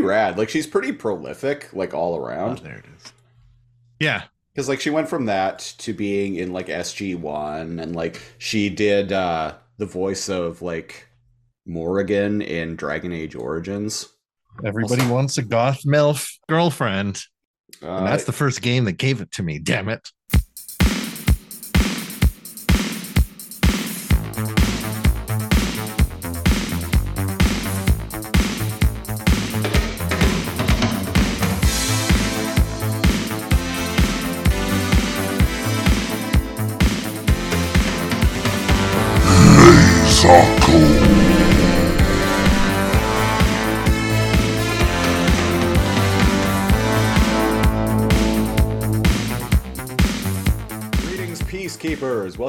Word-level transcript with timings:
pretty 0.00 0.08
rad. 0.08 0.38
Like 0.38 0.48
she's 0.48 0.66
pretty 0.66 0.92
prolific, 0.92 1.68
like 1.72 1.94
all 1.94 2.14
Oh, 2.14 2.24
around. 2.24 2.58
there 2.58 2.76
it 2.78 2.84
is. 2.96 3.12
Yeah, 4.00 4.24
Because 4.54 4.68
like 4.68 4.80
she 4.80 4.90
went 4.90 5.08
from 5.08 5.26
that 5.26 5.58
to 5.78 5.92
being 5.92 6.36
in 6.36 6.52
like 6.52 6.68
SG 6.68 7.16
One, 7.18 7.80
and 7.80 7.94
like 7.96 8.20
she 8.38 8.68
did 8.68 9.12
uh 9.12 9.54
the 9.78 9.86
voice 9.86 10.28
of 10.28 10.62
like 10.62 11.08
Morrigan 11.66 12.40
in 12.42 12.76
Dragon 12.76 13.12
Age 13.12 13.34
Origins. 13.34 14.08
everybody 14.64 15.06
wants 15.06 15.38
a 15.38 15.42
goth 15.42 15.82
milf 15.84 16.28
girlfriend, 16.48 17.20
Uh, 17.82 17.88
and 17.98 18.06
that's 18.06 18.24
the 18.24 18.32
first 18.32 18.62
game 18.62 18.84
that 18.84 18.92
gave 18.92 19.20
it 19.20 19.30
to 19.32 19.42
me. 19.42 19.58
Damn 19.58 19.88
it! 19.88 20.10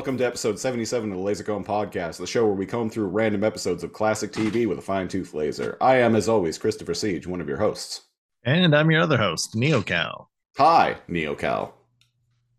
Welcome 0.09 0.17
to 0.17 0.25
episode 0.25 0.57
77 0.57 1.11
of 1.11 1.17
the 1.19 1.23
Laser 1.23 1.43
Lazor 1.43 1.45
Comb 1.45 1.63
Podcast, 1.63 2.17
the 2.17 2.25
show 2.25 2.43
where 2.43 2.55
we 2.55 2.65
comb 2.65 2.89
through 2.89 3.09
random 3.09 3.43
episodes 3.43 3.83
of 3.83 3.93
classic 3.93 4.31
TV 4.31 4.67
with 4.67 4.79
a 4.79 4.81
fine 4.81 5.07
tooth 5.07 5.35
laser. 5.35 5.77
I 5.81 5.97
am, 5.97 6.15
as 6.15 6.27
always, 6.27 6.57
Christopher 6.57 6.95
Siege, 6.95 7.27
one 7.27 7.39
of 7.39 7.47
your 7.47 7.59
hosts. 7.59 8.07
And 8.43 8.75
I'm 8.75 8.89
your 8.89 9.03
other 9.03 9.19
host, 9.19 9.53
NeoKal. 9.53 10.25
Hi, 10.57 10.97
Neo 11.07 11.35
Kal. 11.35 11.75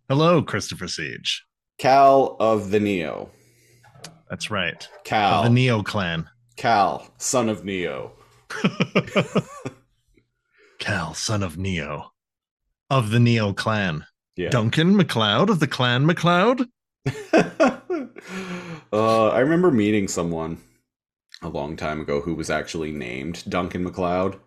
Hello, 0.08 0.42
Christopher 0.42 0.86
Siege. 0.86 1.44
Kal 1.76 2.36
of 2.38 2.70
the 2.70 2.78
Neo. 2.78 3.30
That's 4.28 4.52
right. 4.52 4.88
Kal. 5.02 5.40
Of 5.40 5.44
the 5.46 5.50
Neo 5.50 5.82
clan. 5.82 6.30
Kal, 6.56 7.12
son 7.18 7.48
of 7.48 7.64
Neo. 7.64 8.12
Kal, 10.78 11.14
son 11.14 11.42
of 11.42 11.58
Neo. 11.58 12.12
Of 12.90 13.10
the 13.10 13.18
Neo 13.18 13.52
clan. 13.52 14.06
Yeah. 14.36 14.50
Duncan 14.50 14.96
MacLeod 14.96 15.50
of 15.50 15.58
the 15.58 15.66
clan 15.66 16.06
MacLeod. 16.06 16.68
uh, 18.92 19.28
I 19.28 19.40
remember 19.40 19.70
meeting 19.70 20.08
someone 20.08 20.58
a 21.42 21.48
long 21.48 21.76
time 21.76 22.00
ago 22.00 22.20
who 22.20 22.34
was 22.34 22.50
actually 22.50 22.92
named 22.92 23.44
Duncan 23.48 23.88
McLeod, 23.88 24.38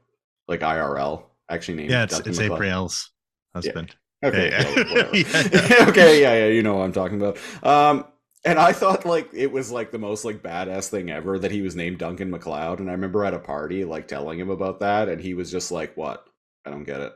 like 0.48 0.62
IRL. 0.62 1.24
Actually 1.50 1.76
named 1.76 1.92
Yeah, 1.92 2.04
it's, 2.04 2.14
Duncan 2.14 2.32
it's 2.32 2.40
McLeod. 2.40 2.56
April's 2.56 3.12
husband. 3.54 3.96
Okay, 4.24 4.52
Yeah, 4.52 4.64
whatever. 4.76 5.16
yeah. 5.18 5.86
okay, 5.90 6.22
yeah, 6.22 6.34
yeah, 6.34 6.48
you 6.48 6.64
know 6.64 6.76
what 6.76 6.86
I'm 6.86 6.94
talking 6.94 7.22
about. 7.22 7.38
Um, 7.64 8.06
and 8.46 8.60
I 8.60 8.74
thought 8.74 9.06
like 9.06 9.30
it 9.34 9.52
was 9.52 9.72
like 9.72 9.92
the 9.92 10.00
most 10.00 10.26
like 10.26 10.44
badass 10.44 10.90
thing 10.90 11.10
ever 11.10 11.40
that 11.40 11.52
he 11.52 11.62
was 11.62 11.76
named 11.76 11.98
Duncan 12.00 12.32
McLeod. 12.32 12.80
And 12.80 12.90
I 12.90 12.94
remember 12.94 13.26
at 13.26 13.34
a 13.34 13.40
party 13.40 13.86
like 13.86 14.08
telling 14.08 14.40
him 14.40 14.50
about 14.50 14.80
that, 14.80 15.10
and 15.10 15.22
he 15.22 15.34
was 15.34 15.52
just 15.52 15.72
like, 15.72 15.96
"What? 15.98 16.26
I 16.66 16.70
don't 16.70 16.84
get 16.84 17.02
it." 17.02 17.14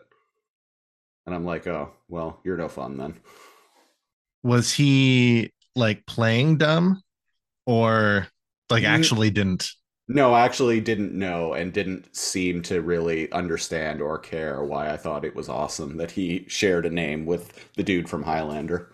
And 1.26 1.36
I'm 1.36 1.46
like, 1.46 1.68
"Oh, 1.68 1.94
well, 2.08 2.40
you're 2.44 2.58
no 2.58 2.68
fun 2.68 2.98
then." 2.98 3.20
Was 4.48 4.72
he 4.74 5.52
like 5.76 6.06
playing 6.06 6.58
dumb 6.58 7.02
or 7.66 8.28
like 8.70 8.84
actually 8.84 9.30
didn't? 9.30 9.72
No, 10.08 10.36
actually 10.36 10.80
didn't 10.80 11.14
know 11.14 11.54
and 11.54 11.74
didn't 11.74 12.16
seem 12.16 12.62
to 12.64 12.82
really 12.82 13.30
understand 13.34 14.02
or 14.02 14.18
care 14.18 14.64
why 14.64 14.90
I 14.92 14.98
thought 14.98 15.26
it 15.26 15.36
was 15.36 15.50
awesome 15.50 15.98
that 15.98 16.12
he 16.12 16.46
shared 16.48 16.86
a 16.86 16.90
name 16.90 17.26
with 17.26 17.74
the 17.76 17.84
dude 17.84 18.10
from 18.10 18.24
Highlander. 18.24 18.92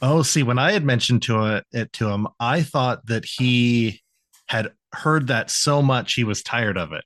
Oh, 0.00 0.22
see, 0.22 0.42
when 0.42 0.58
I 0.58 0.72
had 0.72 0.84
mentioned 0.84 1.22
to 1.22 1.44
it, 1.56 1.66
it 1.72 1.92
to 1.94 2.08
him, 2.08 2.28
I 2.38 2.62
thought 2.62 3.06
that 3.06 3.24
he 3.24 4.02
had 4.46 4.72
heard 4.94 5.26
that 5.28 5.50
so 5.50 5.82
much 5.82 6.14
he 6.14 6.24
was 6.24 6.42
tired 6.42 6.78
of 6.78 6.92
it. 6.92 7.04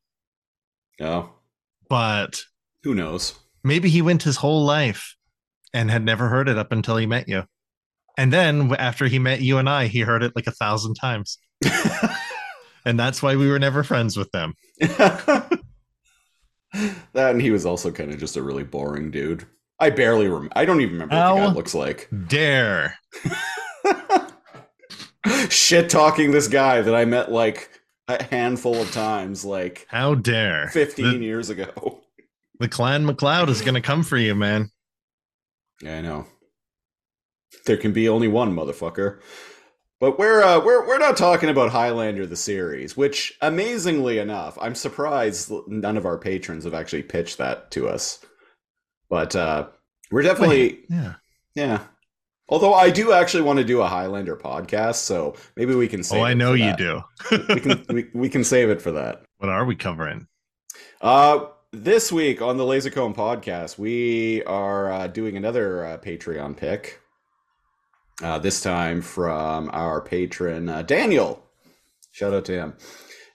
Oh, 1.00 1.34
But 1.88 2.44
who 2.84 2.94
knows? 2.94 3.34
maybe 3.64 3.88
he 3.88 4.02
went 4.02 4.22
his 4.22 4.36
whole 4.36 4.64
life 4.64 5.16
and 5.74 5.90
had 5.90 6.04
never 6.04 6.28
heard 6.28 6.48
it 6.48 6.58
up 6.58 6.72
until 6.72 6.96
he 6.96 7.06
met 7.06 7.28
you. 7.28 7.44
And 8.18 8.32
then 8.32 8.74
after 8.74 9.06
he 9.06 9.18
met 9.18 9.40
you 9.40 9.58
and 9.58 9.68
I, 9.68 9.86
he 9.86 10.00
heard 10.00 10.22
it 10.22 10.32
like 10.36 10.46
a 10.46 10.50
thousand 10.52 10.94
times. 10.94 11.38
And 12.84 12.98
that's 12.98 13.22
why 13.22 13.36
we 13.36 13.48
were 13.48 13.60
never 13.60 13.84
friends 13.84 14.16
with 14.16 14.28
them. 14.32 14.54
that 14.80 15.60
and 17.14 17.40
he 17.40 17.50
was 17.52 17.64
also 17.64 17.92
kind 17.92 18.12
of 18.12 18.18
just 18.18 18.36
a 18.36 18.42
really 18.42 18.64
boring 18.64 19.10
dude. 19.10 19.46
I 19.78 19.90
barely 19.90 20.28
rem- 20.28 20.50
I 20.56 20.64
don't 20.64 20.80
even 20.80 20.94
remember 20.94 21.14
what 21.14 21.34
the 21.34 21.40
How? 21.40 21.48
guy 21.48 21.52
looks 21.54 21.74
like. 21.74 22.08
Dare. 22.26 22.98
Shit 25.48 25.90
talking 25.90 26.32
this 26.32 26.48
guy 26.48 26.82
that 26.82 26.94
I 26.94 27.04
met 27.04 27.30
like 27.30 27.70
a 28.08 28.22
handful 28.24 28.80
of 28.80 28.90
times, 28.90 29.44
like 29.44 29.86
How 29.88 30.14
dare. 30.16 30.68
15 30.72 31.20
The, 31.20 31.24
years 31.24 31.50
ago. 31.50 32.00
the 32.58 32.68
clan 32.68 33.06
MacLeod 33.06 33.48
is 33.48 33.62
going 33.62 33.74
to 33.74 33.80
come 33.80 34.02
for 34.02 34.16
you, 34.16 34.34
man. 34.34 34.70
Yeah, 35.82 35.98
I 35.98 36.00
know. 36.00 36.26
There 37.66 37.76
can 37.76 37.92
be 37.92 38.08
only 38.08 38.28
one 38.28 38.54
motherfucker. 38.54 39.20
But 40.00 40.18
we're 40.18 40.42
uh, 40.42 40.58
we're 40.64 40.86
we're 40.86 40.98
not 40.98 41.16
talking 41.16 41.48
about 41.48 41.70
Highlander 41.70 42.26
the 42.26 42.36
series, 42.36 42.96
which 42.96 43.36
amazingly 43.40 44.18
enough, 44.18 44.58
I'm 44.60 44.74
surprised 44.74 45.52
none 45.68 45.96
of 45.96 46.06
our 46.06 46.18
patrons 46.18 46.64
have 46.64 46.74
actually 46.74 47.04
pitched 47.04 47.38
that 47.38 47.70
to 47.72 47.88
us. 47.88 48.18
But 49.08 49.36
uh, 49.36 49.68
we're 50.10 50.22
definitely 50.22 50.80
Yeah. 50.88 51.14
yeah. 51.54 51.80
Although 52.48 52.74
I 52.74 52.90
do 52.90 53.12
actually 53.12 53.44
want 53.44 53.60
to 53.60 53.64
do 53.64 53.80
a 53.80 53.86
Highlander 53.86 54.36
podcast, 54.36 54.96
so 54.96 55.36
maybe 55.56 55.74
we 55.76 55.86
can. 55.86 56.02
Save 56.02 56.20
Oh, 56.20 56.24
I 56.24 56.34
know 56.34 56.54
you 56.54 56.64
that. 56.64 56.78
do. 56.78 57.02
we 57.48 57.60
can 57.60 57.84
we, 57.94 58.08
we 58.12 58.28
can 58.28 58.42
save 58.42 58.70
it 58.70 58.82
for 58.82 58.90
that. 58.92 59.22
What 59.38 59.50
are 59.50 59.64
we 59.64 59.76
covering? 59.76 60.26
Uh, 61.00 61.46
this 61.72 62.12
week 62.12 62.42
on 62.42 62.58
the 62.58 62.64
Lazor 62.64 62.92
Comb 62.92 63.14
podcast, 63.14 63.78
we 63.78 64.44
are 64.44 64.92
uh, 64.92 65.06
doing 65.06 65.36
another 65.36 65.86
uh, 65.86 65.98
Patreon 65.98 66.56
pick. 66.56 67.00
Uh, 68.22 68.38
this 68.38 68.60
time 68.60 69.00
from 69.00 69.70
our 69.72 70.00
patron 70.02 70.68
uh, 70.68 70.82
Daniel. 70.82 71.42
Shout 72.12 72.34
out 72.34 72.44
to 72.44 72.52
him. 72.52 72.74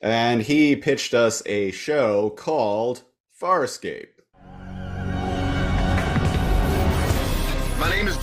And 0.02 0.44
he 0.44 0.76
pitched 0.76 1.16
us 1.16 1.42
a 1.48 1.72
show 1.72 2.30
called 2.30 3.02
Farscape. 3.42 4.17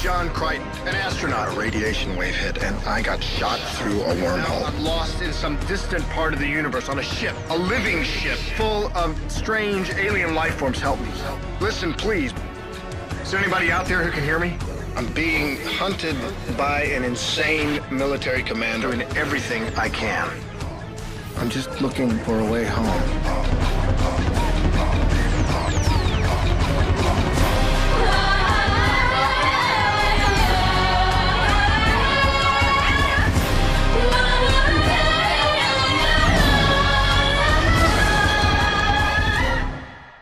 John 0.05 0.29
Crichton, 0.35 0.69
an 0.87 0.95
astronaut, 0.97 1.49
a 1.49 1.59
radiation 1.59 2.15
wave 2.15 2.35
hit, 2.35 2.63
and 2.63 2.77
I 2.87 3.01
got 3.01 3.25
shot 3.25 3.59
through 3.59 4.03
a 4.03 4.15
wormhole. 4.17 4.69
I'm 4.69 4.85
lost 4.85 5.23
in 5.23 5.33
some 5.33 5.59
distant 5.61 6.07
part 6.11 6.35
of 6.35 6.41
the 6.41 6.47
universe 6.47 6.91
on 6.91 6.99
a 6.99 7.03
ship, 7.03 7.35
a 7.49 7.57
living 7.57 8.05
ship 8.05 8.37
full 8.55 8.95
of 8.95 9.19
strange 9.33 9.89
alien 9.95 10.35
life 10.35 10.57
forms. 10.57 10.79
Help 10.79 11.01
me. 11.01 11.09
Listen, 11.59 11.95
please. 11.95 12.35
Is 13.23 13.31
there 13.31 13.41
anybody 13.41 13.71
out 13.71 13.87
there 13.87 14.03
who 14.03 14.11
can 14.11 14.23
hear 14.23 14.39
me? 14.39 14.59
I'm 14.95 15.11
being 15.15 15.57
hunted 15.63 16.17
by 16.55 16.83
an 16.83 17.03
insane 17.03 17.81
military 17.91 18.43
commander. 18.43 18.93
Doing 18.93 19.09
everything 19.17 19.63
I 19.75 19.89
can. 19.89 20.31
I'm 21.39 21.49
just 21.49 21.81
looking 21.81 22.11
for 22.19 22.41
a 22.41 22.45
way 22.45 22.67
home. 22.67 24.34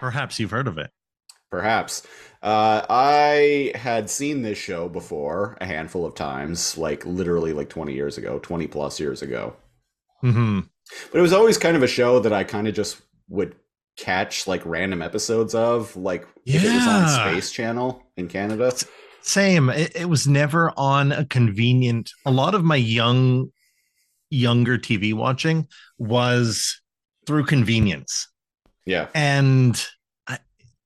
Perhaps 0.02 0.40
you've 0.40 0.50
heard 0.50 0.66
of 0.66 0.78
it. 0.78 0.90
Perhaps. 1.48 2.04
Uh, 2.42 2.84
I 2.90 3.70
had 3.76 4.10
seen 4.10 4.42
this 4.42 4.58
show 4.58 4.88
before 4.88 5.56
a 5.60 5.64
handful 5.66 6.04
of 6.04 6.16
times, 6.16 6.76
like 6.76 7.06
literally 7.06 7.52
like 7.52 7.68
20 7.68 7.92
years 7.94 8.18
ago, 8.18 8.40
20 8.40 8.66
plus 8.66 8.98
years 8.98 9.22
ago. 9.22 9.54
hmm 10.22 10.60
But 11.12 11.18
it 11.18 11.22
was 11.22 11.32
always 11.32 11.58
kind 11.58 11.76
of 11.76 11.84
a 11.84 11.86
show 11.86 12.18
that 12.18 12.32
I 12.32 12.42
kind 12.42 12.66
of 12.66 12.74
just 12.74 13.00
would 13.28 13.54
catch 13.96 14.48
like 14.48 14.66
random 14.66 15.02
episodes 15.02 15.54
of, 15.54 15.94
like 15.96 16.26
if 16.44 16.64
it 16.64 16.74
was 16.74 16.86
on 16.88 17.08
Space 17.08 17.52
Channel 17.52 18.02
in 18.16 18.26
Canada. 18.26 18.72
Same. 19.20 19.70
It, 19.70 19.94
it 19.94 20.08
was 20.08 20.26
never 20.26 20.72
on 20.76 21.12
a 21.12 21.24
convenient. 21.24 22.10
A 22.26 22.32
lot 22.32 22.56
of 22.56 22.64
my 22.64 22.74
young, 22.74 23.52
younger 24.30 24.78
TV 24.78 25.14
watching 25.14 25.68
was 25.96 26.80
through 27.24 27.44
convenience, 27.44 28.26
Yeah. 28.84 29.06
and 29.14 29.80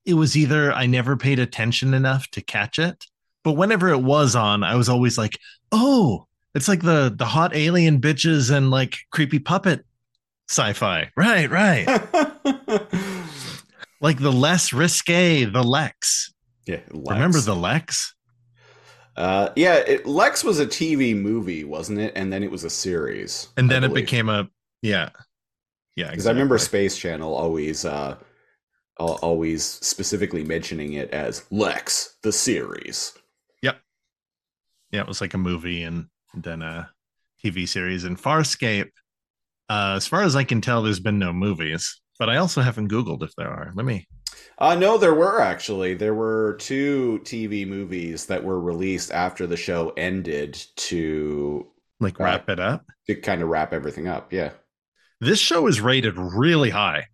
it 0.07 0.15
was 0.15 0.37
either 0.37 0.73
I 0.73 0.87
never 0.87 1.17
paid 1.17 1.39
attention 1.39 1.93
enough 1.93 2.29
to 2.31 2.41
catch 2.41 2.79
it, 2.79 3.05
but 3.45 3.53
whenever 3.53 3.89
it 3.89 4.03
was 4.03 4.35
on, 4.35 4.63
I 4.63 4.77
was 4.77 4.89
always 4.89 5.19
like, 5.19 5.39
"Oh, 5.73 6.27
it's 6.55 6.69
like 6.69 6.83
the 6.83 7.13
the 7.15 7.27
hot 7.27 7.55
alien 7.55 8.01
bitches 8.01 8.51
and 8.51 8.71
like 8.71 8.97
creepy 9.11 9.41
puppet 9.41 9.85
sci-fi." 10.49 11.11
Right, 11.17 11.51
right. 11.51 11.87
like 14.01 14.19
the 14.19 14.33
less 14.33 14.73
risque, 14.73 15.45
the 15.45 15.63
Lexx. 15.63 16.31
Yeah, 16.67 16.81
Lexx. 16.91 17.11
Remember 17.11 17.41
the 17.41 17.55
Lexx? 17.55 18.13
Uh, 19.17 19.49
yeah, 19.57 19.77
it, 19.77 20.05
Lexx 20.05 20.45
was 20.45 20.61
a 20.61 20.67
TV 20.67 21.17
movie, 21.17 21.65
wasn't 21.65 21.99
it? 21.99 22.13
And 22.15 22.33
then 22.33 22.43
it 22.43 22.51
was 22.51 22.65
a 22.65 22.71
series, 22.71 23.49
And 23.57 23.71
then 23.71 23.83
it 23.83 23.95
became 23.95 24.29
a 24.29 24.49
yeah. 24.83 25.09
Yeah, 25.97 26.11
because 26.11 26.27
I 26.27 26.31
remember. 26.31 26.59
Space 26.59 26.99
Channel 26.99 27.35
always, 27.35 27.87
uh, 27.87 28.17
always 28.99 29.65
specifically 29.65 30.45
mentioning 30.45 30.95
it 30.95 31.11
as 31.11 31.43
Lexx 31.53 32.15
the 32.23 32.33
series. 32.33 33.13
Yep. 33.63 33.79
Yeah, 34.93 35.01
it 35.03 35.09
was 35.09 35.21
like 35.21 35.35
a 35.35 35.39
movie 35.39 35.83
and 35.83 36.07
then 36.35 36.63
a 36.63 36.91
TV 37.45 37.69
series. 37.69 38.05
And 38.05 38.17
Farscape, 38.21 38.91
uh, 39.69 39.95
as 39.97 40.07
far 40.07 40.23
as 40.23 40.37
I 40.37 40.45
can 40.45 40.61
tell, 40.61 40.83
there's 40.83 41.01
been 41.01 41.19
no 41.19 41.33
movies, 41.33 42.01
but 42.19 42.31
I 42.31 42.37
also 42.37 42.63
haven't 42.63 42.91
Googled 42.91 43.23
if 43.23 43.35
there 43.37 43.51
are. 43.51 43.73
Let 43.75 43.85
me. 43.87 44.07
Uh, 44.59 44.75
no, 44.75 44.97
there 44.99 45.15
were 45.15 45.41
actually 45.41 45.95
there 45.95 46.15
were 46.15 46.57
two 46.61 47.21
TV 47.25 47.67
movies 47.67 48.27
that 48.27 48.43
were 48.43 48.61
released 48.61 49.11
after 49.13 49.47
the 49.47 49.57
show 49.57 49.91
ended 49.97 50.63
to 50.77 51.67
Like 52.01 52.19
Right. 52.19 52.33
wrap 52.33 52.49
it 52.49 52.61
up. 52.61 52.85
to 53.07 53.15
kind 53.17 53.43
of 53.43 53.49
wrap 53.49 53.73
everything 53.73 54.09
up. 54.09 54.33
Yeah. 54.33 54.53
This 55.21 55.39
show 55.39 55.67
is 55.67 55.81
rated 55.81 56.17
really 56.19 56.71
high 56.71 57.07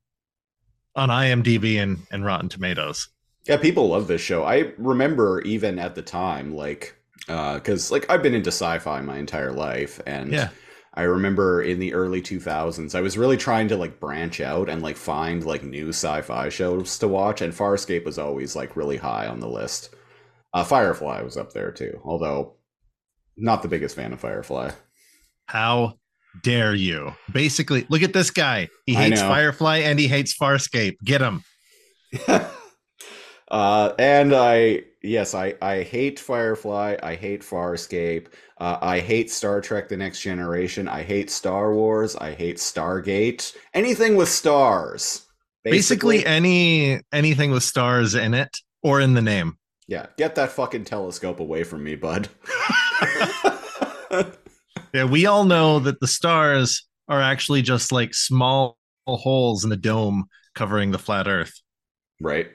on 0.96 1.08
IMDb 1.08 1.82
and, 1.82 1.98
and 2.10 2.24
Rotten 2.24 2.48
Tomatoes. 2.48 3.08
Yeah, 3.46 3.56
people 3.56 3.88
love 3.88 4.06
this 4.06 4.20
show. 4.20 4.44
I 4.44 4.72
remember 4.78 5.40
even 5.42 5.78
at 5.78 5.94
the 5.94 6.02
time, 6.02 6.54
like, 6.54 6.94
because 7.26 7.90
like 7.90 8.08
I've 8.10 8.22
been 8.22 8.34
into 8.34 8.48
sci-fi 8.50 9.00
my 9.00 9.18
entire 9.18 9.52
life, 9.52 10.00
and 10.06 10.32
Yeah. 10.32 10.48
I 10.94 11.02
remember 11.02 11.62
in 11.62 11.78
the 11.78 11.94
early 11.94 12.20
2000s, 12.22 12.94
I 12.94 13.00
was 13.00 13.18
really 13.18 13.36
trying 13.36 13.68
to 13.68 13.76
like 13.76 13.98
branch 14.00 14.40
out 14.40 14.68
and 14.68 14.82
like 14.82 14.96
find 14.96 15.44
like 15.44 15.64
new 15.64 15.88
sci-fi 15.88 16.48
shows 16.50 16.98
to 16.98 17.08
watch, 17.08 17.40
and 17.40 17.52
Farscape 17.52 18.04
was 18.04 18.18
always 18.18 18.54
like 18.54 18.76
really 18.76 18.98
high 18.98 19.26
on 19.26 19.40
the 19.40 19.48
list. 19.48 19.94
Uh, 20.54 20.64
Firefly 20.64 21.22
was 21.22 21.36
up 21.36 21.52
there 21.52 21.72
too, 21.72 22.00
although 22.04 22.54
not 23.36 23.62
the 23.62 23.68
biggest 23.68 23.96
fan 23.96 24.12
of 24.12 24.20
Firefly. 24.20 24.72
How 25.46 25.98
dare 26.42 26.74
you? 26.74 27.14
Basically, 27.32 27.86
look 27.88 28.02
at 28.02 28.12
this 28.12 28.30
guy. 28.30 28.68
He 28.86 28.94
hates. 28.94 29.20
Firefly 29.20 29.78
and 29.78 29.98
he 29.98 30.08
hates 30.08 30.36
Farscape. 30.36 30.96
Get 31.04 31.20
him. 31.20 31.44
uh, 33.50 33.92
and 33.98 34.34
I, 34.34 34.82
yes, 35.02 35.34
I, 35.34 35.54
I 35.62 35.82
hate 35.82 36.18
Firefly. 36.18 36.96
I 37.02 37.14
hate 37.14 37.42
Farscape. 37.42 38.28
Uh, 38.58 38.78
I 38.80 39.00
hate 39.00 39.30
Star 39.30 39.60
Trek: 39.60 39.88
The 39.88 39.96
Next 39.96 40.20
Generation. 40.20 40.88
I 40.88 41.02
hate 41.02 41.30
Star 41.30 41.74
Wars. 41.74 42.16
I 42.16 42.32
hate 42.32 42.56
Stargate. 42.56 43.54
Anything 43.74 44.16
with 44.16 44.28
stars. 44.28 45.26
Basically, 45.64 46.24
any 46.26 47.00
anything 47.12 47.50
with 47.50 47.62
stars 47.62 48.14
in 48.14 48.34
it 48.34 48.56
or 48.82 49.00
in 49.00 49.14
the 49.14 49.22
name. 49.22 49.58
yeah. 49.86 50.06
Get 50.16 50.34
that 50.34 50.50
fucking 50.50 50.84
telescope 50.84 51.40
away 51.40 51.62
from 51.64 51.84
me, 51.84 51.94
bud. 51.94 52.28
Yeah, 54.92 55.04
we 55.04 55.26
all 55.26 55.44
know 55.44 55.78
that 55.80 56.00
the 56.00 56.06
stars 56.06 56.86
are 57.08 57.20
actually 57.20 57.62
just 57.62 57.92
like 57.92 58.14
small 58.14 58.78
holes 59.06 59.64
in 59.64 59.70
the 59.70 59.76
dome 59.76 60.26
covering 60.54 60.90
the 60.90 60.98
flat 60.98 61.26
Earth. 61.28 61.60
right. 62.20 62.48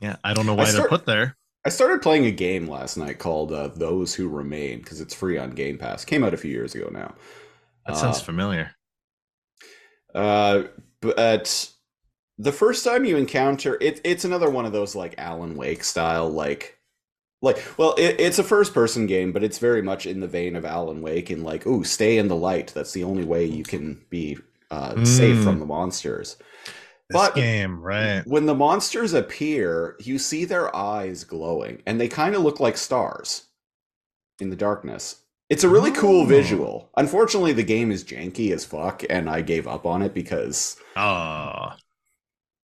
Yeah, 0.00 0.16
I 0.24 0.34
don't 0.34 0.46
know 0.46 0.54
why 0.54 0.70
they're 0.72 0.88
put 0.88 1.06
there. 1.06 1.36
I 1.64 1.68
started 1.68 2.02
playing 2.02 2.26
a 2.26 2.32
game 2.32 2.68
last 2.68 2.96
night 2.96 3.18
called 3.18 3.52
uh, 3.52 3.68
Those 3.68 4.14
Who 4.14 4.28
Remain 4.28 4.78
because 4.78 5.00
it's 5.00 5.14
free 5.14 5.38
on 5.38 5.50
Game 5.50 5.78
Pass. 5.78 6.04
Came 6.04 6.24
out 6.24 6.34
a 6.34 6.36
few 6.36 6.50
years 6.50 6.74
ago 6.74 6.88
now. 6.92 7.14
That 7.86 7.96
sounds 7.96 8.18
Uh, 8.18 8.24
familiar. 8.24 8.74
Uh, 10.14 10.64
but 11.00 11.70
the 12.38 12.52
first 12.52 12.84
time 12.84 13.04
you 13.04 13.16
encounter 13.16 13.78
it, 13.80 14.00
it's 14.04 14.24
another 14.24 14.50
one 14.50 14.66
of 14.66 14.72
those 14.72 14.94
like 14.94 15.14
Alan 15.18 15.56
Wake 15.56 15.84
style, 15.84 16.28
like, 16.30 16.78
like, 17.42 17.62
well, 17.76 17.94
it, 17.98 18.18
it's 18.20 18.38
a 18.38 18.44
first 18.44 18.72
person 18.72 19.06
game, 19.06 19.32
but 19.32 19.42
it's 19.44 19.58
very 19.58 19.82
much 19.82 20.06
in 20.06 20.20
the 20.20 20.26
vein 20.28 20.56
of 20.56 20.64
Alan 20.64 21.02
Wake 21.02 21.28
and 21.28 21.44
like, 21.44 21.66
ooh, 21.66 21.84
stay 21.84 22.16
in 22.18 22.28
the 22.28 22.36
light. 22.36 22.72
That's 22.74 22.92
the 22.92 23.04
only 23.04 23.24
way 23.24 23.44
you 23.44 23.64
can 23.64 24.02
be 24.08 24.38
uh, 24.70 25.04
safe 25.04 25.36
Mm. 25.36 25.44
from 25.44 25.58
the 25.58 25.66
monsters. 25.66 26.36
This 27.08 27.20
but- 27.20 27.34
game, 27.34 27.82
right? 27.82 28.22
When 28.26 28.46
the 28.46 28.54
monsters 28.54 29.12
appear, 29.12 29.96
you 30.00 30.18
see 30.18 30.44
their 30.46 30.74
eyes 30.74 31.24
glowing, 31.24 31.82
and 31.84 32.00
they 32.00 32.08
kind 32.08 32.34
of 32.34 32.42
look 32.42 32.58
like 32.60 32.78
stars 32.78 33.42
in 34.40 34.48
the 34.48 34.56
darkness. 34.56 35.16
It's 35.50 35.64
a 35.64 35.68
really 35.68 35.90
cool 35.90 36.22
Oh. 36.22 36.26
visual. 36.26 36.90
Unfortunately, 36.96 37.52
the 37.52 37.62
game 37.62 37.90
is 37.92 38.02
janky 38.04 38.52
as 38.52 38.64
fuck, 38.64 39.02
and 39.10 39.28
I 39.28 39.42
gave 39.42 39.66
up 39.68 39.84
on 39.84 40.00
it 40.00 40.14
because 40.14 40.76
Oh, 40.96 41.72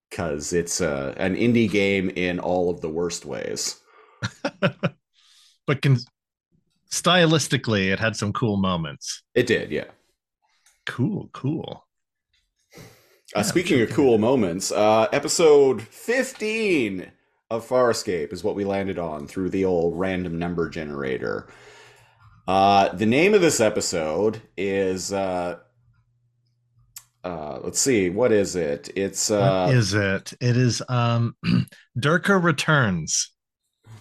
because 0.08 0.54
it's 0.54 0.80
uh, 0.80 1.12
an 1.18 1.36
indie 1.36 1.70
game 1.70 2.08
in 2.16 2.38
all 2.38 2.70
of 2.70 2.80
the 2.80 2.88
worst 2.88 3.26
ways. 3.26 3.76
but 5.66 5.82
can 5.82 5.98
stylistically, 6.90 7.92
it 7.92 7.98
had 7.98 8.16
some 8.16 8.32
cool 8.32 8.56
moments. 8.56 9.22
It 9.34 9.46
did, 9.46 9.70
yeah. 9.70 9.84
Cool, 10.86 11.28
cool. 11.32 11.86
Uh, 12.74 12.80
Yeah, 13.36 13.42
speaking 13.42 13.80
of 13.82 13.90
cool 13.90 14.18
moments, 14.18 14.72
uh, 14.72 15.06
episode 15.12 15.82
15 15.82 17.10
of 17.50 17.66
Farscape 17.66 18.32
is 18.32 18.42
what 18.42 18.54
we 18.54 18.64
landed 18.64 18.98
on 18.98 19.26
through 19.26 19.50
the 19.50 19.64
old 19.64 19.98
random 19.98 20.38
number 20.38 20.68
generator. 20.68 21.48
Uh, 22.46 22.88
the 22.94 23.06
name 23.06 23.34
of 23.34 23.42
this 23.42 23.60
episode 23.60 24.40
is, 24.56 25.12
uh, 25.12 25.58
uh, 27.24 27.58
let's 27.62 27.78
see, 27.78 28.08
what 28.08 28.32
is 28.32 28.56
it? 28.56 28.88
It's 28.96 29.30
uh, 29.30 29.66
what 29.66 29.74
is 29.74 29.92
it? 29.92 30.32
It 30.40 30.56
is 30.56 30.82
um 30.88 31.36
Durka 31.98 32.42
returns. 32.42 33.30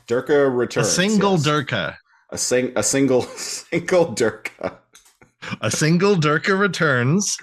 Durka 0.08 0.56
Returns. 0.56 0.88
a 0.88 0.92
single 0.92 1.34
yes. 1.34 1.46
Durka. 1.48 1.96
A, 2.32 2.38
sing- 2.38 2.74
a 2.76 2.84
single, 2.84 3.22
single 3.36 4.08
Durka. 4.14 4.78
A 5.62 5.72
single 5.72 6.16
Durka 6.16 6.58
returns. 6.60 7.38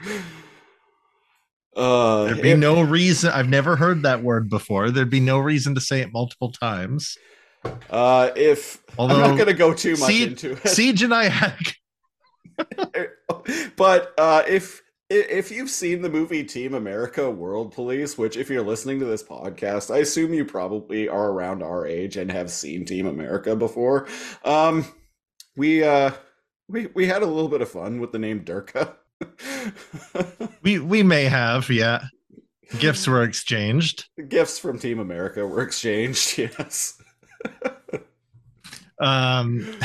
Uh, 1.77 2.25
There'd 2.25 2.43
be 2.43 2.51
it- 2.51 2.59
no 2.59 2.83
reason. 2.83 3.31
I've 3.33 3.49
never 3.49 3.77
heard 3.77 4.03
that 4.03 4.23
word 4.23 4.49
before. 4.49 4.91
There'd 4.91 5.11
be 5.11 5.21
no 5.21 5.39
reason 5.39 5.75
to 5.75 5.81
say 5.81 6.01
it 6.01 6.13
multiple 6.13 6.53
times. 6.53 7.17
uh, 7.91 8.31
if 8.37 8.83
I'm 8.99 9.09
not 9.09 9.35
going 9.37 9.47
to 9.47 9.55
go 9.55 9.73
too 9.73 9.97
much 9.97 10.09
Siege- 10.11 10.45
into 10.45 10.53
it. 10.53 10.69
Siege 10.69 11.03
and 11.03 11.15
I 11.15 11.25
had 11.29 11.57
but 13.77 14.13
uh, 14.19 14.43
if 14.47 14.83
if 15.15 15.51
you've 15.51 15.71
seen 15.71 16.03
the 16.03 16.11
movie 16.11 16.45
Team 16.45 16.75
America: 16.75 17.31
World 17.31 17.73
Police, 17.73 18.19
which 18.19 18.37
if 18.37 18.51
you're 18.51 18.63
listening 18.63 18.99
to 19.01 19.07
this 19.07 19.23
podcast, 19.23 19.95
I 19.95 19.99
assume 19.99 20.35
you 20.35 20.45
probably 20.45 21.09
are 21.09 21.31
around 21.31 21.63
our 21.63 21.87
age 21.87 22.17
and 22.17 22.31
have 22.31 22.51
seen 22.51 22.85
Team 22.85 23.07
America 23.07 23.55
before. 23.57 24.09
Um, 24.45 24.87
we 25.57 25.85
uh, 25.85 26.13
we 26.69 26.87
we 26.95 27.07
had 27.07 27.23
a 27.23 27.27
little 27.27 27.49
bit 27.49 27.63
of 27.63 27.71
fun 27.71 28.01
with 28.01 28.13
the 28.13 28.19
name 28.19 28.45
Durka. 28.45 28.95
we 30.63 30.79
we 30.79 31.03
may 31.03 31.25
have, 31.25 31.71
yeah. 31.71 32.05
Gifts 32.79 33.07
were 33.07 33.23
exchanged. 33.23 34.09
Gifts 34.29 34.59
from 34.59 34.79
Team 34.79 34.99
America 34.99 35.47
were 35.47 35.63
exchanged. 35.63 36.39
Yes, 36.59 37.01
Um 38.99 39.77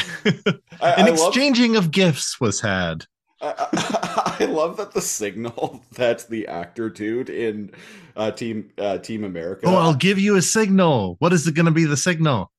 I, 0.82 0.92
an 0.92 1.06
I 1.06 1.10
love 1.10 1.28
exchanging 1.28 1.76
of 1.76 1.92
gifts 1.92 2.40
was 2.40 2.62
had. 2.62 3.06
I, 3.42 4.36
I, 4.40 4.46
love 4.46 4.78
that 4.78 4.92
the 4.92 5.02
signal 5.02 5.84
that 5.94 6.28
the 6.30 6.48
actor 6.48 6.90
dude 6.90 7.30
in 7.30 7.72
uh, 8.16 8.32
Team 8.32 8.72
uh, 8.78 8.98
Team 8.98 9.24
America. 9.24 9.66
Oh, 9.66 9.76
I'll 9.76 9.94
give 9.94 10.20
you 10.20 10.36
a 10.36 10.42
signal. 10.42 11.16
What 11.20 11.34
is 11.34 11.48
it 11.48 11.56
going 11.56 11.66
to 11.66 11.72
be 11.72 11.86
the 11.86 11.98
signal? 11.98 12.52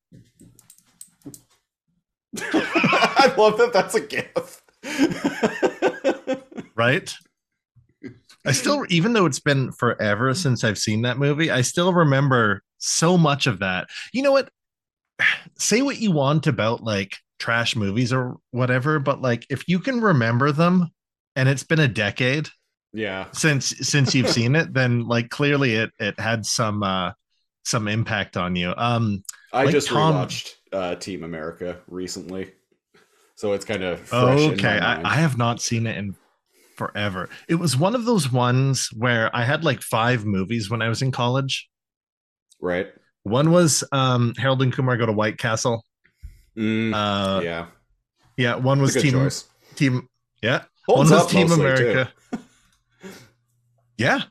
I 2.42 3.34
love 3.36 3.58
that 3.58 3.72
that's 3.72 3.94
a 3.94 4.00
gift. 4.00 4.62
Right? 6.74 7.12
I 8.46 8.52
still 8.52 8.86
even 8.88 9.12
though 9.12 9.26
it's 9.26 9.40
been 9.40 9.72
forever 9.72 10.32
since 10.34 10.64
I've 10.64 10.78
seen 10.78 11.02
that 11.02 11.18
movie, 11.18 11.50
I 11.50 11.60
still 11.60 11.92
remember 11.92 12.62
so 12.78 13.18
much 13.18 13.46
of 13.46 13.58
that. 13.58 13.88
You 14.12 14.22
know 14.22 14.32
what? 14.32 14.50
Say 15.58 15.82
what 15.82 15.98
you 15.98 16.12
want 16.12 16.46
about 16.46 16.82
like 16.82 17.18
trash 17.40 17.74
movies 17.74 18.12
or 18.12 18.36
whatever, 18.52 19.00
but 19.00 19.20
like 19.20 19.46
if 19.50 19.68
you 19.68 19.80
can 19.80 20.00
remember 20.00 20.52
them 20.52 20.90
and 21.36 21.48
it's 21.48 21.64
been 21.64 21.80
a 21.80 21.88
decade 21.88 22.48
yeah, 22.92 23.26
since 23.32 23.68
since 23.88 24.14
you've 24.14 24.30
seen 24.38 24.56
it, 24.56 24.72
then 24.74 25.06
like 25.06 25.30
clearly 25.30 25.74
it 25.74 25.90
it 25.98 26.18
had 26.20 26.46
some 26.46 26.82
uh 26.82 27.12
some 27.64 27.88
impact 27.88 28.36
on 28.36 28.56
you. 28.56 28.74
Um 28.76 29.24
I 29.52 29.64
Like 29.64 29.72
just 29.72 29.88
Tom- 29.88 30.14
rewatched 30.14 30.54
uh, 30.72 30.94
Team 30.96 31.24
America 31.24 31.80
recently, 31.88 32.52
so 33.34 33.52
it's 33.52 33.64
kind 33.64 33.82
of 33.82 34.00
fresh 34.00 34.38
okay. 34.52 34.78
I, 34.78 35.00
I 35.02 35.14
have 35.16 35.36
not 35.38 35.60
seen 35.60 35.86
it 35.86 35.96
in 35.96 36.14
forever. 36.76 37.28
It 37.48 37.56
was 37.56 37.76
one 37.76 37.94
of 37.94 38.04
those 38.04 38.30
ones 38.32 38.88
where 38.96 39.34
I 39.34 39.44
had 39.44 39.64
like 39.64 39.82
five 39.82 40.24
movies 40.24 40.70
when 40.70 40.82
I 40.82 40.88
was 40.88 41.02
in 41.02 41.10
college. 41.12 41.68
right? 42.60 42.88
One 43.24 43.50
was 43.50 43.84
um 43.92 44.34
Harold 44.38 44.62
and 44.62 44.72
Kumar 44.72 44.96
go 44.96 45.06
to 45.06 45.12
White 45.12 45.38
Castle. 45.38 45.84
Mm, 46.60 46.92
Uh 46.92 47.42
yeah, 47.42 47.66
yeah, 48.36 48.56
one 48.56 48.80
was 48.82 48.96
team 48.96 49.12
choice. 49.12 49.46
team 49.76 50.08
yeah. 50.42 50.64
Holds 50.86 51.10
one 51.10 51.10
was 51.10 51.26
Team. 51.26 51.52
America. 51.52 52.12
Yeah. 53.96 54.22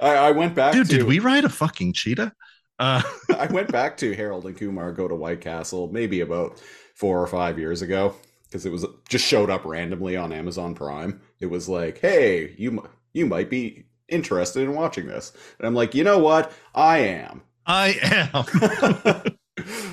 I, 0.00 0.14
I 0.14 0.30
went 0.32 0.54
back 0.54 0.72
Dude, 0.72 0.86
to 0.88 0.98
did 0.98 1.02
we 1.04 1.18
ride 1.18 1.44
a 1.44 1.48
fucking 1.48 1.92
cheetah? 1.92 2.32
Uh, 2.78 3.02
I 3.32 3.46
went 3.46 3.70
back 3.72 3.96
to 3.98 4.14
Harold 4.14 4.46
and 4.46 4.56
Kumar 4.56 4.92
go 4.92 5.08
to 5.08 5.14
White 5.14 5.40
Castle 5.40 5.88
maybe 5.92 6.20
about 6.20 6.60
four 6.94 7.20
or 7.20 7.26
five 7.26 7.58
years 7.58 7.82
ago 7.82 8.14
because 8.44 8.66
it 8.66 8.72
was 8.72 8.84
just 9.08 9.24
showed 9.26 9.50
up 9.50 9.64
randomly 9.64 10.16
on 10.16 10.32
Amazon 10.32 10.74
Prime. 10.74 11.20
It 11.40 11.46
was 11.46 11.68
like, 11.68 11.98
hey, 11.98 12.54
you 12.58 12.86
you 13.12 13.26
might 13.26 13.50
be 13.50 13.86
interested 14.08 14.62
in 14.62 14.74
watching 14.74 15.06
this, 15.06 15.32
and 15.58 15.66
I'm 15.66 15.74
like, 15.74 15.94
you 15.94 16.04
know 16.04 16.18
what, 16.18 16.52
I 16.74 16.98
am. 16.98 17.42
I 17.66 17.98
am. 18.02 19.36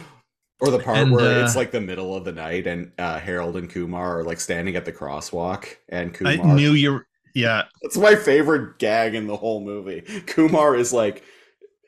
or 0.63 0.71
the 0.71 0.79
part 0.79 0.97
And, 0.97 1.11
where 1.11 1.39
uh, 1.41 1.43
it's 1.43 1.55
like 1.55 1.71
the 1.71 1.81
middle 1.81 2.15
of 2.15 2.25
the 2.25 2.31
night 2.31 2.65
and 2.67 2.91
uh, 2.97 3.19
Harold 3.19 3.57
and 3.57 3.69
Kumar 3.69 4.19
are 4.19 4.23
like 4.23 4.39
standing 4.39 4.75
at 4.75 4.85
the 4.85 4.93
crosswalk, 4.93 5.65
and 5.89 6.13
Kumar. 6.13 6.33
I 6.33 6.35
knew 6.55 6.71
you. 6.71 6.93
were- 6.93 7.07
Yeah, 7.35 7.63
That's 7.81 7.97
my 7.97 8.15
favorite 8.15 8.77
gag 8.79 9.15
in 9.15 9.27
the 9.27 9.35
whole 9.37 9.61
movie. 9.61 10.01
Kumar 10.27 10.75
is 10.75 10.93
like 10.93 11.23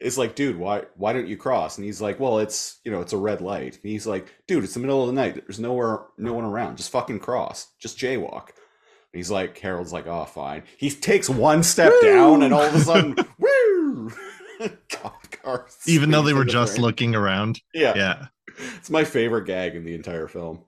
is 0.02 0.18
like, 0.18 0.36
dude, 0.36 0.58
why 0.58 0.84
why 0.98 1.14
don't 1.14 1.28
you 1.28 1.38
cross? 1.38 1.78
And 1.78 1.86
he's 1.86 2.02
like, 2.02 2.20
Well, 2.20 2.40
it's 2.40 2.80
you 2.84 2.92
know, 2.92 3.02
it's 3.02 3.14
a 3.14 3.18
red 3.18 3.42
light. 3.42 3.76
And 3.82 3.92
he's 3.92 4.06
like, 4.06 4.28
dude, 4.48 4.64
it's 4.64 4.74
the 4.74 4.80
middle 4.82 5.02
of 5.02 5.08
the 5.08 5.14
night. 5.14 5.36
There's 5.36 5.60
nowhere 5.60 6.00
no 6.18 6.34
one 6.34 6.44
around. 6.46 6.78
Just 6.78 6.92
fucking 6.92 7.20
cross. 7.20 7.68
Just 7.80 7.98
jaywalk. 7.98 8.48
And 8.50 9.20
he's 9.20 9.32
like, 9.32 9.58
Harold's 9.60 9.94
like, 9.94 10.08
oh 10.08 10.26
fine. 10.26 10.64
He 10.78 10.90
takes 10.90 11.30
one 11.30 11.64
step 11.64 11.94
down 12.02 12.44
and 12.44 12.54
all 12.54 12.64
of 12.64 12.76
a 12.76 12.80
sudden, 12.82 13.16
woo 13.40 14.12
even 15.88 16.12
though 16.12 16.22
they 16.24 16.34
were 16.34 16.42
into 16.42 16.54
just 16.54 16.78
looking 16.80 17.16
around. 17.16 17.62
Yeah. 17.74 17.94
Yeah. 17.96 18.26
It's 18.58 18.90
my 18.90 19.04
favorite 19.04 19.46
gag 19.46 19.76
in 19.76 19.84
the 19.86 19.94
entire 19.96 20.28
film. 20.28 20.64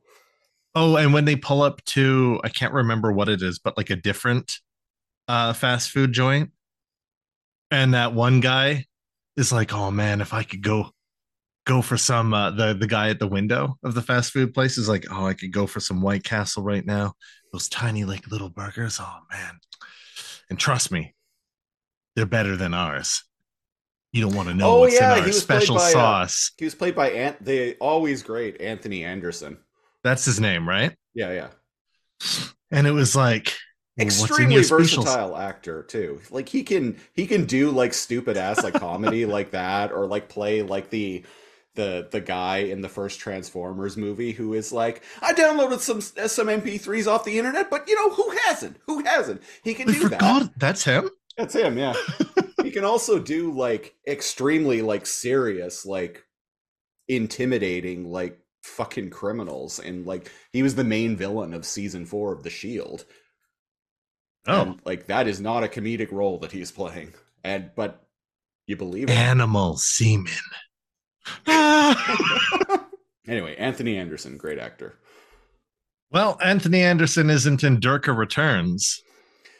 Oh, 0.75 0.95
and 0.95 1.13
when 1.13 1.25
they 1.25 1.35
pull 1.35 1.61
up 1.61 1.83
to, 1.85 2.39
I 2.43 2.49
can't 2.49 2.73
remember 2.73 3.11
what 3.11 3.29
it 3.29 3.41
is, 3.41 3.59
but 3.59 3.77
like 3.77 3.89
a 3.89 3.95
different 3.95 4.59
uh 5.27 5.53
fast 5.53 5.91
food 5.91 6.13
joint, 6.13 6.51
and 7.71 7.93
that 7.93 8.13
one 8.13 8.39
guy 8.39 8.85
is 9.35 9.51
like, 9.51 9.73
"Oh 9.73 9.91
man, 9.91 10.21
if 10.21 10.33
I 10.33 10.43
could 10.43 10.61
go 10.61 10.91
go 11.65 11.81
for 11.81 11.97
some," 11.97 12.33
uh, 12.33 12.51
the 12.51 12.73
the 12.73 12.87
guy 12.87 13.09
at 13.09 13.19
the 13.19 13.27
window 13.27 13.77
of 13.83 13.93
the 13.95 14.01
fast 14.01 14.31
food 14.33 14.53
place 14.53 14.77
is 14.77 14.89
like, 14.89 15.05
"Oh, 15.11 15.25
I 15.25 15.33
could 15.33 15.51
go 15.53 15.67
for 15.67 15.79
some 15.79 16.01
White 16.01 16.23
Castle 16.23 16.63
right 16.63 16.85
now. 16.85 17.13
Those 17.53 17.69
tiny 17.69 18.05
like 18.05 18.27
little 18.31 18.49
burgers. 18.49 18.99
Oh 19.01 19.19
man, 19.31 19.59
and 20.49 20.59
trust 20.59 20.91
me, 20.91 21.15
they're 22.15 22.25
better 22.25 22.57
than 22.57 22.73
ours. 22.73 23.23
You 24.13 24.21
don't 24.21 24.35
want 24.35 24.49
to 24.49 24.55
know 24.55 24.77
Oh, 24.77 24.79
what's 24.81 24.95
yeah, 24.95 25.17
in 25.17 25.23
he 25.23 25.29
our 25.29 25.33
special 25.33 25.75
by, 25.75 25.83
uh, 25.83 25.89
sauce. 25.91 26.51
He 26.57 26.65
was 26.65 26.75
played 26.75 26.95
by 26.95 27.09
Ant 27.11 27.43
the 27.43 27.75
always 27.79 28.23
great 28.23 28.61
Anthony 28.61 29.03
Anderson. 29.03 29.57
That's 30.03 30.25
his 30.25 30.39
name, 30.39 30.67
right? 30.67 30.95
Yeah, 31.13 31.31
yeah. 31.31 31.49
And 32.71 32.87
it 32.87 32.91
was 32.91 33.15
like." 33.15 33.53
well, 33.97 34.05
extremely 34.05 34.61
versatile 34.63 35.35
actor 35.35 35.81
too 35.81 36.21
like 36.29 36.47
he 36.49 36.61
can 36.61 36.95
he 37.15 37.25
can 37.25 37.45
do 37.45 37.71
like 37.71 37.95
stupid 37.95 38.37
ass 38.37 38.63
like 38.63 38.75
comedy 38.75 39.25
like 39.37 39.49
that 39.49 39.91
or 39.91 40.05
like 40.05 40.29
play 40.29 40.61
like 40.61 40.91
the 40.91 41.23
the 41.73 42.07
the 42.11 42.21
guy 42.21 42.57
in 42.57 42.81
the 42.81 42.89
first 42.89 43.19
transformers 43.19 43.97
movie 43.97 44.31
who 44.33 44.53
is 44.53 44.71
like 44.71 45.01
i 45.21 45.33
downloaded 45.33 45.79
some 45.79 45.99
some 46.01 46.47
mp3s 46.47 47.07
off 47.07 47.23
the 47.23 47.39
internet 47.39 47.71
but 47.71 47.87
you 47.87 47.95
know 47.95 48.11
who 48.11 48.29
hasn't 48.45 48.77
who 48.85 49.03
hasn't 49.03 49.41
he 49.63 49.73
can 49.73 49.87
do 49.87 50.09
that 50.09 50.11
forgot 50.11 50.51
that's 50.57 50.83
him. 50.83 51.09
that's 51.35 51.55
him 51.55 51.75
yeah 51.75 51.95
he 52.67 52.73
can 52.73 52.83
also 52.83 53.17
do 53.17 53.51
like 53.51 53.95
extremely 54.05 54.81
like 54.81 55.05
serious 55.05 55.85
like 55.85 56.25
intimidating 57.07 58.11
like 58.11 58.37
fucking 58.63 59.09
criminals 59.09 59.79
and 59.79 60.05
like 60.05 60.29
he 60.51 60.61
was 60.61 60.75
the 60.75 60.83
main 60.83 61.15
villain 61.15 61.53
of 61.53 61.65
season 61.65 62.05
four 62.05 62.33
of 62.33 62.43
the 62.43 62.49
shield 62.49 63.05
Oh, 64.47 64.61
and, 64.61 64.79
like 64.85 65.07
that 65.07 65.27
is 65.27 65.41
not 65.41 65.63
a 65.63 65.67
comedic 65.67 66.11
role 66.11 66.39
that 66.39 66.51
he's 66.53 66.71
playing. 66.71 67.13
And 67.43 67.71
but 67.75 68.07
you 68.65 68.77
believe 68.77 69.09
it. 69.09 69.13
animal 69.13 69.75
semen. 69.77 70.31
anyway, 73.27 73.55
Anthony 73.57 73.97
Anderson, 73.97 74.37
great 74.37 74.57
actor. 74.57 74.97
well, 76.11 76.37
Anthony 76.41 76.81
Anderson 76.81 77.29
isn't 77.29 77.63
in 77.63 77.79
Durka 77.79 78.17
Returns. 78.17 79.01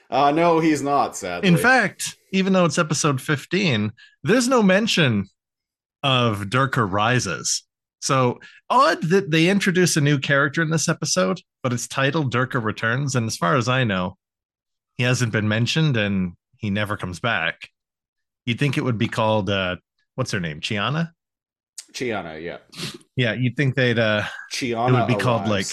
Uh 0.10 0.32
no, 0.32 0.60
he's 0.60 0.82
not, 0.82 1.16
sadly. 1.18 1.50
In 1.50 1.58
fact, 1.58 2.16
even 2.32 2.54
though 2.54 2.66
it's 2.66 2.78
episode 2.78 3.22
15, 3.22 3.92
there's 4.24 4.48
no 4.48 4.64
mention 4.64 5.26
of 6.04 6.42
Durka 6.44 6.90
Rises. 6.90 7.64
So 8.00 8.40
odd 8.70 9.02
that 9.04 9.32
they 9.32 9.50
introduce 9.50 9.98
a 9.98 10.02
new 10.02 10.20
character 10.20 10.62
in 10.62 10.70
this 10.70 10.88
episode, 10.88 11.42
but 11.64 11.74
it's 11.74 11.88
titled 11.88 12.34
Durka 12.34 12.64
Returns. 12.64 13.16
And 13.16 13.28
as 13.28 13.36
far 13.36 13.56
as 13.56 13.68
I 13.68 13.84
know, 13.84 14.18
he 14.96 15.04
hasn't 15.04 15.32
been 15.32 15.48
mentioned 15.48 15.98
and 15.98 16.34
he 16.58 16.70
never 16.70 16.96
comes 16.96 17.20
back. 17.20 17.70
You'd 18.46 18.60
think 18.60 18.78
it 18.78 18.84
would 18.84 18.98
be 18.98 19.08
called 19.08 19.50
uh 19.50 19.78
what's 20.16 20.32
her 20.32 20.40
name? 20.40 20.62
Chiana? 20.62 21.12
Chiana, 21.92 22.42
yeah. 22.42 22.58
Yeah, 23.16 23.34
you'd 23.34 23.58
think 23.58 23.76
they'd 23.76 24.00
uh 24.00 24.24
Chiana 24.54 24.90
it 24.90 24.94
would 24.94 25.08
be 25.18 25.22
called 25.22 25.48
like 25.48 25.68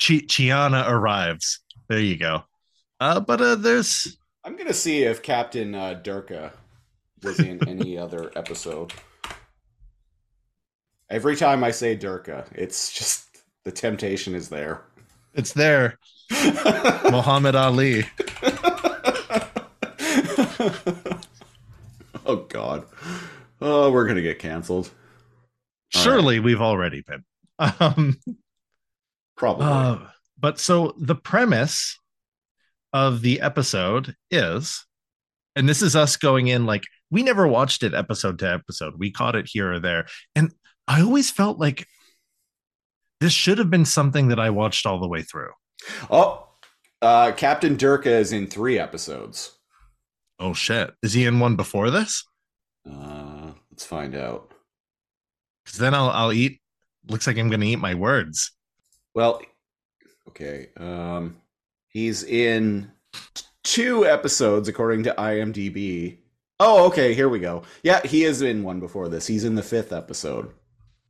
Chi- 0.00 0.26
Chiana 0.26 0.88
arrives. 0.88 1.60
There 1.88 2.00
you 2.00 2.16
go. 2.16 2.44
Uh, 3.00 3.20
but 3.20 3.40
uh, 3.40 3.54
there's 3.56 4.16
I'm 4.44 4.56
gonna 4.56 4.72
see 4.74 5.02
if 5.02 5.22
Captain 5.22 5.74
uh, 5.74 6.00
Durka 6.02 6.52
was 7.22 7.40
in 7.40 7.66
any 7.68 7.96
other 7.98 8.30
episode. 8.36 8.92
Every 11.10 11.36
time 11.36 11.62
I 11.64 11.70
say 11.70 11.96
Durka, 11.96 12.46
it's 12.52 12.92
just 12.92 13.28
the 13.64 13.72
temptation 13.72 14.34
is 14.34 14.48
there. 14.48 14.82
it's 15.34 15.52
there. 15.52 15.98
Muhammad 17.10 17.54
Ali. 17.54 18.04
oh 22.26 22.46
God. 22.48 22.86
Oh, 23.60 23.90
we're 23.90 24.06
gonna 24.06 24.22
get 24.22 24.38
canceled. 24.38 24.90
All 25.94 26.02
Surely 26.02 26.40
we've 26.40 26.60
already 26.60 27.02
been. 27.02 27.24
Um, 27.58 28.18
Probably. 29.36 29.66
uh, 29.66 29.98
but 30.38 30.58
so 30.58 30.94
the 30.98 31.14
premise 31.14 31.98
of 32.94 33.20
the 33.22 33.40
episode 33.40 34.14
is, 34.30 34.86
and 35.56 35.68
this 35.68 35.82
is 35.82 35.96
us 35.96 36.16
going 36.16 36.46
in 36.46 36.64
like 36.64 36.84
we 37.10 37.22
never 37.22 37.46
watched 37.46 37.82
it 37.82 37.92
episode 37.92 38.38
to 38.38 38.50
episode. 38.50 38.94
We 38.96 39.10
caught 39.10 39.36
it 39.36 39.48
here 39.52 39.72
or 39.72 39.80
there, 39.80 40.06
and 40.34 40.54
I 40.88 41.02
always 41.02 41.30
felt 41.30 41.58
like 41.58 41.86
this 43.20 43.32
should 43.32 43.58
have 43.58 43.70
been 43.70 43.84
something 43.84 44.28
that 44.28 44.38
I 44.38 44.50
watched 44.50 44.86
all 44.86 45.00
the 45.00 45.08
way 45.08 45.22
through. 45.22 45.50
oh, 46.10 46.48
uh, 47.02 47.32
Captain 47.32 47.76
Durka 47.76 48.06
is 48.06 48.32
in 48.32 48.46
three 48.46 48.78
episodes. 48.78 49.58
Oh 50.38 50.54
shit! 50.54 50.92
Is 51.02 51.12
he 51.12 51.26
in 51.26 51.40
one 51.40 51.56
before 51.56 51.90
this? 51.90 52.24
Uh, 52.88 53.52
let's 53.70 53.84
find 53.84 54.14
out. 54.14 54.52
Because 55.64 55.78
then 55.78 55.94
I'll 55.94 56.10
I'll 56.10 56.32
eat. 56.32 56.60
Looks 57.08 57.26
like 57.26 57.38
I'm 57.38 57.50
gonna 57.50 57.66
eat 57.66 57.76
my 57.76 57.94
words. 57.94 58.52
Well, 59.14 59.42
okay. 60.28 60.68
Um, 60.76 61.36
he's 61.94 62.22
in 62.22 62.90
two 63.62 64.04
episodes 64.04 64.68
according 64.68 65.04
to 65.04 65.14
IMDb. 65.16 66.18
Oh, 66.60 66.86
okay. 66.86 67.14
Here 67.14 67.28
we 67.30 67.38
go. 67.38 67.62
Yeah, 67.82 68.02
he 68.06 68.24
is 68.24 68.42
in 68.42 68.62
one 68.62 68.78
before 68.80 69.08
this. 69.08 69.26
He's 69.26 69.44
in 69.44 69.54
the 69.54 69.62
fifth 69.62 69.92
episode, 69.92 70.52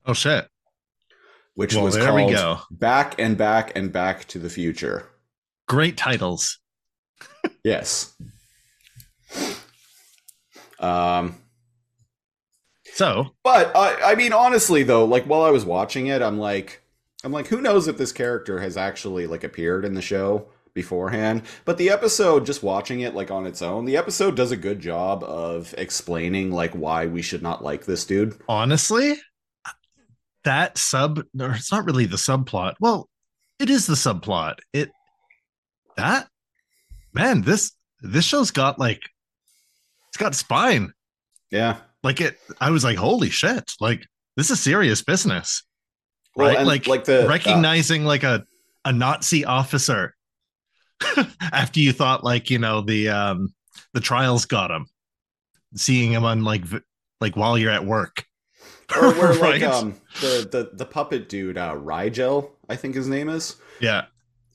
Oh 0.06 0.12
shit! 0.14 0.46
which 1.54 1.74
Well, 1.74 1.84
was 1.84 1.94
there 1.94 2.06
called 2.06 2.28
we 2.28 2.32
go. 2.32 2.60
"Back 2.70 3.16
and 3.18 3.36
Back 3.36 3.76
and 3.76 3.92
Back 3.92 4.26
to 4.28 4.38
the 4.38 4.48
Future." 4.50 5.08
Great 5.66 5.96
titles. 5.96 6.58
Yes. 7.64 8.14
Um, 10.78 11.36
So 12.92 13.34
but 13.42 13.74
I, 13.76 14.12
I 14.12 14.14
mean, 14.14 14.32
honestly, 14.32 14.82
though, 14.82 15.04
like 15.04 15.24
while 15.24 15.42
I 15.42 15.50
was 15.50 15.64
watching 15.64 16.06
it, 16.08 16.22
I'm 16.22 16.38
like, 16.38 16.82
I'm 17.24 17.32
like, 17.32 17.46
who 17.48 17.60
knows 17.60 17.88
if 17.88 17.96
this 17.98 18.12
character 18.12 18.60
has 18.60 18.76
actually 18.76 19.26
like 19.26 19.44
appeared 19.44 19.84
in 19.84 19.94
the 19.94 20.02
show 20.02 20.46
beforehand? 20.74 21.42
But 21.64 21.78
the 21.78 21.90
episode, 21.90 22.44
just 22.46 22.62
watching 22.62 23.00
it 23.00 23.14
like 23.14 23.30
on 23.30 23.46
its 23.46 23.62
own, 23.62 23.84
the 23.84 23.96
episode 23.96 24.36
does 24.36 24.52
a 24.52 24.56
good 24.56 24.80
job 24.80 25.22
of 25.24 25.74
explaining 25.78 26.50
like 26.50 26.72
why 26.72 27.06
we 27.06 27.22
should 27.22 27.42
not 27.42 27.64
like 27.64 27.84
this 27.86 28.04
dude. 28.04 28.38
honestly, 28.48 29.14
that 30.44 30.76
sub 30.76 31.20
or 31.40 31.52
it's 31.52 31.72
not 31.72 31.86
really 31.86 32.06
the 32.06 32.16
subplot. 32.16 32.74
Well, 32.80 33.08
it 33.58 33.70
is 33.70 33.86
the 33.86 33.94
subplot. 33.94 34.56
It 34.72 34.90
that 35.96 36.28
man, 37.14 37.42
this 37.42 37.72
this 38.02 38.24
show's 38.24 38.50
got 38.50 38.78
like 38.78 39.00
it's 40.08 40.16
got 40.18 40.34
spine. 40.34 40.92
Yeah. 41.50 41.76
Like 42.02 42.20
it, 42.20 42.36
I 42.60 42.70
was 42.70 42.84
like, 42.84 42.98
holy 42.98 43.30
shit! 43.30 43.72
Like 43.80 44.06
this 44.36 44.50
is 44.50 44.60
serious 44.60 45.00
business, 45.02 45.62
Well, 46.36 46.54
right? 46.54 46.66
like 46.66 46.86
like 46.86 47.04
the 47.04 47.24
uh, 47.24 47.28
recognizing 47.28 48.04
like 48.04 48.24
a 48.24 48.44
a 48.84 48.92
Nazi 48.92 49.46
officer 49.46 50.13
after 51.52 51.80
you 51.80 51.92
thought 51.92 52.24
like 52.24 52.50
you 52.50 52.58
know 52.58 52.80
the 52.80 53.08
um 53.08 53.52
the 53.92 54.00
trials 54.00 54.44
got 54.46 54.70
him, 54.70 54.86
seeing 55.74 56.12
him 56.12 56.24
on 56.24 56.44
like 56.44 56.64
v- 56.64 56.78
like 57.20 57.36
while 57.36 57.56
you're 57.58 57.70
at 57.70 57.84
work, 57.84 58.24
or 58.96 59.12
where 59.14 59.34
like 59.34 59.62
Right? 59.62 59.62
um 59.64 59.94
the 60.20 60.48
the 60.50 60.70
the 60.74 60.86
puppet 60.86 61.28
dude 61.28 61.58
uh 61.58 61.74
Rygel, 61.74 62.50
I 62.68 62.76
think 62.76 62.94
his 62.94 63.08
name 63.08 63.28
is. 63.28 63.56
yeah, 63.80 64.06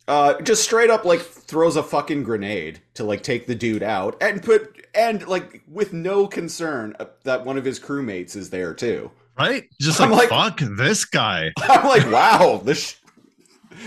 uh, 0.08 0.40
just 0.42 0.64
straight 0.64 0.90
up 0.90 1.06
like 1.06 1.22
throws 1.22 1.76
a 1.76 1.84
fucking 1.84 2.24
grenade 2.24 2.82
to 2.96 3.04
like 3.04 3.22
take 3.24 3.48
the 3.48 3.56
dude 3.56 3.84
out, 3.84 4.16
and 4.22 4.42
put 4.42 4.86
and 4.96 5.26
like 5.28 5.62
with 5.68 5.94
no 5.94 6.28
concern 6.28 6.96
that 7.24 7.46
one 7.46 7.58
of 7.58 7.66
his 7.66 7.80
crewmates 7.80 8.36
is 8.36 8.50
there 8.50 8.74
too. 8.74 9.12
Right? 9.38 9.64
Just 9.80 10.02
I'm 10.02 10.10
like, 10.12 10.30
like- 10.32 10.58
fuck 10.58 10.70
this 10.78 11.06
guy. 11.06 11.52
I'm 11.62 11.86
like, 11.88 12.12
wow, 12.12 12.60
this 12.64 12.96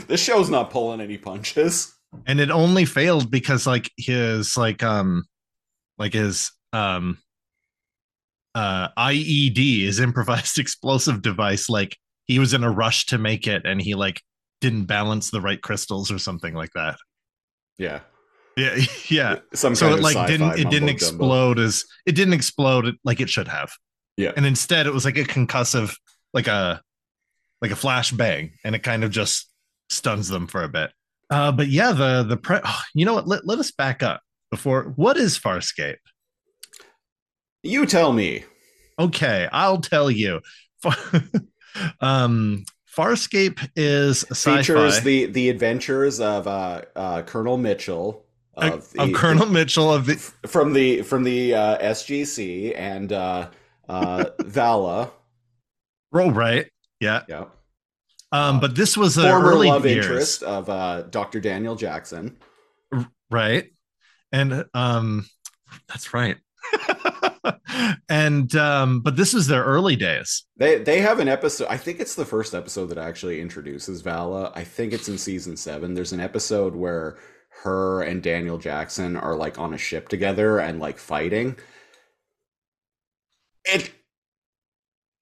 this 0.06 0.22
show's 0.22 0.48
not 0.48 0.70
pulling 0.70 1.00
any 1.02 1.18
punches. 1.18 1.91
And 2.26 2.40
it 2.40 2.50
only 2.50 2.84
failed 2.84 3.30
because 3.30 3.66
like 3.66 3.90
his 3.96 4.56
like 4.56 4.82
um 4.82 5.24
like 5.98 6.12
his 6.12 6.52
um 6.72 7.18
uh 8.54 8.88
IED 8.98 9.84
his 9.84 10.00
improvised 10.00 10.58
explosive 10.58 11.22
device 11.22 11.68
like 11.68 11.96
he 12.26 12.38
was 12.38 12.54
in 12.54 12.64
a 12.64 12.70
rush 12.70 13.06
to 13.06 13.18
make 13.18 13.46
it 13.46 13.62
and 13.64 13.80
he 13.80 13.94
like 13.94 14.20
didn't 14.60 14.84
balance 14.84 15.30
the 15.30 15.40
right 15.40 15.60
crystals 15.60 16.10
or 16.10 16.18
something 16.18 16.54
like 16.54 16.70
that. 16.74 16.96
Yeah, 17.78 18.00
yeah 18.56 18.78
yeah. 19.08 19.36
Some 19.54 19.74
so 19.74 19.92
it 19.92 20.00
like 20.00 20.26
didn't 20.28 20.58
it 20.58 20.70
didn't 20.70 20.88
explode 20.88 21.58
as 21.58 21.84
it 22.06 22.12
didn't 22.12 22.34
explode 22.34 22.96
like 23.04 23.20
it 23.20 23.28
should 23.28 23.48
have. 23.48 23.72
Yeah. 24.18 24.32
and 24.36 24.44
instead 24.44 24.86
it 24.86 24.92
was 24.92 25.06
like 25.06 25.16
a 25.16 25.24
concussive 25.24 25.96
like 26.34 26.46
a 26.46 26.82
like 27.62 27.70
a 27.70 27.76
flash 27.76 28.12
bang 28.12 28.52
and 28.62 28.74
it 28.74 28.82
kind 28.82 29.04
of 29.04 29.10
just 29.10 29.50
stuns 29.88 30.28
them 30.28 30.46
for 30.46 30.62
a 30.62 30.68
bit 30.68 30.92
uh 31.32 31.50
but 31.50 31.68
yeah 31.68 31.92
the 31.92 32.22
the 32.22 32.36
pre- 32.36 32.60
oh, 32.64 32.80
you 32.94 33.04
know 33.04 33.14
what 33.14 33.26
let, 33.26 33.46
let 33.46 33.58
us 33.58 33.70
back 33.72 34.02
up 34.02 34.20
before 34.50 34.92
what 34.96 35.16
is 35.16 35.38
farscape 35.38 35.96
You 37.62 37.86
tell 37.86 38.12
me. 38.12 38.44
okay 38.98 39.48
i'll 39.52 39.80
tell 39.80 40.10
you 40.10 40.40
Far- 40.82 40.96
um 42.00 42.64
farscape 42.94 43.58
is 43.76 44.24
sci-fi 44.30 44.58
Features 44.58 45.00
the 45.00 45.26
the 45.26 45.48
adventures 45.48 46.20
of 46.20 46.46
uh, 46.46 46.82
uh, 46.94 47.22
Colonel 47.22 47.56
Mitchell 47.56 48.26
of, 48.54 48.92
the, 48.92 49.00
of 49.02 49.12
colonel 49.14 49.46
mitchell 49.46 49.90
of 49.90 50.04
the 50.04 50.16
from 50.46 50.74
the 50.74 51.00
from 51.02 51.24
the 51.24 51.54
uh, 51.54 51.78
SGC 51.78 52.74
and 52.76 53.10
uh, 53.10 53.48
uh, 53.88 54.24
Vala. 54.42 55.10
oh 56.12 56.30
right 56.30 56.66
yeah 57.00 57.22
Yeah. 57.28 57.44
Um 58.32 58.58
but 58.60 58.74
this 58.74 58.96
was 58.96 59.14
the 59.14 59.22
Former 59.28 59.50
early 59.50 59.68
love 59.68 59.86
years. 59.86 60.04
interest 60.06 60.42
of 60.42 60.68
uh, 60.68 61.02
Dr. 61.02 61.40
Daniel 61.40 61.76
Jackson. 61.76 62.38
right 63.30 63.70
and 64.32 64.64
um 64.74 65.26
that's 65.88 66.12
right 66.14 66.36
and 68.08 68.54
um 68.56 69.00
but 69.00 69.16
this 69.16 69.34
is 69.34 69.46
their 69.46 69.64
early 69.64 69.96
days 69.96 70.44
They 70.56 70.78
they 70.78 71.00
have 71.00 71.18
an 71.18 71.28
episode. 71.28 71.66
I 71.68 71.76
think 71.76 71.98
it's 72.00 72.14
the 72.14 72.24
first 72.24 72.54
episode 72.54 72.86
that 72.86 72.98
actually 72.98 73.40
introduces 73.40 74.00
Vala. 74.00 74.52
I 74.54 74.64
think 74.64 74.92
it's 74.92 75.08
in 75.08 75.18
season 75.18 75.56
seven. 75.56 75.94
There's 75.94 76.12
an 76.12 76.20
episode 76.20 76.74
where 76.74 77.18
her 77.64 78.02
and 78.02 78.22
Daniel 78.22 78.58
Jackson 78.58 79.16
are 79.16 79.34
like 79.36 79.58
on 79.58 79.74
a 79.74 79.78
ship 79.78 80.08
together 80.08 80.58
and 80.58 80.78
like 80.80 80.98
fighting. 80.98 81.56
It 83.64 83.90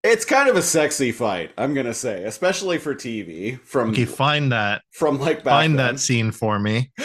it's 0.03 0.25
kind 0.25 0.49
of 0.49 0.57
a 0.57 0.63
sexy 0.63 1.13
fight, 1.13 1.53
I'm 1.59 1.75
gonna 1.75 1.95
say, 1.95 2.25
especially 2.25 2.79
for 2.79 2.95
TV. 2.95 3.61
From 3.61 3.91
okay 3.91 4.05
find 4.05 4.53
that 4.53 4.83
from 4.91 5.19
like 5.19 5.45
back 5.45 5.53
find 5.53 5.79
then. 5.79 5.95
that 5.95 6.01
scene 6.01 6.33
for 6.33 6.59
me 6.59 6.91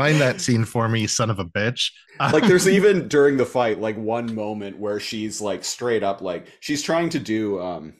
find 0.00 0.20
that 0.20 0.40
scene 0.40 0.64
for 0.64 0.88
me 0.88 1.06
son 1.06 1.30
of 1.30 1.38
a 1.38 1.44
bitch 1.44 1.90
like 2.32 2.44
there's 2.44 2.68
even 2.78 3.08
during 3.08 3.36
the 3.36 3.46
fight 3.46 3.80
like 3.80 3.96
one 3.96 4.34
moment 4.34 4.78
where 4.78 4.98
she's 4.98 5.40
like 5.40 5.64
straight 5.64 6.02
up 6.02 6.20
like 6.20 6.46
she's 6.60 6.82
trying 6.82 7.08
to 7.08 7.18
do 7.18 7.60
um 7.60 7.94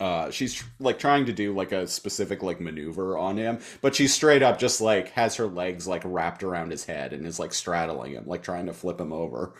uh 0.00 0.30
she's 0.30 0.62
like 0.78 0.98
trying 0.98 1.26
to 1.26 1.32
do 1.32 1.54
like 1.54 1.72
a 1.72 1.86
specific 1.86 2.42
like 2.42 2.60
maneuver 2.60 3.16
on 3.18 3.36
him 3.36 3.58
but 3.80 3.94
she's 3.94 4.14
straight 4.14 4.42
up 4.42 4.58
just 4.58 4.80
like 4.80 5.10
has 5.10 5.36
her 5.36 5.46
legs 5.46 5.88
like 5.88 6.02
wrapped 6.04 6.42
around 6.42 6.70
his 6.70 6.84
head 6.84 7.12
and 7.12 7.26
is 7.26 7.40
like 7.40 7.52
straddling 7.52 8.12
him 8.12 8.24
like 8.26 8.42
trying 8.42 8.66
to 8.66 8.72
flip 8.72 9.00
him 9.00 9.12
over 9.12 9.54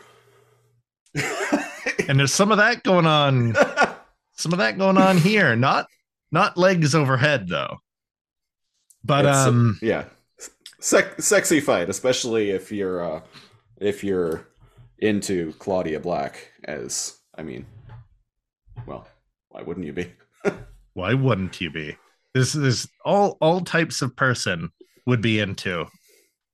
and 2.07 2.19
there's 2.19 2.33
some 2.33 2.51
of 2.51 2.57
that 2.57 2.83
going 2.83 3.05
on 3.05 3.55
some 4.33 4.53
of 4.53 4.59
that 4.59 4.77
going 4.77 4.97
on 4.97 5.17
here. 5.17 5.55
Not 5.55 5.87
not 6.31 6.57
legs 6.57 6.95
overhead 6.95 7.47
though. 7.47 7.77
But 9.03 9.25
It's, 9.25 9.37
um 9.37 9.79
yeah. 9.81 10.05
Sec- 10.79 11.19
sexy 11.21 11.59
fight 11.59 11.89
especially 11.89 12.51
if 12.51 12.71
you're 12.71 13.03
uh 13.03 13.21
if 13.77 14.03
you're 14.03 14.47
into 14.99 15.53
claudia 15.53 15.99
black 15.99 16.51
as 16.65 17.17
i 17.35 17.41
mean 17.41 17.65
well 18.85 19.07
why 19.49 19.63
wouldn't 19.63 19.87
you 19.87 19.93
be? 19.93 20.11
Why 20.93 21.13
wouldn't 21.15 21.59
you 21.61 21.71
be? 21.71 21.95
This 22.33 22.53
is 22.53 22.87
all 23.03 23.37
all 23.41 23.61
types 23.61 24.01
of 24.03 24.15
person 24.15 24.69
would 25.07 25.21
be 25.21 25.39
into 25.39 25.85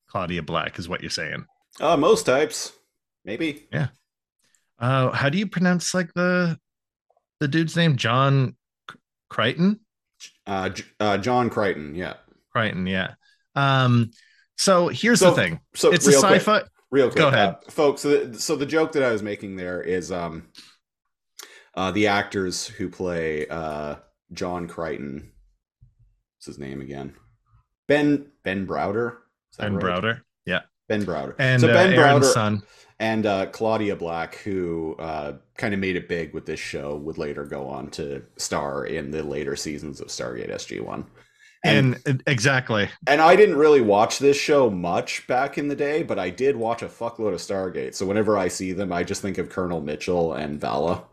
claudia 0.08 0.42
black 0.42 0.80
is 0.80 0.88
what 0.88 1.02
you're 1.02 1.10
saying. 1.10 1.46
Uh 1.82 1.98
most 1.98 2.26
types. 2.26 2.72
Maybe 3.26 3.68
uh 4.80 5.12
how 5.12 5.30
do 5.30 5.38
you 5.38 5.48
pronounce 5.48 5.94
like 5.94 6.14
the 6.14 6.58
the 7.40 7.48
dude's 7.48 7.76
name 7.76 7.96
john 7.98 8.56
crichton 9.30 9.80
Uh, 10.48 10.70
uh, 11.00 11.18
John 11.18 11.50
Crichton, 11.50 11.96
yeah. 11.96 12.14
crichton 12.52 12.88
yeah 12.88 13.14
um 13.56 14.12
so 14.58 14.88
here's 14.88 15.20
So- 15.20 15.30
the 15.32 15.36
thing 15.36 15.60
So 15.76 15.92
it's 15.92 16.06
a 16.08 16.12
real 16.12 16.22
quick, 16.22 16.42
sci-fi 16.42 16.62
real 16.92 17.08
quick, 17.08 17.18
Go 17.18 17.28
ahead. 17.30 17.50
uh, 17.50 17.56
folks. 17.72 18.02
So 18.02 18.26
the, 18.26 18.40
so 18.40 18.56
the 18.56 18.66
joke 18.68 18.92
that 18.94 19.04
I 19.04 19.12
was 19.12 19.24
making 19.24 19.56
there 19.56 19.82
is 19.82 20.12
um, 20.12 20.48
uh, 21.76 21.90
the 21.92 22.06
actors 22.08 22.68
who 22.68 22.88
play 22.88 23.48
uh, 23.48 23.96
John 24.32 24.68
Crichton. 24.68 25.32
What's 26.38 26.46
his 26.46 26.60
name 26.60 26.82
again? 26.82 27.16
Ben 27.88 28.28
Ben 28.44 28.68
Browder. 28.68 29.18
Ben 29.58 29.76
right? 29.76 29.84
browder 29.84 30.22
yeah 30.46 30.62
Ben 30.88 31.04
Browder. 31.04 31.36
and 31.40 31.62
so 31.62 31.70
uh, 31.70 31.74
Ben 31.74 31.94
Browder 31.94 32.24
son 32.32 32.62
and 32.99 33.25
uh, 33.25 33.45
Claudia 33.47 33.95
Black, 33.95 34.36
who 34.36 34.95
uh, 34.99 35.34
kind 35.58 35.73
of 35.73 35.79
made 35.79 35.95
it 35.95 36.08
big 36.08 36.34
with 36.34 36.45
this 36.45 36.60
show, 36.60 36.95
would 36.97 37.17
later 37.17 37.45
go 37.45 37.67
on 37.67 37.89
to 37.91 38.23
star 38.38 38.86
in 38.86 39.12
the 39.12 39.23
later 39.23 39.56
seasons 39.56 39.99
of 39.99 40.08
Stargate 40.08 40.51
SG 40.51 40.82
One. 40.82 41.06
and, 41.65 41.97
and 42.06 42.21
exactly 42.27 42.89
And 43.08 43.21
I 43.21 43.36
didn't 43.38 43.56
really 43.56 43.79
watch 43.82 44.19
this 44.19 44.36
show 44.38 44.69
much 44.69 45.25
back 45.27 45.58
in 45.58 45.69
the 45.69 45.75
day, 45.75 46.03
but 46.03 46.19
I 46.19 46.29
did 46.29 46.56
watch 46.58 46.82
a 46.82 46.88
fuckload 46.88 47.34
of 47.34 47.39
Stargate. 47.39 47.95
So 47.95 48.06
whenever 48.06 48.38
I 48.38 48.49
see 48.49 48.73
them, 48.73 48.91
I 48.91 49.03
just 49.03 49.21
think 49.21 49.38
of 49.38 49.49
Colonel 49.49 49.79
Mitchell 49.79 50.34
and 50.34 50.60
Vala. 50.60 51.06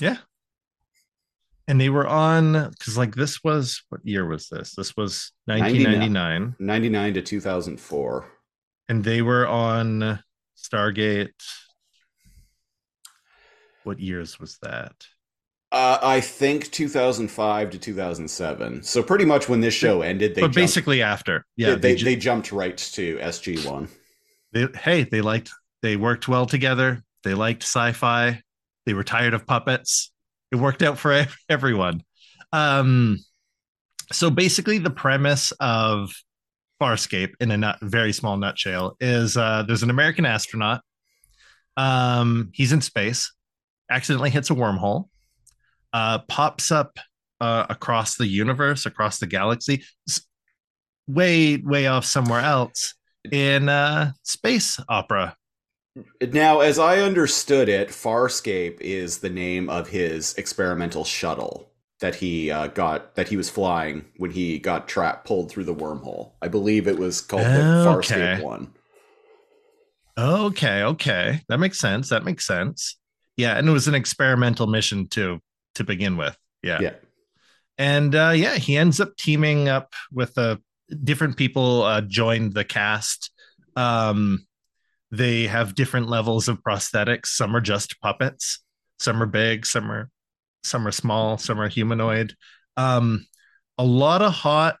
Yeah. 0.00 0.16
And 1.68 1.80
they 1.80 1.88
were 1.90 2.06
on 2.06 2.70
because 2.70 2.96
like 2.96 3.14
this 3.14 3.44
was 3.44 3.82
what 3.90 4.00
year 4.04 4.26
was 4.26 4.48
this 4.48 4.74
this 4.74 4.96
was 4.96 5.32
1999 5.44 6.56
99 6.58 7.14
to 7.14 7.22
2004. 7.22 8.32
and 8.88 9.04
they 9.04 9.20
were 9.22 9.46
on 9.46 10.18
stargate. 10.62 11.30
What 13.84 14.00
years 14.00 14.38
was 14.38 14.58
that? 14.62 14.92
Uh, 15.70 15.98
I 16.02 16.20
think 16.20 16.70
2005 16.70 17.70
to 17.70 17.78
2007. 17.78 18.82
So 18.82 19.02
pretty 19.02 19.24
much 19.26 19.48
when 19.48 19.60
this 19.60 19.74
show 19.74 20.00
ended, 20.00 20.34
they 20.34 20.40
but 20.40 20.46
jumped, 20.48 20.56
basically 20.56 21.02
after. 21.02 21.44
Yeah 21.56 21.74
they, 21.74 21.76
they, 21.92 21.94
ju- 21.96 22.04
they 22.06 22.16
jumped 22.16 22.52
right 22.52 22.76
to 22.76 23.18
SG1. 23.18 23.88
hey 24.76 25.04
they 25.04 25.20
liked 25.20 25.50
they 25.82 25.96
worked 25.96 26.26
well 26.26 26.46
together. 26.46 27.02
They 27.22 27.34
liked 27.34 27.62
sci-fi. 27.62 28.40
They 28.86 28.94
were 28.94 29.04
tired 29.04 29.34
of 29.34 29.46
puppets. 29.46 30.10
It 30.50 30.56
worked 30.56 30.82
out 30.82 30.98
for 30.98 31.26
everyone. 31.50 32.02
Um 32.52 33.18
so 34.10 34.30
basically 34.30 34.78
the 34.78 34.90
premise 34.90 35.52
of 35.60 36.10
farscape 36.80 37.34
in 37.40 37.50
a 37.50 37.56
nut, 37.56 37.78
very 37.82 38.12
small 38.12 38.36
nutshell 38.36 38.96
is 39.00 39.36
uh 39.36 39.62
there's 39.66 39.82
an 39.82 39.90
american 39.90 40.24
astronaut 40.24 40.80
um 41.76 42.50
he's 42.52 42.72
in 42.72 42.80
space 42.80 43.32
accidentally 43.90 44.30
hits 44.30 44.50
a 44.50 44.54
wormhole 44.54 45.08
uh 45.92 46.18
pops 46.28 46.70
up 46.70 46.98
uh 47.40 47.66
across 47.68 48.16
the 48.16 48.26
universe 48.26 48.86
across 48.86 49.18
the 49.18 49.26
galaxy 49.26 49.82
way 51.08 51.56
way 51.56 51.86
off 51.86 52.04
somewhere 52.04 52.40
else 52.40 52.94
in 53.32 53.68
uh 53.68 54.12
space 54.22 54.78
opera. 54.88 55.34
Now, 56.20 56.60
as 56.60 56.78
I 56.78 56.98
understood 56.98 57.68
it, 57.68 57.88
Farscape 57.88 58.80
is 58.80 59.18
the 59.18 59.30
name 59.30 59.68
of 59.68 59.88
his 59.88 60.34
experimental 60.34 61.04
shuttle 61.04 61.72
that 62.00 62.14
he 62.14 62.50
uh, 62.50 62.68
got 62.68 63.14
that 63.16 63.28
he 63.28 63.36
was 63.36 63.50
flying 63.50 64.04
when 64.18 64.30
he 64.30 64.58
got 64.58 64.86
trapped 64.88 65.26
pulled 65.26 65.50
through 65.50 65.64
the 65.64 65.74
wormhole. 65.74 66.32
I 66.42 66.48
believe 66.48 66.86
it 66.86 66.98
was 66.98 67.20
called 67.20 67.42
the 67.44 67.48
Okay. 67.90 68.38
Farscape 68.38 68.42
one. 68.42 68.72
okay 70.18 70.82
okay 70.82 71.40
that 71.48 71.58
makes 71.58 71.78
sense 71.78 72.08
that 72.08 72.24
makes 72.24 72.44
sense 72.46 72.96
yeah 73.36 73.56
and 73.56 73.68
it 73.68 73.72
was 73.72 73.86
an 73.86 73.94
experimental 73.94 74.66
mission 74.66 75.06
too 75.06 75.38
to 75.76 75.84
begin 75.84 76.16
with 76.16 76.36
yeah 76.62 76.80
Yeah. 76.80 76.94
and 77.78 78.14
uh 78.16 78.32
yeah 78.34 78.56
he 78.56 78.76
ends 78.76 79.00
up 79.00 79.16
teaming 79.16 79.68
up 79.68 79.92
with 80.10 80.36
uh 80.36 80.56
different 81.04 81.36
people 81.36 81.82
uh 81.84 82.00
joined 82.00 82.52
the 82.54 82.64
cast 82.64 83.30
um 83.76 84.44
they 85.12 85.46
have 85.46 85.76
different 85.76 86.08
levels 86.08 86.48
of 86.48 86.62
prosthetics 86.64 87.26
some 87.26 87.54
are 87.54 87.60
just 87.60 88.00
puppets 88.00 88.58
some 88.98 89.22
are 89.22 89.26
big 89.26 89.64
some 89.66 89.88
are 89.88 90.10
some 90.68 90.86
are 90.86 90.92
small 90.92 91.38
some 91.38 91.60
are 91.60 91.68
humanoid 91.68 92.34
um 92.76 93.26
a 93.78 93.84
lot 93.84 94.22
of 94.22 94.32
hot 94.32 94.78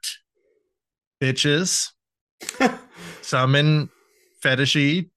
bitches, 1.22 1.90
some 3.22 3.54
in 3.54 3.88
fetishy 4.42 5.10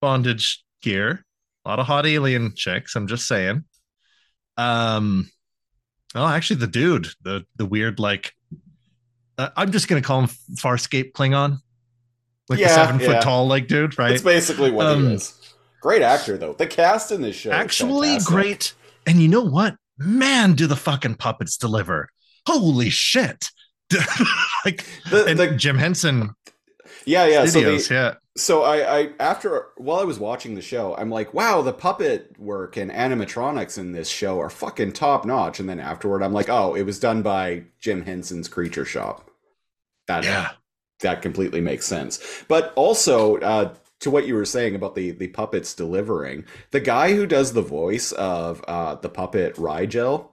bondage 0.00 0.64
gear, 0.82 1.24
a 1.64 1.68
lot 1.68 1.78
of 1.78 1.86
hot 1.86 2.06
alien 2.06 2.54
chicks. 2.54 2.96
I'm 2.96 3.06
just 3.06 3.26
saying. 3.28 3.64
Um, 4.56 5.30
oh, 6.14 6.26
actually, 6.26 6.60
the 6.60 6.66
dude, 6.66 7.08
the 7.22 7.44
the 7.56 7.66
weird 7.66 7.98
like, 7.98 8.32
uh, 9.38 9.50
I'm 9.56 9.72
just 9.72 9.88
gonna 9.88 10.02
call 10.02 10.22
him 10.22 10.28
Farscape 10.56 11.12
Klingon, 11.12 11.58
like 12.48 12.58
Yeah, 12.58 12.68
the 12.68 12.74
seven 12.74 13.00
yeah. 13.00 13.06
foot 13.06 13.22
tall 13.22 13.46
like 13.46 13.66
dude, 13.68 13.98
right? 13.98 14.12
It's 14.12 14.22
basically 14.22 14.70
what 14.70 14.86
Um, 14.86 15.08
he 15.08 15.14
is. 15.14 15.54
Great 15.82 16.02
actor 16.02 16.38
though. 16.38 16.54
The 16.54 16.66
cast 16.66 17.12
in 17.12 17.20
this 17.20 17.36
show 17.36 17.50
Actually, 17.50 18.16
great. 18.24 18.72
And 19.06 19.20
you 19.20 19.28
know 19.28 19.42
what? 19.42 19.76
Man, 19.98 20.54
do 20.54 20.66
the 20.66 20.76
fucking 20.76 21.16
puppets 21.16 21.56
deliver! 21.56 22.08
Holy 22.46 22.90
shit! 22.90 23.46
like 24.64 24.84
The- 25.10 25.34
the- 25.36 25.54
Jim 25.56 25.78
Henson 25.78 26.30
Yeah, 27.04 27.26
yeah. 27.26 27.46
So, 27.46 27.60
the, 27.60 27.86
yeah. 27.94 28.14
so 28.36 28.62
I, 28.62 28.98
I 29.00 29.08
after 29.20 29.66
while 29.76 30.00
I 30.00 30.04
was 30.04 30.18
watching 30.18 30.54
the 30.54 30.62
show, 30.62 30.96
I'm 30.96 31.10
like, 31.10 31.32
wow, 31.34 31.62
the 31.62 31.72
puppet 31.72 32.34
work 32.38 32.76
and 32.76 32.90
animatronics 32.90 33.78
in 33.78 33.92
this 33.92 34.08
show 34.08 34.40
are 34.40 34.50
fucking 34.50 34.92
top 34.92 35.24
notch. 35.24 35.60
And 35.60 35.68
then 35.68 35.80
afterward, 35.80 36.22
I'm 36.22 36.32
like, 36.32 36.48
oh, 36.48 36.74
it 36.74 36.82
was 36.82 36.98
done 36.98 37.22
by 37.22 37.64
Jim 37.80 38.02
Henson's 38.04 38.48
Creature 38.48 38.86
Shop. 38.86 39.30
That 40.08 40.24
Yeah. 40.24 40.50
that 41.00 41.22
completely 41.22 41.60
makes 41.60 41.86
sense. 41.86 42.18
But 42.48 42.72
also, 42.74 43.36
uh, 43.38 43.74
to 44.04 44.10
what 44.10 44.26
you 44.26 44.34
were 44.34 44.44
saying 44.44 44.74
about 44.74 44.94
the 44.94 45.10
the 45.10 45.28
puppets 45.28 45.74
delivering, 45.74 46.44
the 46.70 46.80
guy 46.80 47.12
who 47.14 47.26
does 47.26 47.52
the 47.52 47.62
voice 47.62 48.12
of 48.12 48.62
uh, 48.68 48.94
the 48.96 49.08
puppet 49.08 49.56
Rygel, 49.56 50.28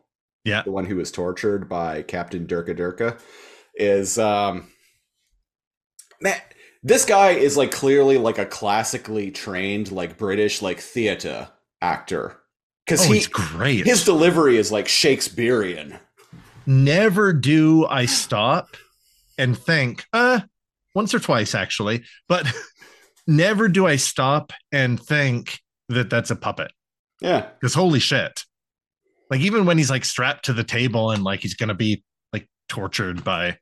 Yeah. 0.45 0.61
the 0.63 0.71
one 0.71 0.85
who 0.85 0.95
was 0.97 1.11
tortured 1.11 1.67
by 1.67 2.03
Captain 2.03 2.45
Durka 2.45 2.77
Durka, 2.77 3.19
is 3.75 4.17
um, 4.19 4.67
man. 6.21 6.39
This 6.83 7.05
guy 7.05 7.31
is 7.31 7.57
like 7.57 7.71
clearly 7.71 8.17
like 8.17 8.39
a 8.39 8.45
classically 8.45 9.29
trained 9.29 9.91
like 9.91 10.17
British 10.17 10.61
like 10.63 10.79
theater 10.79 11.49
actor 11.79 12.37
because 12.85 13.07
Oh, 13.07 13.11
he 13.11 13.19
it's 13.19 13.27
great. 13.27 13.85
his 13.85 14.03
delivery 14.03 14.57
is 14.57 14.71
like 14.71 14.87
Shakespearean. 14.87 15.99
Never 16.65 17.33
do 17.33 17.85
I 17.85 18.05
stop 18.07 18.77
and 19.37 19.55
think, 19.57 20.05
uh, 20.11 20.41
once 20.95 21.13
or 21.13 21.19
twice 21.19 21.53
actually, 21.55 22.03
but 22.27 22.47
never 23.27 23.67
do 23.69 23.87
I 23.87 23.95
stop 23.95 24.53
and 24.71 24.99
think 25.01 25.59
that 25.89 26.09
that's 26.09 26.31
a 26.31 26.35
puppet. 26.35 26.71
Yeah, 27.21 27.47
Because 27.59 27.73
holy 27.73 27.99
shit. 27.99 28.43
Like 29.29 29.41
even 29.41 29.65
when 29.65 29.77
he's 29.77 29.89
like 29.89 30.03
strapped 30.05 30.45
to 30.45 30.53
the 30.53 30.63
table 30.63 31.11
and 31.11 31.23
like 31.23 31.41
he's 31.41 31.53
gonna 31.55 31.75
be 31.75 32.03
like 32.33 32.47
tortured 32.67 33.23
by 33.23 33.57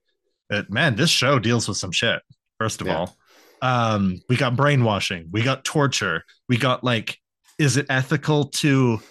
it, 0.50 0.72
man, 0.72 0.96
this 0.96 1.10
show 1.10 1.40
deals 1.40 1.68
with 1.68 1.78
some 1.78 1.92
shit, 1.92 2.22
first 2.58 2.82
of 2.82 2.88
Yeah. 2.88 2.96
all. 2.98 3.18
Um, 3.62 4.22
we 4.30 4.38
got 4.38 4.56
brainwashing, 4.56 5.28
we 5.32 5.44
got 5.44 5.66
torture, 5.66 6.24
we 6.48 6.58
got 6.58 6.84
like, 6.84 7.18
is 7.58 7.76
it 7.76 7.86
ethical 7.90 8.46
to 8.46 9.02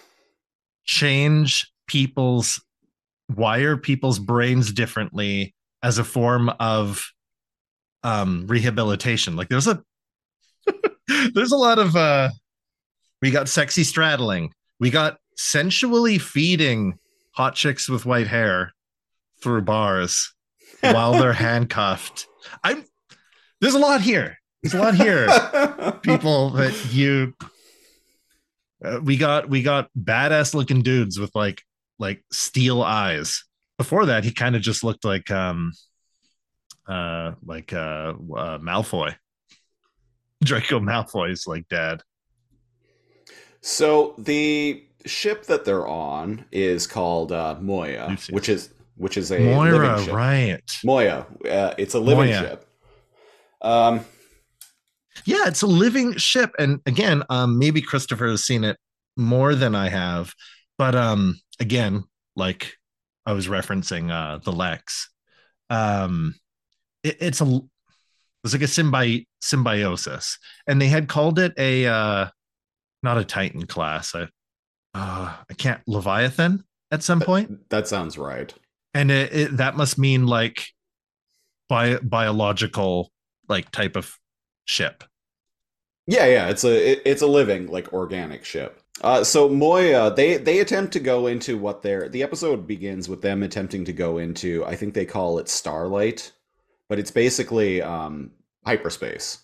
change 0.85 1.71
people's 1.87 2.61
wire 3.35 3.77
people's 3.77 4.17
brains 4.17 4.71
differently 4.73 5.53
as 5.83 5.99
a 5.99 6.03
form 6.03 6.49
of 6.59 7.07
um 8.03 8.45
rehabilitation? 8.47 9.35
Like 9.35 9.49
there's 9.49 9.67
a 9.67 9.83
there's 11.33 11.51
a 11.51 11.57
lot 11.57 11.79
of 11.79 11.95
uh 11.95 12.29
we 13.21 13.31
got 13.31 13.49
sexy 13.49 13.83
straddling. 13.83 14.53
We 14.79 14.89
got 14.89 15.17
sensually 15.35 16.17
feeding 16.17 16.97
hot 17.31 17.55
chicks 17.55 17.89
with 17.89 18.05
white 18.05 18.27
hair 18.27 18.73
through 19.41 19.61
bars 19.61 20.33
while 20.81 21.13
they're 21.13 21.33
handcuffed. 21.33 22.27
I'm 22.63 22.85
there's 23.61 23.75
a 23.75 23.79
lot 23.79 24.01
here. 24.01 24.37
There's 24.63 24.73
a 24.73 24.79
lot 24.79 24.95
here. 24.95 25.27
People 26.01 26.51
that 26.51 26.93
you 26.93 27.33
uh, 28.83 28.99
we 29.03 29.17
got 29.17 29.49
we 29.49 29.61
got 29.61 29.89
badass 29.97 30.53
looking 30.53 30.81
dudes 30.81 31.19
with 31.19 31.31
like 31.35 31.61
like 31.97 32.23
steel 32.31 32.81
eyes. 32.81 33.43
Before 33.77 34.05
that, 34.07 34.23
he 34.23 34.31
kind 34.31 34.55
of 34.55 34.61
just 34.61 34.83
looked 34.83 35.05
like 35.05 35.29
um 35.31 35.73
uh 36.87 37.33
like 37.45 37.73
uh, 37.73 38.13
uh 38.35 38.57
Malfoy. 38.59 39.15
Draco 40.43 40.79
Malfoy's 40.79 41.47
like 41.47 41.67
dad. 41.67 42.01
So 43.61 44.15
the 44.17 44.83
ship 45.05 45.45
that 45.45 45.65
they're 45.65 45.87
on 45.87 46.45
is 46.51 46.87
called 46.87 47.31
uh, 47.31 47.57
Moya, 47.59 48.17
which 48.29 48.49
is 48.49 48.69
which 48.95 49.17
is 49.17 49.31
a 49.31 49.39
Moira, 49.39 50.03
ship. 50.03 50.13
right? 50.13 50.77
Moya, 50.83 51.25
uh, 51.49 51.73
it's 51.77 51.93
a 51.93 51.99
living 51.99 52.25
Moya. 52.25 52.39
ship. 52.39 52.65
Um, 53.61 54.05
Yeah, 55.25 55.47
it's 55.47 55.61
a 55.61 55.67
living 55.67 56.15
ship. 56.15 56.51
And 56.59 56.79
again, 56.85 57.23
um, 57.29 57.59
maybe 57.59 57.81
Christopher 57.81 58.27
has 58.27 58.43
seen 58.43 58.63
it 58.63 58.77
more 59.17 59.55
than 59.55 59.75
I 59.75 59.89
have. 59.89 60.33
But 60.77 60.95
um, 60.95 61.39
again, 61.59 62.03
like 62.37 62.75
I 63.25 63.33
was 63.33 63.47
referencing 63.47 64.09
uh 64.11 64.37
the 64.37 64.51
Lexx. 64.53 65.07
Um 65.69 66.35
it, 67.03 67.17
it's 67.19 67.41
a 67.41 67.61
it's 68.43 68.53
like 68.53 68.61
a 68.61 68.65
symbi- 68.65 69.25
symbiosis. 69.41 70.37
And 70.67 70.81
they 70.81 70.87
had 70.87 71.07
called 71.07 71.39
it 71.39 71.53
a 71.57 71.85
uh 71.85 72.27
not 73.03 73.17
a 73.17 73.25
Titan 73.25 73.65
class. 73.65 74.15
I 74.15 74.23
uh 74.93 75.35
I 75.49 75.53
can't 75.57 75.81
Leviathan 75.87 76.63
at 76.91 77.03
some 77.03 77.19
point. 77.21 77.69
that 77.69 77.87
sounds 77.87 78.17
right. 78.17 78.53
And 78.93 79.11
it, 79.11 79.33
it 79.33 79.57
that 79.57 79.77
must 79.77 79.97
mean 79.97 80.25
like 80.25 80.67
bi- 81.67 81.99
biological 82.01 83.11
like 83.47 83.71
type 83.71 83.95
of 83.95 84.17
ship. 84.65 85.03
Yeah, 86.07 86.25
yeah, 86.25 86.49
it's 86.49 86.63
a 86.63 86.91
it, 86.91 87.01
it's 87.05 87.21
a 87.21 87.27
living 87.27 87.67
like 87.67 87.93
organic 87.93 88.43
ship. 88.43 88.81
Uh, 89.01 89.23
so 89.23 89.47
Moya, 89.47 90.13
they 90.13 90.37
they 90.37 90.59
attempt 90.59 90.91
to 90.93 90.99
go 90.99 91.27
into 91.27 91.57
what 91.57 91.81
they're 91.81 92.09
the 92.09 92.23
episode 92.23 92.67
begins 92.67 93.07
with 93.07 93.21
them 93.21 93.43
attempting 93.43 93.85
to 93.85 93.93
go 93.93 94.17
into. 94.17 94.65
I 94.65 94.75
think 94.75 94.93
they 94.93 95.05
call 95.05 95.39
it 95.39 95.47
Starlight, 95.47 96.31
but 96.89 96.99
it's 96.99 97.11
basically 97.11 97.81
um, 97.81 98.31
hyperspace. 98.65 99.39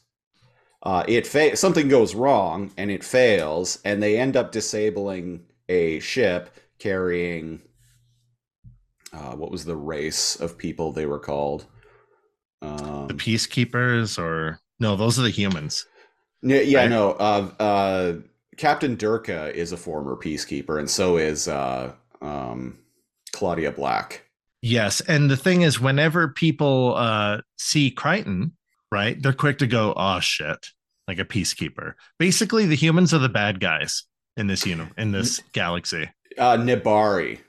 Uh, 0.84 1.04
it 1.08 1.28
fa- 1.28 1.58
something 1.58 1.88
goes 1.88 2.16
wrong 2.16 2.72
and 2.78 2.92
it 2.92 3.04
fails, 3.04 3.80
and 3.86 4.04
they 4.04 4.20
end 4.20 4.38
up 4.38 4.52
disabling 4.52 5.46
a 5.70 6.00
ship 6.00 6.50
carrying. 6.80 7.62
Uh, 9.14 9.36
what 9.36 9.52
was 9.52 9.66
the 9.66 9.76
race 9.76 10.36
of 10.36 10.58
people 10.58 10.92
they 10.92 11.06
were 11.06 11.20
called? 11.20 11.66
Um, 12.62 13.08
the 13.08 13.14
peacekeepers 13.14 14.18
or 14.20 14.60
no 14.80 14.96
those 14.96 15.18
are 15.20 15.24
the 15.24 15.30
humans 15.30 15.86
Yeah, 16.42 16.62
yeah, 16.62 16.86
right? 16.86 16.90
no. 16.90 17.12
Uh, 17.14 17.52
uh, 17.60 18.14
Captain 18.58 18.96
Durka 18.96 19.54
is 19.54 19.72
a 19.72 19.78
former 19.78 20.16
peacekeeper, 20.16 20.80
and 20.80 20.90
so 20.90 21.18
is 21.18 21.48
uh, 21.48 21.94
um, 22.22 22.80
Claudia 23.34 23.72
Black. 23.72 24.25
Yes 24.66 25.00
and 25.02 25.30
the 25.30 25.38
thing 25.38 25.62
is 25.62 25.80
whenever 25.80 26.30
people 26.30 26.96
uh 26.98 27.42
see 27.58 27.92
crichton 27.92 28.54
right 28.92 29.22
they're 29.22 29.32
quick 29.34 29.60
to 29.60 29.68
go 29.68 29.94
oh 29.96 30.20
shit 30.20 30.66
like 31.08 31.20
a 31.20 31.26
peacekeeper 31.26 31.94
basically 32.18 32.66
the 32.66 32.76
humans 32.76 33.14
are 33.14 33.20
the 33.20 33.30
bad 33.30 33.60
guys 33.60 34.06
in 34.38 34.48
this 34.48 34.66
uni- 34.66 34.90
in 34.98 35.12
this 35.12 35.40
galaxy 35.54 36.10
Uh, 36.38 36.58
Nebari. 36.58 37.40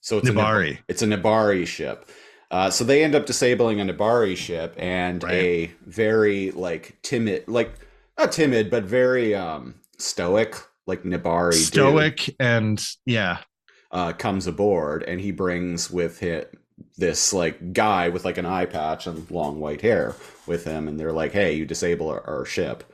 So 0.00 0.18
it's 0.18 0.28
A 0.28 0.32
Nebari. 0.32 0.70
Nib- 0.74 0.84
it's 0.88 1.02
a 1.02 1.06
Nebari 1.06 1.66
ship. 1.66 2.08
Uh, 2.50 2.70
so 2.70 2.84
they 2.84 3.02
end 3.02 3.14
up 3.16 3.26
disabling 3.26 3.80
a 3.80 3.84
Nebari 3.84 4.36
ship, 4.36 4.74
and 4.78 5.24
Right. 5.24 5.32
a 5.34 5.70
very 5.86 6.52
like 6.52 6.96
timid, 7.02 7.48
like 7.48 7.72
not 8.18 8.30
timid, 8.30 8.70
but 8.70 8.84
very 8.84 9.34
um, 9.34 9.74
stoic, 9.98 10.54
like 10.86 11.02
Nebari 11.02 11.52
dude, 11.54 11.66
stoic 11.66 12.36
and 12.38 12.78
yeah 13.06 13.38
uh, 13.90 14.12
comes 14.12 14.46
aboard, 14.46 15.02
and 15.02 15.20
he 15.20 15.30
brings 15.30 15.90
with 15.90 16.20
him 16.20 16.44
this 16.98 17.32
like 17.32 17.72
guy 17.72 18.08
with 18.08 18.24
like 18.24 18.38
an 18.38 18.46
eye 18.46 18.66
patch 18.66 19.06
and 19.06 19.30
long 19.30 19.60
white 19.60 19.80
hair 19.80 20.14
with 20.46 20.64
him, 20.64 20.88
and 20.88 20.98
they're 20.98 21.12
like, 21.12 21.32
"Hey, 21.32 21.54
you 21.54 21.64
disable 21.64 22.08
our, 22.08 22.26
our 22.28 22.44
ship. 22.44 22.84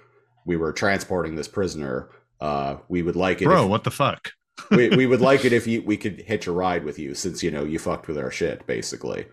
We 0.45 0.57
were 0.57 0.73
transporting 0.73 1.35
this 1.35 1.49
prisoner. 1.49 2.11
Uh, 2.41 2.77
we 2.89 3.03
would 3.03 3.17
like 3.17 3.41
it. 3.41 3.47
bro 3.47 3.65
if, 3.65 3.71
what 3.71 3.85
the 3.85 3.91
fuck 3.91 4.33
we, 4.71 4.89
we 4.91 5.07
would 5.07 5.21
like 5.21 5.45
it 5.45 5.53
if 5.53 5.67
you 5.69 5.83
we 5.83 5.97
could 5.97 6.21
hitch 6.23 6.47
a 6.47 6.53
ride 6.53 6.85
with 6.85 6.99
you, 6.99 7.15
since 7.15 7.43
you 7.43 7.51
know 7.51 7.65
you 7.65 7.79
fucked 7.79 8.09
with 8.09 8.19
our 8.19 8.31
shit, 8.31 8.67
basically." 8.67 9.27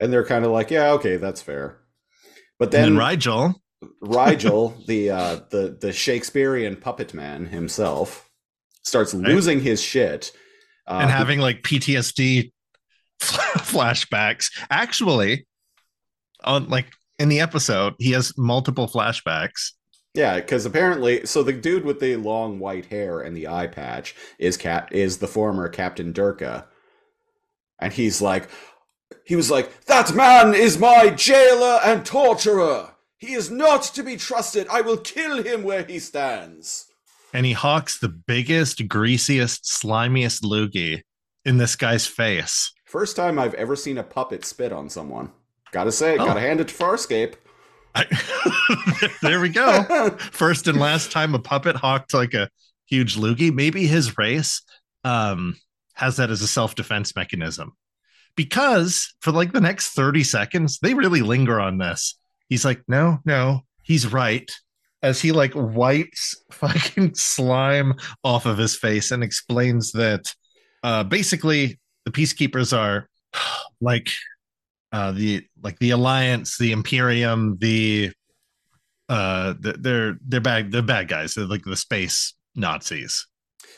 And 0.00 0.12
they're 0.12 0.24
kind 0.24 0.44
of 0.44 0.50
like, 0.50 0.70
"Yeah, 0.70 0.92
okay, 0.92 1.16
that's 1.16 1.42
fair." 1.42 1.78
But 2.58 2.66
and 2.66 2.72
then 2.72 2.94
then 2.96 3.02
Rygel 3.02 3.54
Rygel, 4.02 4.86
the 4.86 5.10
uh, 5.10 5.40
the 5.50 5.76
the 5.80 5.92
Shakespearean 5.92 6.76
puppet 6.76 7.14
man 7.14 7.46
himself, 7.46 8.30
starts 8.82 9.14
losing 9.14 9.60
his 9.60 9.82
shit. 9.82 10.32
Uh, 10.86 10.98
and 11.02 11.10
having 11.10 11.38
like 11.38 11.62
ptsd 11.62 12.50
flashbacks 13.20 14.50
actually 14.70 15.46
on 16.42 16.68
like 16.68 16.86
in 17.18 17.28
the 17.28 17.40
episode 17.40 17.94
he 17.98 18.10
has 18.12 18.36
multiple 18.36 18.88
flashbacks 18.88 19.72
Yeah, 20.14 20.36
because 20.36 20.66
apparently, 20.66 21.24
so 21.24 21.42
the 21.42 21.54
dude 21.54 21.86
with 21.86 21.98
the 21.98 22.16
long 22.16 22.58
white 22.58 22.86
hair 22.86 23.20
and 23.20 23.34
the 23.34 23.48
eye 23.48 23.66
patch 23.66 24.14
is 24.38 24.58
cat 24.58 24.88
is 24.92 25.18
the 25.18 25.26
former 25.26 25.68
Captain 25.70 26.12
Durka, 26.12 26.66
and 27.78 27.92
he's 27.94 28.20
like, 28.20 28.50
he 29.24 29.36
was 29.36 29.50
like, 29.50 29.84
That 29.86 30.14
man 30.14 30.54
is 30.54 30.78
my 30.78 31.10
jailer 31.10 31.80
and 31.84 32.04
torturer. 32.04 32.94
He 33.18 33.34
is 33.34 33.50
not 33.50 33.82
to 33.94 34.02
be 34.02 34.16
trusted. 34.16 34.66
I 34.68 34.80
will 34.80 34.96
kill 34.96 35.42
him 35.42 35.62
where 35.62 35.84
he 35.84 35.98
stands. 35.98 36.91
And 37.32 37.46
he 37.46 37.52
hawks 37.52 37.98
the 37.98 38.08
biggest, 38.08 38.86
greasiest, 38.88 39.64
slimiest 39.64 40.42
loogie 40.42 41.02
in 41.44 41.56
this 41.58 41.76
guy's 41.76 42.06
face. 42.06 42.72
First 42.86 43.16
time 43.16 43.38
I've 43.38 43.54
ever 43.54 43.74
seen 43.74 43.98
a 43.98 44.02
puppet 44.02 44.44
spit 44.44 44.72
on 44.72 44.88
someone. 44.90 45.30
Gotta 45.72 45.92
say, 45.92 46.14
Oh. 46.18 46.26
gotta 46.26 46.40
hand 46.40 46.60
it 46.60 46.68
to 46.68 46.74
Farscape. 46.74 47.34
I- 47.94 48.06
there 49.22 49.40
we 49.40 49.48
go. 49.48 50.10
First 50.18 50.66
and 50.66 50.78
last 50.78 51.10
time 51.10 51.34
a 51.34 51.38
puppet 51.38 51.76
hawked 51.76 52.12
like 52.14 52.34
a 52.34 52.48
huge 52.86 53.16
loogie. 53.16 53.52
Maybe 53.52 53.86
his 53.86 54.18
race 54.18 54.62
um, 55.04 55.56
has 55.94 56.16
that 56.16 56.30
as 56.30 56.42
a 56.42 56.46
self 56.46 56.74
defense 56.74 57.16
mechanism. 57.16 57.72
Because 58.36 59.14
for 59.20 59.30
like 59.30 59.52
the 59.52 59.60
next 59.60 59.90
30 59.90 60.24
seconds, 60.24 60.78
they 60.80 60.94
really 60.94 61.22
linger 61.22 61.60
on 61.60 61.78
this. 61.78 62.18
He's 62.48 62.64
like, 62.64 62.82
no, 62.88 63.18
no, 63.24 63.62
he's 63.82 64.06
right. 64.10 64.50
As 65.02 65.20
he 65.20 65.32
like 65.32 65.52
wipes 65.54 66.36
fucking 66.52 67.14
slime 67.14 67.94
off 68.22 68.46
of 68.46 68.58
his 68.58 68.76
face 68.76 69.10
and 69.10 69.22
explains 69.22 69.92
that 69.92 70.32
uh, 70.82 71.04
basically 71.04 71.80
the 72.04 72.12
peacekeepers 72.12 72.76
are 72.76 73.08
like 73.80 74.08
uh, 74.92 75.12
the 75.12 75.44
like 75.62 75.78
the 75.78 75.90
alliance, 75.90 76.58
the 76.58 76.72
Imperium, 76.72 77.56
the 77.58 78.12
uh, 79.08 79.54
the, 79.58 79.72
they're 79.72 80.18
they're 80.26 80.40
bad 80.40 80.70
they're 80.70 80.82
bad 80.82 81.08
guys. 81.08 81.34
They're 81.34 81.46
like 81.46 81.64
the 81.64 81.76
space 81.76 82.34
Nazis. 82.54 83.26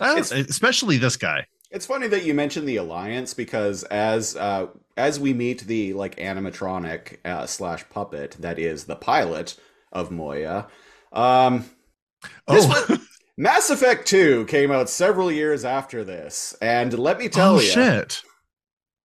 Especially 0.01 0.99
this 0.99 1.17
guy. 1.17 1.47
It's 1.71 1.87
funny 1.87 2.07
that 2.09 2.25
you 2.25 2.35
mentioned 2.35 2.69
the 2.69 2.77
alliance 2.77 3.35
because 3.35 3.83
as 3.85 4.37
uh, 4.37 4.67
as 4.97 5.19
we 5.19 5.33
meet 5.33 5.63
the 5.63 5.93
like 5.93 6.17
animatronic 6.17 7.19
uh, 7.25 7.47
slash 7.47 7.85
puppet 7.91 8.37
that 8.41 8.59
is 8.59 8.85
the 8.85 8.97
pilot 8.97 9.57
of 9.93 10.11
Moya, 10.11 10.69
um, 11.15 11.65
This 12.49 12.67
oh, 12.69 12.99
Mass 13.39 13.71
Effect 13.71 14.07
Two 14.07 14.45
came 14.47 14.71
out 14.71 14.89
several 14.91 15.31
years 15.33 15.65
after 15.65 16.05
this, 16.05 16.55
and 16.63 16.97
let 16.99 17.19
me 17.19 17.29
tell 17.29 17.57
oh 17.57 17.61
you, 17.61 17.61
shit! 17.61 18.23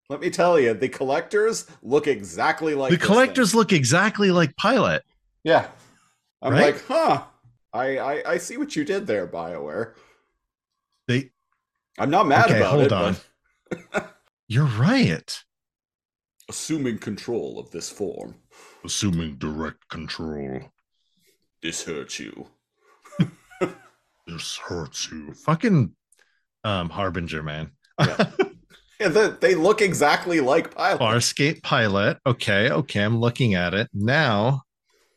let 0.10 0.20
me 0.20 0.30
tell 0.30 0.60
you, 0.60 0.74
the 0.74 0.90
collectors 0.90 1.66
look 1.82 2.08
exactly 2.08 2.76
like 2.76 2.92
the 2.92 2.98
collectors 2.98 3.52
thing. 3.52 3.60
look 3.60 3.74
exactly 3.74 4.32
like 4.32 4.56
Pilot. 4.58 5.04
Yeah, 5.44 5.68
I'm 6.42 6.54
Right? 6.54 6.74
like, 6.76 6.86
huh. 6.86 7.24
I, 7.74 7.98
I 8.00 8.32
I 8.34 8.38
see 8.38 8.58
what 8.58 8.76
you 8.76 8.84
did 8.84 9.08
there, 9.08 9.28
Bioware. 9.28 9.94
They 11.08 11.32
I'm 11.98 12.10
not 12.10 12.28
mad 12.28 12.50
Okay, 12.50 12.58
about 12.60 12.72
hold 12.72 12.84
it, 12.84 12.92
Hold 12.92 13.16
on. 13.96 14.04
you're 14.48 14.66
right. 14.66 15.44
assuming 16.50 16.98
control 16.98 17.60
of 17.60 17.72
this 17.72 17.90
form, 17.90 18.36
Assuming 18.84 19.36
direct 19.38 19.88
control. 19.90 20.72
This 21.62 21.84
hurts 21.84 22.20
you. 22.20 22.48
This 24.28 24.58
hurts 24.58 25.12
you. 25.12 25.34
Fucking 25.34 25.96
um 26.64 26.90
Harbinger, 26.90 27.44
man. 27.44 27.72
Yeah. 28.00 28.32
Yeah, 29.00 29.08
they, 29.08 29.30
they 29.30 29.56
look 29.56 29.82
exactly 29.82 30.42
like 30.42 30.76
Pilot. 30.76 31.00
Farscape 31.00 31.64
pilot. 31.64 32.18
Okay, 32.26 32.70
okay, 32.70 33.00
I'm 33.02 33.18
looking 33.22 33.56
at 33.56 33.74
it 33.74 33.88
now. 33.94 34.64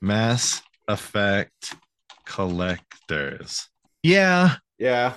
Mass 0.01 0.63
Effect 0.87 1.75
collectors. 2.25 3.69
Yeah, 4.05 4.55
Yeah, 4.79 5.15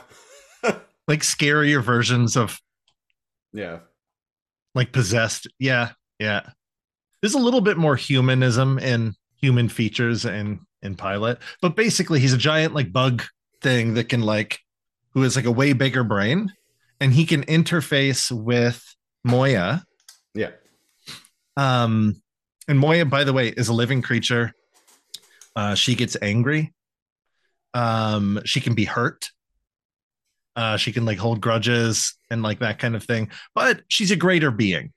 like 1.08 1.20
scarier 1.22 1.84
versions 1.84 2.36
of 2.36 2.60
yeah. 3.54 3.82
like 4.74 4.92
possessed. 4.92 5.46
Yeah, 5.60 5.92
yeah. 6.18 6.50
There's 7.22 7.36
a 7.36 7.40
little 7.40 7.62
bit 7.62 7.78
more 7.78 7.96
humanism 7.96 8.80
in 8.80 9.14
human 9.40 9.70
features 9.70 10.26
in 10.26 10.62
in 10.86 10.96
pilot, 10.96 11.40
but 11.62 11.76
basically 11.76 12.20
he's 12.20 12.34
a 12.34 12.38
giant 12.38 12.74
like 12.74 12.94
bug 12.94 13.24
thing 13.62 13.96
that 13.96 14.10
can 14.10 14.22
like 14.22 14.60
who 15.12 15.22
has 15.24 15.36
like 15.36 15.46
a 15.46 15.52
way 15.52 15.74
bigger 15.74 16.04
brain, 16.04 16.54
and 17.00 17.14
he 17.14 17.26
can 17.26 17.44
interface 17.46 18.32
with 18.32 18.96
Moya. 19.24 19.84
Yeah. 20.34 20.52
Um, 21.58 22.22
and 22.68 22.80
Moya, 22.80 23.06
by 23.06 23.24
the 23.24 23.34
way, 23.34 23.50
is 23.50 23.68
a 23.68 23.74
living 23.74 24.02
creature. 24.02 24.54
Uh, 25.56 25.76
she 25.76 25.96
gets 25.96 26.18
angry. 26.22 26.74
Um, 27.74 28.42
she 28.46 28.62
can 28.62 28.74
be 28.74 28.86
hurt. 28.86 29.30
Uh, 30.56 30.78
she 30.78 30.92
can 30.92 31.06
like 31.06 31.18
hold 31.18 31.42
grudges 31.42 32.16
and 32.30 32.42
like 32.42 32.60
that 32.60 32.80
kind 32.80 32.96
of 32.96 33.04
thing. 33.04 33.30
But 33.54 33.82
she's 33.88 34.12
a 34.12 34.16
greater 34.16 34.52
being 34.52 34.94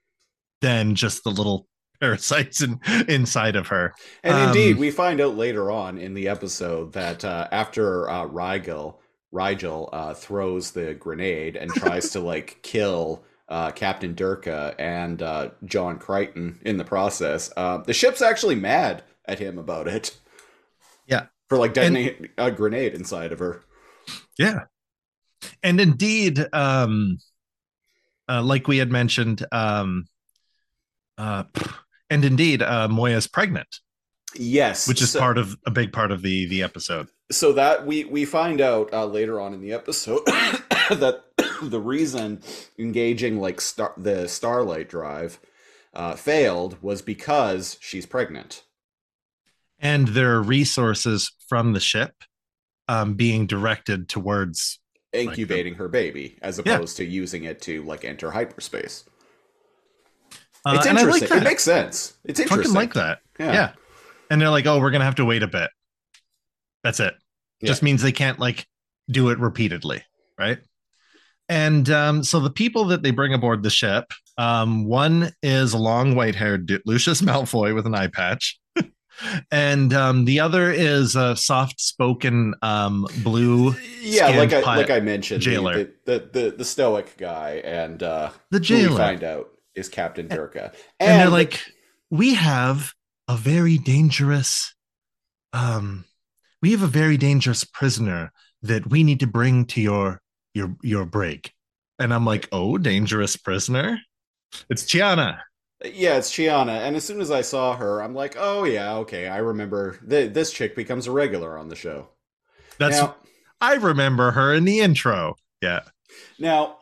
than 0.60 0.94
just 0.94 1.24
the 1.24 1.30
little 1.30 1.66
parasites 2.00 2.62
in, 2.62 2.80
inside 3.08 3.56
of 3.56 3.68
her. 3.68 3.94
And 4.22 4.38
Um, 4.38 4.48
indeed, 4.48 4.78
we 4.78 4.90
find 4.90 5.20
out 5.20 5.36
later 5.36 5.70
on 5.70 5.98
in 5.98 6.14
the 6.14 6.28
episode 6.28 6.92
that 6.92 7.24
uh, 7.24 7.48
after 7.52 8.08
uh, 8.08 8.26
Rygel, 8.26 8.96
Rygel 9.32 9.88
uh, 9.92 10.14
throws 10.14 10.70
the 10.70 10.94
grenade 10.94 11.56
and 11.56 11.74
tries 11.74 12.10
to 12.10 12.20
like 12.32 12.58
kill 12.62 13.24
uh, 13.48 13.70
Captain 13.72 14.14
Durka 14.14 14.74
and 14.78 15.22
uh, 15.22 15.50
John 15.64 15.98
Crichton 15.98 16.60
in 16.64 16.76
the 16.76 16.84
process, 16.84 17.50
uh, 17.56 17.78
the 17.78 17.94
ship's 17.94 18.22
actually 18.22 18.54
mad 18.54 19.04
at 19.24 19.38
him 19.38 19.58
about 19.58 19.88
it. 19.88 20.16
Yeah. 21.06 21.26
For 21.48 21.58
like 21.58 21.72
detonating 21.74 22.28
a 22.36 22.50
grenade 22.50 22.94
inside 22.94 23.32
of 23.32 23.38
her. 23.38 23.62
Yeah. 24.38 24.64
And 25.62 25.80
indeed, 25.80 26.46
um, 26.52 27.18
uh, 28.28 28.42
like 28.42 28.68
we 28.68 28.78
had 28.78 28.90
mentioned, 28.90 29.46
um, 29.50 30.06
uh, 31.16 31.44
and 32.10 32.24
indeed, 32.24 32.62
uh, 32.62 32.88
Moya's 32.88 33.26
pregnant, 33.26 33.80
Yes. 34.34 34.86
which 34.88 35.02
is 35.02 35.12
so- 35.12 35.18
part 35.20 35.38
of 35.38 35.56
a 35.66 35.70
big 35.70 35.92
part 35.92 36.10
of 36.10 36.22
the 36.22 36.46
the 36.46 36.62
episode. 36.62 37.08
so 37.30 37.52
that 37.52 37.86
we 37.86 38.04
we 38.04 38.24
find 38.24 38.60
out 38.60 38.92
uh, 38.92 39.04
later 39.06 39.40
on 39.40 39.52
in 39.54 39.60
the 39.60 39.72
episode 39.72 40.24
that 40.26 41.24
the 41.62 41.80
reason 41.80 42.40
engaging 42.78 43.38
like 43.40 43.60
star 43.60 43.92
the 43.96 44.26
starlight 44.28 44.88
drive 44.88 45.38
uh, 45.94 46.14
failed 46.14 46.76
was 46.82 47.02
because 47.02 47.76
she's 47.80 48.06
pregnant 48.06 48.62
and 49.78 50.08
there 50.08 50.32
are 50.34 50.42
resources 50.42 51.32
from 51.48 51.72
the 51.72 51.80
ship 51.80 52.14
um, 52.88 53.14
being 53.14 53.46
directed 53.46 54.08
towards 54.08 54.80
incubating 55.12 55.74
her 55.74 55.88
baby 55.88 56.38
as 56.42 56.60
Yeah. 56.64 56.74
opposed 56.74 56.96
to 56.98 57.04
using 57.04 57.44
it 57.44 57.60
to 57.62 57.82
like 57.82 58.04
enter 58.04 58.30
hyperspace 58.30 59.04
uh, 60.66 60.74
it's 60.76 60.86
interesting 60.86 61.20
like 61.22 61.28
that. 61.30 61.38
it 61.38 61.44
makes 61.44 61.62
sense. 61.62 62.14
It's 62.24 62.40
interesting. 62.40 62.72
fucking 62.72 62.74
like 62.74 62.94
that. 62.94 63.20
Yeah, 63.38 63.52
yeah. 63.52 63.72
and 64.30 64.40
they're 64.40 64.50
like 64.50 64.66
oh 64.66 64.78
we're 64.80 64.90
gonna 64.90 65.04
have 65.04 65.16
to 65.16 65.24
wait 65.24 65.42
a 65.42 65.48
bit. 65.48 65.70
That's 66.84 67.00
it. 67.00 67.14
Just 67.64 67.82
means 67.82 68.02
they 68.02 68.12
can't 68.12 68.38
like 68.38 68.66
do 69.10 69.30
it 69.30 69.38
repeatedly 69.38 70.02
right? 70.38 70.58
And 71.48 71.88
um, 71.90 72.22
so 72.22 72.40
the 72.40 72.50
people 72.50 72.84
that 72.86 73.02
they 73.02 73.10
bring 73.10 73.34
aboard 73.34 73.62
the 73.62 73.70
ship 73.70 74.12
um, 74.36 74.84
one 74.84 75.32
is 75.42 75.72
a 75.72 75.78
long 75.78 76.14
white-haired 76.14 76.66
dude, 76.66 76.82
lucius 76.86 77.20
malfoy 77.22 77.74
with 77.74 77.86
an 77.86 77.94
eye 77.94 78.08
patch. 78.08 78.58
And 79.50 79.92
um, 79.94 80.26
the 80.26 80.38
other 80.38 80.70
is 80.70 81.16
a 81.16 81.34
soft-spoken 81.34 82.54
um, 82.62 83.04
blue 83.24 83.74
yeah 84.00 84.28
like 84.28 84.52
I, 84.52 84.60
like 84.60 84.90
I 84.90 85.00
mentioned 85.00 85.40
the- 85.40 85.44
jailer. 85.44 85.74
the, 85.76 85.92
the, 86.04 86.28
the, 86.32 86.50
the 86.58 86.64
stoic 86.64 87.16
guy 87.16 87.60
and 87.64 88.00
uh 88.00 88.30
the 88.52 88.58
who 88.58 88.60
we 88.60 88.66
jailer. 88.82 88.96
find 88.96 89.24
out 89.24 89.48
is 89.78 89.88
captain 89.88 90.28
durka 90.28 90.74
and, 91.00 91.20
they're 91.20 91.30
like 91.30 91.60
we 92.10 92.34
have 92.34 92.92
a 93.28 93.36
very 93.36 93.78
dangerous 93.78 94.74
um 95.52 96.04
we 96.60 96.72
have 96.72 96.82
a 96.82 96.88
very 96.88 97.16
dangerous 97.16 97.64
prisoner 97.64 98.32
that 98.62 98.88
we 98.90 99.04
need 99.04 99.20
to 99.20 99.26
bring 99.26 99.64
to 99.64 99.80
your 99.80 100.20
your 100.54 100.76
your 100.82 101.04
brig 101.04 101.50
and 101.98 102.12
i'm 102.12 102.24
like 102.24 102.48
oh 102.52 102.78
dangerous 102.78 103.36
prisoner? 103.36 103.98
It's 104.70 104.84
chiana. 104.84 105.40
Yeah, 105.84 106.16
it's 106.16 106.30
Chiana, 106.32 106.80
and 106.80 106.96
as 106.96 107.04
soon 107.04 107.20
as 107.20 107.30
I 107.30 107.42
saw 107.42 107.76
her, 107.76 108.02
I'm 108.02 108.14
like, 108.14 108.34
oh 108.36 108.64
yeah, 108.64 108.96
okay, 108.96 109.28
I 109.28 109.38
remember. 109.38 109.96
Th- 110.08 110.32
this 110.32 110.52
chick 110.52 110.74
becomes 110.74 111.06
a 111.06 111.12
regular 111.12 111.56
on 111.56 111.68
the 111.68 111.76
show. 111.76 112.08
that's 112.78 113.00
now, 113.00 113.14
i 113.60 113.74
remember 113.74 114.32
her 114.32 114.54
in 114.54 114.64
the 114.64 114.80
intro. 114.80 115.36
Yeah. 115.62 115.80
Now, 116.38 116.77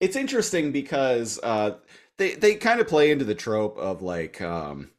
it's 0.00 0.16
interesting 0.16 0.72
because 0.72 1.38
uh, 1.42 1.76
they 2.16 2.34
they 2.34 2.54
kind 2.56 2.80
of 2.80 2.88
play 2.88 3.10
into 3.10 3.24
the 3.24 3.34
trope 3.34 3.78
of 3.78 4.02
like 4.02 4.40
um, 4.40 4.90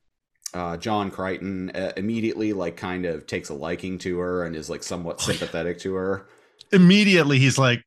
uh, 0.54 0.78
John 0.78 1.12
Crichton 1.12 1.72
uh, 1.72 1.94
immediately 1.98 2.54
like 2.54 2.78
kind 2.78 3.06
of 3.06 3.28
takes 3.28 3.50
a 3.50 3.54
liking 3.56 3.98
to 4.00 4.20
her 4.20 4.46
and 4.46 4.56
is 4.56 4.70
like 4.70 4.84
somewhat 4.84 5.22
Oh, 5.22 5.24
sympathetic 5.24 5.80
to 5.82 5.96
her. 5.96 6.28
immediately 6.72 7.40
he's 7.40 7.58
like 7.58 7.84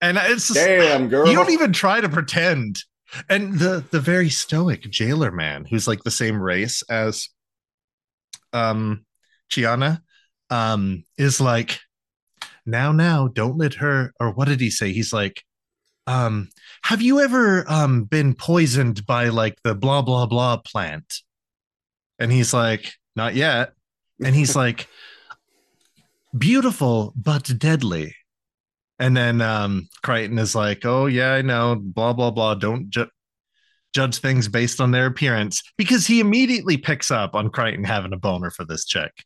and 0.00 0.18
it's 0.18 0.48
just, 0.48 0.60
Damn 0.66 1.08
girl, 1.08 1.28
you 1.28 1.36
don't 1.36 1.50
even 1.50 1.72
try 1.72 2.00
to 2.00 2.08
pretend. 2.08 2.82
And 3.28 3.58
the 3.58 3.84
the 3.90 4.00
very 4.00 4.30
stoic 4.30 4.82
jailer 4.90 5.30
man 5.30 5.66
who's 5.66 5.86
like 5.86 6.02
the 6.02 6.10
same 6.10 6.40
race 6.40 6.82
as 6.88 7.28
um 8.52 9.04
chiana 9.50 10.00
um 10.50 11.04
is 11.18 11.40
like 11.40 11.80
now 12.64 12.92
now 12.92 13.28
don't 13.28 13.58
let 13.58 13.74
her 13.74 14.12
or 14.20 14.30
what 14.30 14.48
did 14.48 14.60
he 14.60 14.70
say 14.70 14.92
he's 14.92 15.12
like 15.12 15.42
um, 16.06 16.48
have 16.82 17.02
you 17.02 17.20
ever 17.20 17.64
um 17.70 18.04
been 18.04 18.34
poisoned 18.34 19.06
by 19.06 19.28
like 19.28 19.58
the 19.62 19.74
blah 19.74 20.02
blah 20.02 20.26
blah 20.26 20.56
plant? 20.56 21.20
And 22.18 22.32
he's 22.32 22.52
like, 22.52 22.92
not 23.16 23.34
yet. 23.34 23.72
And 24.24 24.34
he's 24.34 24.56
like, 24.64 24.88
beautiful 26.36 27.12
but 27.16 27.50
deadly. 27.58 28.14
And 28.98 29.16
then 29.16 29.40
um 29.40 29.88
Crichton 30.02 30.38
is 30.38 30.54
like, 30.54 30.84
oh 30.84 31.06
yeah, 31.06 31.34
I 31.34 31.42
know, 31.42 31.76
blah 31.80 32.12
blah 32.12 32.30
blah. 32.30 32.54
Don't 32.54 32.90
ju- 32.90 33.10
judge 33.92 34.18
things 34.18 34.48
based 34.48 34.80
on 34.80 34.90
their 34.90 35.06
appearance 35.06 35.62
because 35.76 36.06
he 36.06 36.20
immediately 36.20 36.76
picks 36.76 37.10
up 37.10 37.34
on 37.34 37.50
Crichton 37.50 37.84
having 37.84 38.12
a 38.12 38.16
boner 38.16 38.50
for 38.50 38.64
this 38.64 38.84
chick. 38.84 39.24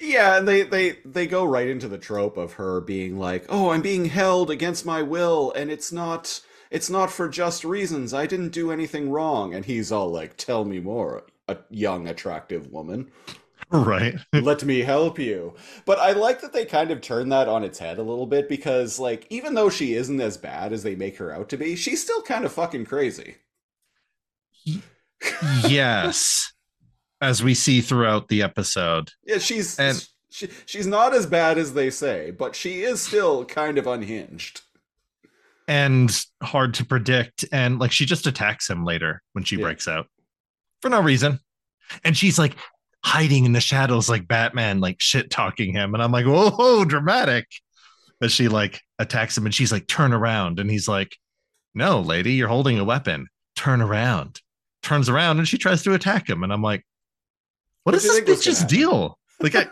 Yeah, 0.00 0.38
and 0.38 0.46
they 0.46 0.62
they 0.62 0.98
they 1.04 1.26
go 1.26 1.44
right 1.44 1.68
into 1.68 1.88
the 1.88 1.98
trope 1.98 2.36
of 2.36 2.54
her 2.54 2.80
being 2.80 3.18
like, 3.18 3.46
"Oh, 3.48 3.70
I'm 3.70 3.82
being 3.82 4.06
held 4.06 4.50
against 4.50 4.86
my 4.86 5.02
will, 5.02 5.52
and 5.52 5.70
it's 5.70 5.92
not 5.92 6.40
it's 6.70 6.90
not 6.90 7.10
for 7.10 7.28
just 7.28 7.64
reasons. 7.64 8.14
I 8.14 8.26
didn't 8.26 8.50
do 8.50 8.70
anything 8.70 9.10
wrong." 9.10 9.54
And 9.54 9.64
he's 9.64 9.92
all 9.92 10.10
like, 10.10 10.36
"Tell 10.36 10.64
me 10.64 10.80
more, 10.80 11.24
a 11.48 11.58
young 11.70 12.08
attractive 12.08 12.70
woman. 12.70 13.10
Right. 13.70 14.14
Let 14.32 14.64
me 14.64 14.80
help 14.80 15.18
you." 15.18 15.54
But 15.86 15.98
I 15.98 16.12
like 16.12 16.40
that 16.42 16.52
they 16.52 16.66
kind 16.66 16.90
of 16.90 17.00
turn 17.00 17.30
that 17.30 17.48
on 17.48 17.64
its 17.64 17.78
head 17.78 17.98
a 17.98 18.02
little 18.02 18.26
bit 18.26 18.48
because 18.48 18.98
like 18.98 19.26
even 19.30 19.54
though 19.54 19.70
she 19.70 19.94
isn't 19.94 20.20
as 20.20 20.36
bad 20.36 20.72
as 20.72 20.82
they 20.82 20.94
make 20.94 21.16
her 21.18 21.32
out 21.32 21.48
to 21.50 21.56
be, 21.56 21.74
she's 21.76 22.02
still 22.02 22.22
kind 22.22 22.44
of 22.44 22.52
fucking 22.52 22.84
crazy. 22.86 23.36
Yes. 25.68 26.52
As 27.20 27.42
we 27.42 27.54
see 27.54 27.80
throughout 27.80 28.28
the 28.28 28.42
episode. 28.42 29.10
Yeah, 29.24 29.38
she's 29.38 29.78
And- 29.78 30.06
she, 30.30 30.48
she's 30.66 30.86
not 30.86 31.14
as 31.14 31.26
bad 31.26 31.58
as 31.58 31.74
they 31.74 31.90
say, 31.90 32.32
but 32.32 32.56
she 32.56 32.82
is 32.82 33.00
still 33.00 33.44
kind 33.44 33.78
of 33.78 33.86
unhinged. 33.86 34.62
and 35.66 36.10
hard 36.42 36.74
to 36.74 36.84
predict. 36.84 37.44
And 37.52 37.78
like 37.78 37.90
she 37.92 38.04
just 38.04 38.26
attacks 38.26 38.68
him 38.68 38.84
later 38.84 39.22
when 39.32 39.44
she 39.44 39.56
Yeah. 39.56 39.62
breaks 39.62 39.88
out 39.88 40.08
for 40.82 40.90
no 40.90 41.00
reason. 41.00 41.38
And 42.04 42.14
she's 42.16 42.38
like 42.38 42.56
hiding 43.02 43.44
in 43.46 43.52
the 43.52 43.60
shadows 43.60 44.08
like 44.10 44.28
Batman, 44.28 44.80
like 44.80 44.96
shit 45.00 45.30
talking 45.30 45.72
him. 45.72 45.94
And 45.94 46.02
I'm 46.02 46.12
like, 46.12 46.26
whoa, 46.26 46.84
dramatic. 46.84 47.46
But 48.20 48.30
she 48.30 48.48
like 48.48 48.80
attacks 48.98 49.38
him 49.38 49.46
and 49.46 49.54
she's 49.54 49.72
like, 49.72 49.86
turn 49.86 50.12
around. 50.12 50.58
And 50.60 50.70
he's 50.70 50.86
like, 50.88 51.16
no, 51.74 52.00
lady, 52.00 52.32
you're 52.34 52.48
holding 52.48 52.78
a 52.78 52.84
weapon. 52.84 53.28
Turn 53.56 53.80
around. 53.80 54.40
Turns 54.84 55.08
around 55.08 55.38
and 55.38 55.48
she 55.48 55.58
tries 55.58 55.82
to 55.82 55.94
attack 55.94 56.28
him. 56.28 56.42
And 56.44 56.52
I'm 56.52 56.62
like, 56.62 56.84
what 57.82 57.94
What 57.94 58.04
is 58.04 58.04
this 58.04 58.20
bitch's 58.20 58.64
deal? 58.64 59.18
Like, 59.40 59.54
I, 59.56 59.66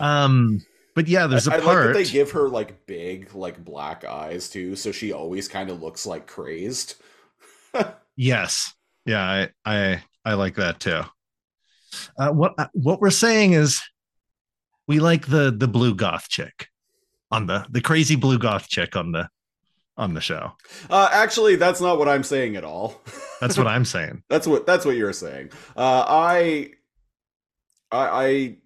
um, 0.00 0.62
but 0.94 1.08
yeah, 1.08 1.26
there's 1.26 1.46
a 1.46 1.52
I, 1.52 1.56
I 1.56 1.60
part. 1.60 1.86
like 1.86 1.94
that 1.94 2.04
they 2.04 2.10
give 2.10 2.32
her 2.32 2.48
like 2.48 2.86
big, 2.86 3.34
like 3.34 3.64
black 3.64 4.04
eyes 4.04 4.48
too, 4.48 4.76
so 4.76 4.92
she 4.92 5.12
always 5.12 5.48
kind 5.48 5.70
of 5.70 5.82
looks 5.82 6.06
like 6.06 6.26
crazed. 6.26 6.96
Yes. 8.14 8.74
Yeah, 9.06 9.22
I 9.22 9.48
I 9.64 10.02
I 10.22 10.34
like 10.34 10.56
that 10.56 10.80
too. 10.80 11.00
Uh, 12.18 12.30
what 12.30 12.54
what 12.74 13.00
we're 13.00 13.10
saying 13.10 13.54
is 13.54 13.80
we 14.86 15.00
like 15.00 15.26
the 15.26 15.50
the 15.56 15.66
blue 15.66 15.94
goth 15.94 16.28
chick 16.28 16.68
on 17.30 17.46
the 17.46 17.66
the 17.70 17.80
crazy 17.80 18.16
blue 18.16 18.38
goth 18.38 18.68
chick 18.68 18.96
on 18.96 19.12
the 19.12 19.28
on 19.96 20.12
the 20.12 20.20
show. 20.20 20.52
Uh, 20.90 21.08
actually, 21.10 21.56
that's 21.56 21.80
not 21.80 21.98
what 21.98 22.08
I'm 22.08 22.22
saying 22.22 22.56
at 22.56 22.64
all. 22.64 23.00
That's 23.42 23.58
what 23.58 23.66
I'm 23.66 23.84
saying. 23.84 24.22
That's 24.30 24.46
what 24.46 24.66
that's 24.66 24.84
what 24.84 24.96
you're 24.96 25.12
saying. 25.12 25.50
Uh, 25.76 26.04
I, 26.08 26.70
I, 27.90 28.06
I, 28.08 28.56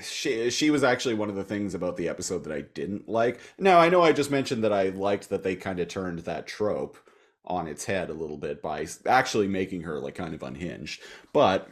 she 0.00 0.48
she 0.50 0.70
was 0.70 0.84
actually 0.84 1.14
one 1.14 1.28
of 1.28 1.34
the 1.34 1.44
things 1.44 1.74
about 1.74 1.96
the 1.96 2.08
episode 2.08 2.44
that 2.44 2.52
I 2.52 2.60
didn't 2.60 3.08
like. 3.08 3.40
Now 3.58 3.80
I 3.80 3.88
know 3.88 4.02
I 4.02 4.12
just 4.12 4.30
mentioned 4.30 4.62
that 4.62 4.72
I 4.72 4.90
liked 4.90 5.28
that 5.30 5.42
they 5.42 5.56
kind 5.56 5.80
of 5.80 5.88
turned 5.88 6.20
that 6.20 6.46
trope 6.46 6.96
on 7.44 7.66
its 7.66 7.84
head 7.84 8.10
a 8.10 8.14
little 8.14 8.38
bit 8.38 8.62
by 8.62 8.86
actually 9.06 9.48
making 9.48 9.82
her 9.82 9.98
like 9.98 10.14
kind 10.14 10.34
of 10.34 10.42
unhinged, 10.42 11.02
but. 11.32 11.68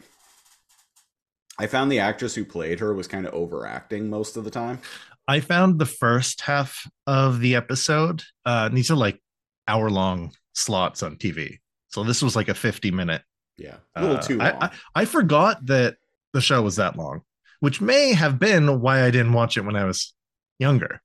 I 1.61 1.67
found 1.67 1.91
the 1.91 1.99
actress 1.99 2.37
who 2.37 2.45
played 2.45 2.79
her 2.79 2.95
was 2.95 3.09
kind 3.09 3.27
of 3.27 3.35
overacting 3.35 4.09
most 4.09 4.37
of 4.37 4.45
the 4.45 4.51
time. 4.51 4.79
I 5.27 5.41
found 5.41 5.81
the 5.81 5.87
first 5.87 6.43
half 6.43 6.89
of 7.05 7.41
the 7.41 7.57
episode. 7.57 8.23
Uh, 8.47 8.69
these 8.69 8.93
are 8.93 8.97
like 8.97 9.21
hour 9.67 9.91
long 9.91 10.33
slots 10.55 11.03
on 11.03 11.17
TV, 11.17 11.59
so 11.89 12.05
this 12.05 12.23
was 12.23 12.37
like 12.37 12.49
a 12.49 12.55
50 12.55 12.91
minute 12.91 13.23
Yeah, 13.57 13.77
a 13.97 14.03
little 14.03 14.17
Uh, 14.19 14.23
too 14.23 14.41
I- 14.41 14.51
long. 14.53 14.63
I, 14.63 14.71
I 14.95 15.05
forgot 15.05 15.67
that 15.67 15.97
the 16.33 16.41
show 16.41 16.63
was 16.63 16.77
that 16.77 16.97
long, 16.97 17.23
which 17.61 17.81
may 17.81 18.13
have 18.13 18.39
been 18.39 18.81
why 18.81 19.03
I 19.05 19.11
didn't 19.11 19.33
watch 19.33 19.57
it 19.57 19.63
when 19.65 19.77
I 19.77 19.85
was 19.85 20.15
younger. 20.59 21.01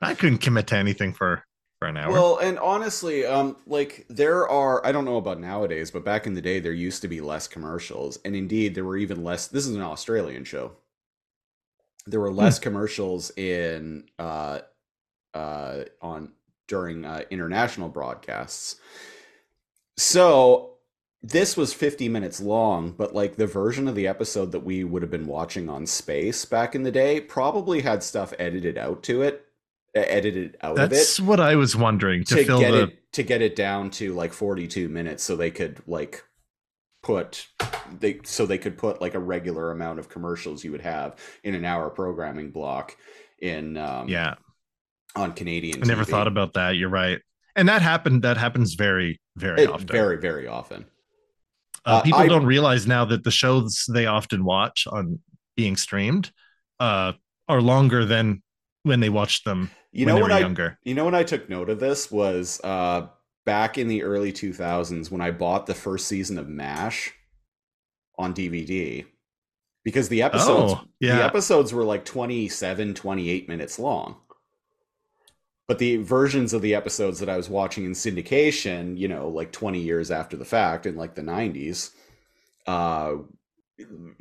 I 0.00 0.14
couldn't 0.14 0.38
commit 0.38 0.66
to 0.68 0.76
anything 0.76 1.12
for 1.14 1.44
for 1.78 1.88
an 1.88 1.96
hour. 1.96 2.12
Well, 2.12 2.38
and 2.38 2.58
honestly, 2.58 3.24
um, 3.26 3.56
like 3.66 4.06
there 4.08 4.48
are 4.48 4.84
I 4.86 4.92
don't 4.92 5.04
know 5.04 5.16
about 5.16 5.40
nowadays, 5.40 5.90
but 5.90 6.04
back 6.04 6.26
in 6.26 6.34
the 6.34 6.42
day 6.42 6.60
there 6.60 6.72
used 6.72 7.00
to 7.02 7.08
be 7.08 7.20
less 7.20 7.46
commercials, 7.48 8.18
and 8.24 8.34
indeed 8.36 8.74
there 8.74 8.84
were 8.84 8.96
even 8.96 9.22
less. 9.24 9.46
This 9.48 9.66
is 9.66 9.74
an 9.76 9.82
Australian 9.82 10.44
show. 10.44 10.72
There 12.06 12.20
were 12.20 12.32
less 12.32 12.58
commercials 12.58 13.30
in 13.38 14.08
uh, 14.18 14.60
uh, 15.32 15.84
on 16.02 16.32
during 16.68 17.04
uh, 17.04 17.22
international 17.30 17.88
broadcasts. 17.88 18.76
So 19.96 20.70
this 21.22 21.56
was 21.56 21.72
50 21.72 22.08
minutes 22.08 22.40
long, 22.40 22.92
but 22.92 23.14
like 23.14 23.36
the 23.36 23.46
version 23.46 23.88
of 23.88 23.94
the 23.94 24.06
episode 24.06 24.52
that 24.52 24.60
we 24.64 24.84
would 24.84 25.02
have 25.02 25.10
been 25.10 25.26
watching 25.26 25.68
on 25.68 25.86
Space 25.86 26.44
back 26.44 26.74
in 26.74 26.82
the 26.82 26.90
day 26.90 27.20
probably 27.20 27.80
had 27.82 28.02
stuff 28.02 28.34
edited 28.38 28.76
out 28.76 29.02
to 29.04 29.22
it, 29.22 29.46
uh, 29.96 30.00
edited 30.00 30.56
out 30.62 30.78
of 30.80 30.92
it 30.92 30.96
That's 30.96 31.20
what 31.20 31.40
I 31.40 31.56
was 31.56 31.76
wondering 31.76 32.24
to, 32.24 32.34
to 32.36 32.44
fill 32.44 32.58
get 32.58 32.72
the. 32.72 32.82
it 32.84 33.12
to 33.12 33.22
get 33.22 33.42
it 33.42 33.54
down 33.56 33.90
to 33.90 34.12
like 34.12 34.32
42 34.32 34.88
minutes 34.88 35.22
so 35.22 35.36
they 35.36 35.50
could 35.52 35.80
like 35.86 36.24
put 37.02 37.46
they 38.00 38.20
so 38.24 38.44
they 38.46 38.58
could 38.58 38.76
put 38.78 39.00
like 39.00 39.14
a 39.14 39.18
regular 39.20 39.70
amount 39.70 39.98
of 40.00 40.08
commercials 40.08 40.64
you 40.64 40.72
would 40.72 40.80
have 40.80 41.16
in 41.44 41.54
an 41.54 41.64
hour 41.64 41.90
programming 41.90 42.50
block 42.50 42.96
in 43.38 43.76
um 43.76 44.08
yeah, 44.08 44.34
on 45.16 45.32
Canadian 45.32 45.82
I 45.82 45.86
never 45.86 46.04
TV. 46.04 46.08
thought 46.10 46.26
about 46.26 46.54
that. 46.54 46.76
You're 46.76 46.88
right, 46.88 47.20
and 47.56 47.68
that 47.68 47.82
happened. 47.82 48.22
That 48.22 48.36
happens 48.36 48.74
very, 48.74 49.20
very 49.36 49.62
it 49.62 49.70
often. 49.70 49.86
very 49.86 50.16
very 50.18 50.46
often 50.46 50.84
uh, 51.86 51.90
uh, 51.90 52.02
people 52.02 52.20
I- 52.20 52.28
don't 52.28 52.46
realize 52.46 52.86
now 52.86 53.04
that 53.06 53.24
the 53.24 53.30
shows 53.30 53.84
they 53.92 54.06
often 54.06 54.44
watch 54.44 54.86
on 54.86 55.18
being 55.56 55.76
streamed 55.76 56.30
uh, 56.80 57.12
are 57.48 57.60
longer 57.62 58.04
than 58.04 58.42
when 58.84 59.00
they 59.00 59.08
watched 59.10 59.44
them 59.44 59.70
you 59.92 60.06
when 60.06 60.14
know 60.14 60.16
they 60.16 60.22
when 60.22 60.30
were 60.30 60.36
I 60.36 60.40
younger. 60.40 60.78
you 60.84 60.94
know 60.94 61.04
when 61.04 61.14
I 61.14 61.22
took 61.24 61.48
note 61.48 61.70
of 61.70 61.80
this 61.80 62.10
was 62.10 62.60
uh 62.64 63.06
back 63.46 63.76
in 63.78 63.88
the 63.88 64.02
early 64.02 64.32
2000s 64.32 65.10
when 65.10 65.20
I 65.20 65.30
bought 65.30 65.66
the 65.66 65.74
first 65.74 66.06
season 66.08 66.38
of 66.38 66.48
MASH 66.48 67.12
on 68.18 68.32
DVD 68.34 69.04
because 69.84 70.08
the 70.08 70.22
episodes 70.22 70.72
Oh, 70.74 70.84
yeah. 71.00 71.16
the 71.18 71.24
episodes 71.24 71.72
were 71.74 71.84
like 71.84 72.04
27 72.04 72.94
28 72.94 73.48
minutes 73.48 73.78
long 73.78 74.16
but 75.66 75.78
the 75.78 75.96
versions 75.96 76.52
of 76.52 76.62
the 76.62 76.74
episodes 76.74 77.20
that 77.20 77.28
i 77.28 77.36
was 77.36 77.48
watching 77.48 77.84
in 77.84 77.92
syndication 77.92 78.96
you 78.98 79.08
know 79.08 79.28
like 79.28 79.52
20 79.52 79.80
years 79.80 80.10
after 80.10 80.36
the 80.36 80.44
fact 80.44 80.86
in 80.86 80.96
like 80.96 81.14
the 81.14 81.22
90s 81.22 81.90
uh 82.66 83.16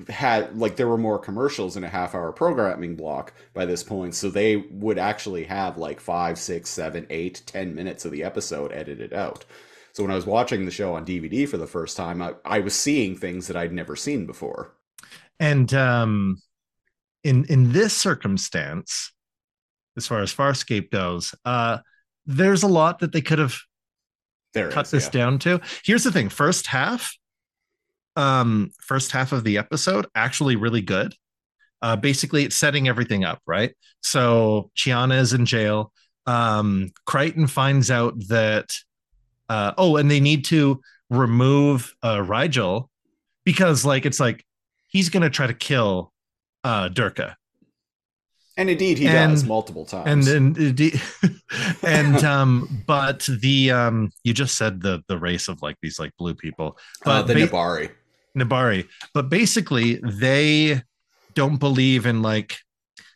had 0.10 0.58
like 0.58 0.76
there 0.76 0.88
were 0.88 0.98
more 0.98 1.20
commercials 1.20 1.78
in 1.78 1.84
a 1.84 1.90
half 1.90 2.16
hour 2.16 2.32
programming 2.32 2.96
block 2.96 3.34
by 3.54 3.66
this 3.66 3.84
point 3.84 4.16
so 4.16 4.30
they 4.30 4.58
would 4.72 4.98
actually 4.98 5.44
have 5.44 5.78
like 5.78 6.00
five 6.00 6.40
six 6.40 6.70
seven 6.72 7.06
eight 7.12 7.44
ten 7.46 7.76
minutes 7.76 8.04
of 8.04 8.12
the 8.12 8.24
episode 8.24 8.72
edited 8.72 9.14
out. 9.14 9.46
So 9.92 10.02
when 10.04 10.12
i 10.12 10.16
was 10.16 10.26
watching 10.26 10.66
the 10.66 10.72
show 10.72 10.96
on 10.96 11.06
dvd 11.06 11.48
for 11.48 11.58
the 11.58 11.68
first 11.68 11.96
time 11.96 12.20
i, 12.20 12.34
I 12.44 12.60
was 12.62 12.74
seeing 12.74 13.16
things 13.16 13.46
that 13.48 13.56
i'd 13.56 13.72
never 13.72 13.96
seen 13.96 14.26
before. 14.26 14.74
And 15.40 15.72
um, 15.76 16.42
in 17.24 17.46
in 17.46 17.74
this 17.74 17.96
circumstance, 17.96 19.14
as 19.98 20.08
far 20.08 20.22
as 20.22 20.34
Farscape 20.34 20.92
goes, 20.92 21.36
uh, 21.46 21.80
there's 22.26 22.64
a 22.64 22.68
lot 22.68 23.00
that 23.00 23.12
they 23.12 23.22
could 23.22 23.40
have 23.40 23.56
there 24.54 24.72
cut 24.72 24.86
is, 24.86 24.92
this 24.92 25.06
yeah. 25.06 25.12
down 25.12 25.40
to. 25.40 25.62
Here's 25.84 26.04
the 26.04 26.12
thing: 26.12 26.30
first 26.30 26.68
half, 26.68 27.16
um, 28.16 28.72
first 28.82 29.12
half 29.12 29.32
of 29.32 29.44
the 29.44 29.58
episode 29.58 30.08
actually 30.16 30.56
really 30.56 30.82
good. 30.82 31.16
Uh, 31.82 31.96
basically, 31.98 32.46
it's 32.46 32.56
setting 32.56 32.88
everything 32.88 33.26
up, 33.26 33.42
right? 33.46 33.74
So 34.02 34.72
Chiana 34.76 35.20
is 35.20 35.34
in 35.34 35.46
jail. 35.46 35.92
Um, 36.26 36.92
Crichton 37.06 37.48
finds 37.48 37.92
out 37.92 38.14
that, 38.30 38.74
uh, 39.50 39.74
oh, 39.78 39.98
and 39.98 40.10
they 40.10 40.22
need 40.22 40.46
to 40.46 40.82
remove 41.10 41.94
uh, 42.02 42.20
Rygel 42.20 42.88
because, 43.44 43.84
like, 43.84 44.06
it's 44.06 44.22
like 44.22 44.46
he's 44.88 45.10
gonna 45.10 45.30
try 45.30 45.48
to 45.48 45.54
kill 45.54 46.14
uh, 46.64 46.88
Durka, 46.88 47.36
and 48.58 48.70
indeed 48.70 48.98
he 48.98 49.08
And- 49.08 49.32
does 49.32 49.44
multiple 49.44 49.86
times 49.86 50.28
and 50.28 50.56
then 50.56 50.76
and 51.84 52.24
um, 52.24 52.84
but 52.88 53.28
the 53.42 53.72
um, 53.72 54.12
you 54.24 54.34
just 54.34 54.56
said 54.56 54.82
the 54.82 55.04
the 55.08 55.18
race 55.18 55.48
of 55.48 55.62
like 55.62 55.78
these 55.82 56.00
like 56.00 56.12
blue 56.18 56.36
people, 56.36 56.78
uh, 57.06 57.22
but 57.22 57.28
the 57.28 57.34
ba- 57.34 57.48
Nebari 57.48 57.90
Nebari. 58.38 58.88
But 59.14 59.30
basically, 59.30 60.00
they 60.04 60.82
don't 61.34 61.58
believe 61.60 62.06
in 62.06 62.22
like 62.22 62.58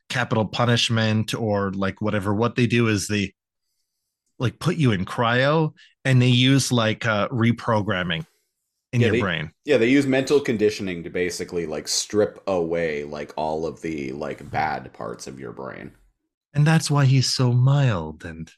capital 0.09 0.45
punishment 0.45 1.33
or 1.33 1.71
like 1.71 2.01
whatever. 2.01 2.33
What 2.33 2.55
they 2.55 2.65
do 2.67 2.87
is 2.87 3.07
they 3.07 3.33
like 4.39 4.59
put 4.59 4.77
you 4.77 4.91
in 4.91 5.03
cryo 5.05 5.73
and 6.05 6.21
they 6.21 6.27
use 6.27 6.71
like 6.71 7.05
uh 7.05 7.27
reprogramming 7.29 8.25
in 8.97 9.01
Yeah, 9.01 9.07
your 9.07 9.15
they- 9.15 9.21
brain. 9.21 9.51
Yeah, 9.65 9.77
they 9.77 9.89
use 9.89 10.05
mental 10.05 10.39
conditioning 10.39 11.03
to 11.03 11.09
basically 11.09 11.65
like 11.65 11.87
strip 11.87 12.41
away 12.47 13.03
like 13.03 13.31
all 13.37 13.65
of 13.65 13.81
the 13.81 14.11
like 14.11 14.49
bad 14.51 14.91
parts 14.93 15.27
of 15.27 15.39
your 15.39 15.51
brain. 15.53 15.91
And 16.53 16.65
that's 16.67 16.89
why 16.91 17.05
he's 17.05 17.33
so 17.33 17.51
mild 17.53 18.25
and 18.25 18.51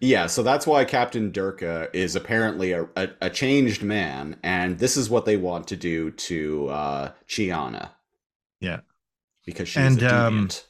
Yeah, 0.00 0.26
so 0.26 0.42
that's 0.42 0.66
why 0.66 0.84
Captain 0.84 1.32
Durka 1.32 1.88
is 1.92 2.14
apparently 2.14 2.72
a, 2.72 2.84
a, 2.96 3.08
a 3.22 3.30
changed 3.30 3.82
man, 3.82 4.36
and 4.44 4.78
this 4.78 4.96
is 4.96 5.10
what 5.10 5.24
they 5.24 5.36
want 5.36 5.66
to 5.68 5.76
do 5.76 6.10
to 6.12 6.68
uh, 6.68 7.10
Chiana. 7.28 7.90
Yeah. 8.60 8.80
because 9.44 9.68
she's 9.68 9.82
And, 9.82 10.02
a 10.02 10.14
um, 10.26 10.48
deviant. 10.48 10.64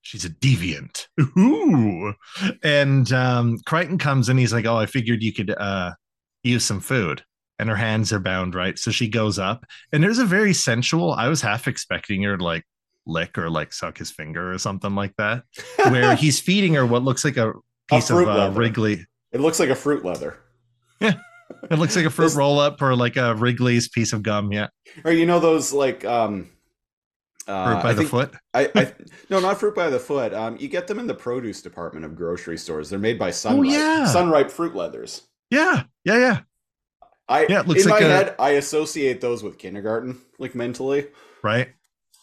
she's 0.00 0.24
a 0.24 0.30
deviant. 0.30 1.06
Ooh. 1.38 2.14
And 2.62 3.12
um 3.12 3.58
Crichton 3.66 3.98
comes 3.98 4.28
and 4.28 4.38
he's 4.38 4.52
like, 4.52 4.66
Oh, 4.66 4.76
I 4.76 4.86
figured 4.86 5.22
you 5.22 5.32
could 5.32 5.50
uh 5.50 5.92
use 6.42 6.64
some 6.64 6.80
food. 6.80 7.22
And 7.62 7.70
her 7.70 7.76
hands 7.76 8.12
are 8.12 8.18
bound, 8.18 8.56
right? 8.56 8.76
So 8.76 8.90
she 8.90 9.06
goes 9.08 9.38
up 9.38 9.64
and 9.92 10.02
there's 10.02 10.18
a 10.18 10.24
very 10.24 10.52
sensual. 10.52 11.12
I 11.12 11.28
was 11.28 11.40
half 11.40 11.68
expecting 11.68 12.20
her 12.24 12.36
to 12.36 12.42
like 12.42 12.64
lick 13.06 13.38
or 13.38 13.48
like 13.48 13.72
suck 13.72 13.98
his 13.98 14.10
finger 14.10 14.52
or 14.52 14.58
something 14.58 14.96
like 14.96 15.14
that. 15.16 15.44
Where 15.88 16.16
he's 16.22 16.40
feeding 16.40 16.74
her 16.74 16.84
what 16.84 17.04
looks 17.04 17.24
like 17.24 17.36
a 17.36 17.52
piece 17.88 18.10
of 18.10 18.16
fruit 18.16 18.28
uh. 18.28 18.50
Wrigley. 18.50 19.06
it 19.30 19.40
looks 19.40 19.60
like 19.60 19.68
a 19.68 19.76
fruit 19.76 20.04
leather, 20.04 20.38
Yeah. 21.00 21.14
It 21.70 21.78
looks 21.78 21.94
like 21.94 22.06
a 22.06 22.10
fruit 22.10 22.34
roll 22.34 22.58
up 22.58 22.82
or 22.82 22.96
like 22.96 23.16
a 23.16 23.34
Wrigley's 23.36 23.88
piece 23.88 24.12
of 24.12 24.22
gum. 24.24 24.50
Yeah. 24.52 24.68
or 25.04 25.12
you 25.12 25.24
know 25.26 25.38
those 25.38 25.72
like 25.72 26.04
um, 26.04 26.48
uh, 27.46 27.66
Fruit 27.66 27.82
by 27.82 27.90
I 27.90 27.92
the 27.92 27.98
think- 27.98 28.10
foot. 28.10 28.34
I, 28.54 28.70
I 28.74 28.92
no, 29.30 29.38
not 29.38 29.60
fruit 29.60 29.74
by 29.76 29.88
the 29.90 30.00
foot. 30.00 30.34
Um, 30.34 30.56
you 30.58 30.66
get 30.68 30.86
them 30.88 30.98
in 30.98 31.06
the 31.06 31.14
produce 31.14 31.62
department 31.62 32.04
of 32.06 32.16
grocery 32.16 32.58
stores. 32.58 32.90
They're 32.90 32.98
made 32.98 33.18
by 33.18 33.30
Sun-Rype. 33.30 33.58
Oh, 33.58 33.62
yeah. 33.62 34.06
Sun-Rype 34.06 34.50
fruit 34.50 34.74
leathers. 34.74 35.22
Yeah. 35.50 35.84
Yeah. 36.04 36.18
Yeah. 36.18 36.40
I 37.32 37.46
Yeah, 37.48 37.60
it 37.60 37.68
looks 37.68 37.84
in 37.84 37.90
like 37.90 38.02
my 38.02 38.06
a- 38.06 38.10
head, 38.10 38.34
I 38.38 38.50
associate 38.50 39.20
those 39.20 39.42
with 39.42 39.58
kindergarten, 39.58 40.20
like 40.38 40.54
mentally. 40.54 41.08
Right. 41.42 41.68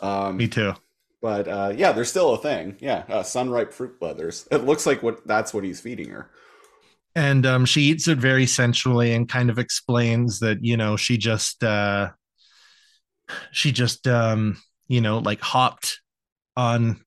Um, 0.02 0.38
Me 0.38 0.48
too. 0.48 0.74
But 1.22 1.48
uh, 1.48 1.74
yeah, 1.76 1.92
they're 1.92 2.06
still 2.06 2.34
a 2.34 2.38
thing. 2.38 2.78
Yeah, 2.80 3.04
uh, 3.10 3.24
Sun-Rype 3.24 3.74
fruit 3.74 4.02
leathers. 4.02 4.48
It 4.52 4.64
looks 4.66 4.86
like 4.86 5.04
what 5.04 5.26
that's 5.28 5.54
what 5.54 5.64
he's 5.66 5.82
feeding 5.82 6.10
her. 6.10 6.30
and 7.16 7.46
um, 7.46 7.66
she 7.66 7.82
eats 7.82 8.08
it 8.08 8.18
very 8.20 8.46
sensually 8.46 9.14
and 9.14 9.28
kind 9.28 9.50
of 9.50 9.60
explains 9.60 10.40
that 10.40 10.64
you 10.64 10.78
know 10.78 10.96
she 10.96 11.18
just 11.18 11.64
uh, 11.64 12.10
she 13.52 13.72
just 13.72 14.08
um, 14.08 14.58
you 14.88 15.02
know 15.02 15.20
like 15.20 15.42
hopped 15.42 16.02
on 16.56 17.02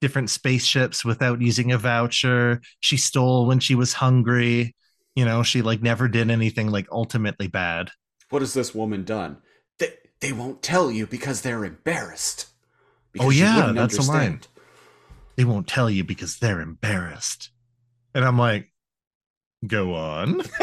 different 0.00 0.30
spaceships 0.30 1.04
without 1.04 1.40
using 1.40 1.72
a 1.72 1.78
voucher 1.78 2.60
she 2.80 2.96
stole 2.96 3.46
when 3.46 3.58
she 3.60 3.74
was 3.74 3.92
hungry 3.94 4.74
you 5.14 5.24
know 5.24 5.42
she 5.42 5.62
like 5.62 5.82
never 5.82 6.08
did 6.08 6.30
anything 6.30 6.70
like 6.70 6.86
ultimately 6.90 7.46
bad. 7.46 7.90
What 8.30 8.42
has 8.42 8.54
this 8.54 8.74
woman 8.74 9.04
done? 9.04 9.38
They 9.78 9.94
they 10.20 10.32
won't 10.32 10.62
tell 10.62 10.90
you 10.90 11.06
because 11.06 11.42
they're 11.42 11.64
embarrassed. 11.64 12.48
Oh, 13.20 13.30
yeah, 13.30 13.70
that's 13.72 13.96
a 13.96 14.02
line. 14.02 14.40
they 15.36 15.44
won't 15.44 15.68
tell 15.68 15.88
you 15.88 16.02
because 16.02 16.38
they're 16.38 16.60
embarrassed. 16.60 17.50
And 18.12 18.24
i'm 18.24 18.38
like 18.38 18.72
go 19.66 19.94
on. 19.94 20.40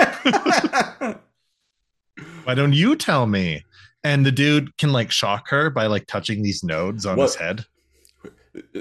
Why 2.43 2.55
don't 2.55 2.73
you 2.73 2.95
tell 2.95 3.25
me? 3.27 3.63
And 4.03 4.25
the 4.25 4.31
dude 4.31 4.75
can 4.77 4.91
like 4.91 5.11
shock 5.11 5.49
her 5.49 5.69
by 5.69 5.87
like 5.87 6.07
touching 6.07 6.41
these 6.41 6.63
nodes 6.63 7.05
on 7.05 7.17
his 7.17 7.35
head. 7.35 7.65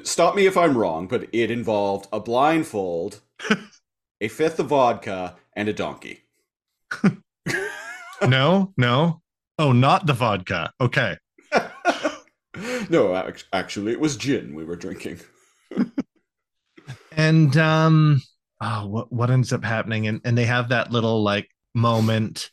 Stop 0.02 0.34
me 0.34 0.46
if 0.46 0.56
I'm 0.56 0.76
wrong, 0.76 1.06
but 1.06 1.28
it 1.32 1.50
involved 1.50 2.08
a 2.12 2.20
blindfold, 2.20 3.20
a 4.20 4.28
fifth 4.28 4.58
of 4.58 4.66
vodka, 4.66 5.36
and 5.54 5.68
a 5.68 5.72
donkey. 5.72 6.24
no 8.26 8.72
no. 8.76 9.22
Oh 9.58 9.72
not 9.72 10.06
the 10.06 10.14
vodka. 10.14 10.72
Okay. 10.80 11.16
No, 12.90 13.14
actually, 13.52 13.92
it 13.92 14.00
was 14.00 14.16
gin 14.16 14.54
we 14.54 14.64
were 14.64 14.76
drinking. 14.76 15.20
and 17.12 17.56
um 17.56 18.20
oh 18.60 18.86
what 18.86 19.12
what 19.12 19.30
ends 19.30 19.52
up 19.52 19.64
happening? 19.64 20.08
And 20.08 20.20
and 20.24 20.36
they 20.36 20.46
have 20.46 20.70
that 20.70 20.90
little 20.90 21.22
like 21.22 21.48
moment 21.74 22.50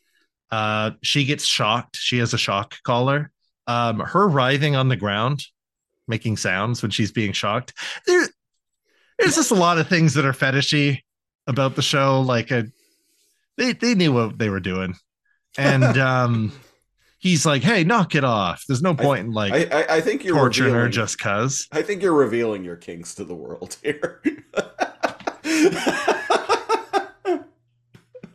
uh 0.51 0.91
she 1.01 1.25
gets 1.25 1.45
shocked. 1.45 1.97
She 1.97 2.19
has 2.19 2.33
a 2.33 2.37
shock 2.37 2.75
collar 2.83 3.31
um 3.65 3.99
her 3.99 4.27
writhing 4.27 4.75
on 4.75 4.87
the 4.87 4.95
ground 4.95 5.43
making 6.07 6.37
sounds 6.37 6.81
when 6.81 6.91
she's 6.91 7.11
being 7.11 7.33
shocked. 7.33 7.73
There 8.05 8.27
there's 9.17 9.35
just 9.35 9.51
a 9.51 9.55
lot 9.55 9.79
of 9.79 9.87
things 9.87 10.13
that 10.13 10.25
are 10.25 10.33
fetishy 10.33 11.01
about 11.47 11.75
the 11.75 11.81
show 11.81 12.21
like 12.21 12.51
a, 12.51 12.65
they 13.57 13.73
they 13.73 13.95
knew 13.95 14.13
what 14.13 14.37
they 14.37 14.49
were 14.49 14.59
doing. 14.59 14.95
And 15.57 15.83
um 15.97 16.51
he's 17.19 17.45
like 17.45 17.63
hey 17.63 17.83
knock 17.83 18.15
it 18.15 18.23
off. 18.23 18.63
There's 18.67 18.81
no 18.81 18.93
point 18.93 19.27
in 19.27 19.31
like 19.31 19.53
I, 19.53 19.81
I, 19.81 19.95
I 19.97 20.01
think 20.01 20.23
you're 20.23 20.35
torturing 20.35 20.73
her 20.73 20.89
just 20.89 21.19
cuz 21.19 21.67
I 21.71 21.81
think 21.81 22.01
you're 22.01 22.13
revealing 22.13 22.63
your 22.63 22.75
kinks 22.75 23.15
to 23.15 23.23
the 23.23 23.35
world 23.35 23.77
here. 23.81 24.21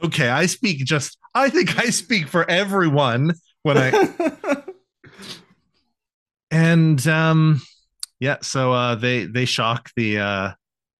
okay 0.03 0.29
i 0.29 0.47
speak 0.47 0.79
just 0.85 1.19
i 1.35 1.49
think 1.49 1.79
i 1.79 1.91
speak 1.91 2.27
for 2.27 2.49
everyone 2.51 3.33
when 3.63 3.79
i 3.79 4.63
and 6.51 7.07
um 7.07 7.61
yeah 8.21 8.37
so 8.43 8.73
uh 8.73 8.95
they 8.95 9.25
they 9.25 9.45
shock 9.45 9.91
the 9.97 10.19
uh 10.19 10.51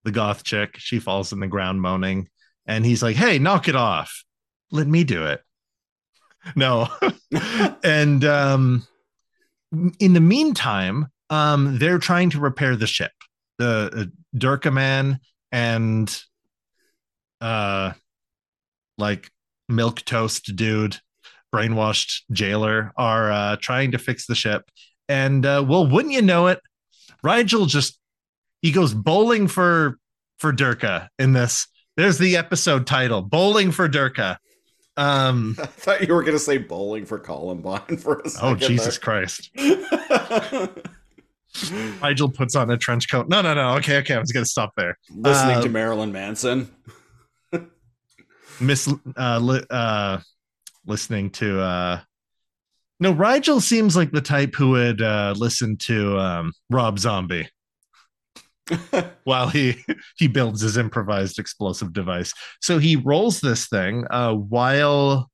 the 0.03 0.11
goth 0.11 0.43
chick. 0.43 0.75
She 0.77 0.99
falls 0.99 1.31
in 1.31 1.39
the 1.39 1.47
ground 1.47 1.81
moaning 1.81 2.29
and 2.65 2.85
he's 2.85 3.03
like 3.03 3.15
hey 3.15 3.39
knock 3.39 3.67
it 3.67 3.75
off. 3.75 4.23
Let 4.71 4.87
me 4.87 5.03
do 5.03 5.25
it. 5.25 5.41
No. 6.55 6.89
And 7.83 8.25
um 8.25 8.85
in 9.99 10.13
the 10.13 10.19
meantime 10.19 11.07
um 11.29 11.79
they're 11.79 11.99
trying 11.99 12.29
to 12.31 12.39
repair 12.39 12.75
the 12.75 12.87
ship. 12.87 13.11
The 13.57 13.91
uh, 13.95 14.37
durka 14.37 14.71
man 14.71 15.19
and 15.51 16.21
uh 17.39 17.93
like 18.97 19.31
milk 19.69 20.03
toast 20.03 20.55
dude 20.55 20.97
brainwashed 21.55 22.23
jailer 22.31 22.91
are 22.97 23.31
uh 23.31 23.55
trying 23.55 23.91
to 23.91 23.97
fix 23.97 24.27
the 24.27 24.35
ship. 24.35 24.69
And 25.07 25.45
uh 25.45 25.63
well 25.65 25.87
wouldn't 25.87 26.13
you 26.13 26.21
know 26.21 26.47
it 26.47 26.59
Rygel 27.25 27.67
just 27.67 27.97
he 28.63 28.71
goes 28.71 28.95
bowling 28.95 29.47
for 29.47 29.99
for 30.39 30.51
durka 30.51 31.09
in 31.19 31.33
this. 31.33 31.67
There's 31.97 32.17
the 32.17 32.37
episode 32.37 32.87
title 32.87 33.21
bowling 33.21 33.71
for 33.71 33.87
durka. 33.87 34.37
Um 34.97 35.55
I 35.61 35.65
thought 35.67 36.07
you 36.07 36.13
were 36.13 36.21
going 36.23 36.33
to 36.33 36.39
say 36.39 36.57
bowling 36.57 37.05
for 37.05 37.19
Columbine 37.19 37.97
for 37.97 38.19
a 38.25 38.29
second. 38.29 38.49
oh 38.49 38.55
jesus 38.55 38.97
christ. 38.97 39.51
There. 41.69 41.89
Rygel 42.01 42.33
puts 42.33 42.55
on 42.55 42.71
a 42.71 42.77
trench 42.79 43.11
coat. 43.11 43.29
No 43.29 43.41
no 43.43 43.53
no. 43.53 43.75
Okay 43.75 43.97
okay. 43.99 44.15
I 44.15 44.19
was 44.19 44.31
gonna 44.31 44.43
stop 44.43 44.71
there. 44.75 44.97
Listening 45.15 45.59
to 45.61 45.67
Um, 45.67 45.71
Marilyn 45.71 46.11
Manson. 46.11 46.67
miss 48.59 48.91
uh, 49.17 49.39
li- 49.39 49.63
uh 49.69 50.17
listening 50.85 51.29
to 51.31 51.59
uh 51.61 51.99
no 52.99 53.13
Rygel 53.13 53.61
seems 53.61 53.95
like 53.95 54.11
the 54.11 54.21
type 54.21 54.55
who 54.55 54.69
would 54.71 55.01
uh 55.01 55.33
listen 55.37 55.77
to 55.77 56.17
um 56.17 56.53
rob 56.71 56.97
zombie 56.99 57.47
while 59.23 59.49
he 59.49 59.83
he 60.17 60.27
builds 60.27 60.61
his 60.61 60.77
improvised 60.77 61.37
explosive 61.37 61.91
device 61.91 62.33
so 62.61 62.77
he 62.77 62.95
rolls 62.95 63.41
this 63.41 63.67
thing 63.67 64.05
uh 64.09 64.33
while 64.33 65.29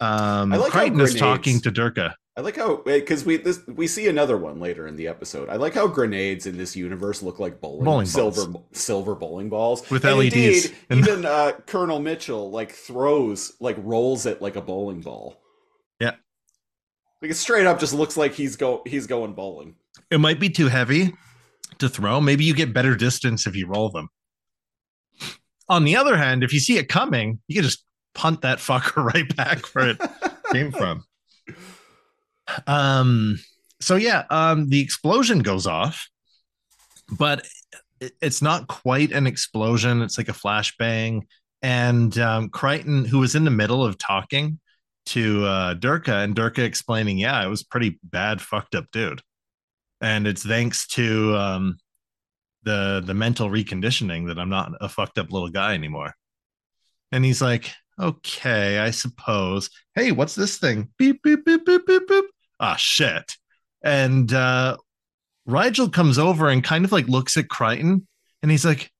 um 0.00 0.52
I 0.52 0.56
like 0.56 0.72
crichton 0.72 1.00
is 1.00 1.14
talking 1.14 1.60
to 1.60 1.70
durka 1.70 2.14
I 2.36 2.42
like 2.42 2.56
how 2.56 2.76
because 2.76 3.24
we 3.26 3.36
this 3.36 3.60
we 3.66 3.86
see 3.86 4.08
another 4.08 4.38
one 4.38 4.60
later 4.60 4.86
in 4.86 4.96
the 4.96 5.08
episode. 5.08 5.50
I 5.50 5.56
like 5.56 5.74
how 5.74 5.86
grenades 5.88 6.46
in 6.46 6.56
this 6.56 6.74
universe 6.74 7.22
look 7.22 7.38
like 7.38 7.60
bowling, 7.60 7.84
Bowling 7.84 8.06
silver 8.06 8.46
silver 8.72 9.14
bowling 9.14 9.50
balls 9.50 9.90
With 9.90 10.06
And 10.06 10.16
LEDs. 10.16 10.34
Indeed, 10.34 10.76
And- 10.88 10.98
even 11.06 11.26
uh, 11.26 11.52
Colonel 11.66 11.98
Mitchell 11.98 12.50
like 12.50 12.72
throws 12.72 13.52
like 13.60 13.76
rolls 13.80 14.24
it 14.24 14.40
like 14.40 14.56
a 14.56 14.62
bowling 14.62 15.02
ball. 15.02 15.38
Yeah. 16.00 16.12
like 17.20 17.32
it 17.32 17.34
straight 17.34 17.66
up 17.66 17.78
just 17.78 17.92
looks 17.92 18.16
like 18.16 18.32
he's 18.32 18.56
go 18.56 18.82
he's 18.86 19.06
going 19.06 19.34
bowling. 19.34 19.74
it 20.10 20.18
might 20.18 20.40
be 20.40 20.48
too 20.48 20.68
heavy 20.68 21.12
to 21.80 21.88
throw 21.88 22.20
maybe 22.20 22.44
you 22.44 22.54
get 22.54 22.72
better 22.72 22.94
distance 22.94 23.46
if 23.46 23.56
you 23.56 23.66
roll 23.66 23.90
them. 23.90 24.08
On 25.68 25.84
the 25.84 25.96
other 25.96 26.16
hand 26.16 26.42
if 26.42 26.52
you 26.52 26.60
see 26.60 26.78
it 26.78 26.88
coming 26.88 27.40
you 27.48 27.54
can 27.54 27.64
just 27.64 27.84
punt 28.14 28.42
that 28.42 28.58
fucker 28.58 29.04
right 29.14 29.36
back 29.36 29.64
where 29.74 29.90
it 29.90 29.98
came 30.52 30.72
from. 30.80 31.04
Um 32.66 33.38
so 33.80 33.96
yeah 33.96 34.24
um 34.30 34.68
the 34.68 34.80
explosion 34.80 35.40
goes 35.40 35.66
off 35.66 36.08
but 37.18 37.46
it's 38.22 38.40
not 38.40 38.66
quite 38.66 39.12
an 39.12 39.26
explosion. 39.26 40.00
It's 40.00 40.16
like 40.16 40.28
a 40.28 40.32
flashbang. 40.32 41.22
And 41.62 42.16
um 42.18 42.48
crichton 42.48 43.04
who 43.04 43.18
was 43.18 43.34
in 43.34 43.44
the 43.44 43.50
middle 43.50 43.84
of 43.84 43.98
talking 43.98 44.58
to 45.06 45.44
uh 45.44 45.74
durka 45.74 46.22
and 46.24 46.34
durka 46.34 46.58
explaining 46.58 47.18
yeah 47.18 47.44
it 47.44 47.48
was 47.48 47.62
pretty 47.62 47.98
bad 48.04 48.40
fucked 48.40 48.74
up 48.74 48.84
dude 48.92 49.20
and 50.00 50.26
it's 50.26 50.44
thanks 50.44 50.86
to 50.86 51.36
um 51.36 51.78
the 52.64 53.02
the 53.04 53.14
mental 53.14 53.48
reconditioning 53.48 54.26
that 54.28 54.38
i'm 54.38 54.50
not 54.50 54.72
a 54.80 54.88
fucked 54.88 55.18
up 55.18 55.32
little 55.32 55.48
guy 55.50 55.74
anymore 55.74 56.14
And 57.12 57.24
he's 57.24 57.42
like, 57.42 57.72
okay, 57.98 58.78
I 58.78 58.90
suppose. 58.92 59.70
Hey, 59.94 60.12
what's 60.12 60.34
this 60.34 60.58
thing? 60.58 60.88
Beep, 60.98 61.22
beep, 61.22 61.44
beep, 61.44 61.64
beep, 61.66 61.86
beep, 61.86 62.08
beep. 62.08 62.24
Ah, 62.58 62.76
shit. 62.76 63.36
And 63.82 64.32
uh, 64.32 64.76
Rygel 65.48 65.92
comes 65.92 66.18
over 66.18 66.48
and 66.48 66.64
kind 66.64 66.84
of 66.84 66.92
like 66.92 67.08
looks 67.08 67.36
at 67.36 67.48
Crichton 67.48 68.06
and 68.42 68.50
he's 68.50 68.64
like, 68.64 68.90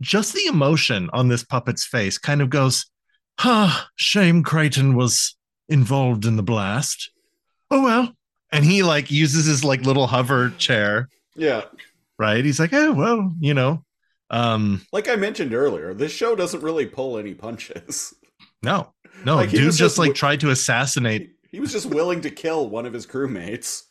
just 0.00 0.34
the 0.34 0.46
emotion 0.46 1.08
on 1.12 1.28
this 1.28 1.44
puppet's 1.44 1.86
face 1.86 2.18
kind 2.18 2.42
of 2.42 2.50
goes, 2.50 2.86
huh, 3.38 3.84
shame 3.96 4.42
Crichton 4.42 4.94
was 4.96 5.36
involved 5.68 6.24
in 6.26 6.36
the 6.36 6.42
blast. 6.42 7.10
Oh, 7.70 7.82
well. 7.82 8.14
And 8.52 8.64
he 8.64 8.82
like 8.82 9.10
uses 9.10 9.46
his 9.46 9.64
like 9.64 9.82
little 9.82 10.06
hover 10.06 10.50
chair, 10.58 11.08
Yeah. 11.34 11.62
right? 12.18 12.44
He's 12.44 12.60
like, 12.60 12.72
oh, 12.72 12.92
well, 12.92 13.32
you 13.40 13.54
know, 13.54 13.82
um, 14.30 14.82
Like 14.92 15.08
I 15.08 15.16
mentioned 15.16 15.54
earlier, 15.54 15.94
this 15.94 16.12
show 16.12 16.36
doesn't 16.36 16.62
really 16.62 16.86
pull 16.86 17.18
any 17.18 17.34
punches. 17.34 18.14
no, 18.62 18.92
no, 19.24 19.36
Like, 19.36 19.50
dude 19.50 19.60
just 19.62 19.78
just 19.78 19.98
like 19.98 20.08
w- 20.08 20.14
tried 20.18 20.40
to 20.40 20.50
assassinate 20.50 21.30
He 21.50 21.60
was 21.60 21.72
just 21.72 21.86
willing 21.86 22.20
to 22.22 22.30
kill 22.30 22.68
one 22.68 22.86
of 22.86 22.92
his 22.92 23.06
crewmates. 23.06 23.82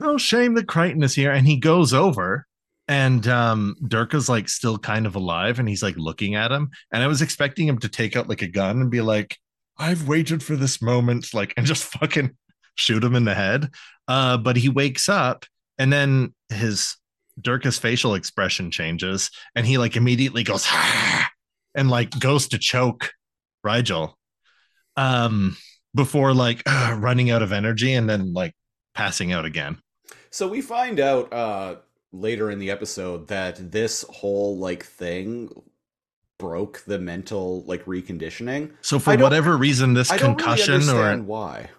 oh 0.00 0.18
shame 0.18 0.54
that 0.54 0.66
crichton 0.68 1.02
is 1.02 1.14
here 1.14 1.32
and 1.32 1.46
he 1.46 1.56
goes 1.56 1.92
over 1.94 2.46
and 2.88 3.26
um 3.28 3.74
durka's 3.82 4.28
like 4.28 4.48
still 4.48 4.76
kind 4.78 5.06
of 5.06 5.16
alive 5.16 5.58
and 5.58 5.68
he's 5.68 5.82
like 5.82 5.96
looking 5.96 6.34
at 6.34 6.52
him 6.52 6.68
and 6.92 7.02
i 7.02 7.06
was 7.06 7.22
expecting 7.22 7.66
him 7.66 7.78
to 7.78 7.88
take 7.88 8.14
out 8.14 8.28
like 8.28 8.42
a 8.42 8.46
gun 8.46 8.80
and 8.82 8.90
be 8.90 9.00
like 9.00 9.38
i've 9.78 10.06
waited 10.06 10.42
for 10.42 10.54
this 10.54 10.82
moment 10.82 11.32
like 11.32 11.54
and 11.56 11.64
just 11.66 11.84
fucking 11.84 12.30
shoot 12.76 13.02
him 13.02 13.14
in 13.14 13.24
the 13.24 13.34
head 13.34 13.70
uh 14.08 14.36
but 14.36 14.56
he 14.56 14.68
wakes 14.68 15.08
up 15.08 15.44
and 15.78 15.92
then 15.92 16.34
his 16.48 16.96
durka's 17.40 17.78
facial 17.78 18.14
expression 18.14 18.70
changes 18.70 19.30
and 19.54 19.66
he 19.66 19.78
like 19.78 19.96
immediately 19.96 20.42
goes 20.42 20.66
and 21.74 21.90
like 21.90 22.18
goes 22.18 22.48
to 22.48 22.58
choke 22.58 23.10
Rygel 23.64 24.14
um 24.96 25.56
before 25.94 26.32
like 26.34 26.62
running 26.96 27.30
out 27.30 27.42
of 27.42 27.52
energy 27.52 27.92
and 27.94 28.08
then 28.08 28.32
like 28.32 28.54
passing 28.94 29.32
out 29.32 29.44
again 29.44 29.78
So 30.30 30.48
we 30.48 30.60
find 30.60 31.00
out 31.00 31.32
uh 31.32 31.76
later 32.12 32.50
in 32.50 32.58
the 32.58 32.70
episode 32.70 33.28
that 33.28 33.70
this 33.72 34.04
whole 34.08 34.58
like 34.58 34.84
thing 34.84 35.50
broke 36.38 36.82
the 36.86 36.98
mental 36.98 37.62
like 37.64 37.84
reconditioning. 37.86 38.72
So 38.82 38.98
for 38.98 39.16
whatever 39.16 39.56
reason, 39.56 39.94
this 39.94 40.10
I 40.10 40.18
concussion 40.18 40.80
really 40.80 40.92
or 40.92 41.22
why. 41.22 41.70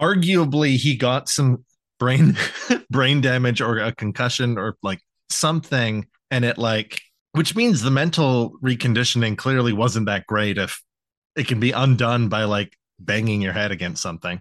Arguably 0.00 0.76
he 0.76 0.96
got 0.96 1.28
some 1.28 1.64
brain 1.98 2.36
brain 2.90 3.20
damage 3.20 3.60
or 3.60 3.78
a 3.78 3.92
concussion 3.94 4.58
or 4.58 4.76
like 4.82 5.00
something, 5.30 6.06
and 6.30 6.44
it 6.44 6.58
like 6.58 7.00
which 7.32 7.56
means 7.56 7.82
the 7.82 7.90
mental 7.90 8.56
reconditioning 8.62 9.36
clearly 9.36 9.72
wasn't 9.72 10.06
that 10.06 10.26
great 10.26 10.56
if 10.56 10.80
it 11.36 11.48
can 11.48 11.58
be 11.58 11.72
undone 11.72 12.28
by 12.28 12.44
like 12.44 12.76
banging 13.00 13.42
your 13.42 13.52
head 13.52 13.72
against 13.72 14.02
something. 14.02 14.40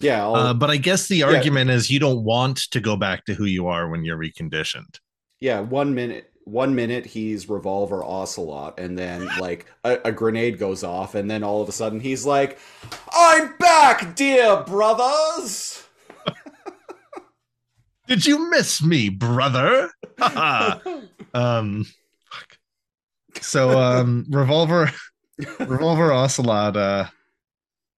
Yeah, 0.00 0.26
Uh, 0.28 0.52
but 0.52 0.68
I 0.68 0.76
guess 0.76 1.08
the 1.08 1.22
argument 1.22 1.70
is 1.70 1.90
you 1.90 1.98
don't 1.98 2.22
want 2.22 2.58
to 2.72 2.80
go 2.80 2.96
back 2.96 3.24
to 3.24 3.34
who 3.34 3.44
you 3.44 3.68
are 3.68 3.88
when 3.88 4.04
you're 4.04 4.18
reconditioned. 4.18 4.98
yeah. 5.40 5.60
One 5.60 5.94
minute, 5.94 6.30
one 6.44 6.74
minute 6.74 7.06
he's 7.06 7.48
revolver 7.48 8.04
ocelot, 8.04 8.78
and 8.78 8.98
then 8.98 9.26
like 9.40 9.66
a, 9.84 9.98
a 10.06 10.12
grenade 10.12 10.58
goes 10.58 10.84
off, 10.84 11.14
and 11.14 11.30
then 11.30 11.42
all 11.42 11.62
of 11.62 11.68
a 11.68 11.72
sudden 11.72 12.00
he's 12.00 12.24
like, 12.26 12.58
"I'm 13.12 13.56
back, 13.58 14.14
dear 14.16 14.62
brothers." 14.62 15.82
Did 18.06 18.26
you 18.26 18.50
miss 18.50 18.82
me, 18.82 19.08
brother? 19.08 19.90
um 21.34 21.84
fuck. 22.30 22.58
so 23.40 23.78
um 23.80 24.24
revolver 24.28 24.90
revolver 25.58 26.12
ocelot 26.12 26.76
uh 26.76 27.06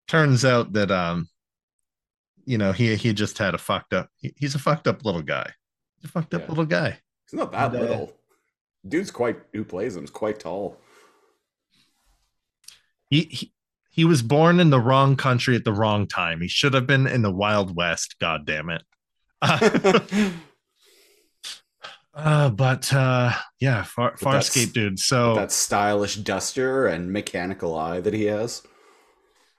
turns 0.08 0.44
out 0.44 0.72
that 0.72 0.90
um 0.90 1.28
you 2.46 2.56
know 2.56 2.72
he 2.72 2.94
he 2.96 3.12
just 3.12 3.36
had 3.36 3.54
a 3.54 3.58
fucked 3.58 3.92
up 3.92 4.08
he- 4.16 4.32
he's 4.38 4.54
a 4.54 4.58
fucked 4.58 4.86
up 4.88 5.04
little 5.04 5.20
guy 5.20 5.52
he's 5.96 6.08
a 6.08 6.12
fucked 6.12 6.32
up 6.32 6.42
Yeah. 6.42 6.48
little 6.48 6.64
guy 6.64 6.98
He's 7.28 7.38
not 7.38 7.50
that 7.52 7.74
And, 7.74 7.76
uh, 7.76 7.80
little. 7.80 8.12
Dude's 8.88 9.10
quite 9.10 9.38
who 9.52 9.64
plays 9.64 9.96
him 9.96 10.04
is 10.04 10.10
quite 10.10 10.38
tall. 10.40 10.78
he, 13.10 13.22
he 13.22 13.52
he 13.90 14.04
was 14.04 14.22
born 14.22 14.60
in 14.60 14.70
the 14.70 14.80
wrong 14.80 15.16
country 15.16 15.56
at 15.56 15.64
the 15.64 15.72
wrong 15.72 16.06
time 16.06 16.40
he 16.40 16.48
should 16.48 16.74
have 16.74 16.86
been 16.86 17.06
in 17.06 17.22
the 17.22 17.30
wild 17.30 17.74
west 17.74 18.16
god 18.20 18.44
damn 18.44 18.68
it 18.68 18.82
uh, 22.14 22.50
but 22.50 22.92
uh 22.92 23.32
yeah 23.60 23.82
far 23.84 24.14
But 24.20 24.20
farscape 24.20 24.72
dude 24.72 24.98
so 24.98 25.34
that 25.36 25.52
stylish 25.52 26.16
duster 26.16 26.86
and 26.86 27.12
mechanical 27.12 27.74
eye 27.78 28.00
that 28.00 28.12
he 28.14 28.24
has. 28.24 28.62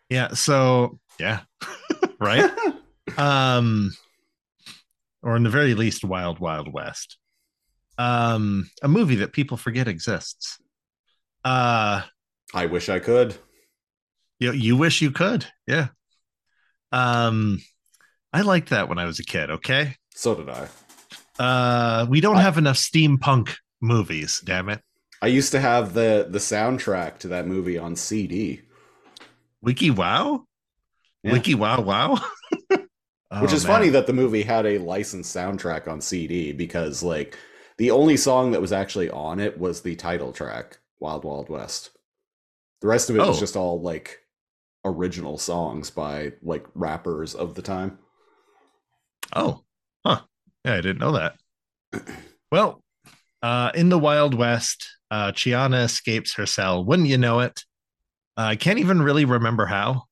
Yeah. 0.09 0.29
So 0.29 0.99
yeah, 1.19 1.41
right. 2.19 2.49
um, 3.17 3.91
or 5.21 5.35
in 5.35 5.43
the 5.43 5.49
very 5.49 5.73
least, 5.73 6.03
Wild 6.05 6.39
Wild 6.39 6.71
West. 6.71 7.17
Um, 7.97 8.69
a 8.83 8.87
movie 8.87 9.15
that 9.17 9.33
people 9.33 9.57
forget 9.57 9.87
exists. 9.87 10.59
Uh, 11.43 12.01
I 12.53 12.65
wish 12.67 12.89
I 12.89 12.99
could. 12.99 13.35
you 14.39 14.51
you 14.51 14.75
wish 14.77 15.01
you 15.01 15.11
could. 15.11 15.45
Yeah. 15.65 15.87
Um, 16.91 17.59
I 18.33 18.41
liked 18.41 18.69
that 18.69 18.89
when 18.89 18.99
I 18.99 19.05
was 19.05 19.19
a 19.19 19.23
kid. 19.23 19.49
Okay. 19.49 19.95
So 20.15 20.35
did 20.35 20.49
I. 20.49 20.67
Uh, 21.39 22.05
we 22.09 22.21
don't 22.21 22.37
I- 22.37 22.41
have 22.41 22.57
enough 22.57 22.77
steampunk 22.77 23.55
movies. 23.81 24.41
Damn 24.43 24.69
it. 24.69 24.81
I 25.21 25.27
used 25.27 25.51
to 25.53 25.59
have 25.59 25.93
the 25.95 26.27
the 26.29 26.37
soundtrack 26.39 27.17
to 27.19 27.29
that 27.29 27.47
movie 27.47 27.77
on 27.79 27.95
CD, 27.95 28.61
Wiki 29.61 29.89
Wow. 29.89 30.45
Yeah. 31.23 31.31
Wiki 31.33 31.55
Wow 31.55 31.81
Wow. 31.81 32.19
which 32.69 32.81
Oh, 33.31 33.43
is 33.45 33.65
man. 33.65 33.73
funny 33.73 33.89
that 33.89 34.05
the 34.07 34.13
movie 34.13 34.43
had 34.43 34.65
a 34.67 34.77
licensed 34.77 35.35
soundtrack 35.35 35.87
on 35.87 36.01
CD 36.01 36.51
because 36.53 37.01
like 37.01 37.35
the 37.77 37.91
only 37.91 38.17
song 38.17 38.51
that 38.51 38.61
was 38.61 38.71
actually 38.71 39.09
on 39.09 39.39
it 39.39 39.57
was 39.59 39.81
the 39.81 39.95
title 39.95 40.31
track, 40.31 40.79
Wild 40.99 41.23
Wild 41.23 41.49
West. 41.49 41.91
The 42.81 42.87
rest 42.87 43.09
of 43.09 43.15
it 43.15 43.19
was 43.19 43.37
Oh. 43.37 43.39
just 43.39 43.55
all 43.55 43.81
like 43.81 44.19
original 44.85 45.37
songs 45.37 45.89
by 45.89 46.33
like 46.41 46.65
rappers 46.73 47.35
of 47.35 47.55
the 47.55 47.61
time. 47.61 47.99
Oh, 49.35 49.63
huh. 50.05 50.21
Yeah, 50.63 50.73
I 50.75 50.81
didn't 50.81 50.99
know 50.99 51.11
that. 51.13 51.35
Well, 52.51 52.83
uh, 53.41 53.71
in 53.75 53.89
the 53.89 53.99
Wild 53.99 54.33
West, 54.33 54.87
uh, 55.11 55.31
Chiana 55.31 55.83
escapes 55.83 56.35
her 56.35 56.45
cell. 56.45 56.83
Wouldn't 56.83 57.07
you 57.09 57.17
know 57.17 57.39
it? 57.41 57.63
Uh, 58.37 58.41
I 58.41 58.55
can't 58.55 58.79
even 58.79 59.01
really 59.01 59.25
remember 59.25 59.65
how. 59.65 60.03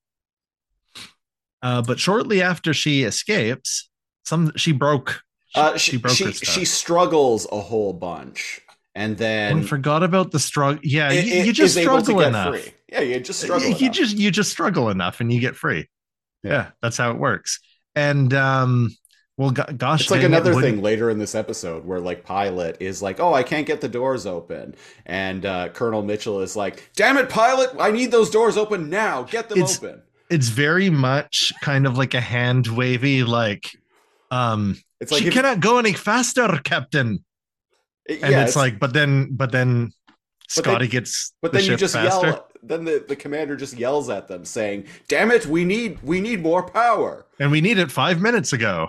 Uh, 1.61 1.82
but 1.82 1.99
shortly 1.99 2.41
after 2.41 2.74
she 2.74 3.03
escapes, 3.03 3.89
some 4.26 4.51
she 4.55 4.72
broke. 4.72 5.22
She, 5.56 5.62
Uh, 5.62 5.78
she 5.78 5.97
broke 5.97 6.14
she, 6.16 6.32
she 6.34 6.66
struggles 6.66 7.47
a 7.51 7.60
whole 7.60 7.93
bunch, 7.93 8.62
and 8.93 9.14
Oh, 9.14 9.16
then 9.16 9.60
I 9.60 9.64
forgot 9.64 10.03
about 10.03 10.32
the 10.32 10.39
struggle. 10.39 10.80
Yeah, 10.84 11.10
i- 11.10 11.14
you, 11.14 11.43
you 11.45 11.53
just 11.53 11.78
is 11.78 11.86
able 11.86 11.97
to 11.99 12.03
struggle 12.03 12.22
enough. 12.28 12.53
free. 12.56 12.74
Yeah, 12.91 13.01
you 13.01 13.20
just 13.20 13.41
struggle. 13.41 13.68
you 13.70 13.89
just 13.89 14.18
you 14.18 14.32
just 14.32 14.51
struggle 14.51 14.89
enough 14.89 15.20
and 15.22 15.32
you 15.34 15.39
get 15.39 15.56
free. 15.56 15.88
Yeah. 16.43 16.51
Yeah, 16.51 16.68
that's 16.82 16.97
how 16.97 17.10
it 17.12 17.18
works. 17.18 17.60
And 17.95 18.34
um, 18.34 18.95
well, 19.38 19.51
go- 19.51 19.66
gosh, 19.76 20.01
It's 20.01 20.12
like 20.12 20.22
it, 20.22 20.26
another 20.26 20.53
wouldn't- 20.53 20.76
thing 20.76 20.84
later 20.84 21.10
in 21.10 21.18
this 21.20 21.36
episode 21.36 21.86
where 21.86 21.99
like 21.99 22.24
Pilot 22.26 22.78
is 22.82 23.01
like, 23.01 23.20
"Oh, 23.20 23.34
I 23.34 23.43
can't 23.43 23.66
get 23.66 23.82
the 23.82 23.88
doors 23.89 24.26
open," 24.26 24.76
and 25.06 25.45
uh, 25.45 25.70
Colonel 25.70 26.03
Mitchell 26.03 26.41
is 26.41 26.56
like, 26.56 26.89
"Damn 26.95 27.18
it, 27.18 27.30
Pilot! 27.30 27.72
I 27.80 27.91
need 27.91 28.12
those 28.12 28.30
doors 28.30 28.58
open 28.58 28.89
now. 28.89 29.24
Get 29.24 29.49
them 29.49 29.58
It's- 29.60 29.78
open." 29.82 30.01
it's 30.30 30.47
very 30.49 30.89
much 30.89 31.53
kind 31.62 31.86
of 31.86 31.99
like 31.99 32.16
a 32.16 32.20
hand 32.20 32.66
wavy 32.66 33.24
like 33.24 33.78
um 34.32 34.76
It's 35.02 35.12
like 35.12 35.22
she 35.22 35.28
if- 35.28 35.34
cannot 35.34 35.60
go 35.60 35.78
any 35.80 35.93
faster 35.93 36.48
captain. 36.64 37.24
It- 38.06 38.22
and 38.22 38.32
yeah, 38.32 38.43
it's 38.43 38.56
like 38.56 38.80
but 38.80 38.93
then 38.93 39.30
but 39.36 39.52
then 39.52 39.91
But 40.08 40.52
scotty 40.52 40.88
gets 40.88 41.34
but 41.41 41.52
the 41.52 41.60
then 41.60 41.72
you 41.72 41.78
just 41.78 41.93
faster. 41.96 42.28
yell. 42.28 42.48
Then 42.64 42.84
the, 42.84 43.06
the 43.08 43.16
commander 43.16 43.56
just 43.56 43.78
yells 43.78 44.10
at 44.10 44.28
them, 44.28 44.43
saying, 44.43 44.86
"Damn 45.08 45.30
it, 45.32 45.46
we 45.46 45.66
need 45.66 46.02
we 46.02 46.20
need 46.22 46.41
more 46.41 46.64
power." 46.64 47.26
and 47.39 47.52
we 47.52 47.62
need 47.62 47.78
it 47.78 47.91
five 47.91 48.22
minutes 48.22 48.54
ago. 48.54 48.88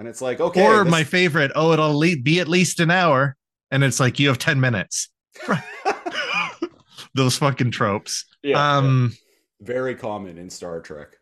And 0.00 0.06
it's 0.08 0.20
like, 0.22 0.40
okay, 0.40 0.64
or 0.64 0.84
this- 0.84 0.90
my 0.90 1.04
favorite 1.04 1.52
oh 1.54 1.72
it'll 1.72 2.00
be 2.00 2.40
at 2.40 2.48
least 2.48 2.80
an 2.80 2.90
hour. 2.90 3.36
And 3.70 3.84
it's 3.84 4.00
like 4.00 4.18
you 4.18 4.28
have 4.28 4.38
10 4.38 4.58
minutes. 4.60 5.10
Those 7.14 7.36
fucking 7.36 7.70
tropes. 7.70 8.24
Yeah, 8.42 8.76
um 8.78 9.12
very 9.60 9.94
common 9.94 10.38
in 10.38 10.50
Star 10.50 10.80
Trek. 10.80 11.17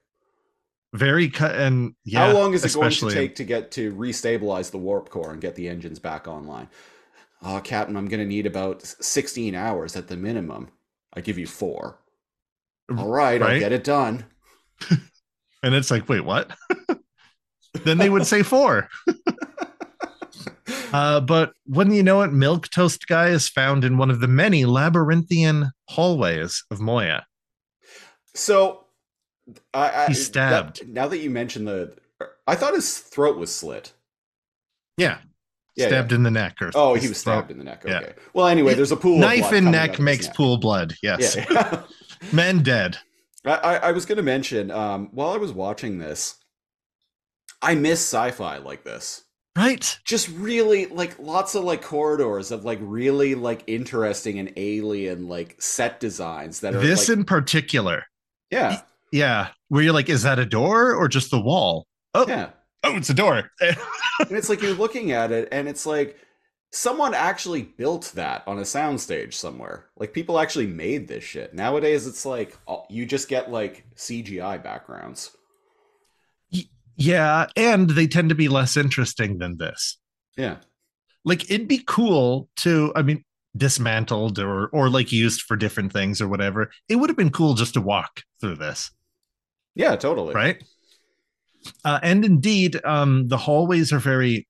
Very 0.97 1.29
cut 1.29 1.55
and 1.55 1.95
yeah 2.05 2.27
How 2.27 2.33
long 2.33 2.55
is 2.55 2.65
it 2.65 2.75
going 2.75 2.91
to 2.91 3.11
take 3.11 3.37
to 3.37 3.45
get 3.45 3.71
to 3.73 3.93
restabilize 3.93 4.71
the 4.71 4.79
warp 4.79 5.11
core 5.11 5.33
and 5.33 5.41
get 5.41 5.55
the 5.55 5.69
engines 5.69 5.99
back 5.99 6.27
online? 6.27 6.69
Oh, 7.43 7.61
Captain, 7.63 7.97
I'm 7.97 8.09
going 8.09 8.21
to 8.21 8.27
need 8.27 8.47
about 8.47 8.83
16 8.83 9.55
hours 9.55 9.95
at 9.95 10.09
the 10.09 10.17
minimum. 10.17 10.71
I 11.13 11.21
give 11.21 11.39
you 11.39 11.47
four. 11.47 11.99
All 12.97 13.09
right, 13.09 13.41
I'll 13.43 13.59
get 13.59 13.73
it 13.73 13.85
done. 13.85 14.25
and 15.63 15.75
it's 15.75 15.91
like 15.91 16.09
wait 16.09 16.21
what 16.21 16.51
then 17.85 17.97
they 17.97 18.11
would 18.11 18.27
say 18.27 18.43
four 18.43 18.89
Uh, 20.93 21.21
but 21.21 21.53
wouldn't 21.67 21.97
you 21.97 22.03
know 22.03 22.23
it, 22.23 22.33
Milk 22.33 22.69
Toast 22.71 23.07
Guy 23.07 23.29
is 23.29 23.49
found 23.49 23.85
in 23.85 23.99
one 23.99 24.11
of 24.11 24.21
the 24.21 24.29
many 24.29 24.65
labyrinthian 24.65 25.71
hallways 25.89 26.65
of 26.71 26.81
Moya. 26.81 27.27
So, 28.35 28.86
I, 29.75 29.91
I 29.91 30.07
He's 30.09 30.27
stabbed. 30.27 30.81
that- 30.81 30.89
now 30.89 31.09
that 31.09 31.19
you 31.19 31.31
mentioned 31.31 31.69
the, 31.69 31.95
I 32.47 32.55
thought 32.55 32.75
his 32.75 32.99
throat 32.99 33.37
was 33.37 33.55
slit. 33.55 33.93
Yeah, 34.97 35.19
Yeah, 35.77 35.89
stabbed 35.89 36.13
in 36.13 36.23
the 36.23 36.31
neck. 36.31 36.61
Or 36.63 36.71
Oh, 36.75 36.95
he 36.95 37.09
was 37.09 37.23
throat. 37.23 37.35
stabbed 37.39 37.51
in 37.51 37.59
the 37.59 37.65
neck. 37.65 37.85
Yeah. 37.87 37.99
Okay. 37.99 38.13
Well, 38.33 38.47
anyway, 38.47 38.75
there's 38.75 38.93
a 38.93 38.97
pool. 38.97 39.15
of 39.15 39.21
Knife 39.21 39.53
in 39.53 39.71
neck 39.71 39.99
makes 39.99 40.27
neck. 40.27 40.37
pool 40.37 40.57
blood. 40.59 40.95
Yes, 41.03 41.37
Yeah. 41.37 41.83
men 42.33 42.63
dead. 42.63 42.99
I, 43.45 43.51
I 43.53 43.75
I 43.77 43.93
was 43.93 44.07
going 44.07 44.17
to 44.17 44.23
mention 44.23 44.71
um, 44.71 45.11
while 45.13 45.31
I 45.31 45.37
was 45.37 45.53
watching 45.53 45.99
this, 45.99 46.37
I 47.63 47.75
miss 47.75 48.01
sci-fi 48.01 48.59
like 48.59 48.85
this. 48.85 49.23
Right? 49.57 49.99
Just 50.05 50.29
really 50.31 50.87
like 50.87 51.19
lots 51.19 51.55
of 51.55 51.65
like 51.65 51.81
corridors 51.83 52.51
of 52.51 52.65
like 52.65 52.79
really 52.83 53.35
like 53.35 53.63
interesting 53.67 54.39
and 54.39 54.53
alien 54.57 55.29
like 55.29 55.57
set 55.61 55.99
designs 56.01 56.61
that 56.61 56.75
are 56.75 56.81
This 56.81 57.09
like, 57.09 57.19
in 57.19 57.25
particular. 57.25 58.05
yeah 58.51 58.81
Yeah, 59.13 59.49
where 59.69 59.83
you're 59.83 59.93
like, 59.93 60.09
is 60.09 60.23
that 60.23 60.39
a 60.39 60.47
door 60.47 60.95
or 60.95 61.09
just 61.09 61.31
the 61.31 61.41
wall? 61.41 61.87
Oh, 62.15 62.27
yeah, 62.27 62.51
oh, 62.83 62.97
it's 62.97 63.11
a 63.11 63.15
door. 63.15 63.51
and 63.61 63.77
it's 64.31 64.49
like 64.49 64.63
you're 64.63 64.75
looking 64.75 65.13
at 65.13 65.33
it 65.33 65.49
and 65.53 65.69
it's 65.69 65.87
like 65.87 66.19
someone 66.73 67.15
actually 67.15 67.63
built 67.63 68.13
that 68.15 68.43
on 68.47 68.59
a 68.59 68.63
soundstage 68.63 69.35
somewhere. 69.35 69.87
Like 69.97 70.13
people 70.13 70.39
actually 70.39 70.67
made 70.67 71.09
this 71.09 71.25
shit. 71.25 71.55
Nowadays, 71.55 72.07
it's 72.07 72.27
like 72.27 72.57
uh, 72.69 72.79
you 72.89 73.07
just 73.07 73.29
get 73.29 73.51
like 73.51 73.87
CGI 73.97 74.63
backgrounds. 74.63 75.37
yeah, 76.97 77.47
and 77.57 77.91
they 77.91 78.07
tend 78.07 78.29
to 78.31 78.35
be 78.35 78.49
less 78.49 78.77
interesting 78.77 79.39
than 79.39 79.57
this. 79.57 79.99
Yeah. 80.37 80.57
Like 81.25 81.51
it'd 81.51 81.69
be 81.69 81.83
cool 81.85 82.49
to, 82.57 82.93
I 82.95 83.03
mean, 83.03 83.25
dismantled 83.57 84.39
or 84.39 84.69
or 84.69 84.89
like 84.91 85.13
used 85.13 85.43
for 85.43 85.57
different 85.57 85.93
things 85.93 86.21
or 86.21 86.29
whatever. 86.29 86.71
It 86.89 86.97
would 86.97 87.11
have 87.11 87.17
been 87.17 87.31
cool 87.31 87.55
just 87.55 87.75
to 87.75 87.81
walk 87.81 88.23
through 88.41 88.57
this, 88.57 88.91
Yeah, 89.75 89.97
totally. 89.97 90.35
right? 90.35 90.63
Uh, 91.85 91.99
and 92.03 92.25
indeed, 92.25 92.81
um, 92.85 93.29
the 93.29 93.37
hallways 93.39 93.93
are 93.93 93.99
very. 93.99 94.47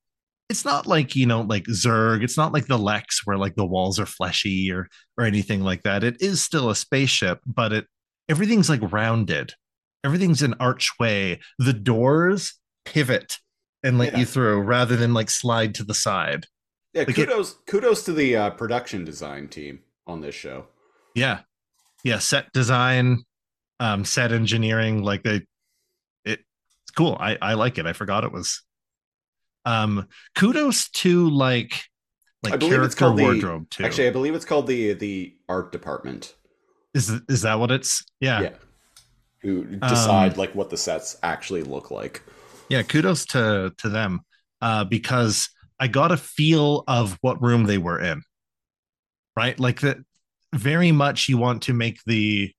It's 0.48 0.64
not 0.64 0.86
like 0.86 1.16
you 1.16 1.26
know, 1.26 1.40
like 1.40 1.64
Zerg. 1.64 2.22
It's 2.22 2.36
not 2.36 2.52
like 2.52 2.66
the 2.66 2.78
Lexx, 2.78 3.20
where 3.24 3.36
like 3.38 3.56
the 3.56 3.66
walls 3.66 3.98
are 3.98 4.06
fleshy 4.06 4.70
or 4.70 4.88
or 5.18 5.24
anything 5.24 5.62
like 5.62 5.82
that. 5.82 6.04
It 6.04 6.20
is 6.20 6.42
still 6.42 6.70
a 6.70 6.76
spaceship, 6.76 7.40
but 7.46 7.72
it 7.72 7.86
everything's 8.28 8.68
like 8.68 8.92
rounded. 8.92 9.54
Everything's 10.04 10.42
an 10.42 10.54
archway. 10.60 11.40
The 11.58 11.72
doors 11.72 12.54
pivot 12.84 13.38
and 13.82 13.98
let 13.98 14.12
Yeah. 14.12 14.20
you 14.20 14.26
through 14.26 14.60
rather 14.60 14.96
than 14.96 15.14
like 15.14 15.30
slide 15.30 15.74
to 15.76 15.84
the 15.84 15.94
side. 15.94 16.46
Yeah, 16.96 17.02
Like 17.06 17.10
it- 17.18 17.28
kudos 17.28 17.52
kudos 17.66 18.04
to 18.04 18.12
the 18.14 18.36
uh, 18.36 18.50
production 18.50 19.04
design 19.04 19.48
team 19.48 19.80
on 20.06 20.22
this 20.22 20.34
show. 20.34 20.66
Yeah. 21.14 21.40
Yeah. 22.04 22.18
Set 22.20 22.50
design, 22.52 23.22
um, 23.80 24.04
set 24.04 24.32
engineering, 24.32 25.02
like 25.02 25.22
they 25.22 25.42
it 26.24 26.40
it's 26.82 26.90
cool. 26.96 27.16
I, 27.20 27.36
I 27.42 27.52
like 27.54 27.76
it. 27.76 27.84
I 27.86 27.92
forgot 27.92 28.24
it 28.24 28.32
was 28.32 28.62
um 29.66 30.06
kudos 30.36 30.88
to 30.90 31.28
like 31.28 31.74
like 32.42 32.54
I 32.54 32.56
believe 32.56 32.80
it's 32.82 32.94
character 32.94 32.98
called 32.98 33.18
the- 33.18 33.22
wardrobe 33.24 33.68
too. 33.70 33.84
Actually, 33.84 34.08
I 34.08 34.12
believe 34.12 34.34
it's 34.34 34.44
called 34.46 34.66
the 34.66 34.94
the 34.94 35.36
art 35.50 35.72
department. 35.72 36.34
is 36.94 37.10
is 37.28 37.42
that 37.42 37.58
what 37.60 37.70
it's 37.70 38.04
yeah. 38.20 38.40
Yeah. 38.40 38.54
Who 39.42 39.66
Um, 39.82 39.88
decide 39.90 40.38
like 40.38 40.54
what 40.54 40.70
the 40.70 40.78
sets 40.78 41.18
actually 41.22 41.62
look 41.62 41.90
like. 41.90 42.22
Yeah, 42.70 42.82
kudos 42.82 43.26
to 43.26 43.74
to 43.78 43.88
them. 43.90 44.20
Uh 44.62 44.84
because 44.84 45.50
I 45.78 45.88
got 45.88 46.12
a 46.12 46.16
feel 46.16 46.84
of 46.88 47.18
what 47.20 47.42
room 47.42 47.64
they 47.64 47.78
were 47.78 48.00
in. 48.00 48.22
Right? 49.36 49.58
Like 49.58 49.80
that 49.80 49.98
very 50.54 50.92
much 50.92 51.28
you 51.28 51.38
want 51.38 51.62
to 51.62 51.74
make 51.74 51.98
the 52.06 52.52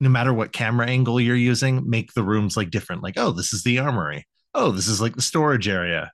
no 0.00 0.08
matter 0.08 0.32
what 0.32 0.52
camera 0.52 0.86
angle 0.86 1.20
you're 1.20 1.36
using, 1.36 1.88
make 1.88 2.12
the 2.12 2.22
rooms 2.22 2.56
like 2.56 2.70
different. 2.70 3.02
Like, 3.02 3.14
oh, 3.16 3.32
this 3.32 3.52
is 3.52 3.62
the 3.62 3.78
armory. 3.78 4.26
Oh, 4.54 4.70
this 4.70 4.88
is 4.88 5.00
like 5.00 5.16
the 5.16 5.22
storage 5.22 5.68
area. 5.68 6.12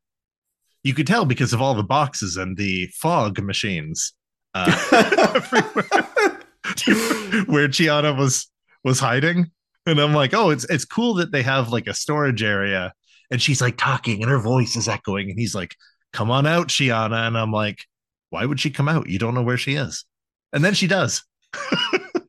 You 0.84 0.94
could 0.94 1.06
tell 1.06 1.24
because 1.24 1.52
of 1.52 1.60
all 1.60 1.74
the 1.74 1.82
boxes 1.82 2.36
and 2.36 2.56
the 2.56 2.88
fog 2.94 3.42
machines 3.42 4.12
uh, 4.54 4.66
where 7.46 7.68
Chiana 7.68 8.16
was 8.16 8.48
was 8.84 9.00
hiding. 9.00 9.50
And 9.86 10.00
I'm 10.00 10.14
like, 10.14 10.34
oh, 10.34 10.50
it's 10.50 10.64
it's 10.64 10.84
cool 10.84 11.14
that 11.14 11.32
they 11.32 11.42
have 11.42 11.70
like 11.70 11.86
a 11.86 11.94
storage 11.94 12.42
area. 12.42 12.92
And 13.30 13.40
she's 13.40 13.60
like 13.60 13.78
talking 13.78 14.22
and 14.22 14.30
her 14.30 14.38
voice 14.38 14.76
is 14.76 14.88
echoing. 14.88 15.30
And 15.30 15.38
he's 15.38 15.54
like, 15.54 15.74
come 16.12 16.30
on 16.30 16.46
out, 16.46 16.68
Chiana. 16.68 17.26
And 17.26 17.36
I'm 17.38 17.52
like, 17.52 17.84
why 18.30 18.44
would 18.46 18.60
she 18.60 18.70
come 18.70 18.88
out? 18.88 19.08
You 19.08 19.18
don't 19.18 19.34
know 19.34 19.42
where 19.42 19.58
she 19.58 19.74
is. 19.74 20.04
And 20.52 20.64
then 20.64 20.74
she 20.74 20.86
does. 20.86 21.22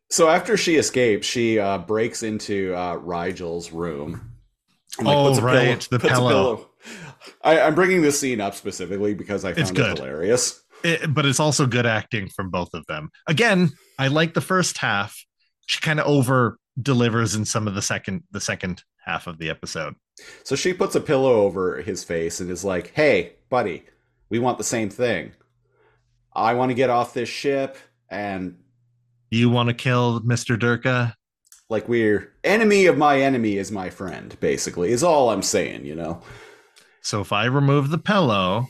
So 0.10 0.30
after 0.30 0.58
she 0.58 0.76
escapes, 0.76 1.26
she 1.26 1.58
uh, 1.58 1.80
breaks 1.80 2.22
into 2.22 2.72
uh, 2.76 2.98
Rygel's 2.98 3.72
room. 3.72 4.30
and, 5.00 5.08
Oh, 5.08 5.30
puts 5.30 5.40
a 5.40 5.42
right, 5.42 5.88
the 5.90 5.98
puts 5.98 6.14
a 6.14 6.18
pillow. 6.18 6.70
I, 7.44 7.60
I'm 7.62 7.74
bringing 7.74 8.04
this 8.04 8.20
scene 8.20 8.40
up 8.40 8.54
specifically 8.54 9.16
because 9.16 9.44
I 9.44 9.52
It's 9.54 9.72
found 9.72 9.80
it 9.80 9.98
hilarious. 9.98 10.62
It- 10.84 11.12
but 11.16 11.26
it's 11.26 11.40
also 11.40 11.66
good 11.66 11.88
acting 11.88 12.30
from 12.30 12.52
both 12.52 12.76
of 12.76 12.86
them. 12.86 13.10
Again, 13.26 13.72
I 13.98 14.10
like 14.10 14.36
the 14.36 14.42
first 14.42 14.78
half. 14.78 15.18
She 15.66 15.82
kind 15.82 16.00
of 16.00 16.06
over 16.06 16.60
delivers 16.80 17.34
in 17.34 17.44
some 17.44 17.68
of 17.68 17.74
the 17.74 17.82
second 17.82 18.22
the 18.30 18.42
second 18.42 18.84
half 19.04 19.26
of 19.26 19.40
the 19.40 19.50
episode. 19.50 19.96
So 20.44 20.56
she 20.56 20.74
puts 20.74 20.94
a 20.94 21.02
pillow 21.02 21.34
over 21.42 21.82
his 21.82 22.04
face 22.04 22.40
and 22.40 22.52
is 22.52 22.64
like, 22.64 22.92
"Hey, 22.94 23.34
buddy, 23.54 23.84
we 24.32 24.40
want 24.40 24.58
the 24.58 24.64
same 24.64 24.90
thing. 24.90 25.32
I 26.34 26.56
want 26.56 26.72
to 26.72 26.74
get 26.74 26.90
off 26.90 27.14
this 27.14 27.30
ship, 27.30 27.78
and 28.10 28.58
You 29.30 29.52
want 29.52 29.70
to 29.70 29.76
kill 29.76 30.22
Mr. 30.22 30.58
Durka? 30.58 31.14
like 31.70 31.88
we're 31.88 32.34
enemy 32.44 32.88
of 32.88 32.98
my 32.98 33.22
enemy 33.22 33.58
is 33.60 33.72
my 33.72 33.92
friend. 33.92 34.36
Basically, 34.40 34.92
is 34.92 35.04
all 35.04 35.30
I'm 35.30 35.44
saying. 35.44 35.86
You 35.86 35.94
know." 35.94 36.22
So 37.02 37.22
if 37.22 37.32
I 37.32 37.46
remove 37.46 37.92
the 37.92 38.00
pillow, 38.00 38.66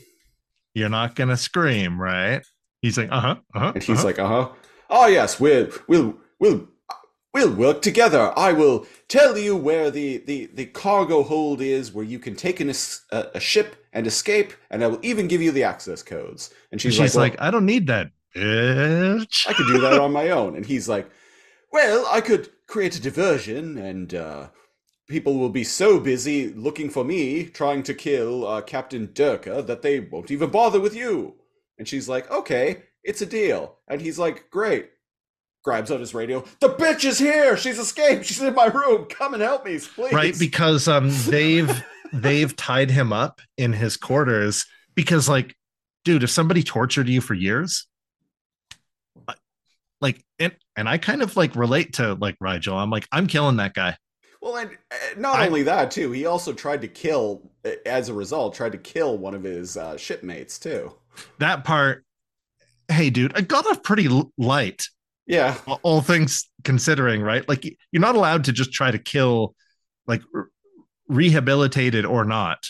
you're 0.74 0.90
not 0.90 1.14
gonna 1.14 1.38
scream, 1.38 1.98
right? 1.98 2.42
He's 2.82 2.98
like, 2.98 3.08
uh 3.10 3.20
huh, 3.20 3.36
uh 3.54 3.60
huh. 3.60 3.72
And 3.74 3.82
he's 3.82 4.04
like, 4.04 4.18
"Uh 4.18 4.28
huh. 4.28 4.48
Oh 4.90 5.06
yes, 5.06 5.40
we'll 5.40 5.70
we'll 5.88 6.14
we'll 6.38 6.68
we'll 7.32 7.54
work 7.54 7.80
together. 7.80 8.34
I 8.36 8.52
will 8.52 8.86
tell 9.08 9.38
you 9.38 9.56
where 9.56 9.90
the 9.90 10.18
the 10.18 10.50
the 10.52 10.66
cargo 10.66 11.22
hold 11.22 11.62
is, 11.62 11.90
where 11.90 12.04
you 12.04 12.18
can 12.18 12.36
take 12.36 12.60
an, 12.60 12.70
a, 13.12 13.26
a 13.36 13.40
ship 13.40 13.83
and 13.94 14.06
escape, 14.06 14.52
and 14.70 14.84
I 14.84 14.88
will 14.88 15.00
even 15.02 15.26
give 15.28 15.40
you 15.40 15.50
the 15.52 15.64
access 15.64 16.02
codes." 16.02 16.50
And 16.70 16.80
she's, 16.80 16.94
she's, 16.94 17.16
like, 17.16 17.32
like, 17.32 17.40
"Well, 17.40 17.48
I 17.48 17.50
don't 17.50 17.64
need 17.66 17.86
that, 17.86 18.10
bitch. 18.34 19.48
I 19.48 19.52
could 19.52 19.66
do 19.66 19.80
that 19.80 19.98
on 19.98 20.12
my 20.12 20.30
own. 20.38 20.56
And 20.56 20.66
he's 20.66 20.88
like, 20.88 21.08
Well, 21.72 22.06
I 22.10 22.20
could 22.20 22.50
create 22.66 22.96
a 22.96 23.00
diversion, 23.00 23.78
and 23.78 24.14
uh, 24.14 24.48
people 25.08 25.38
will 25.38 25.50
be 25.50 25.64
so 25.64 26.00
busy 26.00 26.52
looking 26.52 26.90
for 26.90 27.04
me, 27.04 27.44
trying 27.44 27.82
to 27.84 27.94
kill 27.94 28.46
uh, 28.46 28.60
Captain 28.62 29.08
Durka, 29.08 29.66
that 29.66 29.82
they 29.82 30.00
won't 30.00 30.30
even 30.30 30.50
bother 30.50 30.80
with 30.80 30.94
you. 30.94 31.34
And 31.78 31.88
she's 31.88 32.08
like, 32.08 32.30
Okay, 32.30 32.82
it's 33.02 33.22
a 33.22 33.26
deal. 33.26 33.78
And 33.88 34.00
he's 34.00 34.18
like, 34.18 34.50
Great. 34.50 34.90
Grabs 35.62 35.90
out 35.90 36.00
his 36.00 36.12
radio. 36.12 36.44
The 36.60 36.68
bitch 36.68 37.06
is 37.06 37.18
here. 37.18 37.56
She's 37.56 37.78
escaped. 37.78 38.26
She's 38.26 38.42
in 38.42 38.54
my 38.54 38.66
room. 38.66 39.06
Come 39.06 39.32
and 39.32 39.42
help 39.42 39.64
me, 39.64 39.78
please. 39.78 40.12
right 40.12 40.38
because 40.38 40.86
um 40.88 41.08
they've 41.26 41.70
they've 42.22 42.54
tied 42.56 42.90
him 42.90 43.12
up 43.12 43.40
in 43.56 43.72
his 43.72 43.96
quarters 43.96 44.66
because 44.94 45.28
like 45.28 45.54
dude 46.04 46.22
if 46.22 46.30
somebody 46.30 46.62
tortured 46.62 47.08
you 47.08 47.20
for 47.20 47.34
years 47.34 47.86
like 50.00 50.22
and 50.38 50.54
and 50.76 50.88
i 50.88 50.98
kind 50.98 51.22
of 51.22 51.36
like 51.36 51.54
relate 51.56 51.94
to 51.94 52.14
like 52.14 52.36
Rygel 52.38 52.74
i'm 52.74 52.90
like 52.90 53.06
i'm 53.12 53.26
killing 53.26 53.56
that 53.56 53.74
guy 53.74 53.96
Well, 54.42 54.56
and 54.56 54.70
uh, 54.90 54.94
not 55.16 55.36
I- 55.40 55.46
only 55.46 55.62
that, 55.64 55.90
too, 55.90 56.12
he 56.12 56.26
also 56.26 56.52
tried 56.52 56.82
to 56.82 56.88
kill, 56.88 57.50
uh, 57.64 57.70
as 57.86 58.10
a 58.10 58.14
result, 58.14 58.54
tried 58.54 58.72
to 58.72 58.78
kill 58.78 59.16
one 59.16 59.34
of 59.34 59.42
his 59.42 59.76
uh, 59.78 59.96
shipmates, 59.96 60.58
too. 60.58 60.92
that 61.38 61.64
part 61.64 62.04
hey 62.88 63.08
dude 63.08 63.32
i 63.36 63.40
got 63.40 63.66
off 63.66 63.82
pretty 63.82 64.08
light 64.36 64.84
Yeah. 65.26 65.56
all- 65.82 66.02
things 66.02 66.50
considering 66.64 67.22
right 67.22 67.48
like 67.48 67.64
you're 67.92 68.00
not 68.02 68.16
allowed 68.16 68.44
to 68.44 68.52
just 68.52 68.72
try 68.72 68.90
to 68.90 68.98
kill 68.98 69.54
like 70.06 70.20
rehabilitated 71.08 72.04
or 72.04 72.24
not 72.24 72.64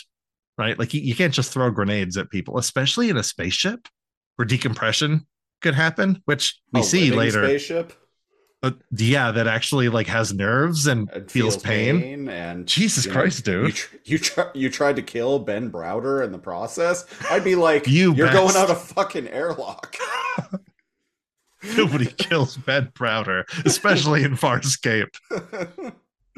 right 0.57 0.77
like 0.79 0.93
you, 0.93 1.01
you 1.01 1.15
can't 1.15 1.33
just 1.33 1.51
throw 1.51 1.69
grenades 1.71 2.17
at 2.17 2.29
people 2.29 2.57
especially 2.57 3.09
in 3.09 3.17
a 3.17 3.23
spaceship 3.23 3.87
where 4.35 4.45
decompression 4.45 5.25
could 5.61 5.73
happen 5.75 6.21
which 6.25 6.59
we 6.73 6.81
A 6.81 6.83
see 6.83 7.11
later 7.11 7.43
Spaceship 7.45 7.93
Uh, 8.61 8.71
yeah 8.91 9.31
that 9.31 9.47
actually 9.47 9.89
like 9.89 10.07
has 10.07 10.33
nerves 10.33 10.87
and, 10.87 11.09
and 11.11 11.29
feels, 11.31 11.57
pain. 11.57 12.27
and 12.29 12.67
Jesus 12.67 13.05
you 13.05 13.11
know, 13.11 13.19
Christ, 13.19 13.45
dude. 13.45 13.65
You 13.67 13.71
tr- 13.71 13.95
you, 14.05 14.17
tr- 14.19 14.51
you 14.53 14.69
tried 14.69 14.95
to 14.97 15.01
kill 15.01 15.39
Ben 15.39 15.71
Browder 15.71 16.23
in 16.23 16.31
the 16.31 16.39
process. 16.39 17.05
I'd 17.29 17.43
be 17.43 17.55
like, 17.55 17.87
You 17.87 18.13
you're 18.13 18.31
going 18.31 18.55
out 18.55 18.69
of 18.69 18.81
fucking 18.81 19.27
airlock. 19.27 19.95
nobody 21.77 22.05
kills 22.05 22.57
ben 22.57 22.91
browder 22.93 23.43
especially 23.65 24.23
in 24.23 24.33
farscape 24.35 25.15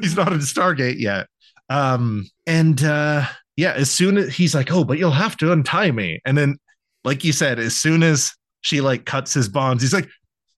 he's 0.00 0.16
not 0.16 0.32
in 0.32 0.38
stargate 0.38 0.98
yet 0.98 1.26
um 1.68 2.28
and 2.46 2.82
uh 2.84 3.24
yeah, 3.56 3.72
as 3.72 3.90
soon 3.90 4.18
as 4.18 4.34
he's 4.36 4.54
like, 4.54 4.70
oh, 4.70 4.84
but 4.84 4.98
you'll 4.98 5.10
have 5.10 5.36
to 5.38 5.50
untie 5.50 5.90
me. 5.90 6.20
And 6.24 6.38
then, 6.38 6.58
like 7.02 7.24
you 7.24 7.32
said, 7.32 7.58
as 7.58 7.74
soon 7.74 8.04
as 8.04 8.32
she 8.60 8.80
like 8.80 9.04
cuts 9.04 9.34
his 9.34 9.48
bonds, 9.48 9.82
he's 9.82 9.92
like, 9.92 10.08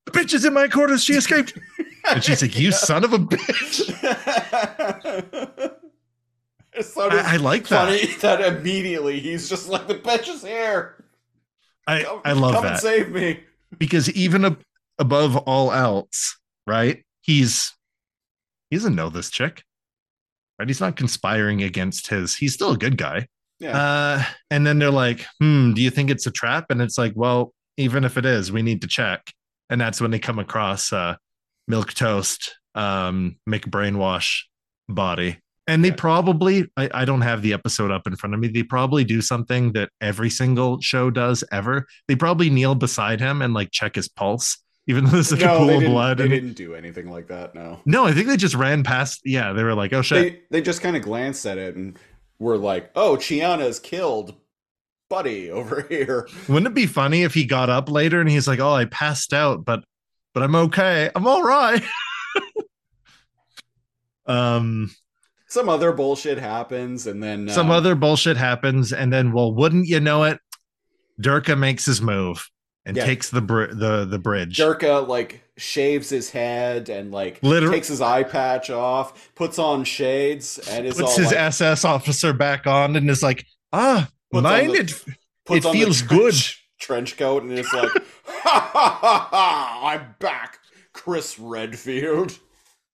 the 0.04 0.12
bitch 0.12 0.34
is 0.34 0.44
in 0.44 0.52
my 0.52 0.68
quarters. 0.68 1.02
She 1.02 1.14
escaped. 1.14 1.56
and 2.10 2.22
she's 2.22 2.42
like, 2.42 2.58
you 2.58 2.72
son 2.72 3.02
of 3.04 3.12
a 3.14 3.18
bitch. 3.18 3.90
It's 6.72 6.94
so 6.94 7.08
I, 7.10 7.34
I 7.34 7.36
like 7.36 7.66
that. 7.68 7.86
funny 7.88 8.06
that 8.20 8.40
immediately 8.40 9.18
he's 9.18 9.48
just 9.48 9.68
like 9.68 9.88
the 9.88 9.96
bitch 9.96 10.28
is 10.28 10.42
here. 10.42 11.04
I, 11.86 12.04
Come, 12.04 12.20
I 12.24 12.32
love 12.32 12.54
come 12.54 12.64
and 12.64 12.74
that 12.76 12.80
save 12.80 13.10
me. 13.10 13.40
because 13.76 14.08
even 14.12 14.44
ab- 14.44 14.62
above 14.98 15.36
all 15.36 15.72
else, 15.72 16.38
right? 16.68 17.02
He's 17.22 17.72
he 18.70 18.76
doesn't 18.76 18.94
know 18.94 19.10
this 19.10 19.30
chick, 19.30 19.64
right? 20.60 20.68
He's 20.68 20.80
not 20.80 20.96
conspiring 20.96 21.62
against 21.62 22.06
his. 22.08 22.36
He's 22.36 22.54
still 22.54 22.70
a 22.72 22.78
good 22.78 22.96
guy. 22.96 23.26
Yeah. 23.58 23.76
Uh, 23.76 24.22
and 24.50 24.66
then 24.66 24.78
they're 24.78 24.90
like, 24.90 25.26
"Hmm, 25.40 25.72
do 25.74 25.82
you 25.82 25.90
think 25.90 26.08
it's 26.10 26.26
a 26.26 26.30
trap?" 26.30 26.66
And 26.70 26.80
it's 26.80 26.96
like, 26.96 27.12
"Well, 27.16 27.52
even 27.76 28.04
if 28.04 28.16
it 28.16 28.24
is, 28.24 28.52
we 28.52 28.62
need 28.62 28.80
to 28.82 28.86
check." 28.88 29.32
And 29.68 29.80
that's 29.80 30.00
when 30.00 30.10
they 30.10 30.18
come 30.18 30.38
across 30.38 30.92
uh, 30.92 31.16
milk 31.68 31.92
toast, 31.92 32.56
um, 32.74 33.36
McBrainwash 33.48 34.42
body, 34.88 35.38
and 35.66 35.84
they 35.84 35.88
Yeah. 35.88 35.94
probably. 35.98 36.70
I, 36.76 36.88
I 36.94 37.04
don't 37.04 37.20
have 37.20 37.42
the 37.42 37.52
episode 37.52 37.90
up 37.90 38.06
in 38.06 38.16
front 38.16 38.34
of 38.34 38.40
me. 38.40 38.48
They 38.48 38.62
probably 38.62 39.04
do 39.04 39.20
something 39.20 39.72
that 39.72 39.90
every 40.00 40.30
single 40.30 40.80
show 40.80 41.10
does 41.10 41.44
ever. 41.52 41.86
They 42.08 42.16
probably 42.16 42.50
kneel 42.50 42.74
beside 42.74 43.20
him 43.20 43.42
and 43.42 43.52
like 43.54 43.70
check 43.72 43.94
his 43.94 44.08
pulse, 44.08 44.56
even 44.90 45.04
though 45.04 45.10
there's 45.12 45.32
like 45.32 45.42
a 45.42 45.56
pool 45.56 45.70
of 45.70 45.82
blood. 45.84 46.18
they 46.18 46.24
and- 46.24 46.32
didn't 46.32 46.52
do 46.54 46.74
anything 46.74 47.10
like 47.10 47.28
that. 47.28 47.54
No, 47.54 47.80
no, 47.86 48.04
I 48.04 48.12
think 48.12 48.26
they 48.26 48.36
just 48.36 48.54
ran 48.54 48.82
past. 48.82 49.20
Yeah, 49.24 49.52
they 49.52 49.62
were 49.62 49.74
like, 49.74 49.92
"Oh 49.92 50.02
shit." 50.02 50.50
they 50.50 50.58
they 50.58 50.62
just 50.62 50.82
kind 50.82 50.96
of 50.96 51.02
glanced 51.02 51.46
at 51.46 51.58
it 51.58 51.76
and 51.76 51.98
were 52.38 52.58
like, 52.58 52.90
"Oh, 52.94 53.16
Chiana's 53.16 53.78
killed, 53.78 54.34
buddy 55.08 55.50
over 55.50 55.82
here." 55.88 56.28
Wouldn't 56.48 56.66
it 56.66 56.74
be 56.74 56.86
funny 56.86 57.22
if 57.22 57.34
he 57.34 57.44
got 57.44 57.70
up 57.70 57.90
later 57.90 58.20
and 58.20 58.28
he's 58.28 58.48
like, 58.48 58.60
"Oh, 58.60 58.74
I 58.74 58.84
passed 58.84 59.32
out, 59.32 59.64
but 59.64 59.84
but 60.34 60.42
I'm 60.42 60.54
okay. 60.54 61.10
I'm 61.14 61.26
all 61.26 61.42
right." 61.42 61.82
um, 64.26 64.90
Some 65.46 65.68
other 65.68 65.92
bullshit 65.92 66.38
happens, 66.38 67.06
and 67.06 67.22
then 67.22 67.48
some 67.48 67.70
uh, 67.70 67.76
other 67.76 67.94
bullshit 67.94 68.36
happens, 68.36 68.92
and 68.92 69.12
then, 69.12 69.32
well, 69.32 69.54
wouldn't 69.54 69.86
you 69.86 70.00
know 70.00 70.24
it? 70.24 70.38
Durka 71.20 71.58
makes 71.58 71.84
his 71.84 72.00
move 72.00 72.48
and 72.86 72.96
Yeah. 72.96 73.04
takes 73.06 73.30
the 73.30 73.40
br- 73.40 73.66
the 73.72 74.04
the 74.04 74.18
bridge. 74.18 74.56
Jerka 74.56 75.06
like 75.06 75.42
shaves 75.56 76.08
his 76.08 76.30
head 76.30 76.88
and 76.88 77.12
like 77.12 77.38
Liter- 77.42 77.70
takes 77.70 77.88
his 77.88 78.00
eye 78.00 78.22
patch 78.22 78.70
off, 78.70 79.30
puts 79.34 79.58
on 79.58 79.84
shades, 79.84 80.58
and 80.70 80.86
is 80.86 80.96
puts 80.96 81.16
his 81.16 81.26
like, 81.28 81.36
SS 81.36 81.84
officer 81.84 82.32
back 82.32 82.66
on 82.66 82.96
and 82.96 83.10
is 83.10 83.22
like, 83.22 83.44
"Ah, 83.72 84.08
mine 84.32 84.68
the- 84.68 84.80
it 84.80 85.04
puts 85.46 85.64
it 85.64 85.68
on 85.68 85.72
feels 85.74 86.02
trench, 86.02 86.64
trench 86.80 87.16
coat, 87.16 87.42
and 87.42 87.52
is 87.58 87.72
like, 87.72 87.90
ha 88.24 88.70
ha 88.72 88.98
ha 89.02 89.28
ha! 89.30 89.80
I'm 89.92 90.14
back, 90.18 90.58
Chris 90.92 91.38
Redfield. 91.38 92.38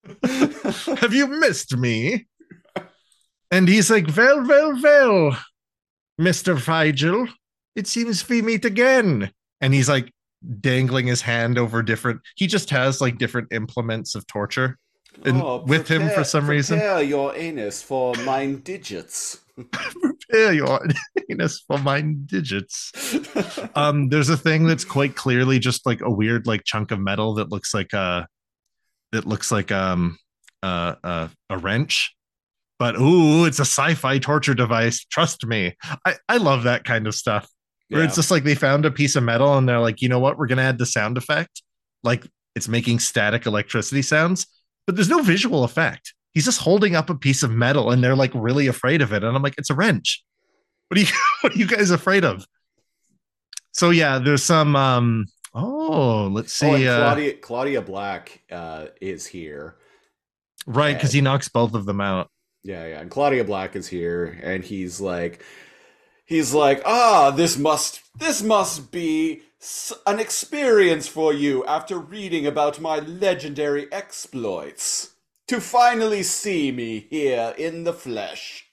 have 0.24 1.12
you 1.12 1.26
missed 1.26 1.76
me? 1.76 2.26
And 3.50 3.68
he's 3.68 3.90
like, 3.90 4.06
Well, 4.16 4.44
well, 4.46 4.80
well, 4.82 5.38
Mr. 6.20 6.56
Vigil, 6.56 7.28
it 7.76 7.86
seems 7.86 8.28
we 8.28 8.42
meet 8.42 8.64
again. 8.64 9.30
And 9.60 9.72
he's 9.72 9.88
like 9.88 10.12
dangling 10.60 11.06
his 11.06 11.22
hand 11.22 11.58
over 11.58 11.82
different, 11.82 12.20
he 12.36 12.46
just 12.46 12.70
has 12.70 13.00
like 13.00 13.18
different 13.18 13.52
implements 13.52 14.14
of 14.14 14.26
torture 14.26 14.78
and 15.24 15.40
Oh, 15.40 15.64
with 15.66 15.88
him 15.88 16.02
for 16.02 16.08
prepare- 16.08 16.24
some 16.24 16.48
reason. 16.48 16.78
Prepare 16.78 17.02
your 17.02 17.34
anus 17.36 17.82
for 17.82 18.14
mine 18.24 18.60
digits. 18.60 19.40
Prepare 19.72 20.52
your 20.52 20.86
anus 21.30 21.62
for 21.66 21.78
mine 21.78 22.24
digits. 22.26 22.92
Um, 23.74 24.08
there's 24.10 24.28
a 24.28 24.36
thing 24.36 24.66
that's 24.66 24.84
quite 24.84 25.16
clearly 25.16 25.58
just 25.58 25.86
like 25.86 26.02
a 26.02 26.10
weird 26.10 26.46
like 26.46 26.64
chunk 26.64 26.90
of 26.90 27.00
metal 27.00 27.34
that 27.34 27.48
looks 27.50 27.72
like 27.72 27.92
a 27.94 28.26
that 29.12 29.24
looks 29.26 29.50
like 29.50 29.72
um 29.72 30.18
uh, 30.62 30.96
uh 31.02 31.28
a 31.48 31.56
wrench. 31.58 32.14
But 32.78 33.00
ooh, 33.00 33.46
it's 33.46 33.58
a 33.58 33.62
sci-fi 33.64 34.18
torture 34.18 34.52
device. 34.52 35.06
Trust 35.06 35.46
me. 35.46 35.74
I, 36.04 36.16
I 36.28 36.36
love 36.36 36.64
that 36.64 36.84
kind 36.84 37.06
of 37.06 37.14
stuff. 37.14 37.48
Where 37.88 38.00
Yeah. 38.00 38.06
it's 38.06 38.16
just 38.16 38.30
like 38.30 38.44
they 38.44 38.54
found 38.54 38.84
a 38.84 38.90
piece 38.90 39.16
of 39.16 39.22
metal 39.22 39.56
and 39.56 39.68
they're 39.68 39.80
like, 39.80 40.02
you 40.02 40.08
know 40.08 40.18
what, 40.18 40.38
we're 40.38 40.46
gonna 40.46 40.62
add 40.62 40.78
the 40.78 40.86
sound 40.86 41.16
effect. 41.16 41.62
Like 42.02 42.26
it's 42.54 42.68
making 42.68 42.98
static 43.00 43.46
electricity 43.46 44.02
sounds, 44.02 44.46
but 44.86 44.96
there's 44.96 45.08
no 45.08 45.22
visual 45.22 45.64
effect. 45.64 46.14
He's 46.32 46.44
just 46.44 46.60
holding 46.60 46.94
up 46.96 47.08
a 47.10 47.14
piece 47.14 47.42
of 47.42 47.50
metal 47.50 47.90
and 47.90 48.02
they're 48.02 48.16
like 48.16 48.32
really 48.34 48.66
afraid 48.66 49.02
of 49.02 49.12
it. 49.12 49.22
And 49.24 49.36
I'm 49.36 49.42
like, 49.42 49.54
it's 49.58 49.70
a 49.70 49.74
wrench. 49.74 50.22
What 50.88 50.98
are 50.98 51.00
you 51.02 51.08
what 51.42 51.54
are 51.54 51.58
you 51.58 51.66
guys 51.66 51.90
afraid 51.90 52.24
of? 52.24 52.46
So 53.72 53.90
yeah, 53.90 54.18
there's 54.18 54.42
some 54.42 54.74
um 54.76 55.26
oh 55.54 56.28
let's 56.32 56.52
see 56.52 56.66
oh, 56.66 56.74
and 56.74 56.88
uh, 56.88 56.98
Claudia 56.98 57.32
Claudia 57.34 57.82
Black 57.82 58.42
uh, 58.50 58.86
is 59.00 59.26
here. 59.26 59.76
right 60.66 60.94
because 60.94 61.12
he 61.12 61.20
knocks 61.20 61.48
both 61.48 61.74
of 61.74 61.86
them 61.86 62.00
out. 62.00 62.30
Yeah, 62.62 62.84
yeah. 62.86 63.00
And 63.00 63.10
Claudia 63.10 63.44
Black 63.44 63.76
is 63.76 63.86
here, 63.86 64.40
and 64.42 64.64
he's 64.64 65.00
like, 65.00 65.44
he's 66.26 66.52
like, 66.52 66.82
ah, 66.84 67.30
this 67.30 67.56
must, 67.56 68.02
this 68.18 68.42
must 68.42 68.90
be 68.90 69.42
an 70.06 70.20
experience 70.20 71.08
for 71.08 71.32
you 71.32 71.64
after 71.64 71.98
reading 71.98 72.46
about 72.46 72.80
my 72.80 72.98
legendary 72.98 73.90
exploits. 73.92 75.12
To 75.48 75.60
finally 75.60 76.24
see 76.24 76.72
me 76.72 77.06
here 77.08 77.54
in 77.56 77.84
the 77.84 77.92
flesh. 77.92 78.66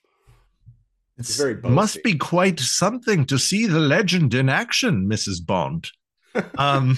It's 1.18 1.38
very 1.38 1.56
must 1.62 2.02
be 2.04 2.18
quite 2.18 2.60
something 2.60 3.28
to 3.28 3.38
see 3.38 3.68
the 3.68 3.80
legend 3.80 4.34
in 4.34 4.50
action, 4.50 5.08
Mrs. 5.08 5.46
Bond. 5.46 5.92
um, 6.58 6.98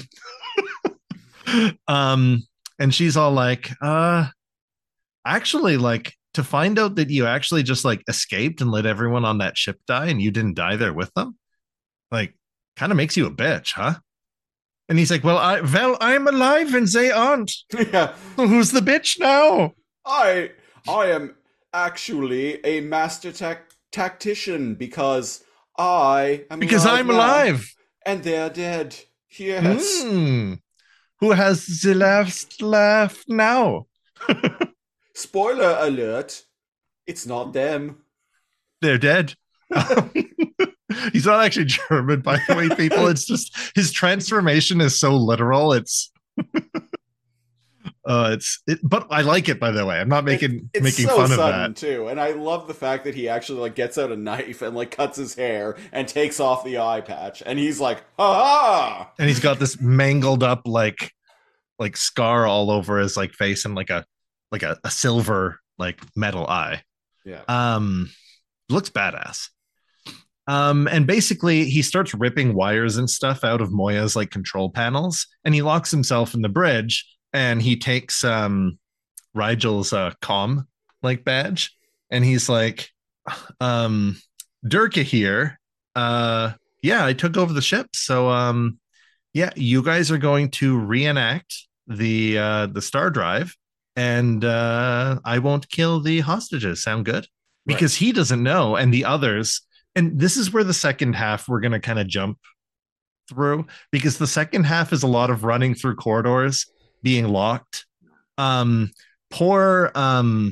um, 1.89 2.43
and 2.79 2.95
she's 2.95 3.17
all 3.17 3.33
like, 3.33 3.71
uh, 3.81 4.27
actually, 5.25 5.75
like 5.75 6.15
to 6.35 6.43
find 6.43 6.77
out 6.79 6.95
that 6.95 7.09
you 7.09 7.25
actually 7.25 7.63
just 7.63 7.83
like 7.83 8.03
escaped 8.07 8.61
and 8.61 8.71
let 8.71 8.85
everyone 8.85 9.25
on 9.25 9.39
that 9.39 9.57
ship 9.57 9.79
die 9.87 10.07
and 10.07 10.21
you 10.21 10.31
didn't 10.31 10.55
die 10.55 10.75
there 10.75 10.93
with 10.93 11.13
them, 11.15 11.37
like, 12.11 12.35
kind 12.75 12.91
of 12.91 12.97
makes 12.97 13.17
you 13.17 13.25
a 13.25 13.31
bitch, 13.31 13.73
huh? 13.73 13.95
And 14.87 14.99
he's 14.99 15.09
like, 15.09 15.23
well, 15.23 15.37
I, 15.39 15.61
well, 15.61 15.97
I'm 15.99 16.27
alive 16.27 16.73
and 16.75 16.87
they 16.87 17.09
aren't. 17.11 17.51
yeah, 17.91 18.13
who's 18.35 18.71
the 18.71 18.81
bitch 18.81 19.19
now? 19.19 19.73
I, 20.05 20.51
I 20.87 21.07
am 21.07 21.35
actually 21.73 22.63
a 22.63 22.81
master 22.81 23.31
tac- 23.31 23.71
tactician 23.91 24.75
because 24.75 25.43
I 25.77 26.45
am 26.51 26.59
Because 26.59 26.85
alive 26.85 26.99
I'm 26.99 27.07
now, 27.07 27.13
alive. 27.13 27.73
and 28.05 28.23
they're 28.23 28.49
dead. 28.49 28.95
Yes. 29.37 30.03
Hmm. 30.03 30.53
Who 31.19 31.31
has 31.31 31.65
the 31.81 31.95
last 31.95 32.61
laugh 32.61 33.23
now? 33.27 33.87
Spoiler 35.15 35.77
alert, 35.79 36.43
it's 37.07 37.25
not 37.25 37.53
them. 37.53 37.99
They're 38.81 38.97
dead. 38.97 39.33
He's 41.11 41.25
not 41.25 41.43
actually 41.43 41.65
German, 41.65 42.21
by 42.21 42.39
the 42.47 42.55
way, 42.55 42.69
people. 42.75 43.07
It's 43.07 43.25
just 43.25 43.55
his 43.75 43.91
transformation 43.91 44.81
is 44.81 44.99
so 44.99 45.15
literal. 45.15 45.73
It's 45.73 46.11
uh 48.05 48.31
it's 48.33 48.61
it, 48.67 48.79
but 48.83 49.07
I 49.09 49.21
like 49.21 49.49
it 49.49 49.59
by 49.59 49.71
the 49.71 49.85
way. 49.85 49.99
I'm 49.99 50.09
not 50.09 50.25
making 50.25 50.69
It's 50.73 50.83
making 50.83 51.07
so 51.07 51.15
fun 51.15 51.31
of 51.31 51.37
sudden 51.37 51.71
that. 51.73 51.75
too, 51.75 52.07
and 52.09 52.19
I 52.19 52.31
love 52.31 52.67
the 52.67 52.73
fact 52.73 53.05
that 53.05 53.15
he 53.15 53.27
actually 53.29 53.59
like 53.61 53.75
gets 53.75 53.97
out 53.97 54.11
a 54.11 54.15
knife 54.15 54.61
and 54.61 54.75
like 54.75 54.91
cuts 54.91 55.17
his 55.17 55.33
hair 55.33 55.77
and 55.91 56.07
takes 56.07 56.39
off 56.39 56.63
the 56.63 56.77
eye 56.79 57.01
patch, 57.01 57.41
and 57.45 57.57
he's 57.57 57.79
like, 57.79 58.03
"Ha 58.17 58.33
ha!" 58.33 59.11
And 59.17 59.27
he's 59.27 59.39
got 59.39 59.59
this 59.59 59.79
mangled 59.79 60.43
up 60.43 60.61
like 60.65 61.13
like 61.79 61.97
scar 61.97 62.45
all 62.45 62.69
over 62.69 62.99
his 62.99 63.17
like 63.17 63.33
face 63.33 63.65
and 63.65 63.75
like 63.75 63.89
a 63.89 64.05
like 64.51 64.63
a, 64.63 64.77
a 64.83 64.91
silver 64.91 65.59
like 65.77 65.99
metal 66.15 66.47
eye. 66.47 66.83
Yeah, 67.25 67.41
um 67.47 68.09
looks 68.69 68.89
badass 68.89 69.49
um 70.47 70.87
and 70.87 71.07
basically 71.07 71.65
he 71.65 71.81
starts 71.81 72.13
ripping 72.13 72.53
wires 72.53 72.97
and 72.97 73.09
stuff 73.09 73.43
out 73.43 73.61
of 73.61 73.71
moya's 73.71 74.15
like 74.15 74.29
control 74.31 74.69
panels 74.69 75.27
and 75.43 75.53
he 75.55 75.61
locks 75.61 75.91
himself 75.91 76.33
in 76.33 76.41
the 76.41 76.49
bridge 76.49 77.05
and 77.33 77.61
he 77.61 77.77
takes 77.77 78.23
um 78.23 78.77
Rygel's 79.35 79.91
uh 79.91 80.11
com 80.21 80.67
like 81.01 81.23
badge 81.23 81.75
and 82.09 82.23
he's 82.23 82.47
like 82.47 82.89
um 83.59 84.17
durka 84.65 85.03
here 85.03 85.59
uh 85.95 86.51
yeah 86.81 87.05
i 87.05 87.13
took 87.13 87.37
over 87.37 87.53
the 87.53 87.61
ship 87.61 87.87
so 87.93 88.29
um 88.29 88.79
yeah 89.33 89.51
you 89.55 89.81
guys 89.81 90.11
are 90.11 90.17
going 90.17 90.49
to 90.51 90.77
reenact 90.77 91.67
the 91.87 92.37
uh 92.37 92.67
the 92.67 92.81
star 92.81 93.09
drive 93.09 93.55
and 93.95 94.43
uh 94.43 95.19
i 95.23 95.39
won't 95.39 95.69
kill 95.69 95.99
the 95.99 96.19
hostages 96.19 96.83
sound 96.83 97.05
good 97.05 97.27
because 97.65 97.95
he 97.95 98.11
doesn't 98.11 98.43
know 98.43 98.75
and 98.75 98.93
the 98.93 99.05
others 99.05 99.61
and 99.95 100.19
this 100.19 100.37
is 100.37 100.51
where 100.51 100.63
the 100.63 100.73
second 100.73 101.13
half 101.13 101.47
we're 101.47 101.61
going 101.61 101.71
to 101.71 101.79
kind 101.79 101.99
of 101.99 102.07
jump 102.07 102.37
through 103.29 103.65
because 103.91 104.17
the 104.17 104.27
second 104.27 104.65
half 104.65 104.93
is 104.93 105.03
a 105.03 105.07
lot 105.07 105.29
of 105.29 105.43
running 105.43 105.73
through 105.73 105.95
corridors 105.95 106.65
being 107.01 107.27
locked 107.27 107.85
um 108.37 108.91
poor 109.29 109.91
um 109.95 110.51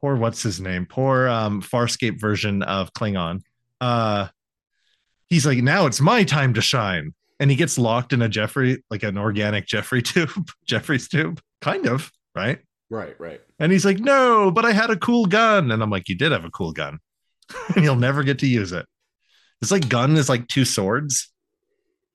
poor 0.00 0.16
what's 0.16 0.42
his 0.42 0.60
name? 0.60 0.86
Poor 0.86 1.28
um 1.28 1.62
Farscape 1.62 2.20
version 2.20 2.62
of 2.62 2.92
Klingon. 2.92 3.42
Uh 3.80 4.28
he's 5.28 5.46
like, 5.46 5.58
now 5.58 5.86
it's 5.86 6.00
my 6.00 6.24
time 6.24 6.54
to 6.54 6.60
shine. 6.60 7.14
And 7.38 7.50
he 7.50 7.56
gets 7.56 7.78
locked 7.78 8.12
in 8.12 8.20
a 8.20 8.28
Jeffrey, 8.28 8.82
like 8.90 9.02
an 9.02 9.16
organic 9.16 9.66
Jeffrey 9.66 10.02
tube, 10.02 10.50
Jefferies 10.66 11.08
tube, 11.08 11.40
kind 11.60 11.86
of, 11.86 12.10
right? 12.34 12.58
Right, 12.90 13.18
right. 13.20 13.40
And 13.58 13.70
he's 13.70 13.84
like, 13.84 13.98
no, 13.98 14.50
but 14.50 14.64
I 14.64 14.72
had 14.72 14.90
a 14.90 14.96
cool 14.96 15.26
gun. 15.26 15.70
And 15.70 15.82
I'm 15.82 15.90
like, 15.90 16.08
you 16.08 16.16
did 16.16 16.32
have 16.32 16.44
a 16.44 16.50
cool 16.50 16.72
gun. 16.72 16.98
and 17.74 17.84
you'll 17.84 17.96
never 17.96 18.22
get 18.22 18.40
to 18.40 18.46
use 18.46 18.72
it. 18.72 18.86
It's 19.62 19.70
like 19.70 19.88
gun 19.88 20.16
is 20.16 20.28
like 20.28 20.48
two 20.48 20.64
swords. 20.64 21.30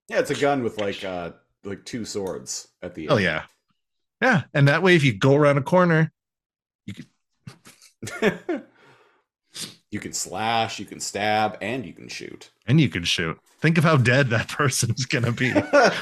Yeah, 0.09 0.19
it's 0.19 0.31
a 0.31 0.35
gun 0.35 0.63
with 0.63 0.79
like 0.79 1.03
uh 1.03 1.31
like 1.63 1.85
two 1.85 2.05
swords 2.05 2.67
at 2.81 2.95
the 2.95 3.03
end. 3.03 3.11
Oh 3.11 3.17
yeah. 3.17 3.43
Yeah. 4.21 4.43
And 4.53 4.67
that 4.67 4.83
way 4.83 4.95
if 4.95 5.03
you 5.03 5.13
go 5.17 5.35
around 5.35 5.57
a 5.57 5.61
corner, 5.61 6.11
you 6.85 6.93
can 6.93 7.05
you 9.91 9.99
can 9.99 10.13
slash, 10.13 10.79
you 10.79 10.85
can 10.85 10.99
stab, 10.99 11.57
and 11.61 11.85
you 11.85 11.93
can 11.93 12.07
shoot. 12.07 12.49
and 12.67 12.79
you 12.79 12.89
can 12.89 13.03
shoot. 13.03 13.37
Think 13.61 13.77
of 13.77 13.83
how 13.83 13.97
dead 13.97 14.29
that 14.29 14.47
person 14.49 14.91
is 14.97 15.05
gonna 15.05 15.31
be 15.31 15.51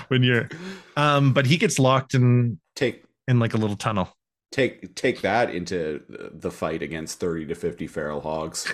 when 0.08 0.24
you're 0.24 0.50
um, 0.98 1.34
but 1.34 1.46
he 1.46 1.58
gets 1.58 1.80
locked 1.80 2.14
in 2.14 2.60
take 2.76 3.04
in 3.28 3.40
like 3.40 3.54
a 3.54 3.58
little 3.58 3.76
tunnel. 3.76 4.10
take 4.52 4.96
take 4.96 5.22
that 5.22 5.50
into 5.50 6.02
the 6.10 6.52
fight 6.52 6.82
against 6.82 7.20
30 7.20 7.48
to 7.48 7.56
50 7.56 7.88
feral 7.88 8.22
hogs. 8.22 8.74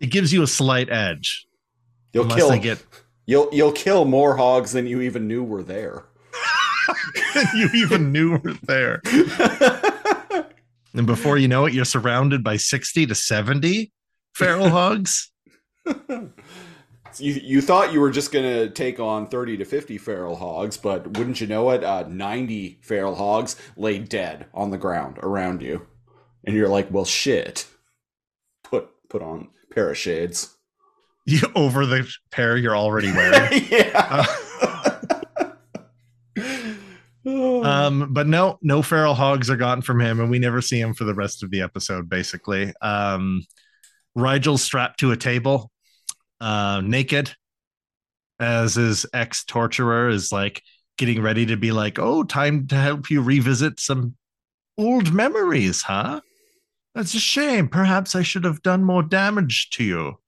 It 0.00 0.06
gives 0.06 0.32
you 0.32 0.42
a 0.42 0.46
slight 0.46 0.90
edge. 0.90 1.46
You'll 2.12 2.26
kill 2.26 2.58
get 2.58 2.84
you'll 3.26 3.48
you'll 3.52 3.72
kill 3.72 4.04
more 4.04 4.36
hogs 4.36 4.72
than 4.72 4.86
you 4.86 5.00
even 5.00 5.28
knew 5.28 5.44
were 5.44 5.62
there. 5.62 6.04
you 7.54 7.68
even 7.74 8.10
knew 8.12 8.38
were 8.38 8.54
there. 8.62 9.02
And 10.94 11.06
before 11.06 11.38
you 11.38 11.48
know 11.48 11.66
it, 11.66 11.72
you're 11.72 11.84
surrounded 11.84 12.42
by 12.42 12.56
60 12.56 13.06
to 13.06 13.14
70 13.14 13.92
feral 14.34 14.70
hogs. 14.70 15.30
you 17.18 17.32
you 17.34 17.60
thought 17.60 17.92
you 17.92 18.00
were 18.00 18.10
just 18.10 18.32
gonna 18.32 18.68
take 18.68 19.00
on 19.00 19.26
30 19.26 19.58
to 19.58 19.64
50 19.64 19.98
feral 19.98 20.36
hogs, 20.36 20.76
but 20.76 21.16
wouldn't 21.18 21.40
you 21.40 21.46
know 21.46 21.70
it, 21.70 21.82
uh, 21.82 22.04
90 22.08 22.78
feral 22.82 23.14
hogs 23.14 23.56
lay 23.76 23.98
dead 23.98 24.46
on 24.54 24.70
the 24.70 24.78
ground 24.78 25.18
around 25.22 25.62
you, 25.62 25.86
and 26.44 26.54
you're 26.54 26.68
like, 26.68 26.90
well, 26.90 27.04
shit. 27.04 27.66
Put 28.62 28.88
put 29.08 29.22
on 29.22 29.48
a 29.70 29.74
pair 29.74 29.90
of 29.90 29.98
shades. 29.98 30.56
You 31.26 31.40
over 31.54 31.84
the 31.86 32.10
pair 32.32 32.56
you're 32.56 32.76
already 32.76 33.12
wearing. 33.12 33.64
yeah. 33.70 34.26
um, 37.62 38.12
but 38.12 38.26
no, 38.26 38.58
no 38.62 38.82
feral 38.82 39.14
hogs 39.14 39.50
are 39.50 39.56
gotten 39.56 39.82
from 39.82 40.00
him, 40.00 40.18
and 40.18 40.30
we 40.30 40.38
never 40.38 40.62
see 40.62 40.80
him 40.80 40.94
for 40.94 41.04
the 41.04 41.14
rest 41.14 41.42
of 41.44 41.50
the 41.50 41.60
episode, 41.60 42.08
basically. 42.08 42.72
Um 42.80 43.44
Rygel's 44.16 44.62
strapped 44.62 45.00
to 45.00 45.12
a 45.12 45.16
table, 45.16 45.70
uh, 46.40 46.80
naked, 46.84 47.34
as 48.38 48.74
his 48.74 49.06
ex-torturer 49.12 50.08
is 50.08 50.32
like 50.32 50.62
getting 50.98 51.20
ready 51.22 51.46
to 51.46 51.56
be 51.56 51.72
like, 51.72 51.98
oh, 51.98 52.22
time 52.24 52.66
to 52.68 52.74
help 52.76 53.10
you 53.10 53.20
revisit 53.22 53.80
some 53.80 54.16
old 54.78 55.12
memories, 55.12 55.82
huh? 55.82 56.20
That's 56.94 57.14
a 57.14 57.20
shame. 57.20 57.68
Perhaps 57.68 58.14
I 58.16 58.22
should 58.22 58.44
have 58.44 58.62
done 58.62 58.82
more 58.84 59.02
damage 59.02 59.70
to 59.70 59.84
you. 59.84 60.18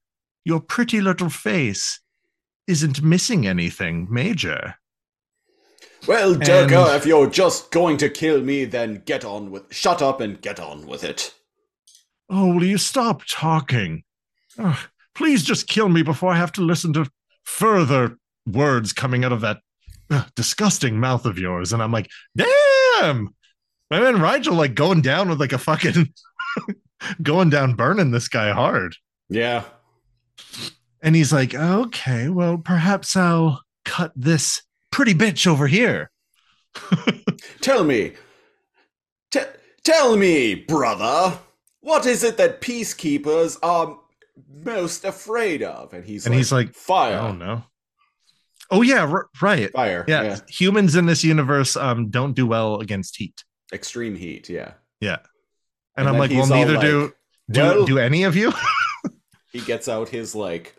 Your 0.44 0.60
pretty 0.60 1.00
little 1.00 1.28
face 1.30 2.00
isn't 2.66 3.02
missing 3.02 3.46
anything 3.46 4.06
major. 4.10 4.76
well, 6.06 6.34
Durka, 6.34 6.86
And- 6.88 6.96
if 6.96 7.06
you're 7.06 7.28
just 7.30 7.70
going 7.70 7.96
to 7.98 8.08
kill 8.08 8.40
me, 8.42 8.64
then 8.64 9.02
get 9.04 9.24
on 9.24 9.50
with. 9.50 9.72
Shut 9.74 10.02
up 10.02 10.20
and 10.20 10.40
get 10.40 10.60
on 10.60 10.86
with 10.86 11.02
it. 11.04 11.34
Oh, 12.30 12.54
will 12.54 12.64
you 12.64 12.78
stop 12.78 13.22
talking? 13.28 14.04
Ugh, 14.58 14.78
please 15.14 15.42
just 15.42 15.68
kill 15.68 15.88
me 15.88 16.02
before 16.02 16.32
I 16.32 16.36
have 16.36 16.52
to 16.52 16.62
listen 16.62 16.92
to 16.94 17.10
further 17.44 18.16
words 18.46 18.92
coming 18.92 19.24
out 19.24 19.32
of 19.32 19.40
that 19.42 19.58
ugh, 20.10 20.26
disgusting 20.34 20.98
mouth 20.98 21.26
of 21.26 21.38
yours. 21.38 21.72
And 21.72 21.82
I'm 21.82 21.92
like, 21.92 22.10
damn. 22.36 23.34
And 23.90 24.04
then 24.04 24.16
Rygel 24.16 24.56
like 24.56 24.74
going 24.74 25.02
down 25.02 25.28
with 25.28 25.40
like 25.40 25.52
a 25.52 25.58
fucking 25.58 26.12
going 27.22 27.50
down 27.50 27.74
burning 27.74 28.10
this 28.10 28.28
guy 28.28 28.52
hard. 28.52 28.96
Yeah. 29.28 29.64
And 31.02 31.16
he's 31.16 31.32
like, 31.32 31.54
okay, 31.54 32.28
well, 32.28 32.58
perhaps 32.58 33.16
I'll 33.16 33.62
cut 33.84 34.12
this 34.14 34.62
pretty 34.90 35.14
bitch 35.14 35.46
over 35.46 35.66
here. 35.66 36.10
Tell 37.60 37.84
me. 37.84 38.12
T- 39.30 39.40
tell 39.82 40.16
me, 40.16 40.54
brother. 40.54 41.38
What 41.80 42.06
is 42.06 42.22
it 42.22 42.36
that 42.36 42.60
peacekeepers 42.60 43.58
are 43.62 43.98
most 44.64 45.04
afraid 45.04 45.62
of? 45.62 45.92
And 45.92 46.04
he's 46.04 46.26
And 46.26 46.34
like, 46.34 46.38
he's 46.38 46.52
like, 46.52 46.74
fire. 46.74 47.18
Oh 47.18 47.32
no. 47.32 47.64
Oh 48.70 48.82
yeah, 48.82 49.04
r- 49.04 49.28
right. 49.40 49.70
Fire. 49.72 50.04
Yeah, 50.08 50.22
yeah. 50.22 50.38
humans 50.48 50.96
in 50.96 51.06
this 51.06 51.22
universe 51.24 51.76
um 51.76 52.08
don't 52.10 52.34
do 52.34 52.46
well 52.46 52.80
against 52.80 53.16
heat. 53.16 53.44
Extreme 53.72 54.16
heat. 54.16 54.48
Yeah. 54.48 54.72
Yeah. 55.00 55.18
And 55.96 56.06
And, 56.06 56.08
I'm 56.08 56.18
like, 56.18 56.30
well, 56.30 56.46
neither 56.46 56.74
like, 56.74 56.80
do 56.82 57.12
do, 57.50 57.60
well- 57.60 57.84
do 57.84 57.98
any 57.98 58.24
of 58.24 58.36
you. 58.36 58.52
He 59.52 59.60
gets 59.60 59.86
out 59.86 60.08
his 60.08 60.34
like 60.34 60.74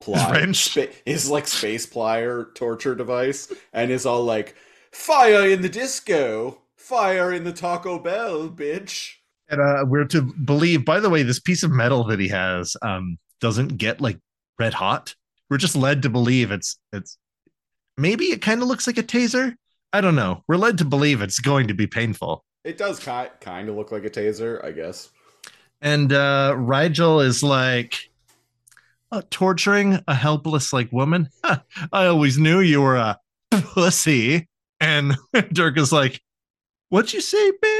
ply, 0.00 0.52
spa- 0.52 0.92
his 1.06 1.30
like 1.30 1.46
space 1.48 1.86
plier 1.86 2.54
torture 2.54 2.94
device, 2.94 3.50
and 3.72 3.90
is 3.90 4.04
all 4.04 4.22
like, 4.22 4.54
"Fire 4.92 5.48
in 5.48 5.62
the 5.62 5.68
disco, 5.70 6.60
fire 6.76 7.32
in 7.32 7.44
the 7.44 7.54
Taco 7.54 7.98
Bell, 7.98 8.50
bitch." 8.50 9.14
And 9.50 9.60
uh, 9.60 9.84
we're 9.86 10.04
to 10.06 10.22
believe. 10.22 10.84
By 10.84 11.00
the 11.00 11.10
way, 11.10 11.22
this 11.22 11.40
piece 11.40 11.62
of 11.62 11.70
metal 11.70 12.04
that 12.04 12.20
he 12.20 12.28
has 12.28 12.76
um 12.82 13.18
doesn't 13.40 13.78
get 13.78 14.00
like 14.00 14.18
red 14.58 14.74
hot. 14.74 15.14
We're 15.48 15.56
just 15.56 15.76
led 15.76 16.02
to 16.02 16.10
believe 16.10 16.50
it's 16.50 16.78
it's 16.92 17.18
maybe 17.96 18.26
it 18.26 18.42
kind 18.42 18.60
of 18.62 18.68
looks 18.68 18.86
like 18.86 18.98
a 18.98 19.02
taser. 19.02 19.54
I 19.92 20.00
don't 20.00 20.16
know. 20.16 20.42
We're 20.48 20.56
led 20.56 20.78
to 20.78 20.84
believe 20.84 21.22
it's 21.22 21.38
going 21.38 21.68
to 21.68 21.74
be 21.74 21.86
painful. 21.86 22.44
It 22.64 22.76
does 22.76 22.98
ki- 22.98 23.32
kind 23.40 23.68
of 23.68 23.76
look 23.76 23.90
like 23.90 24.04
a 24.04 24.10
taser, 24.10 24.62
I 24.64 24.72
guess. 24.72 25.10
And 25.80 26.12
uh 26.12 26.54
Rygel 26.56 27.24
is 27.24 27.42
like 27.42 28.10
uh, 29.10 29.22
torturing 29.30 29.98
a 30.06 30.14
helpless 30.14 30.72
like 30.72 30.92
woman. 30.92 31.30
I 31.44 32.06
always 32.06 32.36
knew 32.36 32.60
you 32.60 32.82
were 32.82 32.96
a 32.96 33.18
pussy. 33.50 34.48
And 34.80 35.16
Dirk 35.52 35.78
is 35.78 35.92
like, 35.92 36.20
What'd 36.90 37.12
you 37.12 37.20
say, 37.20 37.52
bitch? 37.52 37.77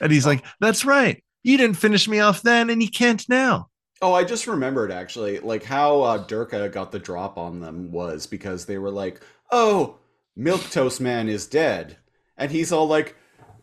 And 0.00 0.12
he's 0.12 0.26
like, 0.26 0.44
That's 0.60 0.84
right. 0.84 1.22
You 1.42 1.56
didn't 1.56 1.76
finish 1.76 2.06
me 2.06 2.20
off 2.20 2.42
then, 2.42 2.68
and 2.70 2.82
you 2.82 2.90
can't 2.90 3.26
now. 3.28 3.68
Oh, 4.02 4.14
I 4.14 4.24
just 4.24 4.46
remembered 4.46 4.90
actually, 4.90 5.40
like 5.40 5.62
how 5.62 6.02
uh, 6.02 6.26
Durka 6.26 6.72
got 6.72 6.92
the 6.92 6.98
drop 6.98 7.36
on 7.38 7.60
them 7.60 7.90
was 7.92 8.26
because 8.26 8.66
they 8.66 8.78
were 8.78 8.90
like, 8.90 9.20
"Oh, 9.50 9.96
Milk 10.36 10.62
Toast 10.70 11.00
Man 11.00 11.28
is 11.28 11.46
dead," 11.46 11.96
and 12.36 12.50
he's 12.50 12.72
all 12.72 12.88
like, 12.88 13.16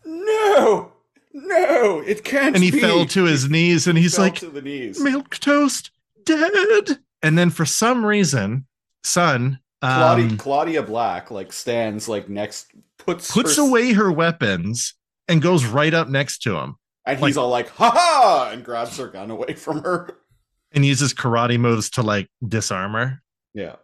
"No, 0.04 0.92
no, 1.32 2.00
it 2.00 2.24
can't." 2.24 2.54
And 2.54 2.64
he 2.64 2.70
be." 2.70 2.80
fell 2.80 3.04
to 3.06 3.24
his 3.24 3.48
knees 3.48 3.86
and 3.86 3.98
he's 3.98 4.16
Fell 4.16 4.26
like, 4.26 4.36
to 4.36 4.50
the 4.50 4.62
knees. 4.62 5.00
Milk 5.00 5.38
toast 5.38 5.90
dead. 6.24 6.98
And 7.20 7.36
then 7.36 7.50
for 7.50 7.64
some 7.64 8.06
reason, 8.06 8.66
son 9.02 9.58
Claudia, 9.80 10.26
um, 10.26 10.36
Claudia 10.36 10.82
Black 10.82 11.30
like 11.30 11.52
stands 11.52 12.08
like 12.08 12.28
next, 12.28 12.72
puts 12.96 13.30
puts 13.30 13.56
her, 13.56 13.62
away 13.62 13.92
her 13.92 14.10
weapons 14.10 14.94
and 15.28 15.42
goes 15.42 15.64
right 15.64 15.92
up 15.94 16.08
next 16.08 16.38
to 16.42 16.56
him 16.56 16.76
and 17.06 17.20
like- 17.20 17.28
he's 17.30 17.36
all 17.36 17.48
like, 17.48 17.68
"Ha 17.70 17.90
ha!" 17.90 18.50
and 18.52 18.64
grabs 18.64 18.96
her 18.98 19.08
gun 19.08 19.30
away 19.30 19.54
from 19.54 19.82
her. 19.82 20.18
and 20.72 20.84
uses 20.84 21.14
karate 21.14 21.58
moves 21.58 21.90
to 21.90 22.02
like 22.02 22.28
disarm 22.46 22.92
her. 22.92 23.22
Yeah, 23.54 23.76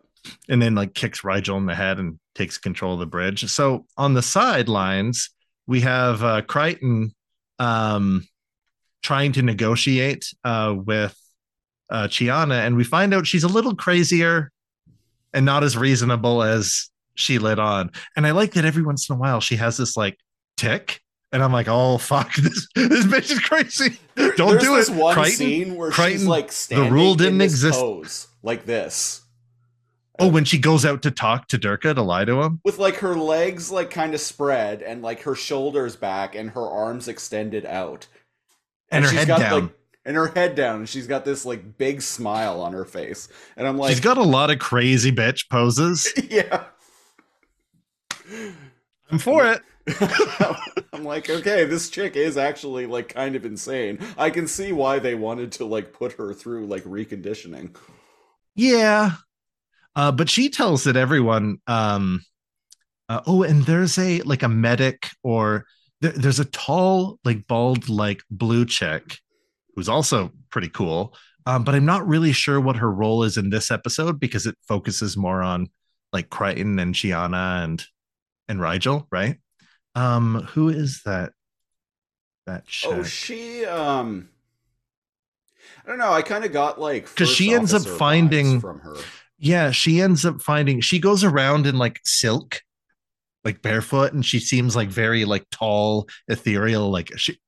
and 0.49 0.61
then 0.61 0.74
like 0.74 0.95
kicks 0.95 1.22
Rygel 1.22 1.57
in 1.57 1.66
the 1.66 1.74
head 1.74 1.99
and 1.99 2.18
takes 2.34 2.59
control 2.59 2.95
of 2.95 3.01
the 3.01 3.07
bridge. 3.07 3.49
So 3.51 3.86
on 3.97 4.14
the 4.14 4.22
sidelines, 4.22 5.30
we 5.66 5.80
have 5.80 6.22
uh, 6.22 6.42
Crichton 6.42 7.14
um, 7.59 8.26
trying 9.03 9.32
to 9.32 9.42
negotiate 9.42 10.32
uh, 10.45 10.74
with 10.76 11.16
uh, 11.90 12.09
Chiana, 12.09 12.66
and 12.66 12.76
we 12.76 12.84
find 12.84 13.14
out 13.14 13.26
she's 13.26 13.45
a 13.45 13.49
little 13.49 13.74
crazier 13.74 14.51
and 15.32 15.47
not 15.47 15.64
as 15.64 15.76
reasonable 15.76 16.42
as 16.42 16.90
she 17.14 17.38
let 17.38 17.59
on. 17.59 17.90
And 18.16 18.26
I 18.26 18.32
like 18.32 18.53
that 18.53 18.64
every 18.64 18.82
once 18.82 19.09
in 19.09 19.16
a 19.16 19.18
while 19.18 19.40
she 19.40 19.57
has 19.57 19.76
this 19.76 19.97
like 19.97 20.18
tick. 20.57 21.01
And 21.35 21.43
I'm 21.43 21.53
like, 21.53 21.66
oh 21.68 21.99
fuck, 21.99 22.32
this 22.37 22.68
this 22.74 23.05
bitch 23.05 23.30
is 23.32 23.41
crazy. 23.41 23.99
Don't 24.37 24.53
There's 24.53 24.62
do 24.62 24.76
this 24.76 24.89
it. 24.89 24.95
One 24.95 25.14
Crichton, 25.14 25.37
scene 25.37 25.74
where 25.76 25.93
she's 25.93 26.24
like 26.24 26.51
standing 26.53 26.93
rule 26.93 27.12
in 27.12 27.18
didn't 27.18 27.41
exist. 27.43 27.78
pose, 27.78 28.28
like 28.43 28.64
this. 28.64 29.20
Oh, 30.20 30.28
when 30.28 30.45
she 30.45 30.59
goes 30.59 30.87
out 30.87 31.03
to 31.03 31.11
talk 31.11 31.49
to 31.49 31.59
Durka 31.59 31.93
to 31.93 32.01
lie 32.03 32.24
to 32.24 32.41
him. 32.41 32.61
with 32.64 32.78
like 32.78 32.99
her 32.99 33.16
legs 33.16 33.72
like 33.72 33.91
kind 33.91 34.14
of 34.14 34.20
spread 34.20 34.80
and 34.80 35.03
like 35.03 35.22
her 35.22 35.35
shoulders 35.35 35.97
back 35.97 36.37
and 36.37 36.51
her 36.51 36.62
arms 36.70 37.09
extended 37.09 37.66
out 37.66 38.07
And 38.93 39.05
her 39.05 39.11
she's 39.11 39.18
head 39.18 39.26
got, 39.26 39.41
down. 39.41 39.61
like 39.62 39.70
and 40.05 40.14
her 40.16 40.28
head 40.28 40.55
down 40.55 40.76
and 40.76 40.89
she's 40.89 41.09
got 41.09 41.24
this 41.24 41.45
like 41.45 41.78
big 41.78 42.01
smile 42.01 42.61
on 42.61 42.72
her 42.74 42.85
face 42.85 43.26
and 43.57 43.66
i'm 43.66 43.76
like 43.76 43.91
She's 43.91 43.99
got 43.99 44.16
a 44.16 44.22
lot 44.22 44.51
of 44.53 44.61
crazy 44.61 45.11
bitch 45.11 45.49
poses. 45.51 46.07
yeah 46.30 46.62
I'm 49.11 49.18
for 49.18 49.45
it. 49.47 49.62
I'm 50.93 51.05
like, 51.05 51.28
okay, 51.28 51.64
this 51.64 51.91
chick 51.91 52.16
is 52.16 52.37
actually 52.37 52.87
like 52.87 53.11
kind 53.14 53.37
of 53.37 53.45
insane. 53.45 53.99
I 54.16 54.30
can 54.30 54.47
see 54.47 54.72
why 54.72 54.99
they 54.99 55.14
wanted 55.14 55.53
to 55.53 55.64
like 55.64 55.93
put 55.93 56.12
her 56.14 56.32
through 56.32 56.66
like 56.66 56.85
reconditioning. 56.85 57.76
Yeah. 58.55 59.12
Uh, 59.97 60.12
but 60.12 60.28
she 60.28 60.49
tells 60.49 60.85
that 60.85 60.97
everyone 60.97 61.59
um 61.66 62.20
uh, 63.09 63.20
oh 63.26 63.43
and 63.43 63.64
there's 63.64 63.99
a 63.99 64.20
like 64.22 64.43
a 64.43 64.49
medic 64.49 65.11
or 65.22 65.66
there, 66.01 66.12
there's 66.12 66.41
a 66.41 66.45
tall 66.47 67.18
like 67.24 67.47
bald 67.47 67.89
like 67.89 68.22
blue 68.30 68.64
chick 68.64 69.18
who's 69.74 69.89
also 69.89 70.32
pretty 70.51 70.68
cool 70.68 71.14
um, 71.47 71.64
but 71.64 71.74
i'm 71.74 71.85
not 71.85 72.07
really 72.07 72.32
sure 72.32 72.61
what 72.61 72.76
her 72.76 72.91
role 72.91 73.22
is 73.22 73.37
in 73.37 73.51
this 73.51 73.70
episode 73.70 74.18
because 74.18 74.47
it 74.47 74.57
focuses 74.66 75.16
more 75.16 75.43
on 75.43 75.68
like 76.12 76.30
crichton 76.30 76.78
and 76.78 76.95
Chiana 76.95 77.62
and 77.64 77.85
and 78.49 78.61
Rygel 78.61 79.07
right 79.11 79.37
um 79.95 80.42
who 80.53 80.68
is 80.68 81.03
that 81.05 81.32
that 82.47 82.66
chick? 82.66 82.90
Oh, 82.92 83.03
she 83.03 83.64
um 83.64 84.28
I 85.84 85.88
don't 85.88 85.99
know, 85.99 86.12
I 86.12 86.22
kind 86.22 86.45
of 86.45 86.53
got 86.53 86.80
like 86.80 87.05
because 87.09 87.30
she 87.30 87.53
ends 87.55 87.72
up 87.74 87.82
finding- 87.82 88.61
from 88.61 88.80
her. 88.80 88.97
Yeah, 89.38 89.72
she 89.72 90.01
ends 90.01 90.24
up 90.24 90.40
finding 90.40 90.80
she 90.80 90.99
goes 90.99 91.24
around 91.24 91.66
in 91.66 91.76
like 91.76 92.01
silk, 92.05 92.62
like 93.45 93.61
barefoot, 93.62 94.12
and 94.12 94.24
she 94.24 94.38
seems 94.38 94.74
like 94.76 94.88
very 94.88 95.24
like 95.24 95.45
tall, 95.51 96.09
ethereal. 96.28 96.90
Like 96.90 97.11
she 97.18 97.38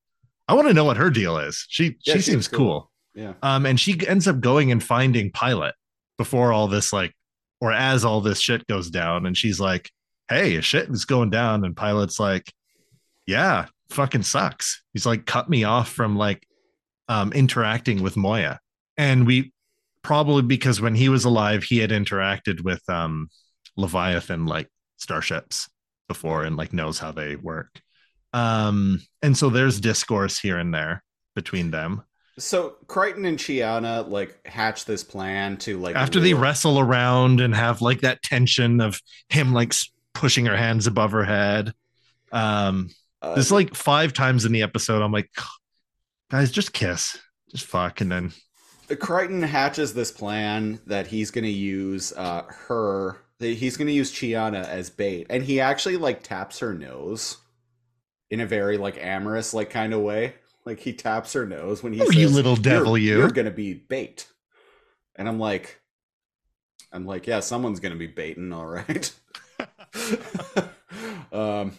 I 0.48 0.54
want 0.54 0.68
to 0.68 0.74
know 0.74 0.84
what 0.84 0.96
her 0.98 1.10
deal 1.10 1.38
is. 1.38 1.64
She 1.68 1.96
Yeah, 2.04 2.14
she 2.14 2.20
she 2.22 2.30
seems 2.32 2.48
cool. 2.48 2.58
cool. 2.58 2.90
Yeah. 3.14 3.32
Um, 3.42 3.64
and 3.66 3.80
she 3.80 4.06
ends 4.06 4.28
up 4.28 4.40
going 4.40 4.70
and 4.72 4.82
finding 4.82 5.30
Pilot 5.30 5.74
before 6.18 6.52
all 6.52 6.68
this, 6.68 6.92
like, 6.92 7.14
or 7.62 7.72
as 7.72 8.04
all 8.04 8.20
this 8.20 8.40
shit 8.40 8.66
goes 8.66 8.90
down, 8.90 9.24
and 9.24 9.36
she's 9.36 9.58
like, 9.58 9.90
Hey, 10.28 10.60
shit 10.60 10.88
is 10.88 11.04
going 11.04 11.30
down, 11.30 11.64
and 11.64 11.76
Pilot's 11.76 12.18
like, 12.18 12.52
Yeah, 13.26 13.66
fucking 13.90 14.22
sucks. 14.22 14.82
He's 14.92 15.06
like, 15.06 15.26
cut 15.26 15.48
me 15.48 15.64
off 15.64 15.90
from 15.90 16.16
like 16.16 16.46
um 17.08 17.32
interacting 17.32 18.02
with 18.02 18.16
Moya. 18.16 18.58
And 18.96 19.26
we 19.26 19.52
probably 20.02 20.42
because 20.42 20.80
when 20.80 20.94
he 20.94 21.08
was 21.08 21.24
alive, 21.24 21.64
he 21.64 21.78
had 21.78 21.90
interacted 21.90 22.62
with 22.62 22.82
um 22.88 23.28
Leviathan 23.76 24.46
like 24.46 24.68
starships 24.96 25.68
before 26.08 26.44
and 26.44 26.56
like 26.56 26.72
knows 26.72 26.98
how 26.98 27.12
they 27.12 27.36
work. 27.36 27.80
Um, 28.32 29.00
and 29.22 29.36
so 29.36 29.50
there's 29.50 29.80
discourse 29.80 30.38
here 30.38 30.58
and 30.58 30.72
there 30.74 31.02
between 31.34 31.70
them. 31.70 32.02
So 32.38 32.76
Crichton 32.86 33.24
and 33.24 33.38
Chiana 33.38 34.08
like 34.08 34.46
hatch 34.46 34.84
this 34.84 35.02
plan 35.02 35.56
to 35.58 35.78
like 35.78 35.96
After 35.96 36.20
they 36.20 36.34
wrestle 36.34 36.78
around 36.78 37.40
and 37.40 37.54
have 37.54 37.80
like 37.80 38.02
that 38.02 38.22
tension 38.22 38.80
of 38.80 39.00
him 39.30 39.54
like 39.54 39.72
pushing 40.16 40.46
her 40.46 40.56
hands 40.56 40.86
above 40.86 41.12
her 41.12 41.24
head. 41.24 41.72
Um, 42.32 42.90
uh, 43.22 43.34
there's 43.34 43.52
like 43.52 43.74
five 43.74 44.12
times 44.12 44.44
in 44.44 44.52
the 44.52 44.62
episode. 44.62 45.02
I'm 45.02 45.12
like, 45.12 45.30
guys, 46.30 46.50
just 46.50 46.72
kiss, 46.72 47.18
just 47.50 47.64
fuck, 47.64 48.00
and 48.00 48.10
then 48.10 48.32
Crichton 49.00 49.42
hatches 49.42 49.94
this 49.94 50.12
plan 50.12 50.80
that 50.86 51.06
he's 51.06 51.30
going 51.30 51.44
to 51.44 51.50
use 51.50 52.12
uh, 52.12 52.42
her. 52.68 53.18
that 53.38 53.48
He's 53.48 53.76
going 53.76 53.88
to 53.88 53.92
use 53.92 54.12
Chiana 54.12 54.64
as 54.64 54.90
bait, 54.90 55.26
and 55.30 55.42
he 55.42 55.60
actually 55.60 55.96
like 55.96 56.22
taps 56.22 56.58
her 56.60 56.74
nose 56.74 57.38
in 58.30 58.40
a 58.40 58.46
very 58.46 58.76
like 58.76 58.98
amorous 59.00 59.54
like 59.54 59.70
kind 59.70 59.92
of 59.94 60.00
way. 60.00 60.34
Like 60.64 60.80
he 60.80 60.92
taps 60.92 61.32
her 61.32 61.46
nose 61.46 61.82
when 61.82 61.92
he 61.92 62.00
Oh, 62.00 62.06
says, 62.06 62.16
you 62.16 62.28
little 62.28 62.56
devil, 62.56 62.98
you're, 62.98 63.14
you." 63.14 63.18
You're 63.20 63.30
going 63.30 63.44
to 63.46 63.50
be 63.52 63.74
bait." 63.74 64.26
And 65.14 65.28
I'm 65.28 65.38
like, 65.38 65.80
I'm 66.92 67.06
like, 67.06 67.26
yeah, 67.26 67.40
someone's 67.40 67.80
going 67.80 67.92
to 67.92 67.98
be 67.98 68.06
baiting, 68.06 68.52
all 68.52 68.66
right. 68.66 69.12
um, 71.32 71.72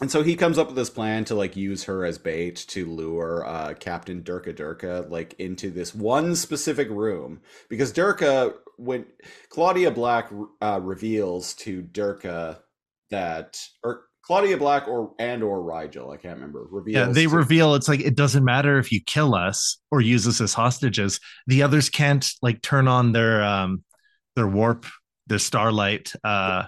and 0.00 0.10
so 0.10 0.22
he 0.22 0.34
comes 0.34 0.58
up 0.58 0.66
with 0.66 0.76
this 0.76 0.90
plan 0.90 1.24
to 1.26 1.34
like 1.34 1.56
use 1.56 1.84
her 1.84 2.04
as 2.04 2.18
bait 2.18 2.56
to 2.68 2.86
lure 2.86 3.46
uh, 3.46 3.74
Captain 3.74 4.22
Durka 4.22 4.54
Durka 4.54 5.08
like 5.08 5.34
into 5.38 5.70
this 5.70 5.94
one 5.94 6.34
specific 6.34 6.88
room 6.90 7.40
because 7.68 7.92
Durka, 7.92 8.54
when 8.76 9.06
Claudia 9.50 9.90
Black 9.90 10.30
uh, 10.60 10.80
reveals 10.82 11.54
to 11.54 11.82
Durka 11.82 12.58
that 13.10 13.60
or 13.84 14.02
Claudia 14.22 14.56
Black 14.56 14.88
or 14.88 15.14
and 15.18 15.42
or 15.42 15.60
Rygel, 15.60 16.12
I 16.12 16.16
can't 16.16 16.36
remember. 16.36 16.66
Reveals 16.70 17.06
yeah, 17.06 17.12
they 17.12 17.26
to- 17.26 17.36
reveal 17.36 17.74
it's 17.74 17.88
like 17.88 18.00
it 18.00 18.16
doesn't 18.16 18.44
matter 18.44 18.78
if 18.78 18.90
you 18.90 19.00
kill 19.00 19.34
us 19.34 19.78
or 19.90 20.00
use 20.00 20.26
us 20.26 20.40
as 20.40 20.54
hostages. 20.54 21.20
The 21.46 21.62
others 21.62 21.88
can't 21.88 22.26
like 22.42 22.62
turn 22.62 22.88
on 22.88 23.12
their 23.12 23.44
um 23.44 23.84
their 24.34 24.48
warp, 24.48 24.86
their 25.28 25.38
starlight 25.38 26.12
uh 26.24 26.64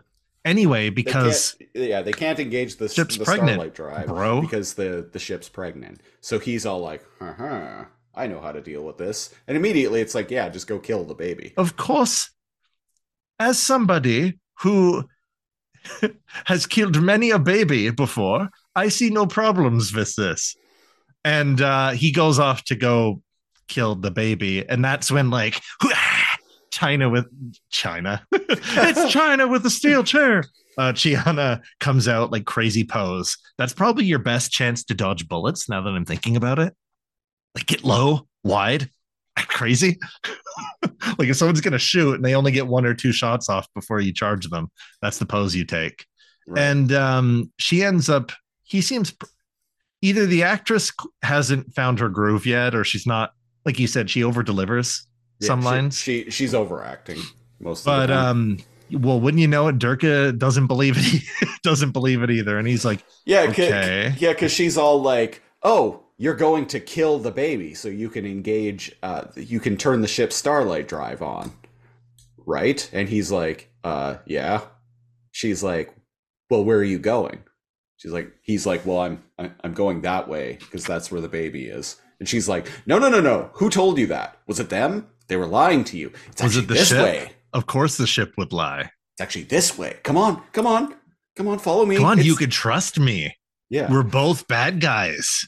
anyway 0.47 0.89
because 0.89 1.57
can't- 1.59 1.71
yeah, 1.75 2.01
they 2.03 2.13
can't 2.13 2.39
engage 2.39 2.77
the, 2.77 2.89
Ship's 2.89 3.19
the 3.19 3.25
pregnant, 3.25 3.51
Starlight 3.51 3.75
Drive, 3.75 4.07
bro. 4.07 4.41
because 4.41 4.75
the 4.75 5.09
the 5.13 5.19
ship's 5.19 5.49
pregnant. 5.49 6.01
So 6.23 6.39
he's 6.39 6.65
all 6.65 6.81
like, 6.81 7.05
uh-huh 7.21 7.85
I 8.15 8.27
know 8.29 8.41
how 8.41 8.53
to 8.53 8.63
deal 8.63 8.83
with 8.83 8.97
this." 8.97 9.35
And 9.47 9.57
immediately 9.59 10.01
it's 10.01 10.15
like, 10.15 10.31
"Yeah, 10.31 10.49
just 10.49 10.67
go 10.67 10.79
kill 10.79 11.05
the 11.05 11.15
baby." 11.15 11.53
of 11.59 11.77
course 11.77 12.31
as 13.39 13.59
somebody 13.59 14.39
who 14.61 15.05
has 16.47 16.67
killed 16.67 17.01
many 17.03 17.31
a 17.31 17.39
baby 17.39 17.91
before, 17.91 18.49
I 18.75 18.89
see 18.89 19.11
no 19.11 19.27
problems 19.27 19.95
with 19.95 20.15
this. 20.17 20.57
And 21.25 21.61
uh, 21.61 21.91
he 21.91 22.13
goes 22.13 22.39
off 22.39 22.65
to 22.65 22.77
go 22.77 23.23
kill 23.69 23.97
the 23.97 24.11
baby, 24.11 24.67
and 24.69 24.85
that's 24.85 25.11
when 25.11 25.31
like 25.31 25.61
China 26.77 27.09
with 27.09 27.27
China, 27.71 28.23
it's 28.31 29.11
China 29.11 29.49
with 29.49 29.63
the 29.63 29.71
steel 29.71 30.05
chair. 30.05 30.45
Uh, 30.77 30.93
Chiana 30.93 31.63
comes 31.81 32.07
out 32.07 32.31
like 32.31 32.45
crazy 32.45 32.85
pose. 32.85 33.39
That's 33.57 33.73
probably 33.73 34.05
your 34.05 34.19
best 34.19 34.53
chance 34.53 34.85
to 34.85 34.95
dodge 34.95 35.27
bullets. 35.27 35.71
Now 35.71 35.81
that 35.81 35.89
I'm 35.89 36.05
thinking 36.05 36.37
about 36.37 36.59
it, 36.59 36.75
like 37.55 37.65
get 37.65 37.83
low, 37.83 38.29
wide, 38.45 38.91
crazy. 39.37 39.99
like 41.19 41.31
if 41.31 41.37
someone's 41.37 41.63
gonna 41.63 41.79
shoot 41.79 42.17
and 42.17 42.23
they 42.23 42.35
only 42.35 42.53
get 42.53 42.67
one 42.67 42.85
or 42.85 42.93
two 42.93 43.11
shots 43.11 43.49
off 43.49 43.67
before 43.75 44.01
you 44.01 44.13
charge 44.13 44.47
them, 44.51 44.71
that's 45.01 45.17
the 45.17 45.25
pose 45.25 45.57
you 45.57 45.65
take. 45.65 46.05
Right. 46.47 46.61
And 46.61 46.93
um, 46.93 47.53
she 47.59 47.83
ends 47.85 48.11
up. 48.11 48.33
He 48.65 48.83
seems 48.83 49.15
either 50.03 50.27
the 50.27 50.43
actress 50.43 50.93
hasn't 51.23 51.75
found 51.75 52.01
her 52.01 52.11
groove 52.11 52.45
yet, 52.45 52.75
or 52.75 52.85
she's 52.85 53.07
not. 53.07 53.31
Like 53.65 53.79
you 53.79 53.87
said, 53.87 54.11
she 54.11 54.23
over 54.23 54.43
delivers 54.43 55.07
Yeah, 55.41 55.47
some 55.47 55.61
she- 55.61 55.67
lines. 55.67 55.99
She, 55.99 56.31
she's 56.31 56.55
overacting 56.55 57.19
most 57.61 57.81
of 57.81 57.87
but 57.87 58.07
the 58.07 58.15
time. 58.15 58.27
um, 58.27 58.59
well, 59.01 59.21
wouldn't 59.21 59.41
you 59.41 59.49
know 59.49 59.69
it? 59.69 59.79
Durka 59.79 60.39
doesn't 60.39 60.67
believe 60.69 60.95
it. 60.97 61.23
doesn't 61.63 61.91
believe 61.91 62.23
it 62.23 62.31
either, 62.31 62.59
and 62.59 62.69
he's 62.69 62.85
like, 62.85 63.05
yeah, 63.25 63.47
okay. 63.49 64.15
yeah, 64.19 64.33
because 64.33 64.53
she's 64.53 64.79
all 64.79 65.03
like, 65.03 65.43
"Oh, 65.63 66.05
you're 66.19 66.37
going 66.37 66.67
to 66.67 66.79
kill 66.81 67.19
the 67.19 67.33
baby, 67.33 67.75
so 67.75 67.89
you 67.89 68.09
can 68.09 68.25
engage. 68.25 68.95
Uh, 69.03 69.25
you 69.35 69.59
can 69.59 69.77
turn 69.77 70.01
the 70.03 70.09
ship's 70.09 70.37
starlight 70.37 70.87
drive 70.87 71.21
on, 71.23 71.53
right?" 72.47 72.89
And 72.93 73.09
he's 73.09 73.33
like, 73.33 73.71
"Uh, 73.83 74.17
yeah." 74.27 74.61
She's 75.33 75.63
like, 75.63 75.93
"Well, 76.49 76.65
where 76.65 76.79
are 76.79 76.85
you 76.85 76.99
going?" 76.99 77.43
She's 77.97 78.13
like, 78.13 78.33
"He's 78.43 78.67
like, 78.67 78.87
well, 78.87 79.01
I'm 79.01 79.23
I'm 79.39 79.75
going 79.75 80.03
that 80.03 80.29
way 80.29 80.59
because 80.61 80.85
that's 80.87 81.11
where 81.11 81.21
the 81.21 81.29
baby 81.29 81.67
is." 81.67 81.97
And 82.21 82.29
she's 82.29 82.49
like, 82.49 82.69
"No, 82.87 82.99
no, 82.99 83.09
no, 83.09 83.21
no. 83.21 83.51
Who 83.55 83.69
told 83.71 83.99
you 83.99 84.07
that? 84.07 84.39
Was 84.47 84.61
it 84.61 84.69
them? 84.71 85.09
They 85.29 85.37
were 85.37 85.47
lying 85.47 85.85
to 85.85 85.97
you. 85.97 86.13
It's 86.29 86.43
Was 86.43 86.57
it 86.57 86.69
the 86.69 86.75
this 86.75 86.89
ship? 86.89 86.99
way." 87.03 87.31
Of 87.53 87.67
course, 87.67 87.97
the 87.97 88.07
ship 88.07 88.35
would 88.37 88.53
lie. 88.53 88.81
It's 89.15 89.21
actually 89.21 89.45
this 89.45 89.79
way. 89.79 89.97
Come 90.03 90.17
on, 90.17 90.43
come 90.53 90.67
on, 90.67 90.95
come 91.37 91.49
on, 91.49 91.59
follow 91.59 91.87
me. 91.87 91.97
Come 91.97 92.05
on, 92.05 92.19
you 92.19 92.23
It's- 92.33 92.39
could 92.39 92.53
trust 92.53 92.99
me. 92.99 93.35
yeah. 93.71 93.91
We're 93.91 94.03
both 94.03 94.47
bad 94.47 94.81
guys. 94.81 95.47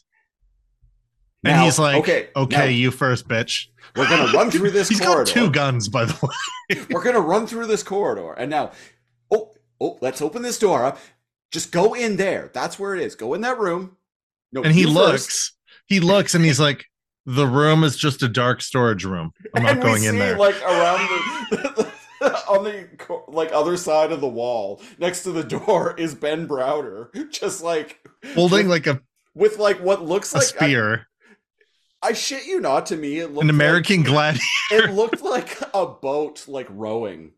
And 1.44 1.62
he's 1.62 1.78
like, 1.78 1.96
okay, 1.96 2.28
okay, 2.34 2.56
now- 2.56 2.64
you 2.64 2.90
first, 2.90 3.28
bitch. 3.28 3.66
We're 3.96 4.08
gonna 4.08 4.32
run 4.32 4.50
through 4.50 4.70
this 4.72 4.88
He's 4.88 5.00
corridor. 5.00 5.24
got 5.24 5.32
two 5.32 5.50
guns, 5.50 5.88
by 5.88 6.04
the 6.04 6.18
way. 6.22 6.82
We're 6.90 7.02
gonna 7.02 7.20
run 7.20 7.46
through 7.46 7.66
this 7.66 7.82
corridor, 7.82 8.32
and 8.32 8.50
now, 8.50 8.72
oh, 9.30 9.52
oh, 9.80 9.98
let's 10.02 10.20
open 10.20 10.42
this 10.42 10.58
door 10.58 10.84
up. 10.84 10.98
Just 11.52 11.72
go 11.72 11.94
in 11.94 12.16
there. 12.16 12.50
That's 12.52 12.78
where 12.78 12.94
it 12.94 13.00
is. 13.02 13.14
Go 13.14 13.34
in 13.34 13.40
that 13.42 13.58
room. 13.58 13.96
No, 14.52 14.62
And 14.62 14.74
he 14.74 14.84
looks, 14.84 15.24
first. 15.26 15.52
he 15.86 16.00
looks, 16.00 16.34
and 16.34 16.44
he's 16.44 16.58
like, 16.60 16.84
the 17.28 17.46
room 17.46 17.84
is 17.84 17.94
just 17.94 18.22
a 18.22 18.28
dark 18.28 18.62
storage 18.62 19.04
room. 19.04 19.32
I'm 19.54 19.62
not 19.62 19.72
and 19.72 19.82
going 19.82 20.04
in 20.04 20.12
see, 20.12 20.18
there. 20.18 20.38
Like 20.38 20.60
around 20.62 21.06
the, 21.50 21.92
on 22.48 22.64
the 22.64 22.88
like 23.28 23.52
other 23.52 23.76
side 23.76 24.12
of 24.12 24.22
the 24.22 24.28
wall, 24.28 24.80
next 24.98 25.24
to 25.24 25.32
the 25.32 25.44
door, 25.44 25.94
is 25.98 26.14
Ben 26.14 26.48
Browder, 26.48 27.10
just 27.30 27.62
like 27.62 28.00
Holding 28.34 28.68
with, 28.68 28.86
like 28.86 28.86
a, 28.86 29.02
with 29.34 29.58
like 29.58 29.78
what 29.80 30.02
looks 30.02 30.32
a 30.32 30.38
like 30.38 30.44
I, 30.44 30.46
spear, 30.46 31.06
I 32.02 32.14
shit 32.14 32.46
you 32.46 32.60
not. 32.60 32.86
To 32.86 32.96
me, 32.96 33.18
it 33.18 33.26
looked 33.30 33.42
an 33.42 33.48
like- 33.48 33.54
American 33.54 34.02
gladiator. 34.04 34.42
it 34.70 34.90
looked 34.90 35.20
like 35.20 35.58
a 35.74 35.84
boat 35.84 36.48
like 36.48 36.66
rowing 36.70 37.32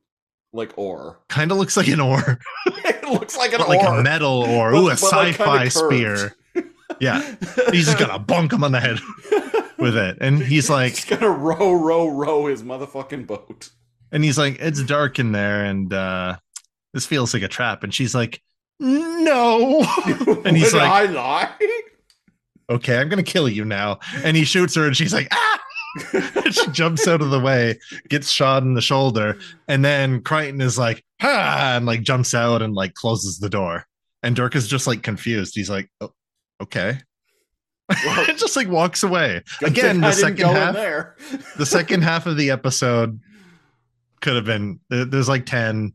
like 0.52 0.76
oar 0.76 1.18
Kind 1.28 1.50
of 1.50 1.58
looks 1.58 1.76
like 1.76 1.88
an 1.88 2.00
oar, 2.00 2.38
it 2.66 3.08
looks 3.08 3.36
like 3.36 3.52
an 3.52 3.58
but 3.58 3.68
like 3.68 3.82
oar 3.82 3.98
a 3.98 4.02
metal 4.04 4.44
oar. 4.44 4.72
Ooh, 4.72 4.86
a 4.88 4.90
but, 4.90 5.02
like, 5.02 5.34
sci-fi 5.34 5.56
kinda 5.58 5.70
spear. 5.70 6.36
Yeah, 7.00 7.22
he's 7.72 7.86
just 7.86 7.98
gonna 7.98 8.18
bunk 8.20 8.52
him 8.52 8.62
on 8.62 8.70
the 8.70 8.80
head 8.80 8.98
with 9.80 9.96
it, 9.96 10.18
and 10.20 10.38
he's 10.42 10.68
like, 10.70 10.94
he's 10.94 11.04
gonna 11.04 11.30
row 11.30 11.72
row 11.72 12.08
row 12.08 12.46
his 12.46 12.62
motherfucking 12.62 13.26
boat 13.26 13.70
and 14.12 14.24
he's 14.24 14.38
like, 14.38 14.58
it's 14.60 14.82
dark 14.82 15.18
in 15.18 15.32
there, 15.32 15.64
and 15.64 15.92
uh, 15.92 16.36
this 16.92 17.06
feels 17.06 17.32
like 17.32 17.42
a 17.42 17.48
trap. 17.48 17.84
And 17.84 17.94
she's 17.94 18.14
like, 18.14 18.42
no. 18.78 19.84
and 20.44 20.56
he's 20.56 20.74
like, 20.74 20.90
I 20.90 21.04
lie? 21.06 21.50
okay, 22.68 22.98
I'm 22.98 23.08
gonna 23.08 23.22
kill 23.22 23.48
you 23.48 23.64
now. 23.64 24.00
And 24.24 24.36
he 24.36 24.44
shoots 24.44 24.74
her, 24.76 24.86
and 24.86 24.96
she's 24.96 25.14
like, 25.14 25.28
ah. 25.32 25.60
she 26.52 26.70
jumps 26.70 27.08
out 27.08 27.20
of 27.20 27.30
the 27.30 27.40
way, 27.40 27.78
gets 28.08 28.30
shot 28.30 28.62
in 28.62 28.74
the 28.74 28.80
shoulder, 28.80 29.38
and 29.66 29.84
then 29.84 30.22
Crichton 30.22 30.60
is 30.60 30.78
like, 30.78 31.04
ah, 31.22 31.76
and 31.76 31.86
like 31.86 32.02
jumps 32.02 32.34
out 32.34 32.62
and 32.62 32.74
like 32.74 32.94
closes 32.94 33.38
the 33.38 33.50
door. 33.50 33.86
And 34.22 34.36
Dirk 34.36 34.54
is 34.54 34.68
just 34.68 34.86
like 34.86 35.02
confused. 35.02 35.54
He's 35.54 35.70
like, 35.70 35.90
oh, 36.00 36.12
okay. 36.62 36.98
Well, 38.04 38.24
and 38.28 38.38
just 38.38 38.56
like 38.56 38.68
walks 38.68 39.02
away. 39.02 39.42
Again, 39.62 40.00
the 40.00 40.12
second 40.12 40.46
half, 40.48 40.74
there. 40.74 41.16
the 41.58 41.66
second 41.66 42.02
half 42.02 42.26
of 42.26 42.36
the 42.36 42.50
episode 42.50 43.20
could 44.20 44.36
have 44.36 44.44
been 44.44 44.80
there's 44.90 45.28
like 45.28 45.46
10, 45.46 45.94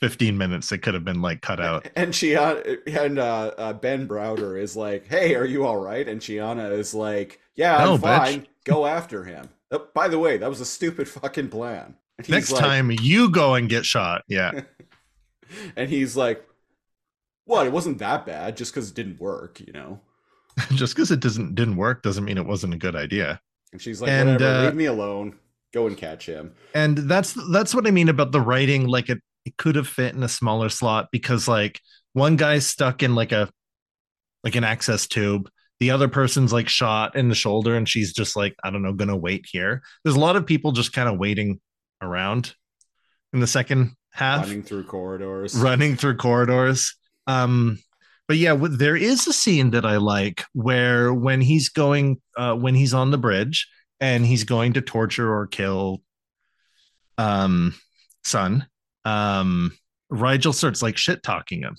15 0.00 0.36
minutes 0.38 0.68
that 0.68 0.78
could 0.78 0.94
have 0.94 1.04
been 1.04 1.22
like 1.22 1.40
cut 1.40 1.60
out. 1.60 1.88
And 1.96 2.12
Chiana 2.12 2.78
and 2.86 3.18
uh, 3.18 3.52
uh, 3.56 3.72
Ben 3.72 4.06
Browder 4.08 4.60
is 4.60 4.76
like, 4.76 5.06
"Hey, 5.06 5.34
are 5.34 5.44
you 5.44 5.64
all 5.66 5.78
right?" 5.78 6.06
And 6.06 6.20
Chiana 6.20 6.70
is 6.72 6.94
like, 6.94 7.40
"Yeah, 7.54 7.76
I'm 7.78 7.84
No, 7.84 7.98
bitch. 7.98 8.00
fine. 8.18 8.46
Go 8.64 8.86
after 8.86 9.24
him." 9.24 9.48
Oh, 9.70 9.86
by 9.94 10.08
the 10.08 10.18
way, 10.18 10.36
that 10.36 10.50
was 10.50 10.60
a 10.60 10.66
stupid 10.66 11.08
fucking 11.08 11.48
plan. 11.48 11.96
Next 12.28 12.52
like- 12.52 12.62
time 12.62 12.90
you 12.90 13.30
go 13.30 13.54
and 13.54 13.68
get 13.68 13.84
shot. 13.86 14.22
Yeah. 14.28 14.60
and 15.76 15.88
he's 15.88 16.16
like, 16.16 16.46
"What? 17.46 17.66
It 17.66 17.72
wasn't 17.72 17.98
that 17.98 18.26
bad. 18.26 18.56
Just 18.56 18.72
because 18.72 18.90
it 18.90 18.94
didn't 18.94 19.20
work, 19.20 19.60
you 19.60 19.72
know." 19.72 20.00
just 20.72 20.94
because 20.94 21.10
it 21.10 21.20
doesn't 21.20 21.54
didn't 21.54 21.76
work 21.76 22.02
doesn't 22.02 22.24
mean 22.24 22.38
it 22.38 22.46
wasn't 22.46 22.74
a 22.74 22.78
good 22.78 22.96
idea. 22.96 23.40
And 23.72 23.80
she's 23.80 24.00
like, 24.02 24.10
And, 24.10 24.30
"Whatever. 24.32 24.58
uh, 24.58 24.64
leave 24.64 24.74
me 24.74 24.84
alone. 24.86 25.38
Go 25.72 25.86
and 25.86 25.96
catch 25.96 26.26
him." 26.26 26.54
and 26.74 26.98
that's 26.98 27.32
that's 27.50 27.74
what 27.74 27.86
i 27.86 27.90
mean 27.90 28.08
about 28.10 28.30
the 28.32 28.40
writing 28.40 28.86
like 28.86 29.08
it, 29.08 29.18
it 29.44 29.56
could 29.56 29.74
have 29.76 29.88
fit 29.88 30.14
in 30.14 30.22
a 30.22 30.28
smaller 30.28 30.68
slot 30.68 31.08
because 31.12 31.48
like 31.48 31.80
one 32.12 32.36
guy's 32.36 32.66
stuck 32.66 33.02
in 33.02 33.14
like 33.14 33.32
a 33.32 33.48
like 34.44 34.54
an 34.54 34.64
access 34.64 35.06
tube 35.06 35.48
the 35.80 35.90
other 35.90 36.08
person's 36.08 36.52
like 36.52 36.68
shot 36.68 37.16
in 37.16 37.28
the 37.28 37.34
shoulder 37.34 37.74
and 37.74 37.88
she's 37.88 38.12
just 38.12 38.36
like 38.36 38.54
i 38.64 38.70
don't 38.70 38.82
know 38.82 38.92
gonna 38.92 39.16
wait 39.16 39.46
here 39.50 39.82
there's 40.04 40.16
a 40.16 40.20
lot 40.20 40.36
of 40.36 40.44
people 40.46 40.72
just 40.72 40.92
kind 40.92 41.08
of 41.08 41.18
waiting 41.18 41.58
around 42.02 42.54
in 43.32 43.40
the 43.40 43.46
second 43.46 43.92
half 44.12 44.44
Running 44.44 44.62
through 44.62 44.84
corridors. 44.84 45.54
running 45.54 45.96
through 45.96 46.16
corridors. 46.18 46.96
Um, 47.26 47.78
but 48.32 48.38
yeah, 48.38 48.56
there 48.58 48.96
is 48.96 49.26
a 49.26 49.32
scene 49.34 49.72
that 49.72 49.84
I 49.84 49.98
like 49.98 50.42
where 50.54 51.12
when 51.12 51.42
he's 51.42 51.68
going, 51.68 52.18
uh, 52.34 52.54
when 52.54 52.74
he's 52.74 52.94
on 52.94 53.10
the 53.10 53.18
bridge 53.18 53.68
and 54.00 54.24
he's 54.24 54.44
going 54.44 54.72
to 54.72 54.80
torture 54.80 55.30
or 55.30 55.46
kill, 55.46 56.00
um, 57.18 57.74
son, 58.24 58.66
um, 59.04 59.76
Rygel 60.10 60.54
starts 60.54 60.80
like 60.80 60.96
shit 60.96 61.22
talking 61.22 61.60
him, 61.60 61.76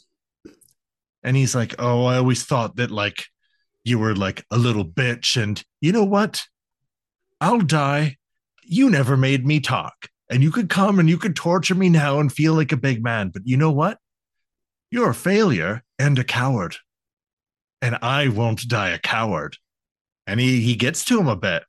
and 1.24 1.36
he's 1.36 1.56
like, 1.56 1.74
"Oh, 1.80 2.06
I 2.06 2.18
always 2.18 2.44
thought 2.44 2.76
that 2.76 2.92
like 2.92 3.26
you 3.84 3.98
were 3.98 4.16
like 4.16 4.46
a 4.52 4.58
little 4.60 4.86
bitch, 4.86 5.42
and 5.42 5.60
you 5.82 5.92
know 5.92 6.06
what? 6.06 6.44
I'll 7.42 7.62
die. 7.62 8.18
You 8.62 8.92
never 8.92 9.18
made 9.18 9.44
me 9.44 9.60
talk." 9.60 9.96
and 10.30 10.44
you 10.44 10.52
could 10.52 10.70
come 10.70 11.00
and 11.00 11.10
you 11.10 11.18
could 11.18 11.36
torture 11.36 11.76
me 11.76 11.90
now 11.90 12.20
and 12.20 12.32
feel 12.32 12.54
like 12.54 12.72
a 12.72 12.78
big 12.78 13.04
man. 13.04 13.30
But 13.30 13.42
you 13.46 13.58
know 13.58 13.72
what? 13.72 13.98
You're 14.92 15.10
a 15.10 15.16
failure 15.16 15.84
and 16.04 16.20
a 16.20 16.24
coward. 16.24 16.76
And 17.82 17.98
I 18.02 18.28
won't 18.28 18.68
die 18.68 18.90
a 18.90 19.00
coward. 19.00 19.58
And 20.28 20.40
he 20.40 20.62
he 20.62 20.76
gets 20.76 21.06
to 21.06 21.20
him 21.20 21.28
a 21.28 21.36
bit. 21.36 21.64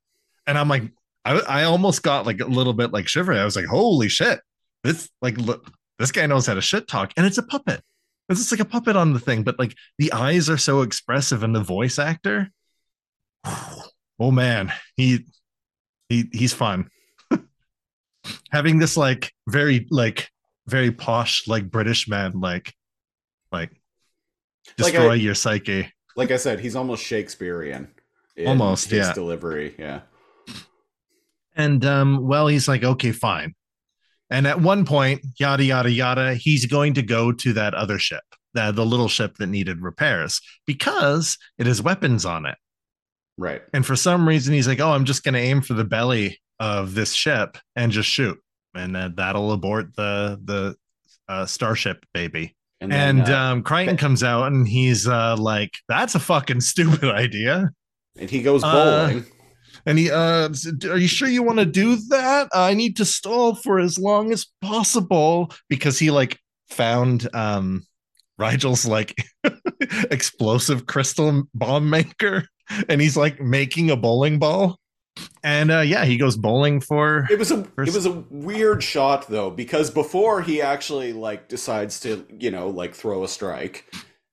And 0.47 0.59
I'm 0.59 0.69
like, 0.69 0.85
I, 1.25 1.39
I 1.39 1.65
almost 1.65 2.03
got 2.03 2.27
like 2.27 2.41
a 2.41 2.47
little 2.47 2.73
bit 2.73 2.93
like 2.93 3.09
shivering. 3.09 3.39
I 3.39 3.45
was 3.45 3.57
like, 3.57 3.67
holy 3.67 4.09
shit. 4.09 4.41
This 4.83 5.09
like 5.23 5.39
look, 5.39 5.71
this 5.99 6.13
guy 6.13 6.27
knows 6.27 6.47
how 6.47 6.55
to 6.55 6.61
shit 6.61 6.89
talk. 6.89 7.13
And 7.17 7.25
it's 7.25 7.39
a 7.39 7.43
puppet. 7.43 7.81
It's 8.29 8.41
just 8.41 8.53
like 8.53 8.61
a 8.61 8.65
puppet 8.65 8.97
on 8.97 9.13
the 9.13 9.21
thing, 9.21 9.43
but 9.43 9.59
like 9.59 9.77
the 9.99 10.13
eyes 10.13 10.49
are 10.49 10.59
so 10.59 10.83
expressive 10.83 11.43
and 11.43 11.55
the 11.55 11.63
voice 11.63 11.99
actor. 11.99 12.51
Oh 14.21 14.31
man, 14.31 14.73
he 14.97 15.27
he 16.09 16.29
he's 16.33 16.55
fun 16.55 16.89
having 18.53 18.79
this 18.79 18.97
like 18.97 19.33
very 19.49 19.89
like 19.91 20.31
very 20.69 20.93
posh 20.93 21.49
like 21.49 21.69
british 21.69 22.07
man 22.07 22.39
like 22.39 22.73
like 23.51 23.73
Like 24.79 24.93
destroy 24.93 25.11
I- 25.13 25.15
your 25.15 25.35
psyche 25.35 25.93
Like 26.17 26.31
I 26.31 26.37
said, 26.37 26.61
he's 26.61 26.77
almost 26.77 27.03
Shakespearean. 27.05 27.89
in 28.37 28.47
Almost, 28.49 28.91
his 28.91 29.07
yeah. 29.07 29.13
Delivery, 29.13 29.75
yeah. 29.79 30.01
and 31.57 31.85
um 31.85 32.27
well 32.27 32.47
he's 32.49 32.67
like 32.69 32.83
okay 32.85 33.13
fine 33.13 33.55
and 34.31 34.47
at 34.47 34.61
one 34.61 34.85
point 34.85 35.21
yada 35.39 35.63
yada 35.65 35.91
yada 35.91 36.35
he's 36.35 36.67
going 36.67 36.95
to 36.95 37.03
go 37.03 37.31
to 37.33 37.53
that 37.53 37.75
other 37.75 37.99
ship 37.99 38.23
the, 38.55 38.73
the 38.73 38.85
little 38.87 39.09
ship 39.09 39.37
that 39.39 39.47
needed 39.49 39.81
repairs 39.83 40.41
because 40.67 41.39
it 41.59 41.67
has 41.67 41.83
weapons 41.83 42.25
on 42.25 42.47
it 42.47 42.57
Right. 43.37 43.63
and 43.73 43.85
for 43.85 43.97
some 43.97 44.27
reason 44.29 44.55
he's 44.55 44.69
like 44.69 44.81
oh 44.81 44.91
i'm 44.93 45.05
just 45.05 45.23
going 45.25 45.35
to 45.35 45.41
aim 45.41 45.61
for 45.61 45.75
the 45.75 45.85
belly 45.85 46.41
of 46.61 46.95
this 46.95 47.13
ship 47.15 47.59
and 47.77 47.91
just 47.93 48.09
shoot 48.09 48.39
and 48.75 48.97
uh, 48.97 49.11
that'll 49.15 49.53
abort 49.53 49.95
the 49.97 50.41
the 50.45 50.77
uh, 51.29 51.47
starship 51.47 52.05
baby 52.13 52.55
And, 52.85 52.93
And, 52.93 53.27
then, 53.27 53.35
uh, 53.35 53.53
um, 53.53 53.63
Crichton 53.63 53.97
comes 53.97 54.23
out 54.23 54.53
and 54.53 54.67
he's 54.67 55.07
uh, 55.09 55.37
like, 55.39 55.73
"That's 55.89 56.15
a 56.15 56.21
fucking 56.21 56.61
stupid 56.73 57.05
idea." 57.05 57.71
and 58.19 58.31
he 58.31 58.43
goes 58.43 58.63
uh, 58.63 59.09
bowling. 59.09 59.25
And 59.87 59.99
he, 59.99 60.11
uh, 60.11 60.49
"Are 60.89 60.99
you 60.99 61.09
sure 61.09 61.29
you 61.29 61.43
want 61.43 61.59
to 61.59 61.67
do 61.67 61.97
that? 62.09 62.49
I 62.53 62.75
need 62.75 62.97
to 62.97 63.05
stall 63.05 63.55
for 63.55 63.79
as 63.79 63.99
long 63.99 64.33
as 64.33 64.47
possible 64.63 65.53
because 65.69 65.99
he 65.99 66.11
like 66.11 66.39
found 66.69 67.29
um, 67.35 67.85
Rygel's 68.39 68.87
like 68.87 69.15
explosive 70.11 70.87
crystal 70.87 71.45
bomb 71.55 71.91
maker, 71.91 72.47
and 72.89 73.01
he's 73.01 73.17
like 73.17 73.41
making 73.41 73.91
a 73.91 73.97
bowling 73.97 74.39
ball. 74.39 74.79
And 75.45 75.71
uh, 75.71 75.81
yeah, 75.81 76.05
he 76.07 76.17
goes 76.17 76.37
bowling 76.39 76.81
for 76.81 77.29
It 77.31 77.39
was 77.39 77.51
a 77.51 77.63
First- 77.65 77.91
it 77.93 77.95
was 77.95 78.07
a 78.07 78.25
weird 78.31 78.83
shot 78.83 79.29
though 79.29 79.51
because 79.51 79.91
before 79.91 80.41
he 80.43 80.61
actually 80.63 81.13
like 81.13 81.49
decides 81.49 82.01
to 82.01 82.27
you 82.39 82.51
know 82.51 82.71
like 82.71 82.95
throw 82.95 83.23
a 83.25 83.29
strike, 83.29 83.85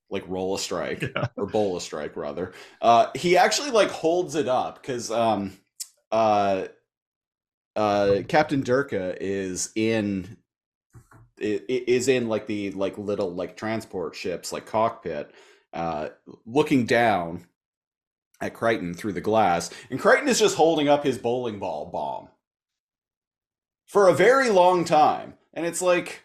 like 0.10 0.24
roll 0.28 0.56
a 0.56 0.60
strike 0.60 1.02
Yeah. 1.02 1.28
or 1.36 1.46
bowl 1.48 1.76
a 1.78 1.82
strike 1.82 2.16
rather, 2.16 2.54
uh, 2.82 3.08
he 3.14 3.36
actually 3.38 3.72
like 3.72 3.90
holds 3.92 4.36
it 4.36 4.48
up 4.48 4.82
because 4.82 5.12
um 5.12 5.52
uh 6.14 6.68
uh 7.76 8.22
Captain 8.28 8.64
Durka 8.64 9.18
is 9.20 9.72
in 9.76 10.38
is 11.38 12.08
in 12.08 12.30
like 12.30 12.48
the 12.48 12.72
like 12.72 12.98
little 12.98 13.34
like 13.34 13.58
transport 13.58 14.16
ships 14.16 14.52
like 14.54 14.66
cockpit 14.66 15.32
uh 15.74 16.10
looking 16.46 16.86
down 16.86 17.46
at 18.42 18.54
Crichton 18.54 18.94
through 18.94 19.14
the 19.14 19.22
glass, 19.22 19.70
and 19.90 20.00
Crichton 20.00 20.28
is 20.28 20.40
just 20.40 20.56
holding 20.56 20.90
up 20.90 21.04
his 21.04 21.18
bowling 21.18 21.60
ball 21.60 21.86
bomb 21.86 22.28
for 23.88 24.08
a 24.08 24.14
very 24.14 24.50
long 24.50 24.84
time, 24.86 25.36
and 25.54 25.66
it's 25.66 25.82
like 25.82 26.24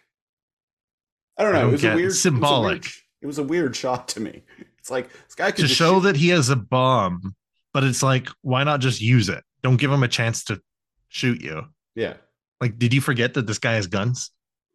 I 1.37 1.43
don't 1.43 1.55
I 1.55 1.61
know. 1.61 1.61
don't 1.61 1.69
it 1.69 1.71
was 1.73 1.83
a 1.83 1.87
weird, 1.95 1.97
it's 1.97 2.01
it 2.01 2.05
was 2.05 2.15
a 2.17 2.21
symbolic. 2.21 2.71
weird- 2.83 2.85
It 3.21 3.25
was 3.27 3.37
a 3.39 3.43
weird 3.43 3.75
shot 3.75 4.07
to 4.09 4.19
me. 4.19 4.43
It's 4.79 4.89
like 4.91 5.11
this 5.11 5.35
guy 5.35 5.47
could 5.51 5.57
to 5.57 5.61
just 5.63 5.75
show 5.75 5.95
shoot- 5.95 6.03
that 6.03 6.15
he 6.15 6.29
has 6.29 6.47
a 6.47 6.55
bomb, 6.55 7.35
but 7.73 7.83
it's 7.83 8.01
like, 8.01 8.29
why 8.41 8.63
not 8.63 8.79
just 8.79 9.01
use 9.01 9.27
it? 9.27 9.43
Don't 9.61 9.75
give 9.75 9.91
him 9.91 10.01
a 10.01 10.07
chance 10.07 10.45
to 10.45 10.61
shoot 11.09 11.41
you. 11.41 11.63
yeah. 11.93 12.13
Like, 12.61 12.79
did 12.79 12.93
you 12.93 13.01
forget 13.01 13.33
that 13.33 13.45
this 13.47 13.59
guy 13.59 13.73
has 13.73 13.87
guns? 13.87 14.31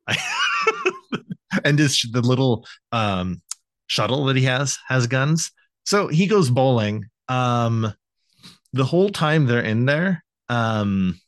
and 1.64 1.78
this 1.78 2.06
the 2.10 2.20
little 2.20 2.66
um 2.93 3.40
shuttle 3.86 4.24
that 4.27 4.36
he 4.36 4.44
has 4.44 4.78
has 4.89 5.06
guns. 5.06 5.51
So 5.85 6.09
he 6.09 6.27
goes 6.27 6.51
bowling. 6.51 7.06
Um 7.32 7.94
the 8.72 8.84
whole 8.84 9.10
time 9.10 9.46
they're 9.46 9.60
in 9.60 9.86
there, 9.86 10.24
um 10.48 11.20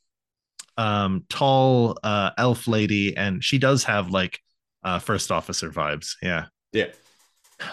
um 0.77 1.25
tall 1.29 1.99
uh 2.03 2.31
elf 2.37 2.67
lady, 2.67 3.17
and 3.17 3.43
she 3.43 3.59
does 3.59 3.85
have 3.85 4.11
like 4.11 4.41
uh 4.83 4.99
first 4.99 5.31
officer 5.31 5.71
vibes. 5.71 6.17
Yeah. 6.23 6.47
Yeah. 6.73 6.91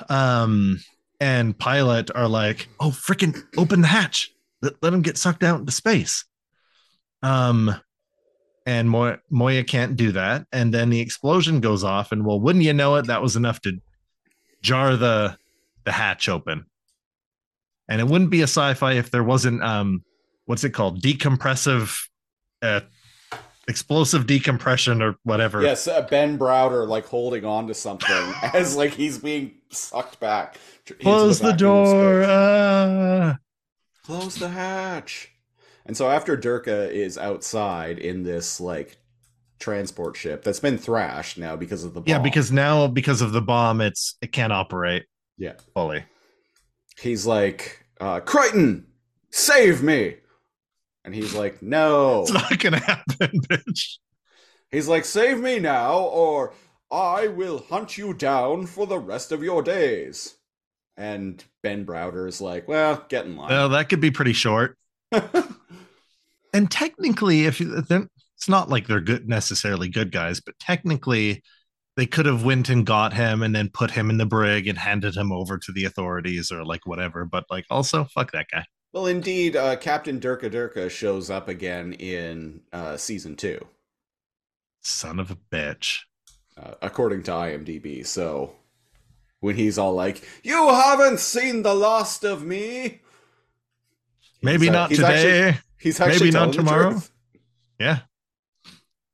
Um 0.09 0.79
and 1.19 1.57
pilot 1.57 2.09
are 2.15 2.27
like, 2.27 2.67
oh 2.79 2.91
freaking 2.91 3.41
open 3.57 3.81
the 3.81 3.87
hatch. 3.87 4.31
Let, 4.61 4.73
let 4.81 4.93
him 4.93 5.01
get 5.01 5.17
sucked 5.17 5.43
out 5.43 5.59
into 5.59 5.71
space. 5.71 6.25
Um 7.21 7.75
and 8.65 8.89
Moya, 8.89 9.19
Moya 9.29 9.63
can't 9.63 9.95
do 9.95 10.11
that. 10.11 10.45
And 10.51 10.73
then 10.73 10.89
the 10.89 10.99
explosion 10.99 11.61
goes 11.61 11.83
off, 11.83 12.11
and 12.11 12.25
well, 12.25 12.39
wouldn't 12.39 12.63
you 12.63 12.73
know 12.73 12.95
it, 12.95 13.07
that 13.07 13.21
was 13.21 13.35
enough 13.35 13.59
to 13.61 13.79
jar 14.61 14.95
the 14.95 15.35
the 15.83 15.91
hatch 15.91 16.29
open. 16.29 16.65
And 17.91 17.99
it 17.99 18.07
wouldn't 18.07 18.29
be 18.29 18.39
a 18.39 18.43
sci-fi 18.43 18.93
if 18.93 19.11
there 19.11 19.23
wasn't 19.23 19.61
um 19.63 20.03
what's 20.45 20.63
it 20.63 20.71
called? 20.71 21.01
Decompressive 21.01 21.95
uh 22.61 22.81
explosive 23.67 24.25
decompression 24.27 25.01
or 25.01 25.15
whatever. 25.23 25.61
Yes, 25.61 25.87
uh, 25.87 26.01
Ben 26.01 26.39
Browder 26.39 26.87
like 26.87 27.05
holding 27.05 27.45
on 27.45 27.67
to 27.67 27.73
something 27.73 28.33
as 28.53 28.75
like 28.75 28.93
he's 28.93 29.17
being 29.17 29.55
sucked 29.69 30.19
back. 30.19 30.57
Close 31.01 31.39
the 31.39 31.49
of 31.49 31.57
door. 31.57 32.23
ah. 32.25 33.37
Close 34.03 34.35
the 34.35 34.49
hatch. 34.49 35.29
And 35.85 35.97
so 35.97 36.09
after 36.09 36.37
Durka 36.37 36.89
is 36.89 37.17
outside 37.17 37.99
in 37.99 38.23
this 38.23 38.61
like 38.61 38.97
transport 39.59 40.15
ship 40.15 40.43
that's 40.43 40.59
been 40.59 40.77
thrashed 40.77 41.37
now 41.37 41.55
because 41.55 41.83
of 41.83 41.93
the 41.93 42.01
bomb. 42.01 42.09
Yeah, 42.09 42.19
because 42.19 42.51
now 42.51 42.87
because 42.87 43.21
of 43.21 43.31
the 43.31 43.41
bomb, 43.41 43.81
it's 43.81 44.15
it 44.21 44.31
can't 44.31 44.53
operate. 44.53 45.05
Yeah. 45.37 45.53
fully. 45.73 46.03
he's 46.99 47.25
like, 47.25 47.80
uh, 48.01 48.19
Crichton, 48.19 48.87
save 49.29 49.81
me. 49.81 50.17
And 51.05 51.15
he's 51.15 51.33
like, 51.33 51.61
no. 51.61 52.23
It's 52.23 52.33
not 52.33 52.59
gonna 52.59 52.79
happen, 52.79 53.41
bitch. 53.49 53.97
He's 54.71 54.87
like, 54.87 55.05
save 55.05 55.39
me 55.39 55.59
now, 55.59 55.99
or 55.99 56.53
I 56.91 57.27
will 57.27 57.59
hunt 57.69 57.97
you 57.97 58.13
down 58.13 58.65
for 58.65 58.85
the 58.85 58.99
rest 58.99 59.31
of 59.31 59.43
your 59.43 59.61
days. 59.61 60.35
And 60.97 61.43
Ben 61.63 61.85
Browder 61.85 62.27
is 62.27 62.41
like, 62.41 62.67
well, 62.67 63.05
get 63.07 63.25
in 63.25 63.37
line. 63.37 63.49
Well, 63.49 63.69
that 63.69 63.89
could 63.89 64.01
be 64.01 64.11
pretty 64.11 64.33
short. 64.33 64.77
And 66.53 66.69
technically, 66.69 67.45
if 67.45 67.59
you, 67.59 67.77
it's 67.77 68.49
not 68.49 68.69
like 68.69 68.87
they're 68.87 69.01
good 69.01 69.27
necessarily 69.27 69.87
good 69.87 70.11
guys, 70.11 70.41
but 70.41 70.57
technically, 70.59 71.43
they 71.97 72.05
could 72.05 72.25
have 72.25 72.43
went 72.45 72.69
and 72.69 72.85
got 72.85 73.13
him 73.13 73.43
and 73.43 73.53
then 73.55 73.69
put 73.73 73.91
him 73.91 74.09
in 74.09 74.17
the 74.17 74.25
brig 74.25 74.67
and 74.67 74.77
handed 74.77 75.15
him 75.15 75.31
over 75.31 75.57
to 75.57 75.71
the 75.71 75.85
authorities 75.85 76.51
or 76.51 76.63
like 76.63 76.85
whatever. 76.85 77.25
But 77.25 77.45
like, 77.49 77.65
also, 77.69 78.05
fuck 78.05 78.31
that 78.31 78.47
guy. 78.51 78.65
well, 78.93 79.07
indeed, 79.07 79.55
uh, 79.55 79.75
Captain 79.75 80.19
Durka 80.19 80.49
Durka 80.49 80.89
shows 80.89 81.29
up 81.29 81.47
again 81.49 81.93
in 81.93 82.61
uh, 82.73 82.97
season 82.97 83.35
two, 83.35 83.67
Son 84.81 85.19
of 85.19 85.31
a 85.31 85.35
bitch. 85.35 85.99
uh, 86.57 86.73
according 86.81 87.23
to 87.23 87.31
IMDb. 87.31 88.05
So 88.05 88.55
when 89.39 89.55
he's 89.55 89.77
all 89.77 89.93
like, 89.93 90.27
you 90.43 90.69
haven't 90.69 91.19
seen 91.19 91.63
the 91.63 91.73
last 91.75 92.23
of 92.23 92.43
me. 92.43 93.01
Maybe 94.41 94.65
He's, 94.65 94.69
uh, 94.69 94.73
not 94.73 94.89
he's 94.89 94.99
today. 94.99 95.41
Actually, 95.49 95.61
he's 95.79 95.99
actually 95.99 96.19
Maybe 96.31 96.31
not 96.31 96.53
tomorrow. 96.53 97.01
Yeah. 97.79 97.99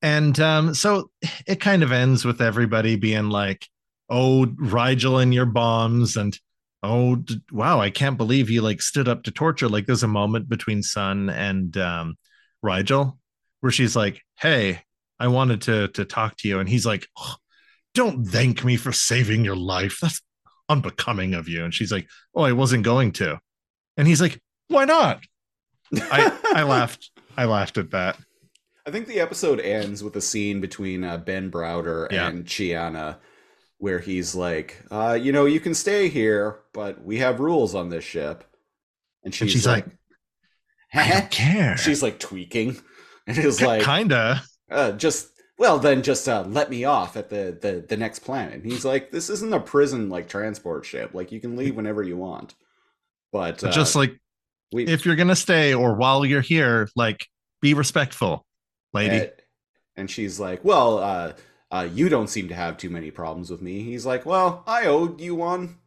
And 0.02 0.40
um, 0.40 0.74
so 0.74 1.10
it 1.46 1.60
kind 1.60 1.84
of 1.84 1.92
ends 1.92 2.24
with 2.24 2.42
everybody 2.42 2.96
being 2.96 3.30
like, 3.30 3.68
oh, 4.10 4.46
Rygel 4.46 5.22
and 5.22 5.34
your 5.34 5.46
bombs. 5.46 6.16
And 6.16 6.38
oh, 6.84 7.24
wow, 7.52 7.80
I 7.80 7.90
can't 7.90 8.18
believe 8.18 8.50
you 8.50 8.62
like 8.62 8.82
stood 8.82 9.08
up 9.08 9.24
to 9.24 9.32
torture. 9.32 9.68
Like 9.68 9.86
there's 9.86 10.04
a 10.04 10.08
moment 10.08 10.50
between 10.50 10.84
Sun 10.84 11.30
and 11.30 11.76
um, 11.78 12.18
Rygel 12.64 13.18
where 13.62 13.72
she's 13.72 13.96
like, 13.96 14.22
hey, 14.40 14.82
I 15.20 15.30
wanted 15.30 15.62
to, 15.64 15.88
to 15.90 16.06
talk 16.06 16.38
to 16.38 16.48
you. 16.48 16.60
And 16.60 16.70
he's 16.70 16.86
like, 16.86 17.08
"Oh, 17.18 17.36
don't 17.96 18.26
thank 18.26 18.64
me 18.64 18.78
for 18.78 18.92
saving 18.92 19.44
your 19.44 19.56
life. 19.56 19.98
That's 20.02 20.22
unbecoming 20.70 21.34
of 21.34 21.48
you. 21.48 21.64
And 21.64 21.74
she's 21.74 21.92
like, 21.92 22.08
oh, 22.36 22.44
I 22.44 22.52
wasn't 22.52 22.84
going 22.84 23.14
to. 23.14 23.40
And 23.98 24.08
he's 24.08 24.22
like, 24.22 24.40
why 24.68 24.86
not? 24.86 25.24
I, 25.96 26.38
I 26.54 26.64
laughed. 26.64 27.10
I 27.36 27.46
laughed 27.46 27.78
at 27.78 27.92
that. 27.92 28.18
I 28.88 28.92
think 28.92 29.06
the 29.08 29.20
episode 29.20 29.60
ends 29.60 30.02
with 30.02 30.16
a 30.16 30.22
scene 30.22 30.62
between 30.62 31.04
uh, 31.04 31.18
Ben 31.18 31.52
Browder 31.52 32.10
Yeah. 32.10 32.30
and 32.30 32.46
Chiana 32.46 33.18
where 33.80 34.00
he's 34.00 34.34
like, 34.34 34.82
uh, 34.90 35.20
you 35.22 35.32
know, 35.34 35.46
you 35.46 35.60
can 35.60 35.76
stay 35.76 36.08
here, 36.10 36.60
but 36.74 37.04
we 37.04 37.18
have 37.18 37.40
rules 37.42 37.76
on 37.76 37.90
this 37.90 38.04
ship. 38.06 38.46
And 39.24 39.36
she's, 39.36 39.42
And 39.42 39.52
she's 39.52 39.68
like, 39.68 39.86
I 40.94 41.04
"Huh?" 41.04 41.20
don't 41.20 41.32
care. 41.32 41.78
she's 41.78 42.02
like 42.02 42.20
tweaking. 42.20 42.78
And 43.28 43.36
he's 43.36 43.62
like, 43.62 43.84
kinda. 43.84 44.42
uh, 44.72 44.94
just, 44.94 45.28
well, 45.60 45.80
then 45.80 46.02
just 46.02 46.30
uh, 46.30 46.46
let 46.48 46.70
me 46.70 46.86
off 46.86 47.18
at 47.18 47.30
the, 47.30 47.58
the, 47.62 47.86
the 47.86 47.98
next 47.98 48.20
planet. 48.20 48.54
And 48.54 48.66
he's 48.66 48.86
like, 48.86 49.12
this 49.12 49.30
isn't 49.30 49.54
a 49.54 49.60
prison 49.60 50.08
like 50.08 50.30
transport 50.30 50.86
ship. 50.86 51.14
Like, 51.14 51.34
you 51.34 51.42
can 51.42 51.58
leave 51.58 51.76
whenever 51.76 52.02
you 52.02 52.16
want. 52.16 52.56
But 53.34 53.62
uh, 53.66 53.72
just 53.72 53.98
like 53.98 54.18
we, 54.72 54.86
if 54.88 55.06
you're 55.06 55.18
gonna 55.18 55.36
stay 55.36 55.74
or 55.74 55.96
while 55.96 56.26
you're 56.26 56.40
here, 56.40 56.88
like 56.96 57.28
be 57.62 57.74
respectful, 57.74 58.46
lady. 58.94 59.18
And, 59.18 59.32
and 59.96 60.12
she's 60.12 60.40
like, 60.40 60.64
"Well, 60.64 61.00
uh, 61.00 61.34
uh, 61.72 61.88
you 61.94 62.10
don't 62.10 62.30
seem 62.30 62.48
to 62.50 62.56
have 62.56 62.78
too 62.78 62.90
many 62.90 63.12
problems 63.12 63.50
with 63.50 63.62
me." 63.62 63.82
He's 63.84 64.06
like, 64.06 64.26
"Well, 64.26 64.64
I 64.68 64.86
owed 64.86 65.20
you 65.20 65.36
one, 65.36 65.78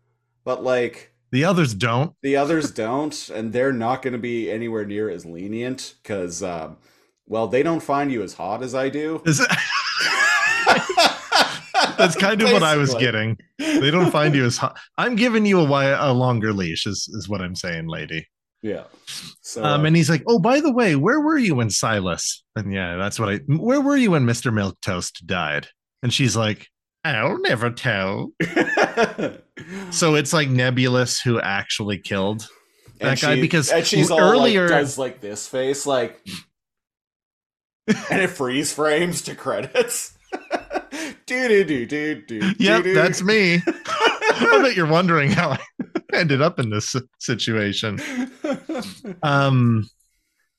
but 0.44 0.62
like 0.62 1.12
the 1.32 1.44
others 1.44 1.74
don't. 1.74 2.14
the 2.22 2.36
others 2.36 2.70
don't, 2.72 3.28
and 3.30 3.52
they're 3.52 3.72
not 3.72 4.02
going 4.02 4.12
to 4.12 4.18
be 4.18 4.50
anywhere 4.50 4.84
near 4.84 5.08
as 5.08 5.24
lenient 5.24 5.94
because, 6.02 6.42
um, 6.42 6.76
well, 7.26 7.46
they 7.46 7.62
don't 7.62 7.80
find 7.80 8.10
you 8.10 8.22
as 8.22 8.34
hot 8.34 8.62
as 8.62 8.74
I 8.74 8.88
do." 8.88 9.22
That's 11.96 12.16
kind 12.16 12.40
of 12.40 12.50
what 12.50 12.62
I 12.62 12.76
was 12.76 12.94
getting. 12.94 13.36
They 13.58 13.90
don't 13.90 14.10
find 14.10 14.34
you 14.34 14.46
as 14.46 14.56
hot. 14.56 14.78
I'm 14.96 15.16
giving 15.16 15.44
you 15.44 15.60
a, 15.60 16.10
a 16.10 16.12
longer 16.14 16.52
leash, 16.52 16.86
is, 16.86 17.08
is 17.12 17.28
what 17.28 17.42
I'm 17.42 17.54
saying, 17.54 17.88
lady. 17.88 18.26
Yeah. 18.62 18.84
So, 19.40 19.64
Um, 19.64 19.80
uh, 19.80 19.84
and 19.84 19.96
he's 19.96 20.10
like, 20.10 20.22
"Oh, 20.26 20.38
by 20.38 20.60
the 20.60 20.72
way, 20.72 20.94
where 20.96 21.20
were 21.20 21.38
you 21.38 21.54
when 21.54 21.70
Silas?" 21.70 22.44
And 22.56 22.72
yeah, 22.72 22.96
that's 22.96 23.18
what 23.18 23.28
I. 23.30 23.36
Where 23.46 23.80
were 23.80 23.96
you 23.96 24.10
when 24.10 24.24
Mister 24.26 24.52
Milk 24.52 24.78
Toast 24.82 25.26
died? 25.26 25.68
And 26.02 26.12
she's 26.12 26.36
like, 26.36 26.68
"I'll 27.04 27.38
never 27.40 27.70
tell." 27.70 28.32
So 29.90 30.14
it's 30.14 30.32
like 30.32 30.48
Nebulous 30.48 31.20
who 31.20 31.38
actually 31.40 31.98
killed 31.98 32.48
And 33.00 33.10
that 33.10 33.20
guy 33.20 33.34
she- 33.36 33.40
because 33.42 33.70
and 33.70 33.86
she's 33.86 34.10
all 34.10 34.18
earlier- 34.20 34.68
like, 34.68 34.78
does 34.80 34.98
like 34.98 35.20
this 35.20 35.46
face 35.46 35.84
like 35.86 36.20
and 38.10 38.22
it 38.22 38.28
freeze 38.30 38.72
frames 38.72 39.20
to 39.22 39.34
credits 39.34 40.16
do 41.26 41.48
do 41.48 41.64
do 41.64 41.86
do 41.86 42.22
do 42.26 42.52
Yep, 42.58 42.84
that's 42.94 43.22
me. 43.22 43.62
I 43.66 44.60
bet 44.62 44.76
you're 44.76 44.86
wondering 44.86 45.30
how 45.30 45.50
I 45.50 45.58
ended 46.14 46.40
up 46.40 46.58
in 46.58 46.70
this 46.70 46.94
situation. 47.18 47.98
Um, 49.22 49.88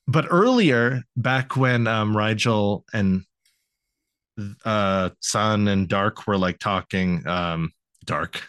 but 0.06 0.26
earlier, 0.30 1.02
back 1.16 1.56
when 1.56 1.86
um 1.86 2.14
Rygel 2.14 2.82
and 2.92 3.24
uh 4.64 5.10
Sun 5.20 5.68
and 5.68 5.88
Dark 5.88 6.26
were 6.26 6.38
like 6.38 6.58
talking, 6.58 7.26
um, 7.26 7.72
Dark, 8.04 8.42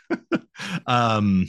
um, 0.88 1.48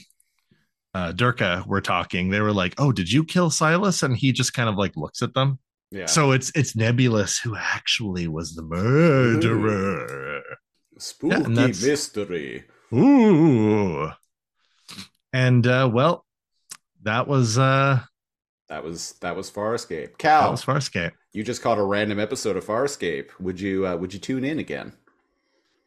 uh, 0.93 1.13
Durka 1.13 1.67
were 1.67 1.81
talking. 1.81 2.31
They 2.31 2.41
were 2.41 2.53
like, 2.53 2.75
"Oh, 2.79 2.93
did 2.93 3.11
you 3.11 3.25
kill 3.25 3.51
Silas?" 3.51 4.03
And 4.03 4.17
he 4.17 4.33
just 4.33 4.53
kind 4.55 4.69
of 4.69 4.77
like 4.77 4.97
looks 4.97 5.23
at 5.23 5.35
them. 5.35 5.59
yeah 5.91 6.07
So 6.07 6.33
it's 6.33 6.53
it's 6.55 6.77
Nebulous 6.77 7.39
who 7.39 7.57
actually 7.57 8.29
was 8.29 8.55
the 8.55 8.63
murderer. 8.63 10.43
spooky 10.99 11.35
and 11.35 11.57
that's- 11.57 11.83
mystery 11.83 12.65
Ooh. 12.93 14.11
And 15.33 15.67
uh 15.67 15.91
well, 15.93 16.25
that 17.03 17.27
was 17.27 17.59
uh 17.59 18.01
that 18.75 18.83
was 18.83 19.13
that 19.21 19.37
was 19.37 19.49
farscape 19.51 20.11
that 20.11 20.19
Kal 20.19 20.51
was 20.51 20.65
Farscape. 20.65 21.13
you 21.33 21.45
just 21.45 21.63
caught 21.63 21.79
a 21.79 21.83
random 21.85 22.19
episode 22.19 22.57
of 22.57 22.65
farscape 22.65 23.29
would 23.39 23.61
you 23.61 23.87
uh, 23.87 23.95
would 23.97 24.13
you 24.13 24.19
tune 24.19 24.45
in 24.45 24.59
again 24.59 24.93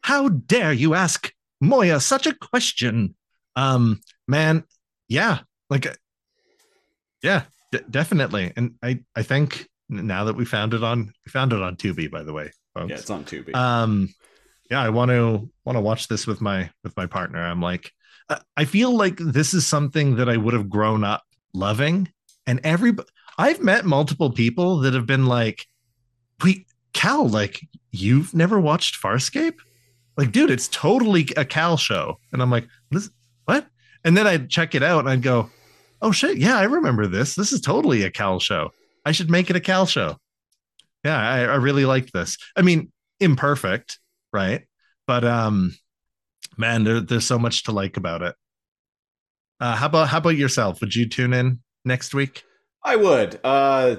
How 0.02 0.28
dare 0.30 0.72
you 0.72 0.94
ask 0.94 1.30
Moya 1.60 2.00
such 2.00 2.26
a 2.26 2.32
question? 2.34 3.14
Um 3.56 4.00
man, 4.26 4.64
yeah, 5.08 5.40
like 5.68 5.84
uh, 5.86 5.94
yeah, 7.22 7.42
d- 7.72 7.80
definitely. 7.90 8.52
And 8.56 8.74
I 8.82 9.00
I 9.16 9.22
think 9.22 9.68
now 9.88 10.24
that 10.24 10.36
we 10.36 10.44
found 10.44 10.72
it 10.74 10.82
on 10.84 11.12
we 11.26 11.30
found 11.30 11.52
it 11.52 11.60
on 11.60 11.76
Tubi 11.76 12.10
by 12.10 12.22
the 12.22 12.32
way, 12.32 12.50
folks. 12.74 12.90
yeah 12.90 12.96
it's 12.96 13.10
on 13.10 13.24
Tubi 13.24 13.54
um 13.54 14.08
yeah 14.70 14.80
i 14.82 14.90
want 14.90 15.10
to 15.10 15.50
want 15.64 15.76
to 15.76 15.80
watch 15.80 16.08
this 16.08 16.26
with 16.26 16.40
my 16.40 16.68
with 16.84 16.94
my 16.96 17.06
partner 17.06 17.40
i'm 17.42 17.62
like 17.62 17.90
I- 18.28 18.42
i 18.58 18.64
feel 18.66 18.92
like 18.94 19.16
this 19.18 19.54
is 19.54 19.66
something 19.66 20.16
that 20.16 20.28
i 20.28 20.36
would 20.36 20.52
have 20.54 20.68
grown 20.68 21.02
up 21.04 21.22
loving 21.54 22.06
and 22.48 22.60
every 22.64 22.92
i've 23.38 23.62
met 23.62 23.84
multiple 23.84 24.32
people 24.32 24.78
that 24.78 24.94
have 24.94 25.06
been 25.06 25.26
like 25.26 25.66
wait 26.42 26.66
Kal 26.92 27.28
like 27.28 27.60
you've 27.92 28.34
never 28.34 28.58
watched 28.58 29.00
farscape? 29.00 29.54
Like 30.16 30.32
dude 30.32 30.50
it's 30.50 30.66
totally 30.68 31.28
a 31.36 31.44
Kal 31.44 31.76
show. 31.76 32.18
And 32.32 32.42
i'm 32.42 32.50
like 32.50 32.66
this 32.90 33.08
what? 33.44 33.66
And 34.04 34.16
then 34.16 34.26
i'd 34.26 34.50
check 34.50 34.74
it 34.74 34.82
out 34.82 35.00
and 35.00 35.08
i'd 35.08 35.22
go 35.22 35.50
oh 36.02 36.10
shit. 36.10 36.38
Yeah 36.38 36.58
i 36.58 36.64
remember 36.64 37.06
this. 37.06 37.34
This 37.34 37.52
is 37.52 37.60
totally 37.60 38.02
a 38.02 38.10
Kal 38.10 38.40
show. 38.40 38.70
I 39.04 39.12
should 39.12 39.30
make 39.30 39.48
it 39.48 39.56
a 39.56 39.60
Kal 39.60 39.86
show. 39.86 40.16
Yeah 41.04 41.16
I, 41.16 41.40
I 41.40 41.54
really 41.56 41.84
liked 41.84 42.12
this. 42.12 42.36
I 42.56 42.62
mean 42.62 42.90
imperfect 43.20 44.00
right? 44.32 44.62
But 45.06 45.24
um 45.24 45.76
man 46.56 46.84
there, 46.84 47.00
there's 47.00 47.26
so 47.26 47.38
much 47.38 47.64
to 47.64 47.72
like 47.72 47.96
about 47.96 48.22
it. 48.22 48.34
Uh 49.60 49.76
how 49.76 49.86
about 49.86 50.08
how 50.08 50.18
about 50.18 50.36
yourself? 50.36 50.80
Would 50.80 50.96
you 50.96 51.08
tune 51.08 51.32
in 51.32 51.60
next 51.88 52.14
week 52.14 52.44
I 52.82 52.96
would. 52.96 53.40
Uh, 53.42 53.96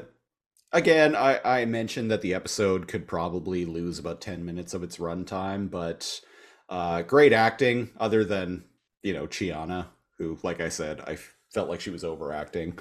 again, 0.71 1.15
I, 1.15 1.39
I 1.43 1.65
mentioned 1.65 2.11
that 2.11 2.21
the 2.21 2.33
episode 2.33 2.87
could 2.87 3.07
probably 3.07 3.65
lose 3.65 3.99
about 3.99 4.21
10 4.21 4.45
minutes 4.45 4.73
of 4.73 4.83
its 4.83 4.97
runtime, 4.97 5.69
but 5.69 6.21
uh, 6.69 7.01
great 7.03 7.33
acting, 7.33 7.89
other 7.99 8.23
than, 8.23 8.63
you 9.03 9.13
know, 9.13 9.27
Chiana, 9.27 9.87
who, 10.17 10.37
like 10.43 10.61
I 10.61 10.69
said, 10.69 11.01
I 11.01 11.17
felt 11.53 11.69
like 11.69 11.81
she 11.81 11.89
was 11.89 12.03
overacting 12.03 12.79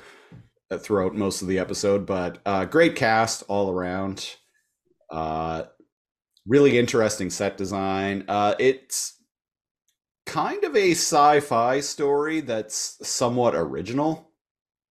throughout 0.78 1.14
most 1.14 1.42
of 1.42 1.48
the 1.48 1.58
episode, 1.58 2.06
but 2.06 2.38
uh, 2.44 2.64
great 2.64 2.94
cast 2.94 3.42
all 3.48 3.70
around. 3.70 4.36
Uh, 5.10 5.64
really 6.46 6.78
interesting 6.78 7.30
set 7.30 7.56
design. 7.56 8.24
Uh, 8.28 8.54
it's 8.58 9.14
kind 10.26 10.62
of 10.64 10.76
a 10.76 10.90
sci 10.92 11.40
fi 11.40 11.80
story 11.80 12.40
that's 12.40 12.98
somewhat 13.06 13.54
original 13.54 14.27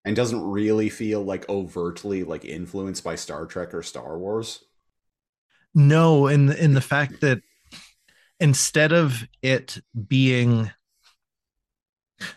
and 0.07 0.15
doesn't 0.15 0.41
really 0.41 0.87
feel 0.87 1.21
like 1.21 1.47
overtly 1.49 2.23
like 2.23 2.45
influenced 2.45 3.03
by 3.03 3.15
Star 3.15 3.45
Trek 3.45 3.73
or 3.73 3.83
Star 3.83 4.17
Wars. 4.17 4.63
No, 5.75 6.27
in 6.27 6.49
in 6.53 6.73
the 6.73 6.81
fact 6.81 7.19
that 7.21 7.41
instead 8.39 8.93
of 8.93 9.27
it 9.41 9.79
being 10.07 10.71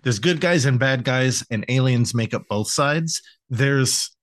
there's 0.02 0.18
good 0.18 0.40
guys 0.40 0.64
and 0.64 0.80
bad 0.80 1.04
guys, 1.04 1.44
and 1.48 1.64
aliens 1.68 2.12
make 2.12 2.34
up 2.34 2.48
both 2.48 2.68
sides, 2.68 3.22
there's 3.48 4.16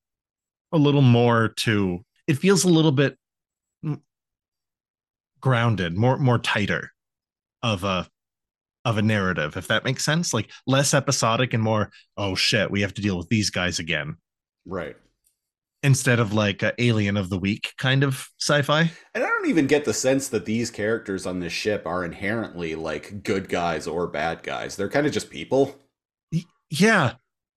a 0.74 0.78
little 0.78 1.02
more 1.02 1.54
to 1.60 2.02
it 2.28 2.38
feels 2.38 2.66
a 2.66 2.70
little 2.70 2.92
bit 2.92 3.18
grounded, 5.40 5.96
more 5.96 6.18
more 6.18 6.38
tighter 6.38 6.92
of 7.64 7.86
a 7.86 8.10
of 8.88 8.98
a 8.98 9.02
narrative, 9.02 9.58
if 9.58 9.68
that 9.68 9.84
makes 9.84 10.06
sense. 10.06 10.34
Like 10.34 10.50
less 10.66 10.94
episodic 10.94 11.54
and 11.54 11.62
more, 11.62 11.92
oh 12.16 12.36
shit, 12.36 12.72
we 12.72 12.82
have 12.82 12.94
to 12.94 13.02
deal 13.02 13.18
with 13.18 13.28
these 13.28 13.50
guys 13.50 13.80
again. 13.80 14.16
Right. 14.66 14.96
Instead 15.84 16.20
of 16.20 16.32
like 16.34 16.64
a 16.64 16.74
alien 16.82 17.18
of 17.18 17.30
the 17.30 17.38
week 17.38 17.74
kind 17.78 18.04
of 18.04 18.30
sci-fi. 18.40 18.90
And 19.14 19.24
I 19.24 19.28
don't 19.28 19.50
even 19.50 19.68
get 19.68 19.84
the 19.84 19.94
sense 19.94 20.30
that 20.30 20.46
these 20.46 20.72
characters 20.72 21.26
on 21.26 21.42
this 21.42 21.52
ship 21.52 21.86
are 21.86 22.06
inherently 22.06 22.76
like 22.76 23.24
good 23.24 23.50
guys 23.50 23.88
or 23.88 24.08
bad 24.08 24.42
guys. 24.42 24.78
They're 24.78 24.90
kind 24.90 25.06
of 25.06 25.12
just 25.12 25.30
people. 25.30 25.76
Yeah. 26.70 27.16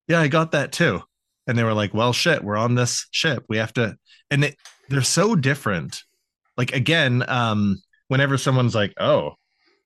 Yeah, 0.09 0.20
I 0.20 0.27
got 0.27 0.51
that 0.51 0.73
too. 0.73 1.01
And 1.47 1.57
they 1.57 1.62
were 1.62 1.74
like, 1.74 1.94
well, 1.94 2.12
shit, 2.12 2.43
we're 2.43 2.57
on 2.57 2.74
this 2.74 3.07
ship. 3.12 3.44
We 3.48 3.59
have 3.59 3.73
to, 3.74 3.97
and 4.32 4.44
it, 4.44 4.57
they're 4.89 5.02
so 5.02 5.36
different. 5.36 6.02
Like, 6.57 6.73
again, 6.73 7.24
um, 7.28 7.81
whenever 8.09 8.36
someone's 8.36 8.74
like, 8.74 8.93
oh, 8.98 9.35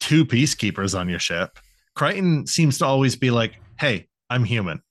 two 0.05 0.25
peacekeepers 0.27 0.99
on 0.99 1.09
your 1.09 1.19
ship, 1.19 1.59
Crichton 1.95 2.47
seems 2.47 2.79
to 2.79 2.85
always 2.85 3.17
be 3.17 3.31
like, 3.31 3.55
hey, 3.79 4.07
I'm 4.29 4.45
human. 4.45 4.83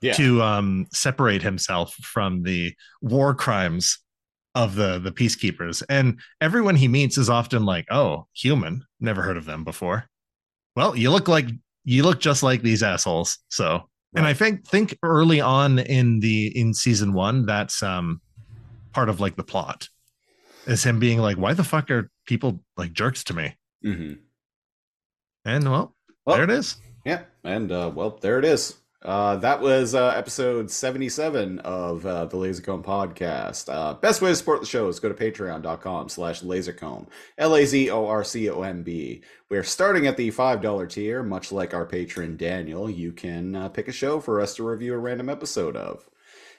Yeah. 0.00 0.12
To 0.14 0.42
um, 0.42 0.86
separate 0.92 1.42
himself 1.42 1.94
from 1.94 2.42
the 2.42 2.74
war 3.00 3.34
crimes 3.34 3.98
of 4.54 4.74
the 4.74 4.98
the 4.98 5.10
peacekeepers. 5.10 5.82
And 5.88 6.20
everyone 6.40 6.76
he 6.76 6.88
meets 6.88 7.16
is 7.16 7.30
often 7.30 7.64
like, 7.64 7.86
oh, 7.90 8.26
human. 8.34 8.84
Never 9.00 9.22
heard 9.22 9.38
of 9.38 9.46
them 9.46 9.64
before. 9.64 10.04
Well, 10.76 10.94
you 10.94 11.10
look 11.10 11.26
like 11.26 11.46
you 11.84 12.02
look 12.02 12.20
just 12.20 12.42
like 12.42 12.62
these 12.62 12.82
assholes. 12.82 13.38
So 13.48 13.88
and 14.14 14.26
I 14.26 14.34
think 14.34 14.66
think 14.66 14.96
early 15.02 15.40
on 15.40 15.78
in 15.78 16.20
the 16.20 16.48
in 16.58 16.74
season 16.74 17.14
one, 17.14 17.46
that's 17.46 17.82
um 17.82 18.20
part 18.92 19.08
of 19.08 19.20
like 19.20 19.36
the 19.36 19.42
plot 19.42 19.88
is 20.66 20.84
him 20.84 20.98
being 20.98 21.18
like, 21.18 21.38
why 21.38 21.54
the 21.54 21.64
fuck 21.64 21.90
are 21.90 22.10
people 22.26 22.60
like 22.76 22.92
jerks 22.92 23.24
to 23.24 23.34
me? 23.34 23.56
Hmm 23.84 24.14
And 25.44 25.70
well, 25.70 25.94
Well, 26.24 26.36
there 26.36 26.44
it 26.44 26.50
is. 26.50 26.76
Yeah, 27.04 27.24
and 27.42 27.70
uh, 27.70 27.92
well, 27.94 28.18
there 28.20 28.38
it 28.38 28.44
is. 28.46 28.78
Uh, 29.04 29.36
that 29.36 29.60
was 29.60 29.94
uh, 29.94 30.14
episode 30.16 30.70
77 30.70 31.58
of 31.58 32.06
uh, 32.06 32.24
the 32.24 32.38
Lazor 32.38 32.64
Comb 32.64 32.82
podcast. 32.82 33.70
Uh, 33.70 33.92
best 33.92 34.22
way 34.22 34.30
to 34.30 34.36
support 34.36 34.60
the 34.60 34.66
show 34.66 34.88
is 34.88 34.98
go 34.98 35.12
to 35.12 35.14
patreon.com 35.14 36.08
slash 36.08 36.40
lazorcomb, 36.40 37.06
L-A-Z-O-R-C-O-M-B. 37.36 39.22
We're 39.50 39.62
starting 39.62 40.06
at 40.06 40.16
the 40.16 40.30
$5 40.30 40.88
tier. 40.88 41.22
Much 41.22 41.52
like 41.52 41.74
our 41.74 41.84
patron 41.84 42.38
Daniel, 42.38 42.88
you 42.88 43.12
can 43.12 43.54
uh, 43.54 43.68
pick 43.68 43.88
a 43.88 43.92
show 43.92 44.20
for 44.20 44.40
us 44.40 44.54
to 44.54 44.66
review 44.66 44.94
a 44.94 44.98
random 44.98 45.28
episode 45.28 45.76
of. 45.76 46.08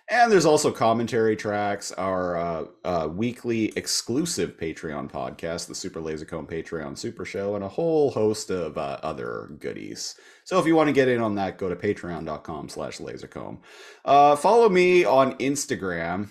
And 0.08 0.32
there's 0.32 0.46
also 0.46 0.72
commentary 0.72 1.36
tracks, 1.36 1.92
our 1.94 2.38
uh, 2.38 2.66
uh, 2.84 3.08
weekly 3.12 3.74
exclusive 3.76 4.56
Patreon 4.56 5.12
podcast, 5.12 5.68
the 5.68 5.74
Super 5.74 6.00
Lazor 6.00 6.28
Comb 6.28 6.46
Patreon 6.46 6.96
Super 6.96 7.26
Show, 7.26 7.56
and 7.56 7.64
a 7.64 7.70
whole 7.70 8.12
host 8.12 8.52
of 8.52 8.78
uh, 8.78 9.00
other 9.02 9.50
goodies. 9.60 10.16
So 10.44 10.60
if 10.60 10.68
you 10.68 10.76
want 10.76 10.90
to 10.90 10.94
get 10.94 11.08
in 11.08 11.22
on 11.22 11.34
that, 11.36 11.58
go 11.58 11.70
to 11.70 11.76
patreon.com 11.76 12.70
slash 12.70 13.00
lazorcomb. 13.00 13.62
Uh, 14.04 14.36
follow 14.36 14.70
me 14.70 15.06
on 15.06 15.34
Instagram 15.40 16.30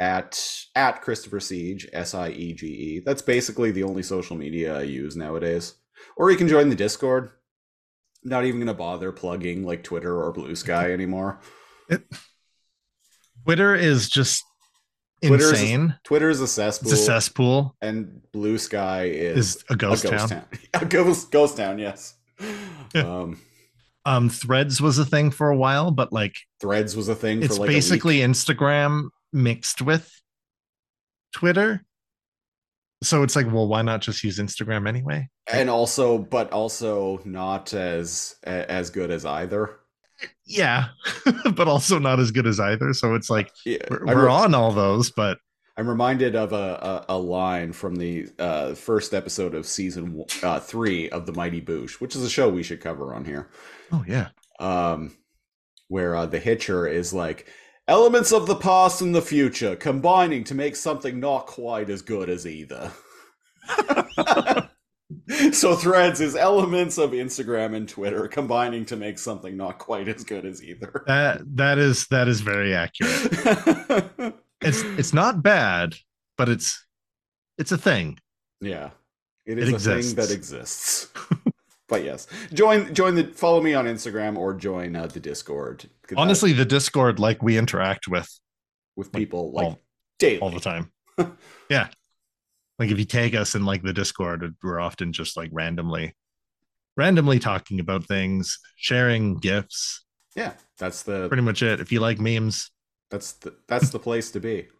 at 0.00 0.42
at 0.74 1.02
Christopher 1.02 1.40
Siege, 1.40 1.86
S-I-E-G-E. 1.92 3.02
That's 3.04 3.22
basically 3.22 3.70
the 3.70 3.84
only 3.84 4.02
social 4.02 4.34
media 4.34 4.78
I 4.78 4.82
use 4.82 5.14
nowadays. 5.14 5.74
Or 6.16 6.30
you 6.30 6.38
can 6.38 6.48
join 6.48 6.70
the 6.70 6.74
Discord. 6.74 7.30
Not 8.22 8.46
even 8.46 8.60
going 8.60 8.68
to 8.68 8.74
bother 8.74 9.12
plugging 9.12 9.62
like 9.62 9.82
Twitter 9.82 10.22
or 10.22 10.32
Blue 10.32 10.56
Sky 10.56 10.90
anymore. 10.90 11.40
Twitter 13.44 13.74
is 13.74 14.08
just 14.08 14.42
Twitter's 15.22 15.46
a- 15.50 15.54
insane. 15.54 15.98
Twitter 16.04 16.28
is 16.30 16.40
a 16.40 16.46
cesspool. 16.46 16.92
It's 16.92 17.00
a 17.00 17.04
cesspool. 17.04 17.76
and 17.80 18.20
Blue 18.32 18.58
Sky 18.58 19.04
is, 19.04 19.56
Is 19.56 19.64
a 19.70 19.76
ghost, 19.76 20.06
town. 20.06 20.44
a 20.74 20.84
ghost, 20.84 21.30
ghost 21.30 21.56
town, 21.56 21.78
yes. 21.78 22.14
Yeah. 22.94 23.02
Um, 23.02 23.40
Um, 24.06 24.28
Threads 24.28 24.80
was 24.82 24.98
a 24.98 25.04
thing 25.06 25.30
for 25.30 25.48
a 25.48 25.56
while, 25.56 25.90
but 25.90 26.12
like 26.12 26.34
Threads 26.60 26.94
was 26.96 27.08
a 27.08 27.14
thing 27.14 27.42
it's 27.42 27.56
for 27.56 27.62
like 27.62 27.68
basically 27.70 28.20
a. 28.22 28.28
Instagram 28.28 29.08
mixed 29.32 29.80
with 29.80 30.10
Twitter. 31.32 31.84
So 33.02 33.22
it's 33.22 33.36
like, 33.36 33.46
well, 33.52 33.66
why 33.68 33.82
not 33.82 34.00
just 34.00 34.22
use 34.24 34.38
Instagram 34.38 34.88
anyway? 34.88 35.28
and 35.52 35.68
also, 35.68 36.16
but 36.18 36.50
also 36.52 37.20
not 37.24 37.72
as 37.74 38.36
as 38.44 38.90
good 38.90 39.10
as 39.10 39.24
either. 39.26 39.78
Yeah, 40.46 40.88
but 41.54 41.68
also 41.68 41.98
not 41.98 42.20
as 42.20 42.30
good 42.30 42.46
as 42.46 42.60
either. 42.60 42.92
So 42.92 43.14
it's 43.14 43.30
like 43.30 43.50
Yeah, 43.64 43.78
we're, 43.90 44.06
we're 44.06 44.26
re- 44.26 44.32
on 44.32 44.54
all 44.54 44.72
those, 44.72 45.10
but 45.10 45.38
I'm 45.76 45.88
reminded 45.88 46.36
of 46.36 46.52
a, 46.52 47.04
a, 47.08 47.16
a 47.16 47.18
line 47.18 47.72
from 47.72 47.96
the 47.96 48.28
uh, 48.38 48.74
first 48.74 49.12
episode 49.12 49.54
of 49.54 49.66
season 49.66 50.24
uh, 50.42 50.60
three 50.60 51.08
of 51.10 51.26
the 51.26 51.32
Mighty 51.32 51.60
Boosh, 51.60 52.00
which 52.00 52.14
is 52.14 52.22
a 52.22 52.30
show 52.30 52.48
we 52.48 52.62
should 52.62 52.80
cover 52.80 53.14
on 53.14 53.24
here. 53.24 53.50
oh 53.92 54.04
yeah, 54.06 54.28
um, 54.60 55.16
where 55.88 56.14
uh, 56.14 56.26
the 56.26 56.38
Hitcher 56.38 56.86
is 56.86 57.12
like 57.12 57.48
elements 57.88 58.32
of 58.32 58.46
the 58.46 58.54
past 58.54 59.00
and 59.00 59.14
the 59.14 59.22
future 59.22 59.76
combining 59.76 60.44
to 60.44 60.54
make 60.54 60.76
something 60.76 61.20
not 61.20 61.46
quite 61.46 61.90
as 61.90 62.02
good 62.02 62.30
as 62.30 62.46
either. 62.46 62.92
so 65.52 65.74
Threads 65.76 66.20
is 66.20 66.34
elements 66.34 66.98
of 66.98 67.10
Instagram 67.12 67.74
and 67.76 67.88
Twitter 67.88 68.26
combining 68.28 68.84
to 68.86 68.96
make 68.96 69.18
something 69.18 69.56
not 69.56 69.78
quite 69.78 70.08
as 70.08 70.24
good 70.24 70.44
as 70.46 70.62
either. 70.62 71.04
that 71.06 71.42
that 71.56 71.78
is 71.78 72.06
that 72.08 72.28
is 72.28 72.40
very 72.40 72.74
accurate. 72.74 74.10
It's 74.60 74.80
it's 74.82 75.12
not 75.12 75.42
bad, 75.42 75.94
but 76.38 76.48
it's 76.48 76.86
it's 77.58 77.70
a 77.70 77.76
thing. 77.76 78.18
yeah, 78.62 78.90
it 79.44 79.58
It 79.58 79.64
is 79.64 79.68
a 79.68 79.74
exists. 79.74 80.12
thing 80.14 80.24
that 80.24 80.30
exists. 80.32 81.08
but 81.88 82.02
yes, 82.02 82.26
join 82.54 82.94
join 82.94 83.14
the 83.14 83.24
follow 83.26 83.60
me 83.60 83.74
on 83.74 83.84
Instagram 83.84 84.38
or 84.38 84.54
join 84.54 84.96
uh, 84.96 85.06
the 85.06 85.20
Discord. 85.20 85.80
'cause 85.80 86.10
that- 86.10 86.18
Honestly, 86.18 86.54
the 86.54 86.64
Discord 86.64 87.18
like 87.18 87.42
we 87.42 87.58
interact 87.58 88.08
with 88.08 88.26
with 88.96 89.12
people 89.12 89.52
like 89.52 89.76
daily. 90.18 90.38
all 90.40 90.48
the 90.50 90.60
time. 90.60 90.90
yeah. 91.68 91.88
Like 92.78 92.90
if 92.90 92.98
you 92.98 93.04
tag 93.04 93.34
us 93.36 93.54
in 93.54 93.64
like 93.64 93.82
the 93.82 93.92
Discord, 93.92 94.54
we're 94.62 94.80
often 94.80 95.12
just 95.12 95.36
like 95.36 95.50
randomly 95.52 96.14
randomly 96.96 97.38
talking 97.38 97.80
about 97.80 98.06
things, 98.06 98.58
sharing 98.76 99.36
gifts. 99.38 100.04
yeah, 100.36 100.54
that's 100.78 101.02
the 101.02 101.28
Pretty 101.28 101.42
much 101.42 101.62
it. 101.62 101.80
If 101.80 101.92
you 101.92 102.00
like 102.00 102.18
memes, 102.20 102.70
That's 103.10 103.32
the 103.32 103.54
that's 103.68 103.90
the 103.90 103.98
place 103.98 104.30
to 104.32 104.40
be. 104.40 104.68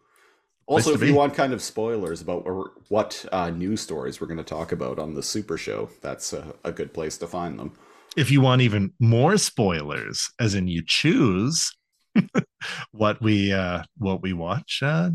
Also, 0.67 0.93
if 0.95 1.03
you 1.03 1.13
want 1.13 1.35
kind 1.35 1.53
of 1.53 1.61
spoilers 1.61 2.21
about 2.21 2.43
what 2.89 3.23
uh, 3.31 3.51
news 3.51 3.81
stories 3.81 4.19
we're 4.19 4.25
going 4.27 4.37
to 4.37 4.43
talk 4.43 4.71
about 4.71 4.97
on 4.97 5.13
the 5.13 5.21
Super 5.21 5.57
Show, 5.59 5.89
that's 6.01 6.33
a, 6.33 6.55
a 6.63 6.71
good 6.71 6.91
place 6.93 7.17
to 7.19 7.27
find 7.27 7.59
them. 7.59 7.73
if 8.17 8.31
you 8.31 8.41
want 8.41 8.61
even 8.61 8.93
more 8.99 9.37
spoilers, 9.37 10.29
as 10.39 10.55
in 10.55 10.67
you 10.67 10.81
choose 10.85 11.71
what 12.91 13.21
we 13.21 13.53
uh 13.53 13.83
what 13.97 14.21
we 14.21 14.33
watch, 14.33 14.79
uh, 14.83 15.11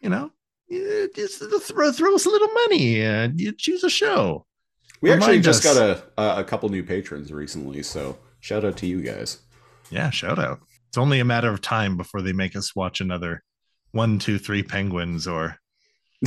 you 0.00 0.08
know, 0.08 0.30
just 0.70 1.38
throw 1.38 1.92
throw 1.92 2.14
us 2.14 2.26
a 2.26 2.30
little 2.30 2.48
money 2.48 3.00
and 3.00 3.40
you 3.40 3.52
choose 3.52 3.84
a 3.84 3.90
show. 3.90 4.46
We 5.00 5.12
actually 5.12 5.40
just 5.40 5.64
us. 5.64 5.74
got 5.74 5.82
a, 5.82 6.20
a 6.20 6.40
a 6.40 6.44
couple 6.44 6.68
new 6.68 6.82
patrons 6.82 7.32
recently, 7.32 7.82
so 7.82 8.18
shout 8.40 8.64
out 8.64 8.76
to 8.78 8.86
you 8.86 9.00
guys. 9.00 9.38
Yeah, 9.90 10.10
shout 10.10 10.38
out. 10.38 10.60
It's 10.88 10.98
only 10.98 11.20
a 11.20 11.24
matter 11.24 11.50
of 11.50 11.60
time 11.60 11.96
before 11.96 12.22
they 12.22 12.32
make 12.32 12.56
us 12.56 12.74
watch 12.74 13.00
another 13.00 13.42
one, 13.92 14.18
two, 14.18 14.38
three 14.38 14.62
penguins 14.62 15.26
or 15.26 15.56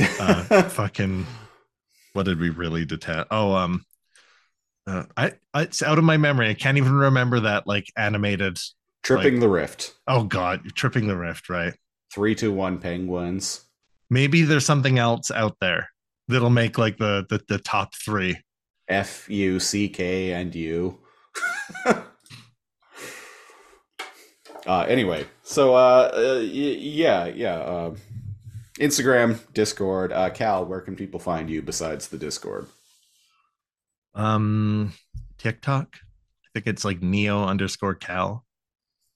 uh 0.00 0.62
fucking 0.68 1.26
what 2.14 2.24
did 2.24 2.40
we 2.40 2.50
really 2.50 2.84
detest? 2.84 3.28
Oh, 3.30 3.54
um 3.54 3.84
uh, 4.86 5.04
I, 5.16 5.32
I 5.54 5.62
it's 5.62 5.82
out 5.82 5.98
of 5.98 6.04
my 6.04 6.16
memory. 6.16 6.48
I 6.48 6.54
can't 6.54 6.78
even 6.78 6.92
remember 6.92 7.40
that 7.40 7.66
like 7.66 7.86
animated. 7.96 8.58
Tripping 9.02 9.34
like- 9.34 9.40
the 9.40 9.48
Rift. 9.48 9.94
Oh 10.08 10.24
God, 10.24 10.62
tripping 10.74 11.06
the 11.06 11.16
rift, 11.16 11.48
right? 11.48 11.74
Three, 12.12 12.34
two, 12.34 12.52
one 12.52 12.78
penguins. 12.78 13.64
Maybe 14.12 14.42
there's 14.42 14.66
something 14.66 14.98
else 14.98 15.30
out 15.30 15.56
there 15.62 15.88
that'll 16.28 16.50
make 16.50 16.76
like 16.76 16.98
the 16.98 17.24
the, 17.30 17.40
the 17.48 17.56
top 17.56 17.94
three. 17.94 18.36
F 18.86 19.26
U 19.30 19.58
C 19.58 19.88
K 19.88 20.34
and 20.34 20.54
U. 20.54 20.98
uh, 21.86 22.02
anyway, 24.86 25.26
so 25.42 25.74
uh, 25.74 26.10
uh, 26.14 26.40
y- 26.40 26.76
yeah, 26.78 27.24
yeah. 27.24 27.54
Uh, 27.54 27.94
Instagram, 28.78 29.40
Discord. 29.54 30.12
Uh, 30.12 30.28
Kal, 30.28 30.66
where 30.66 30.82
can 30.82 30.94
people 30.94 31.18
find 31.18 31.48
you 31.48 31.62
besides 31.62 32.08
the 32.08 32.18
Discord? 32.18 32.66
Um, 34.14 34.92
TikTok. 35.38 35.96
I 35.96 36.48
think 36.52 36.66
it's 36.66 36.84
like 36.84 37.00
Neo 37.00 37.46
underscore 37.46 37.94
Kal 37.94 38.44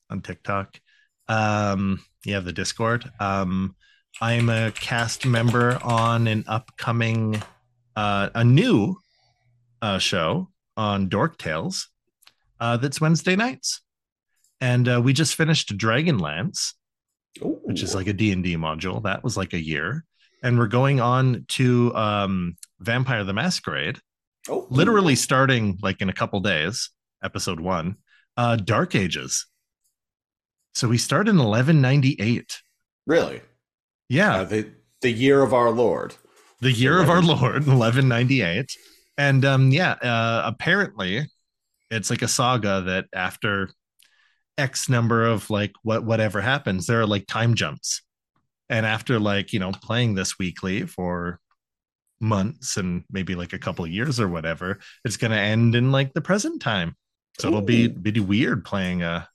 on 0.09 0.23
TikTok. 0.23 0.81
Um, 1.29 2.03
yeah, 2.25 2.41
the 2.41 2.55
Discord. 2.55 3.05
Um, 3.21 3.77
I'm 4.21 4.49
a 4.49 4.73
cast 4.73 5.27
member 5.27 5.79
on 5.83 6.27
an 6.27 6.45
upcoming, 6.47 7.43
uh, 7.95 8.31
a 8.35 8.43
new 8.45 8.97
uh, 9.83 9.99
show 9.99 10.49
on 10.75 11.09
Dork 11.09 11.37
Tales 11.37 11.89
uh, 12.59 12.79
that's 12.79 12.99
Wednesday 12.99 13.37
nights. 13.37 13.83
And 14.59 14.89
uh, 14.89 15.03
we 15.05 15.13
just 15.13 15.35
finished 15.35 15.77
Dragonlance, 15.77 16.73
which 17.43 17.83
is 17.83 17.95
like 17.95 18.07
a 18.07 18.15
D&D 18.15 18.57
module. 18.57 19.03
That 19.03 19.23
was 19.23 19.37
like 19.37 19.53
a 19.53 19.63
year. 19.63 20.03
And 20.43 20.59
we're 20.59 20.67
going 20.67 20.99
on 20.99 21.45
to 21.49 21.95
um, 21.95 22.57
Vampire 22.81 23.23
the 23.23 23.35
Masquerade, 23.35 23.99
oh, 24.49 24.67
literally 24.71 25.15
starting 25.15 25.79
like 25.83 26.01
in 26.01 26.09
a 26.09 26.15
couple 26.15 26.41
days, 26.41 26.89
episode 27.23 27.61
one, 27.61 27.97
uh, 28.39 28.57
Dark 28.57 28.95
Ages. 28.95 29.47
So 30.75 30.89
we 30.89 30.97
start 30.97 31.29
in 31.29 31.37
1198. 31.37 32.63
really 33.07 33.43
Yeah, 34.09 34.37
uh, 34.37 34.45
the 34.45 34.71
the 35.03 35.11
year 35.11 35.43
of 35.43 35.53
our 35.55 35.71
Lord. 35.71 36.15
the 36.61 36.73
year 36.73 37.01
of 37.01 37.11
our 37.11 37.23
Lord, 37.23 37.67
1198. 37.67 38.71
And 39.19 39.45
um, 39.45 39.71
yeah, 39.71 39.93
uh, 39.93 40.43
apparently 40.45 41.27
it's 41.91 42.11
like 42.11 42.23
a 42.23 42.29
saga 42.29 42.83
that 42.83 43.07
after 43.15 43.71
X 44.59 44.89
number 44.89 45.25
of 45.25 45.49
like 45.51 45.73
what 45.83 46.05
whatever 46.05 46.41
happens, 46.41 46.87
there 46.87 47.01
are 47.01 47.07
like 47.07 47.27
time 47.27 47.55
jumps. 47.55 48.03
And 48.69 48.85
after 48.85 49.21
like, 49.21 49.53
you 49.53 49.61
know, 49.61 49.73
playing 49.73 50.15
this 50.15 50.39
weekly 50.39 50.87
for 50.87 51.41
months 52.21 52.77
and 52.77 53.05
maybe 53.11 53.35
like 53.35 53.53
a 53.53 53.59
couple 53.59 53.85
of 53.85 53.91
years 53.91 54.19
or 54.19 54.29
whatever, 54.29 54.79
it's 55.05 55.17
gonna 55.17 55.37
end 55.37 55.75
in 55.75 55.93
like 55.93 56.15
the 56.15 56.21
present 56.21 56.61
time. 56.61 56.97
So 57.39 57.49
it'll 57.49 57.61
be 57.63 57.85
Ooh. 57.87 57.91
be 57.91 58.21
weird 58.21 58.65
playing 58.65 59.03
a 59.03 59.29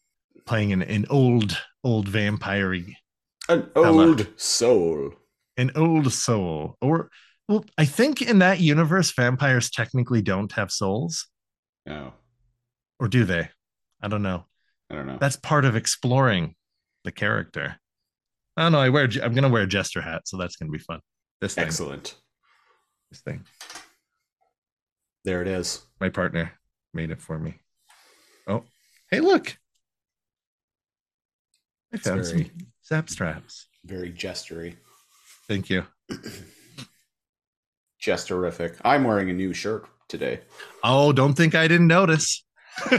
playing 0.46 0.74
an, 0.74 0.82
an 0.82 1.06
old 1.10 1.58
old 1.84 2.08
vampire 2.08 2.76
An 3.52 3.70
Hello. 3.76 4.00
old 4.08 4.28
soul. 4.40 5.14
an 5.58 5.72
old 5.76 6.12
soul. 6.14 6.78
Or 6.82 7.10
well 7.50 7.66
i 7.78 7.84
think 7.86 8.22
in 8.22 8.40
that 8.40 8.60
universe 8.62 9.12
vampires 9.12 9.70
technically 9.70 10.22
don't 10.22 10.52
have 10.54 10.72
souls. 10.72 11.28
No, 11.86 12.14
or 13.00 13.08
do 13.08 13.26
they? 13.26 13.50
I 14.02 14.08
don't 14.08 14.22
know. 14.22 14.46
I 14.90 14.96
don't 14.96 15.08
know. 15.08 15.18
that's 15.20 15.36
part 15.36 15.66
of 15.66 15.76
exploring 15.76 16.56
the 17.04 17.12
character. 17.12 17.78
I 18.56 18.64
don't 18.64 18.72
know. 18.72 18.80
I 18.80 18.90
wear 18.90 19.10
i'm 19.24 19.34
gonna 19.34 19.50
wear 19.50 19.64
a 19.64 19.68
jester 19.68 20.02
hat 20.02 20.22
so 20.28 20.38
that's 20.38 20.56
gonna 20.56 20.72
be 20.72 20.80
fun. 20.80 21.00
This 21.42 21.56
thing. 21.56 21.66
Excellent. 21.66 22.16
this 23.10 23.22
thing. 23.22 23.44
There 25.26 25.42
it 25.42 25.48
is. 25.48 25.86
my 26.00 26.10
partner 26.10 26.54
made 26.94 27.12
it 27.12 27.22
for 27.22 27.38
me. 27.38 27.60
Oh 28.48 28.64
hey 29.10 29.20
look. 29.20 29.58
I 31.94 31.98
found 31.98 32.24
very- 32.24 32.28
some 32.46 32.68
zap 32.92 33.10
straps 33.10 33.68
Very 33.86 34.12
gestury. 34.12 34.76
thank 35.48 35.70
you 35.70 35.86
Gesterific. 38.04 38.76
I'm 38.84 39.06
wearing 39.06 39.30
a 39.30 39.34
new 39.34 39.54
shirt 39.54 39.86
today. 40.10 40.42
oh 40.84 41.14
don't 41.14 41.36
think 41.36 41.56
i 41.56 41.68
didn't 41.70 41.88
notice 41.88 42.44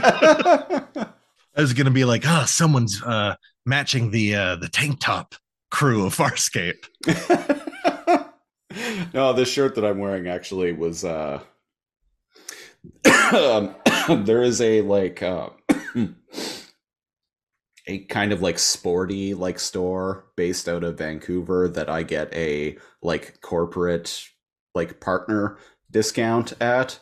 I 1.55 1.61
was 1.61 1.73
gonna 1.73 1.91
be 1.91 2.03
like, 2.05 2.23
oh, 2.25 2.45
someone's 2.45 3.01
uh 3.03 3.35
matching 3.65 4.09
the 4.09 4.35
uh 4.35 4.55
the 4.55 4.67
tank 4.69 4.99
top 4.99 5.35
crew 5.69 6.07
of 6.07 6.15
Farscape. 6.15 6.83
no, 9.13 9.33
this 9.33 9.49
shirt 9.49 9.75
that 9.75 9.85
I'm 9.85 9.99
wearing 9.99 10.27
actually 10.27 10.73
was 10.73 11.05
uh 11.05 11.41
um, 13.33 13.75
there 14.25 14.41
is 14.41 14.59
a 14.61 14.81
like 14.81 15.21
uh 15.21 15.49
a 17.85 17.99
kind 18.05 18.31
of 18.31 18.41
like 18.41 18.59
sporty 18.59 19.33
like 19.33 19.59
store 19.59 20.25
based 20.35 20.69
out 20.69 20.83
of 20.83 20.97
Vancouver 20.97 21.67
that 21.69 21.89
I 21.89 22.03
get 22.03 22.33
a 22.33 22.77
like 23.01 23.41
corporate 23.41 24.23
like 24.73 24.99
partner 24.99 25.57
discount 25.91 26.53
at. 26.61 26.99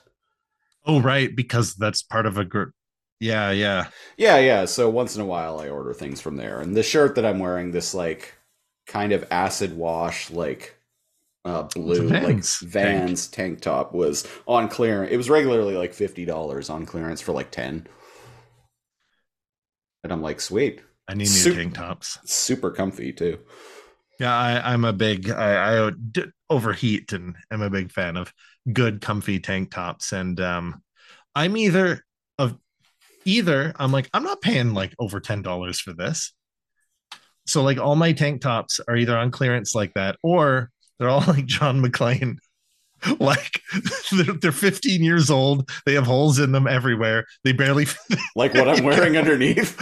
Oh, 0.86 1.00
right, 1.02 1.36
because 1.36 1.76
that's 1.76 2.02
part 2.02 2.26
of 2.26 2.38
a 2.38 2.46
group. 2.46 2.74
Yeah, 3.20 3.52
yeah. 3.52 3.88
Yeah, 4.18 4.40
yeah. 4.40 4.66
So 4.66 4.90
once 4.90 5.16
in 5.16 5.22
a 5.22 5.26
while, 5.26 5.60
I 5.60 5.70
order 5.70 5.94
things 5.94 6.20
from 6.22 6.38
there. 6.38 6.60
And 6.60 6.76
the 6.76 6.84
shirt 6.84 7.16
that 7.16 7.26
I'm 7.26 7.40
wearing, 7.40 7.72
this 7.72 7.94
like 7.94 8.36
kind 8.88 9.12
of 9.12 9.26
acid 9.32 9.78
wash, 9.78 10.32
like 10.32 10.78
uh, 11.46 11.64
blue, 11.64 12.10
Vans 12.10 12.62
like 12.62 12.72
tank. 12.84 13.24
Vans 13.24 13.28
tank. 13.28 13.62
top 13.62 13.94
was 13.94 14.28
on 14.48 14.68
clearance. 14.70 15.12
It 15.12 15.18
was 15.18 15.30
regularly 15.30 15.76
like 15.76 15.94
fifty 15.94 16.26
dollars 16.26 16.70
on 16.70 16.86
clearance 16.86 17.22
for 17.22 17.32
like 17.32 17.52
ten. 17.52 17.88
And 20.04 20.12
I'm 20.12 20.22
like, 20.22 20.42
sweet, 20.42 20.82
I 21.08 21.14
need 21.14 21.30
new 21.30 21.54
tank 21.54 21.74
tops. 21.76 22.18
super 22.26 22.72
comfy 22.72 23.14
too. 23.14 23.40
Yeah, 24.20 24.36
I, 24.36 24.74
I'm 24.74 24.86
a 24.86 24.94
big 24.94 25.30
I, 25.30 25.88
I 25.88 25.92
d- 26.12 26.26
overheat 26.50 27.12
and 27.14 27.36
am 27.52 27.62
a 27.62 27.70
big 27.70 27.92
fan 27.92 28.18
of 28.18 28.32
good, 28.72 29.02
comfy 29.02 29.40
tank 29.40 29.72
tops. 29.72 30.12
And 30.12 30.40
um 30.40 30.82
I'm 31.36 31.58
either 31.58 32.04
of 32.38 32.58
either 33.26 33.74
I'm 33.78 33.92
like, 33.92 34.10
I'm 34.14 34.24
not 34.24 34.42
paying 34.42 34.74
like 34.74 34.94
over 35.00 35.20
ten 35.20 35.42
dollars 35.42 35.80
for 35.80 35.94
this. 35.94 36.34
So 37.48 37.64
like 37.64 37.80
all 37.80 37.96
my 37.96 38.14
tank 38.14 38.42
tops 38.42 38.80
are 38.88 38.96
either 38.96 39.18
on 39.18 39.32
clearance 39.32 39.74
like 39.76 39.94
that, 39.96 40.18
or 40.24 40.70
they're 41.00 41.10
all 41.10 41.24
like 41.28 41.46
John 41.46 41.84
McClane. 41.84 42.38
Like 43.20 43.62
they're, 44.12 44.34
they're 44.42 44.52
15 44.52 45.04
years 45.04 45.30
old. 45.32 45.70
They 45.86 45.94
have 45.94 46.06
holes 46.06 46.38
in 46.40 46.52
them 46.52 46.68
everywhere. 46.68 47.26
They 47.44 47.52
barely 47.52 47.88
Like 48.36 48.54
what 48.54 48.70
I'm 48.70 48.84
wearing 48.90 49.18
underneath. 49.18 49.76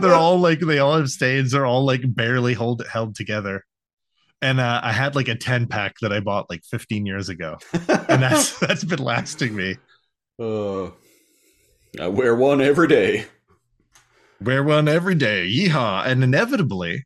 they're 0.00 0.14
all 0.14 0.38
like 0.38 0.60
they 0.60 0.78
all 0.78 0.96
have 0.96 1.08
stains. 1.10 1.52
They're 1.52 1.66
all 1.66 1.84
like 1.84 2.02
barely 2.04 2.54
hold 2.54 2.84
held 2.86 3.14
together. 3.16 3.64
And 4.40 4.58
uh, 4.60 4.80
I 4.82 4.92
had 4.92 5.14
like 5.14 5.28
a 5.28 5.36
10 5.36 5.66
pack 5.68 5.94
that 6.02 6.12
I 6.12 6.20
bought 6.20 6.50
like 6.50 6.62
15 6.64 7.06
years 7.06 7.28
ago, 7.28 7.58
and 7.88 8.20
that's 8.22 8.58
that's 8.58 8.82
been 8.84 8.98
lasting 8.98 9.54
me. 9.54 9.76
uh, 10.40 10.86
I 12.00 12.08
wear 12.08 12.34
one 12.34 12.60
every 12.60 12.88
day. 12.88 13.26
Wear 14.40 14.64
one 14.64 14.88
every 14.88 15.14
day, 15.14 15.46
yeehaw! 15.48 16.04
And 16.06 16.24
inevitably, 16.24 17.04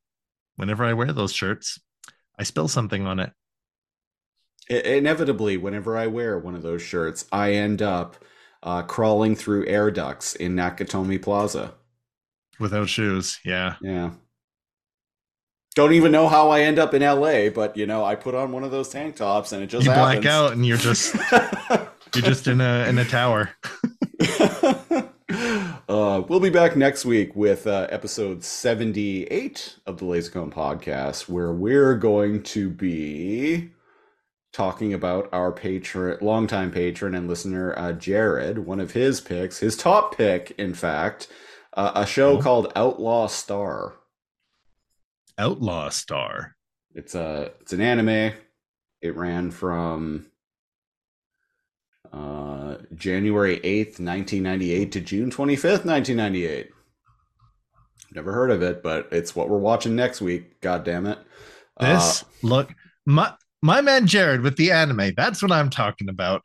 whenever 0.57 0.85
I 0.85 0.95
wear 0.95 1.13
those 1.13 1.33
shirts, 1.35 1.79
I 2.39 2.43
spill 2.45 2.69
something 2.69 3.07
on 3.07 3.21
it. 3.21 3.33
Inevitably, 4.69 5.57
whenever 5.57 5.97
I 5.97 6.07
wear 6.07 6.39
one 6.39 6.55
of 6.55 6.63
those 6.63 6.83
shirts, 6.83 7.25
I 7.31 7.53
end 7.53 7.83
up 7.83 8.17
uh, 8.63 8.83
crawling 8.83 9.37
through 9.37 9.67
air 9.67 9.91
ducts 9.91 10.35
in 10.35 10.57
Nakatomi 10.57 11.23
Plaza. 11.23 11.75
without 12.59 12.89
shoes. 12.89 13.39
Yeah, 13.45 13.77
Yeah. 13.81 14.11
Don't 15.77 15.93
even 15.93 16.11
know 16.11 16.27
how 16.27 16.49
I 16.49 16.63
end 16.63 16.79
up 16.79 16.95
in 16.95 17.03
LA, 17.03 17.51
but 17.51 17.77
you 17.77 17.85
know, 17.85 18.03
I 18.03 18.15
put 18.15 18.35
on 18.35 18.51
one 18.51 18.65
of 18.65 18.71
those 18.71 18.89
tank 18.89 19.17
tops 19.17 19.53
and 19.53 19.63
it 19.63 19.67
just 19.67 19.85
you 19.85 19.91
happens. 19.91 20.23
black 20.23 20.33
out 20.33 20.53
and 20.53 20.65
you're 20.65 20.79
just 20.79 21.15
you're 22.15 22.25
just 22.25 22.47
in 22.47 22.63
a 22.63 22.87
in 22.89 22.97
a 22.97 23.05
tower. 23.05 23.51
uh, 25.89 26.23
we'll 26.29 26.41
be 26.41 26.49
back 26.49 26.77
next 26.77 27.05
week 27.05 27.37
with 27.37 27.67
uh, 27.67 27.87
episode 27.91 28.43
78 28.43 29.77
of 29.85 29.99
the 29.99 30.07
Lazor 30.07 30.33
Comb 30.33 30.51
podcast, 30.51 31.29
where 31.29 31.53
we're 31.53 31.95
going 31.95 32.43
to 32.45 32.71
be 32.71 33.71
talking 34.57 34.95
about 34.95 35.29
our 35.33 35.53
patron, 35.53 36.17
longtime 36.23 36.71
patron 36.71 37.15
and 37.15 37.29
listener, 37.29 37.79
uh, 37.79 37.93
Jared, 37.93 38.59
one 38.61 38.81
of 38.81 38.93
his 38.93 39.21
picks, 39.21 39.59
his 39.59 39.77
top 39.77 40.17
pick, 40.17 40.53
in 40.57 40.73
fact, 40.73 41.29
uh, 41.75 41.93
a 41.95 42.07
show 42.07 42.39
Oh. 42.39 42.41
called 42.41 42.73
Outlaw 42.75 43.27
Star. 43.27 43.97
Outlaw 45.37 45.91
star. 45.91 46.57
It's 46.95 47.15
a 47.15 47.53
it's 47.61 47.75
an 47.75 47.83
anime. 47.83 48.33
It 49.03 49.15
ran 49.15 49.51
from 49.51 50.25
uh, 52.11 52.77
January 52.95 53.61
eighth, 53.63 54.01
nineteen 54.01 54.43
ninety 54.43 54.73
eight, 54.73 54.93
to 54.93 55.01
June 55.03 55.31
twenty 55.31 55.57
fifth, 55.57 55.85
nineteen 55.85 56.17
ninety 56.17 56.47
eight. 56.47 56.71
Never 58.15 58.33
heard 58.33 58.51
of 58.51 58.63
it, 58.63 58.83
but 58.83 59.09
it's 59.13 59.37
what 59.37 59.51
we're 59.51 59.59
watching 59.59 59.95
next 59.95 60.23
week. 60.23 60.59
God 60.63 60.85
damn 60.85 61.05
it! 61.05 61.19
This 61.79 62.25
look 62.43 62.73
my 63.05 63.35
my 63.63 63.81
man 63.81 64.07
Jared 64.07 64.43
with 64.43 64.57
the 64.57 64.73
anime. 64.73 65.13
That's 65.17 65.43
what 65.43 65.53
I'm 65.53 65.71
talking 65.71 66.09
about. 66.09 66.43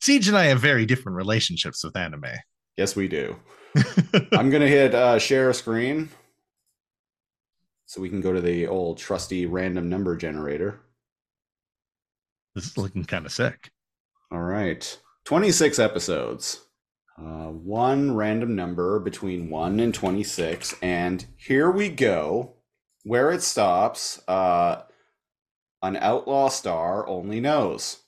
Siege 0.00 0.28
and 0.28 0.36
I 0.36 0.46
have 0.46 0.60
very 0.60 0.86
different 0.86 1.16
relationships 1.16 1.84
with 1.84 1.96
anime. 1.96 2.24
yes, 2.76 2.96
we 2.96 3.08
do. 3.08 3.36
I'm 4.32 4.50
gonna 4.50 4.66
hit 4.66 4.94
uh, 4.94 5.18
share 5.18 5.52
screen, 5.52 6.08
so 7.86 8.00
we 8.00 8.08
can 8.08 8.20
go 8.20 8.32
to 8.32 8.40
the 8.40 8.66
old 8.66 8.98
trusty 8.98 9.46
random 9.46 9.88
number 9.88 10.16
generator. 10.16 10.80
this 12.54 12.66
is 12.66 12.76
looking 12.78 13.04
kind 13.04 13.26
of 13.26 13.32
sick. 13.32 13.70
All 14.32 14.40
right. 14.40 14.98
26 15.24 15.78
episodes. 15.78 16.60
Uh, 17.18 17.48
one 17.48 18.14
random 18.14 18.56
number 18.56 18.98
between 18.98 19.50
1 19.50 19.78
and 19.80 19.92
26. 19.92 20.74
And 20.82 21.24
here 21.36 21.70
we 21.70 21.90
go. 21.90 22.54
Where 23.04 23.30
it 23.30 23.42
stops, 23.42 24.22
uh, 24.26 24.82
an 25.82 25.96
outlaw 25.96 26.48
star 26.48 27.06
only 27.08 27.40
knows 27.40 27.98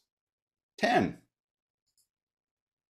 10. 0.79 1.19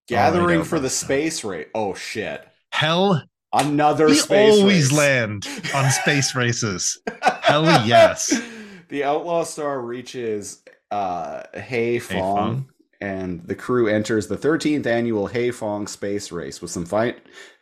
Gathering 0.09 0.65
for 0.65 0.81
the 0.81 0.91
space 0.91 1.45
race. 1.45 1.69
Oh, 1.75 1.95
shit. 1.95 2.45
Hell, 2.73 3.23
Another 3.53 4.07
we 4.07 4.15
space 4.15 4.59
always 4.61 4.91
race. 4.91 4.99
land 4.99 5.49
on 5.75 5.91
space 5.91 6.35
races. 6.37 7.01
Hell 7.43 7.65
yes. 7.87 8.41
the 8.89 9.03
Outlaw 9.05 9.43
Star 9.43 9.81
reaches 9.81 10.63
uh, 10.93 11.43
Heifong, 11.55 12.09
Fong. 12.13 12.69
and 13.01 13.43
the 13.47 13.57
crew 13.57 13.89
enters 13.89 14.29
the 14.29 14.37
13th 14.37 14.87
annual 14.87 15.29
Heifong 15.29 15.89
space 15.89 16.31
race 16.31 16.63
with 16.63 16.71
some 16.71 16.87
fi- 16.87 17.17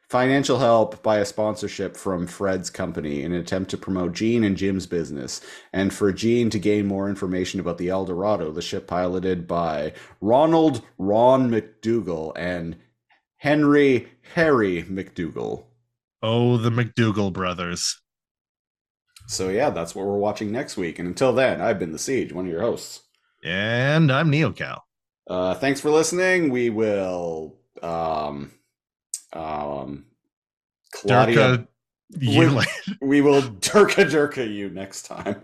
financial 0.08 0.58
help 0.58 1.02
by 1.02 1.18
a 1.18 1.24
sponsorship 1.24 1.96
from 1.96 2.26
Fred's 2.26 2.70
company 2.70 3.22
in 3.22 3.32
an 3.32 3.40
attempt 3.40 3.70
to 3.70 3.76
promote 3.76 4.14
Gene 4.14 4.44
and 4.44 4.56
Jim's 4.56 4.86
business, 4.86 5.40
and 5.72 5.92
for 5.92 6.12
Gene 6.12 6.50
to 6.50 6.58
gain 6.58 6.86
more 6.86 7.08
information 7.08 7.60
about 7.60 7.78
the 7.78 7.90
El 7.90 8.06
Dorado, 8.06 8.50
the 8.50 8.62
ship 8.62 8.86
piloted 8.86 9.46
by 9.46 9.92
Ronald 10.20 10.82
Ron 10.96 11.50
McDougal 11.50 12.32
and 12.36 12.76
Henry 13.36 14.08
Harry 14.34 14.82
McDougal. 14.84 15.64
Oh, 16.22 16.56
the 16.56 16.70
McDougal 16.70 17.32
brothers. 17.32 18.00
So 19.28 19.50
yeah, 19.50 19.70
that's 19.70 19.94
what 19.94 20.06
we're 20.06 20.16
watching 20.16 20.50
next 20.50 20.76
week. 20.76 20.98
And 20.98 21.06
until 21.06 21.34
then, 21.34 21.60
I've 21.60 21.78
been 21.78 21.92
the 21.92 21.98
Siege, 21.98 22.32
one 22.32 22.46
of 22.46 22.50
your 22.50 22.62
hosts. 22.62 23.02
And 23.44 24.10
I'm 24.10 24.32
NeoKal. 24.32 24.80
Uh, 25.28 25.54
thanks 25.54 25.80
for 25.80 25.90
listening. 25.90 26.50
We 26.50 26.70
will 26.70 27.58
um 27.82 28.52
um 29.32 30.04
Claudia 30.92 31.36
Durka, 31.36 31.68
you 32.18 32.40
We- 32.40 32.98
we 33.00 33.20
will 33.20 33.42
Durka 33.60 34.04
Durka 34.08 34.46
you 34.52 34.70
next 34.70 35.02
time. 35.02 35.42